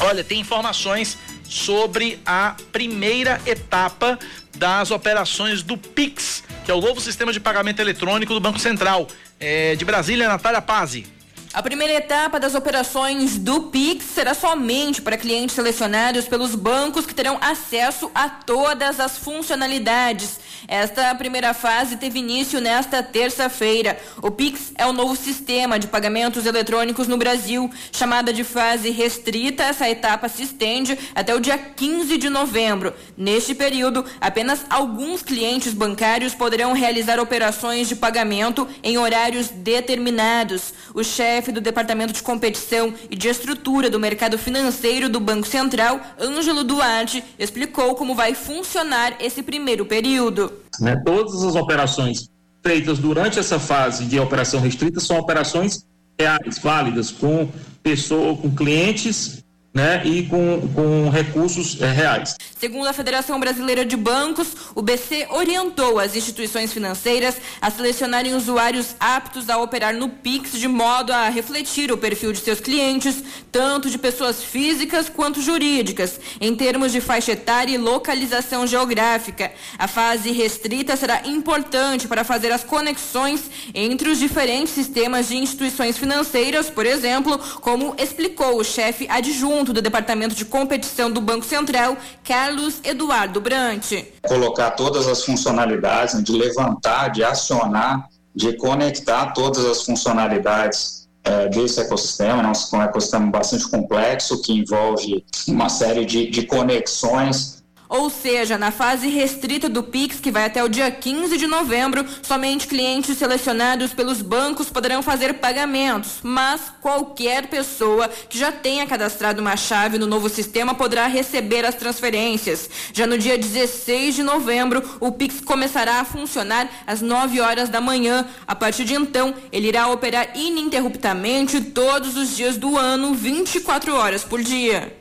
Olha, 0.00 0.22
tem 0.22 0.40
informações 0.40 1.18
sobre 1.44 2.20
a 2.24 2.54
primeira 2.70 3.40
etapa 3.46 4.18
das 4.56 4.90
operações 4.90 5.62
do 5.62 5.76
Pix, 5.76 6.44
que 6.64 6.70
é 6.70 6.74
o 6.74 6.80
novo 6.80 7.00
sistema 7.00 7.32
de 7.32 7.40
pagamento 7.40 7.80
eletrônico 7.80 8.32
do 8.34 8.40
Banco 8.40 8.58
Central. 8.58 9.08
É, 9.40 9.76
de 9.76 9.84
Brasília, 9.84 10.28
Natália 10.28 10.60
Pazzi. 10.60 11.06
A 11.54 11.62
primeira 11.62 11.94
etapa 11.94 12.38
das 12.38 12.54
operações 12.54 13.38
do 13.38 13.62
Pix 13.62 14.04
será 14.04 14.34
somente 14.34 15.00
para 15.00 15.16
clientes 15.16 15.54
selecionados 15.54 16.28
pelos 16.28 16.54
bancos 16.54 17.06
que 17.06 17.14
terão 17.14 17.38
acesso 17.40 18.10
a 18.14 18.28
todas 18.28 19.00
as 19.00 19.16
funcionalidades. 19.16 20.38
Esta 20.66 21.14
primeira 21.14 21.54
fase 21.54 21.96
teve 21.96 22.18
início 22.18 22.60
nesta 22.60 23.02
terça-feira. 23.02 23.98
O 24.20 24.30
Pix 24.30 24.72
é 24.74 24.84
o 24.84 24.92
novo 24.92 25.16
sistema 25.16 25.78
de 25.78 25.86
pagamentos 25.86 26.44
eletrônicos 26.44 27.08
no 27.08 27.16
Brasil. 27.16 27.70
Chamada 27.90 28.30
de 28.30 28.44
fase 28.44 28.90
restrita, 28.90 29.62
essa 29.62 29.88
etapa 29.88 30.28
se 30.28 30.42
estende 30.42 30.98
até 31.14 31.34
o 31.34 31.40
dia 31.40 31.56
15 31.56 32.18
de 32.18 32.28
novembro. 32.28 32.92
Neste 33.16 33.54
período, 33.54 34.04
apenas 34.20 34.66
alguns 34.68 35.22
clientes 35.22 35.72
bancários 35.72 36.34
poderão 36.34 36.74
realizar 36.74 37.18
operações 37.18 37.88
de 37.88 37.96
pagamento 37.96 38.68
em 38.82 38.98
horários 38.98 39.48
determinados. 39.48 40.74
O 40.98 41.04
chefe 41.04 41.52
do 41.52 41.60
Departamento 41.60 42.12
de 42.12 42.20
Competição 42.20 42.92
e 43.08 43.14
de 43.14 43.28
Estrutura 43.28 43.88
do 43.88 44.00
Mercado 44.00 44.36
Financeiro 44.36 45.08
do 45.08 45.20
Banco 45.20 45.46
Central, 45.46 46.00
Ângelo 46.20 46.64
Duarte, 46.64 47.22
explicou 47.38 47.94
como 47.94 48.16
vai 48.16 48.34
funcionar 48.34 49.14
esse 49.20 49.40
primeiro 49.40 49.86
período. 49.86 50.52
Né, 50.80 51.00
todas 51.06 51.44
as 51.44 51.54
operações 51.54 52.28
feitas 52.64 52.98
durante 52.98 53.38
essa 53.38 53.60
fase 53.60 54.06
de 54.06 54.18
operação 54.18 54.60
restrita 54.60 54.98
são 54.98 55.16
operações 55.20 55.86
reais, 56.18 56.58
válidas, 56.58 57.12
com 57.12 57.48
pessoa, 57.80 58.36
com 58.36 58.52
clientes 58.52 59.44
né, 59.72 60.02
e 60.04 60.24
com, 60.24 60.60
com 60.74 61.10
recursos 61.10 61.80
é, 61.80 61.90
reais. 61.90 62.36
Segundo 62.58 62.88
a 62.88 62.92
Federação 62.92 63.38
Brasileira 63.38 63.84
de 63.84 63.96
Bancos, 63.96 64.48
o 64.74 64.82
BC 64.82 65.28
orientou 65.30 66.00
as 66.00 66.16
instituições 66.16 66.72
financeiras 66.72 67.36
a 67.60 67.70
selecionarem 67.70 68.34
usuários 68.34 68.96
aptos 68.98 69.48
a 69.48 69.58
operar 69.58 69.94
no 69.94 70.08
Pix 70.08 70.52
de 70.52 70.66
modo 70.66 71.12
a 71.12 71.28
refletir 71.28 71.92
o 71.92 71.98
perfil 71.98 72.32
de 72.32 72.40
seus 72.40 72.60
clientes, 72.60 73.22
tanto 73.52 73.90
de 73.90 73.98
pessoas 73.98 74.42
físicas 74.42 75.08
quanto 75.08 75.40
jurídicas, 75.40 76.18
em 76.40 76.54
termos 76.56 76.90
de 76.90 77.00
faixa 77.00 77.32
etária 77.32 77.74
e 77.74 77.78
localização 77.78 78.66
geográfica. 78.66 79.52
A 79.78 79.86
fase 79.86 80.32
restrita 80.32 80.96
será 80.96 81.22
importante 81.26 82.08
para 82.08 82.24
fazer 82.24 82.50
as 82.50 82.64
conexões 82.64 83.42
entre 83.72 84.08
os 84.08 84.18
diferentes 84.18 84.72
sistemas 84.72 85.28
de 85.28 85.36
instituições 85.36 85.96
financeiras, 85.96 86.68
por 86.70 86.86
exemplo, 86.86 87.38
como 87.60 87.94
explicou 87.98 88.58
o 88.58 88.64
chefe 88.64 89.06
adjunto 89.08 89.57
do 89.64 89.82
Departamento 89.82 90.34
de 90.34 90.44
Competição 90.44 91.10
do 91.10 91.20
Banco 91.20 91.44
Central, 91.44 91.96
Carlos 92.24 92.80
Eduardo 92.84 93.40
Brant. 93.40 93.92
Colocar 94.26 94.72
todas 94.72 95.06
as 95.06 95.24
funcionalidades, 95.24 96.14
né, 96.14 96.22
de 96.22 96.32
levantar, 96.32 97.08
de 97.08 97.22
acionar, 97.22 98.08
de 98.34 98.56
conectar 98.56 99.32
todas 99.32 99.64
as 99.64 99.82
funcionalidades 99.82 101.08
é, 101.24 101.48
desse 101.48 101.80
ecossistema, 101.80 102.42
né, 102.42 102.52
um 102.72 102.82
ecossistema 102.82 103.30
bastante 103.30 103.68
complexo 103.68 104.40
que 104.42 104.52
envolve 104.52 105.24
uma 105.46 105.68
série 105.68 106.04
de, 106.04 106.30
de 106.30 106.42
conexões 106.46 107.57
ou 107.88 108.10
seja, 108.10 108.58
na 108.58 108.70
fase 108.70 109.08
restrita 109.08 109.68
do 109.68 109.82
Pix, 109.82 110.20
que 110.20 110.30
vai 110.30 110.44
até 110.44 110.62
o 110.62 110.68
dia 110.68 110.90
15 110.90 111.36
de 111.36 111.46
novembro, 111.46 112.04
somente 112.22 112.66
clientes 112.66 113.16
selecionados 113.16 113.92
pelos 113.92 114.20
bancos 114.20 114.68
poderão 114.68 115.02
fazer 115.02 115.34
pagamentos, 115.34 116.18
mas 116.22 116.72
qualquer 116.80 117.46
pessoa 117.46 118.08
que 118.08 118.38
já 118.38 118.52
tenha 118.52 118.86
cadastrado 118.86 119.40
uma 119.40 119.56
chave 119.56 119.98
no 119.98 120.06
novo 120.06 120.28
sistema 120.28 120.74
poderá 120.74 121.06
receber 121.06 121.64
as 121.64 121.74
transferências. 121.74 122.68
Já 122.92 123.06
no 123.06 123.16
dia 123.16 123.38
16 123.38 124.16
de 124.16 124.22
novembro, 124.22 124.82
o 125.00 125.12
Pix 125.12 125.40
começará 125.40 126.00
a 126.00 126.04
funcionar 126.04 126.68
às 126.86 127.00
9 127.00 127.40
horas 127.40 127.68
da 127.68 127.80
manhã. 127.80 128.26
A 128.46 128.54
partir 128.54 128.84
de 128.84 128.94
então, 128.94 129.34
ele 129.50 129.68
irá 129.68 129.88
operar 129.88 130.36
ininterruptamente 130.36 131.60
todos 131.60 132.16
os 132.16 132.36
dias 132.36 132.56
do 132.56 132.76
ano, 132.76 133.14
24 133.14 133.94
horas 133.94 134.24
por 134.24 134.42
dia. 134.42 134.97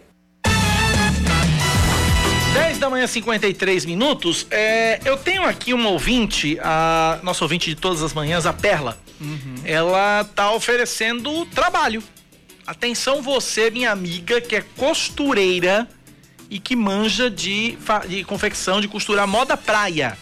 10 2.58 2.80
da 2.80 2.90
manhã, 2.90 3.06
53 3.06 3.86
minutos. 3.86 4.48
É, 4.50 5.00
eu 5.06 5.16
tenho 5.16 5.44
aqui 5.46 5.76
uma 5.76 5.90
ouvinte, 5.90 6.58
a 6.60 7.20
nossa 7.22 7.46
ouvinte 7.46 7.70
de 7.70 7.76
todas 7.76 8.02
as 8.02 8.14
manhãs, 8.14 8.48
a 8.48 8.52
Perla. 8.52 8.98
Uhum. 9.22 9.56
Ela 9.64 10.24
tá 10.24 10.52
oferecendo 10.52 11.46
trabalho. 11.46 12.02
Atenção, 12.66 13.22
você, 13.22 13.70
minha 13.70 13.92
amiga, 13.92 14.42
que 14.42 14.56
é 14.56 14.62
costureira 14.76 15.88
e 16.50 16.60
que 16.60 16.76
manja 16.76 17.30
de, 17.30 17.78
de 18.08 18.24
confecção, 18.24 18.82
de 18.82 18.88
costurar 18.88 19.28
moda 19.28 19.56
praia. 19.56 20.18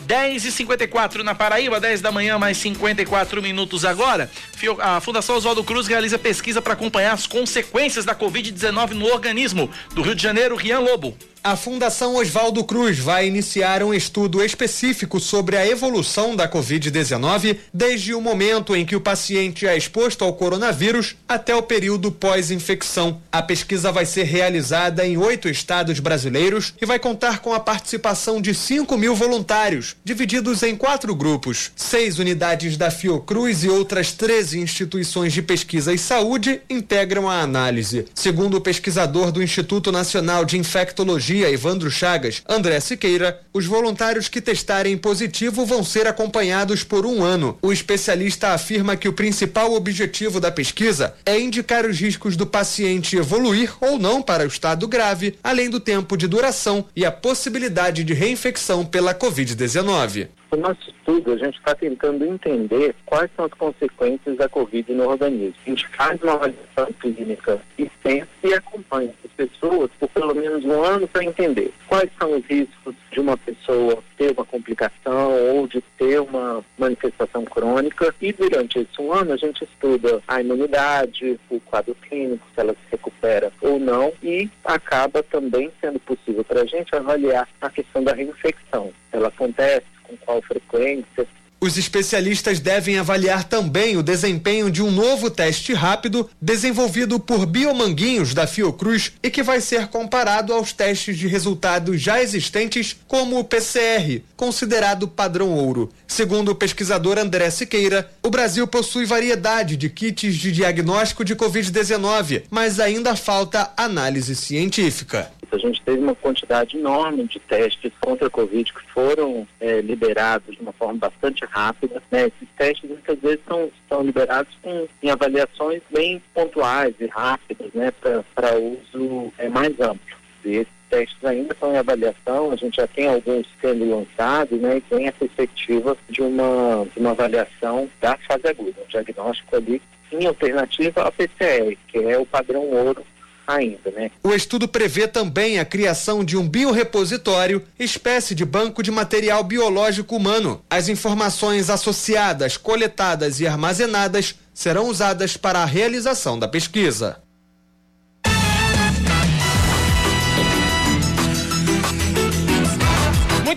10 0.02 0.44
e 0.44 0.52
54 0.52 1.24
na 1.24 1.34
Paraíba, 1.34 1.80
10 1.80 2.00
da 2.00 2.12
manhã, 2.12 2.38
mais 2.38 2.59
54 2.59 3.40
minutos 3.40 3.84
agora. 3.84 4.30
A 4.78 5.01
Fundação 5.01 5.36
Oswaldo 5.36 5.64
Cruz 5.64 5.89
realiza 5.89 6.18
pesquisa 6.18 6.62
para 6.62 6.74
acompanhar 6.74 7.12
as 7.12 7.26
consequências 7.26 8.05
da 8.05 8.14
Covid-19 8.14 8.90
no 8.90 9.06
organismo. 9.06 9.68
Do 9.93 10.02
Rio 10.02 10.14
de 10.14 10.22
Janeiro, 10.22 10.55
Rian 10.55 10.78
Lobo. 10.78 11.16
A 11.44 11.56
Fundação 11.56 12.14
Oswaldo 12.14 12.62
Cruz 12.62 13.01
vai 13.01 13.26
iniciar 13.26 13.82
um 13.82 13.93
estudo 13.93 14.44
específico 14.44 15.18
sobre 15.18 15.56
a 15.56 15.66
evolução 15.66 16.36
da 16.36 16.48
Covid-19 16.48 17.59
desde 17.74 18.14
o 18.14 18.20
momento 18.20 18.76
em 18.76 18.86
que 18.86 18.94
o 18.94 19.01
paciente 19.01 19.66
é 19.66 19.76
exposto 19.76 20.22
ao 20.22 20.34
coronavírus 20.34 21.16
até 21.28 21.52
o 21.52 21.60
período 21.60 22.12
pós-infecção. 22.12 23.20
A 23.32 23.43
pesquisa 23.43 23.90
vai 23.90 24.06
ser 24.06 24.22
realizada 24.22 25.05
em 25.05 25.16
oito 25.16 25.48
estados 25.48 25.98
brasileiros 25.98 26.74
e 26.80 26.86
vai 26.86 27.01
contar 27.01 27.40
com 27.40 27.52
a 27.52 27.59
participação 27.59 28.40
de 28.40 28.55
5 28.55 28.97
mil 28.97 29.16
voluntários, 29.16 29.97
divididos 30.05 30.62
em 30.62 30.76
quatro 30.76 31.12
grupos. 31.12 31.72
Seis 31.74 32.20
unidades 32.20 32.76
da 32.76 32.89
Fiocruz 32.89 33.64
e 33.64 33.68
outras 33.68 34.12
13 34.12 34.51
instituições 34.54 35.32
de 35.32 35.42
pesquisa 35.42 35.92
e 35.92 35.98
saúde 35.98 36.60
integram 36.68 37.28
a 37.28 37.40
análise. 37.40 38.06
Segundo 38.14 38.56
o 38.56 38.60
pesquisador 38.60 39.30
do 39.32 39.42
Instituto 39.42 39.90
Nacional 39.90 40.44
de 40.44 40.58
Infectologia, 40.58 41.50
Evandro 41.50 41.90
Chagas, 41.90 42.42
André 42.48 42.80
Siqueira, 42.80 43.40
os 43.52 43.66
voluntários 43.66 44.28
que 44.28 44.40
testarem 44.40 44.96
positivo 44.96 45.64
vão 45.64 45.84
ser 45.84 46.06
acompanhados 46.06 46.84
por 46.84 47.06
um 47.06 47.22
ano. 47.22 47.58
O 47.62 47.72
especialista 47.72 48.48
afirma 48.48 48.96
que 48.96 49.08
o 49.08 49.12
principal 49.12 49.72
objetivo 49.72 50.40
da 50.40 50.50
pesquisa 50.50 51.14
é 51.24 51.38
indicar 51.38 51.86
os 51.86 51.98
riscos 51.98 52.36
do 52.36 52.46
paciente 52.46 53.16
evoluir 53.16 53.72
ou 53.80 53.98
não 53.98 54.20
para 54.22 54.44
o 54.44 54.48
estado 54.48 54.86
grave, 54.88 55.38
além 55.42 55.70
do 55.70 55.80
tempo 55.80 56.16
de 56.16 56.26
duração 56.26 56.84
e 56.94 57.04
a 57.04 57.12
possibilidade 57.12 58.04
de 58.04 58.14
reinfecção 58.14 58.84
pela 58.84 59.14
Covid-19. 59.14 60.28
No 60.52 60.58
nosso 60.58 60.90
estudo, 60.90 61.32
a 61.32 61.36
gente 61.38 61.56
está 61.56 61.74
tentando 61.74 62.26
entender 62.26 62.94
quais 63.06 63.30
são 63.34 63.46
as 63.46 63.54
consequências 63.54 64.36
da 64.36 64.50
Covid 64.50 64.92
no 64.92 65.08
organismo. 65.08 65.54
A 65.66 65.70
gente 65.70 65.88
faz 65.88 66.22
uma 66.22 66.34
avaliação 66.34 66.92
clínica 67.00 67.58
extensa 67.78 68.28
e 68.44 68.52
acompanha 68.52 69.14
as 69.24 69.32
pessoas 69.32 69.90
por 69.98 70.10
pelo 70.10 70.34
menos 70.34 70.62
um 70.62 70.84
ano 70.84 71.08
para 71.08 71.24
entender 71.24 71.72
quais 71.88 72.10
são 72.18 72.36
os 72.36 72.44
riscos 72.44 72.94
de 73.10 73.20
uma 73.20 73.34
pessoa 73.38 74.04
ter 74.18 74.32
uma 74.32 74.44
complicação 74.44 75.32
ou 75.56 75.66
de 75.66 75.80
ter 75.96 76.20
uma 76.20 76.62
manifestação 76.76 77.46
crônica. 77.46 78.14
E 78.20 78.30
durante 78.34 78.78
esse 78.78 79.00
um 79.00 79.10
ano, 79.10 79.32
a 79.32 79.36
gente 79.38 79.64
estuda 79.64 80.20
a 80.28 80.42
imunidade, 80.42 81.40
o 81.48 81.58
quadro 81.60 81.94
clínico, 81.94 82.46
se 82.54 82.60
ela 82.60 82.74
se 82.74 82.90
recupera 82.90 83.50
ou 83.62 83.80
não, 83.80 84.12
e 84.22 84.50
acaba 84.66 85.22
também 85.22 85.72
sendo 85.80 85.98
possível 86.00 86.44
para 86.44 86.60
a 86.60 86.66
gente 86.66 86.94
avaliar 86.94 87.48
a 87.58 87.70
questão 87.70 88.04
da 88.04 88.12
reinfecção. 88.12 88.92
Ela 89.10 89.28
acontece 89.28 89.86
com 90.12 90.16
qual 90.24 90.43
frequência. 90.43 91.26
Os 91.62 91.78
especialistas 91.78 92.59
devem 92.59 92.98
avaliar 92.98 93.44
também 93.44 93.97
o 93.97 94.02
desempenho 94.02 94.68
de 94.68 94.82
um 94.82 94.90
novo 94.90 95.30
teste 95.30 95.72
rápido 95.72 96.28
desenvolvido 96.40 97.20
por 97.20 97.47
biomanguinhos 97.47 98.34
da 98.34 98.48
Fiocruz 98.48 99.12
e 99.22 99.30
que 99.30 99.44
vai 99.44 99.60
ser 99.60 99.86
comparado 99.86 100.52
aos 100.52 100.72
testes 100.72 101.16
de 101.16 101.28
resultados 101.28 102.02
já 102.02 102.20
existentes, 102.20 102.97
como 103.06 103.39
o 103.39 103.44
PCR, 103.44 104.22
considerado 104.36 105.06
padrão 105.06 105.51
ouro. 105.51 105.89
Segundo 106.05 106.48
o 106.48 106.55
pesquisador 106.56 107.16
André 107.16 107.48
Siqueira, 107.48 108.10
o 108.24 108.28
Brasil 108.28 108.66
possui 108.66 109.06
variedade 109.06 109.76
de 109.76 109.89
kits 109.89 110.34
de 110.34 110.51
diagnóstico 110.51 111.24
de 111.24 111.36
Covid-19, 111.36 112.43
mas 112.51 112.80
ainda 112.80 113.14
falta 113.14 113.72
análise 113.76 114.34
científica. 114.34 115.30
A 115.52 115.58
gente 115.58 115.82
teve 115.82 115.98
uma 115.98 116.14
quantidade 116.14 116.78
enorme 116.78 117.24
de 117.24 117.38
testes 117.38 117.92
contra 118.00 118.26
a 118.26 118.30
Covid 118.30 118.72
que 118.72 118.92
foram 118.92 119.46
é, 119.60 119.82
liberados 119.82 120.56
de 120.56 120.62
uma 120.62 120.72
forma 120.72 120.98
bastante 120.98 121.44
rápida. 121.44 122.02
Né? 122.10 122.26
Esses 122.26 122.48
testes 122.56 122.88
muitas 122.88 123.18
vezes 123.18 123.40
são, 123.46 123.70
são 123.88 124.02
liberados 124.02 124.56
com, 124.62 124.88
em 125.02 125.10
avaliações 125.10 125.82
bem 125.90 126.22
pontuais 126.32 126.94
e 126.98 127.06
rápidas 127.06 127.70
né? 127.74 127.92
para 128.34 128.58
uso 128.58 129.32
é, 129.36 129.48
mais 129.48 129.78
amplo. 129.78 130.00
E 130.44 130.56
esses 130.56 130.72
testes 130.88 131.24
ainda 131.24 131.52
estão 131.52 131.72
em 131.72 131.78
avaliação, 131.78 132.50
a 132.50 132.56
gente 132.56 132.76
já 132.76 132.86
tem 132.86 133.08
alguns 133.08 133.46
sendo 133.60 133.88
lançados 133.88 134.58
né? 134.58 134.78
e 134.78 134.80
tem 134.80 135.08
a 135.08 135.12
perspectiva 135.12 135.96
de 136.08 136.22
uma, 136.22 136.86
de 136.92 136.98
uma 136.98 137.10
avaliação 137.10 137.90
da 138.00 138.16
fase 138.26 138.48
aguda, 138.48 138.80
um 138.82 138.88
diagnóstico 138.88 139.56
ali 139.56 139.82
em 140.10 140.26
alternativa 140.26 141.02
ao 141.02 141.12
PCR, 141.12 141.76
que 141.88 141.98
é 141.98 142.18
o 142.18 142.26
padrão 142.26 142.62
ouro 142.70 143.04
ainda, 143.47 143.90
né? 143.90 144.10
O 144.23 144.35
estudo 144.35 144.69
prevê 144.69 145.06
também 145.06 145.59
a 145.59 145.64
criação 145.64 146.24
de 146.24 146.36
um 146.36 146.48
biorepositório, 146.48 147.62
espécie 147.78 148.35
de 148.35 148.44
banco 148.44 148.82
de 148.82 148.90
material 148.90 149.43
biológico 149.44 150.16
humano. 150.16 150.62
As 150.69 150.89
informações 150.89 151.70
associadas, 151.70 152.56
coletadas 152.56 153.40
e 153.40 153.47
armazenadas 153.47 154.35
serão 154.52 154.89
usadas 154.89 155.36
para 155.36 155.60
a 155.60 155.66
realização 155.66 156.39
da 156.39 156.48
pesquisa. 156.48 157.22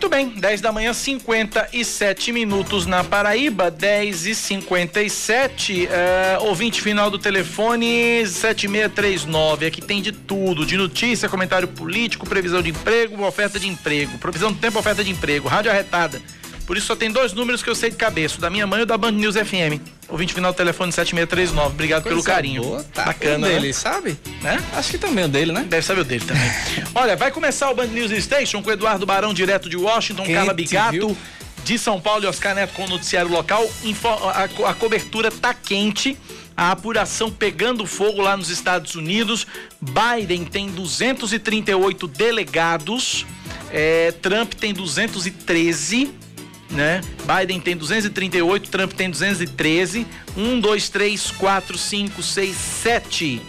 Muito 0.06 0.14
bem, 0.14 0.30
10 0.30 0.62
da 0.62 0.72
manhã, 0.72 0.94
57 0.94 2.32
minutos 2.32 2.86
na 2.86 3.04
Paraíba, 3.04 3.72
10 3.72 4.28
e 4.28 4.36
57. 4.36 5.88
Uh, 5.88 6.44
ouvinte 6.46 6.80
final 6.80 7.10
do 7.10 7.18
telefone 7.18 8.24
7639. 8.28 9.66
Aqui 9.66 9.82
tem 9.82 10.04
de 10.04 10.12
tudo: 10.12 10.64
de 10.64 10.78
notícia, 10.78 11.28
comentário 11.28 11.68
político, 11.68 12.30
previsão 12.30 12.62
de 12.62 12.70
emprego, 12.70 13.24
oferta 13.24 13.60
de 13.60 13.68
emprego, 13.68 14.16
provisão 14.20 14.52
do 14.52 14.60
tempo, 14.60 14.78
oferta 14.78 15.04
de 15.04 15.10
emprego, 15.10 15.48
rádio 15.48 15.72
arretada. 15.72 16.22
Por 16.68 16.78
isso 16.78 16.86
só 16.86 16.96
tem 16.96 17.10
dois 17.10 17.34
números 17.34 17.64
que 17.64 17.70
eu 17.72 17.76
sei 17.76 17.90
de 17.90 17.96
cabeça, 17.96 18.40
da 18.40 18.52
minha 18.52 18.68
mãe 18.68 18.84
e 18.84 18.86
da 18.86 19.00
Band 19.00 19.14
News 19.14 19.36
FM. 19.36 19.82
Ouvinte 20.08 20.34
final 20.34 20.52
do 20.54 20.56
telefone 20.56 20.92
7639. 20.92 21.74
Obrigado 21.74 22.04
Coisa 22.04 22.16
pelo 22.16 22.24
carinho. 22.24 22.64
Boa, 22.64 22.84
tá. 22.94 23.06
Bacana. 23.06 23.48
O 23.48 23.50
dele, 23.50 23.68
né? 23.68 23.74
sabe? 23.74 24.18
Né? 24.42 24.64
Acho 24.74 24.92
que 24.92 24.98
também 24.98 25.26
o 25.26 25.28
dele, 25.28 25.52
né? 25.52 25.66
Deve 25.68 25.86
saber 25.86 26.02
o 26.02 26.04
dele 26.04 26.24
também. 26.24 26.52
Olha, 26.94 27.16
vai 27.16 27.32
começar 27.32 27.72
o 27.72 27.76
Band 27.76 27.88
News 27.88 28.12
Station 28.24 28.62
com 28.62 28.70
o 28.70 28.74
Eduardo 28.74 29.06
Barão, 29.06 29.34
direto 29.34 29.70
de 29.70 29.76
Washington, 29.76 30.24
Quente, 30.24 30.36
Carla 30.36 30.54
Bigato. 30.54 30.92
Viu? 30.92 31.18
De 31.64 31.80
São 31.80 32.00
Paulo 32.00 32.24
e 32.24 32.28
Oscar 32.28 32.54
Neto 32.54 32.74
com 32.74 32.86
o 32.86 32.88
noticiário 32.88 33.32
local. 33.32 33.68
A, 34.34 34.70
a 34.70 34.74
cobertura 34.76 35.32
tá 35.32 35.52
quente 35.52 36.16
a 36.56 36.72
apuração 36.72 37.30
pegando 37.32 37.86
fogo 37.86 38.22
lá 38.22 38.38
nos 38.38 38.50
Estados 38.50 38.96
Unidos. 38.96 39.46
Biden 39.82 40.46
tem 40.46 40.70
238 40.70 42.08
delegados, 42.08 43.26
é, 43.72 44.12
Trump 44.22 44.54
tem 44.54 44.74
213 44.74 46.14
né? 46.70 47.02
Biden 47.26 47.60
tem 47.60 47.76
238, 47.76 48.70
Trump 48.70 48.94
tem 48.94 49.10
213. 49.10 50.06
1, 50.36 50.60
2, 50.60 50.90
3, 50.90 51.32
4, 51.32 51.78
5, 51.78 52.24
6, 52.24 52.56
7. 52.56 53.42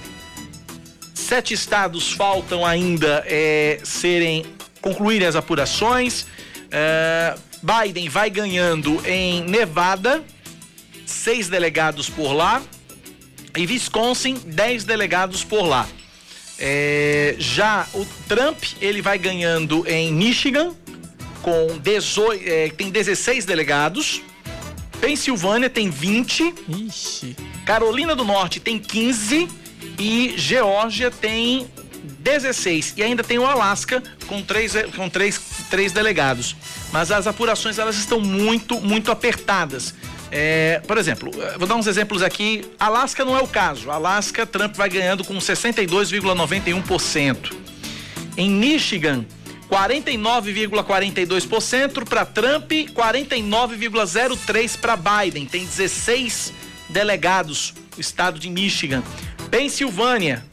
Sete 1.15 1.55
estados 1.55 2.13
faltam 2.13 2.65
ainda 2.65 3.25
é, 3.27 3.81
serem 3.83 4.45
concluírem 4.81 5.27
as 5.27 5.35
apurações. 5.35 6.27
É, 6.71 7.35
Biden 7.63 8.09
vai 8.09 8.31
ganhando 8.31 9.03
em 9.05 9.43
Nevada, 9.43 10.23
seis 11.05 11.49
delegados 11.49 12.09
por 12.09 12.33
lá. 12.33 12.63
E 13.57 13.67
Wisconsin, 13.67 14.35
dez 14.45 14.85
delegados 14.85 15.43
por 15.43 15.63
lá. 15.63 15.89
É, 16.59 17.35
já 17.39 17.87
o 17.93 18.07
Trump 18.29 18.63
ele 18.81 19.03
vai 19.03 19.19
ganhando 19.19 19.85
em 19.89 20.13
Michigan, 20.13 20.75
com 21.47 21.79
18, 21.79 22.43
é, 22.45 22.69
tem 22.71 22.91
16 22.91 23.45
delegados. 23.45 24.21
Pensilvânia 25.01 25.71
tem 25.71 25.89
20. 25.89 26.53
Ixi. 26.69 27.37
Carolina 27.65 28.17
do 28.17 28.25
Norte 28.25 28.59
tem 28.59 28.81
15 28.81 29.47
e 29.97 30.35
Geórgia 30.37 31.09
tem 31.09 31.69
16. 32.19 32.95
E 32.97 33.03
ainda 33.05 33.23
tem 33.23 33.39
o 33.39 33.47
Alasca 33.47 34.03
com 34.27 34.43
três, 34.43 34.73
com 34.97 35.09
três, 35.09 35.41
três 35.71 35.93
delegados. 35.93 36.57
Mas 36.93 37.13
as 37.13 37.29
apurações 37.29 37.79
elas 37.79 37.97
estão 37.97 38.19
muito, 38.19 38.81
muito 38.81 39.13
apertadas. 39.13 39.95
É, 40.33 40.83
por 40.85 40.99
exemplo, 40.99 41.31
vou 41.59 41.69
dar 41.69 41.77
uns 41.77 41.87
exemplos 41.87 42.23
aqui. 42.23 42.65
Alasca 42.77 43.25
não 43.25 43.37
é 43.37 43.41
o 43.41 43.47
caso. 43.47 43.89
Alasca, 43.89 44.45
Trump 44.45 44.75
vai 44.75 44.89
ganhando 44.89 45.23
com 45.23 45.37
62,91%. 45.37 47.55
Em 48.37 48.51
Michigan, 48.51 49.25
49,42% 49.71 52.05
para 52.05 52.25
Trump, 52.25 52.71
49,03% 52.71 54.79
para 54.79 54.97
Biden. 54.97 55.47
Tem 55.47 55.65
16 55.65 56.53
delegados, 56.89 57.75
o 57.97 58.01
estado 58.01 58.39
de 58.39 58.49
Michigan. 58.49 59.03
Pensilvânia, 59.51 60.45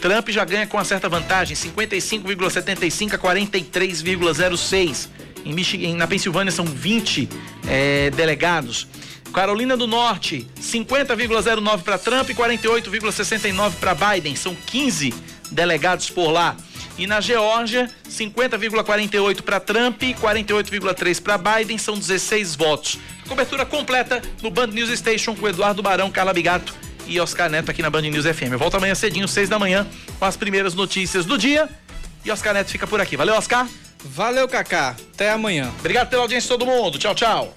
Trump 0.00 0.30
já 0.30 0.44
ganha 0.44 0.66
com 0.66 0.76
uma 0.76 0.84
certa 0.84 1.08
vantagem, 1.08 1.56
55,75 1.56 3.14
a 3.14 3.18
43,06. 3.18 5.08
Em 5.44 5.52
Michigan, 5.52 5.94
na 5.96 6.06
Pensilvânia 6.06 6.50
são 6.50 6.64
20 6.64 7.28
é, 7.68 8.10
delegados. 8.10 8.88
Carolina 9.32 9.76
do 9.76 9.86
Norte, 9.86 10.48
50,09 10.60 11.82
para 11.82 11.98
Trump 11.98 12.30
e 12.30 12.34
48,69 12.34 13.72
para 13.80 13.94
Biden. 13.94 14.34
São 14.36 14.54
15 14.54 15.12
delegados 15.50 16.08
por 16.08 16.30
lá. 16.30 16.56
E 16.96 17.06
na 17.06 17.20
Geórgia, 17.20 17.90
50,48 18.08 19.42
para 19.42 19.58
Trump 19.58 20.02
e 20.02 20.14
48,3 20.14 21.20
para 21.20 21.38
Biden, 21.38 21.76
são 21.76 21.98
16 21.98 22.54
votos. 22.54 22.98
Cobertura 23.28 23.66
completa 23.66 24.22
no 24.42 24.50
Band 24.50 24.68
News 24.68 24.96
Station 24.98 25.34
com 25.34 25.48
Eduardo 25.48 25.82
Barão, 25.82 26.10
Carla 26.10 26.32
Bigato 26.32 26.74
e 27.06 27.18
Oscar 27.20 27.50
Neto 27.50 27.70
aqui 27.70 27.82
na 27.82 27.90
Band 27.90 28.02
News 28.02 28.24
FM. 28.24 28.52
Eu 28.52 28.58
volto 28.58 28.76
amanhã 28.76 28.94
cedinho, 28.94 29.26
6 29.26 29.48
da 29.48 29.58
manhã, 29.58 29.86
com 30.18 30.24
as 30.24 30.36
primeiras 30.36 30.74
notícias 30.74 31.24
do 31.24 31.36
dia. 31.36 31.68
E 32.24 32.30
Oscar 32.30 32.54
Neto 32.54 32.70
fica 32.70 32.86
por 32.86 33.00
aqui. 33.00 33.16
Valeu, 33.16 33.34
Oscar. 33.34 33.66
Valeu, 34.04 34.46
Cacá. 34.46 34.94
Até 35.14 35.30
amanhã. 35.30 35.72
Obrigado 35.80 36.08
pela 36.08 36.22
audiência 36.22 36.48
de 36.48 36.58
todo 36.58 36.66
mundo. 36.66 36.98
Tchau, 36.98 37.14
tchau. 37.14 37.54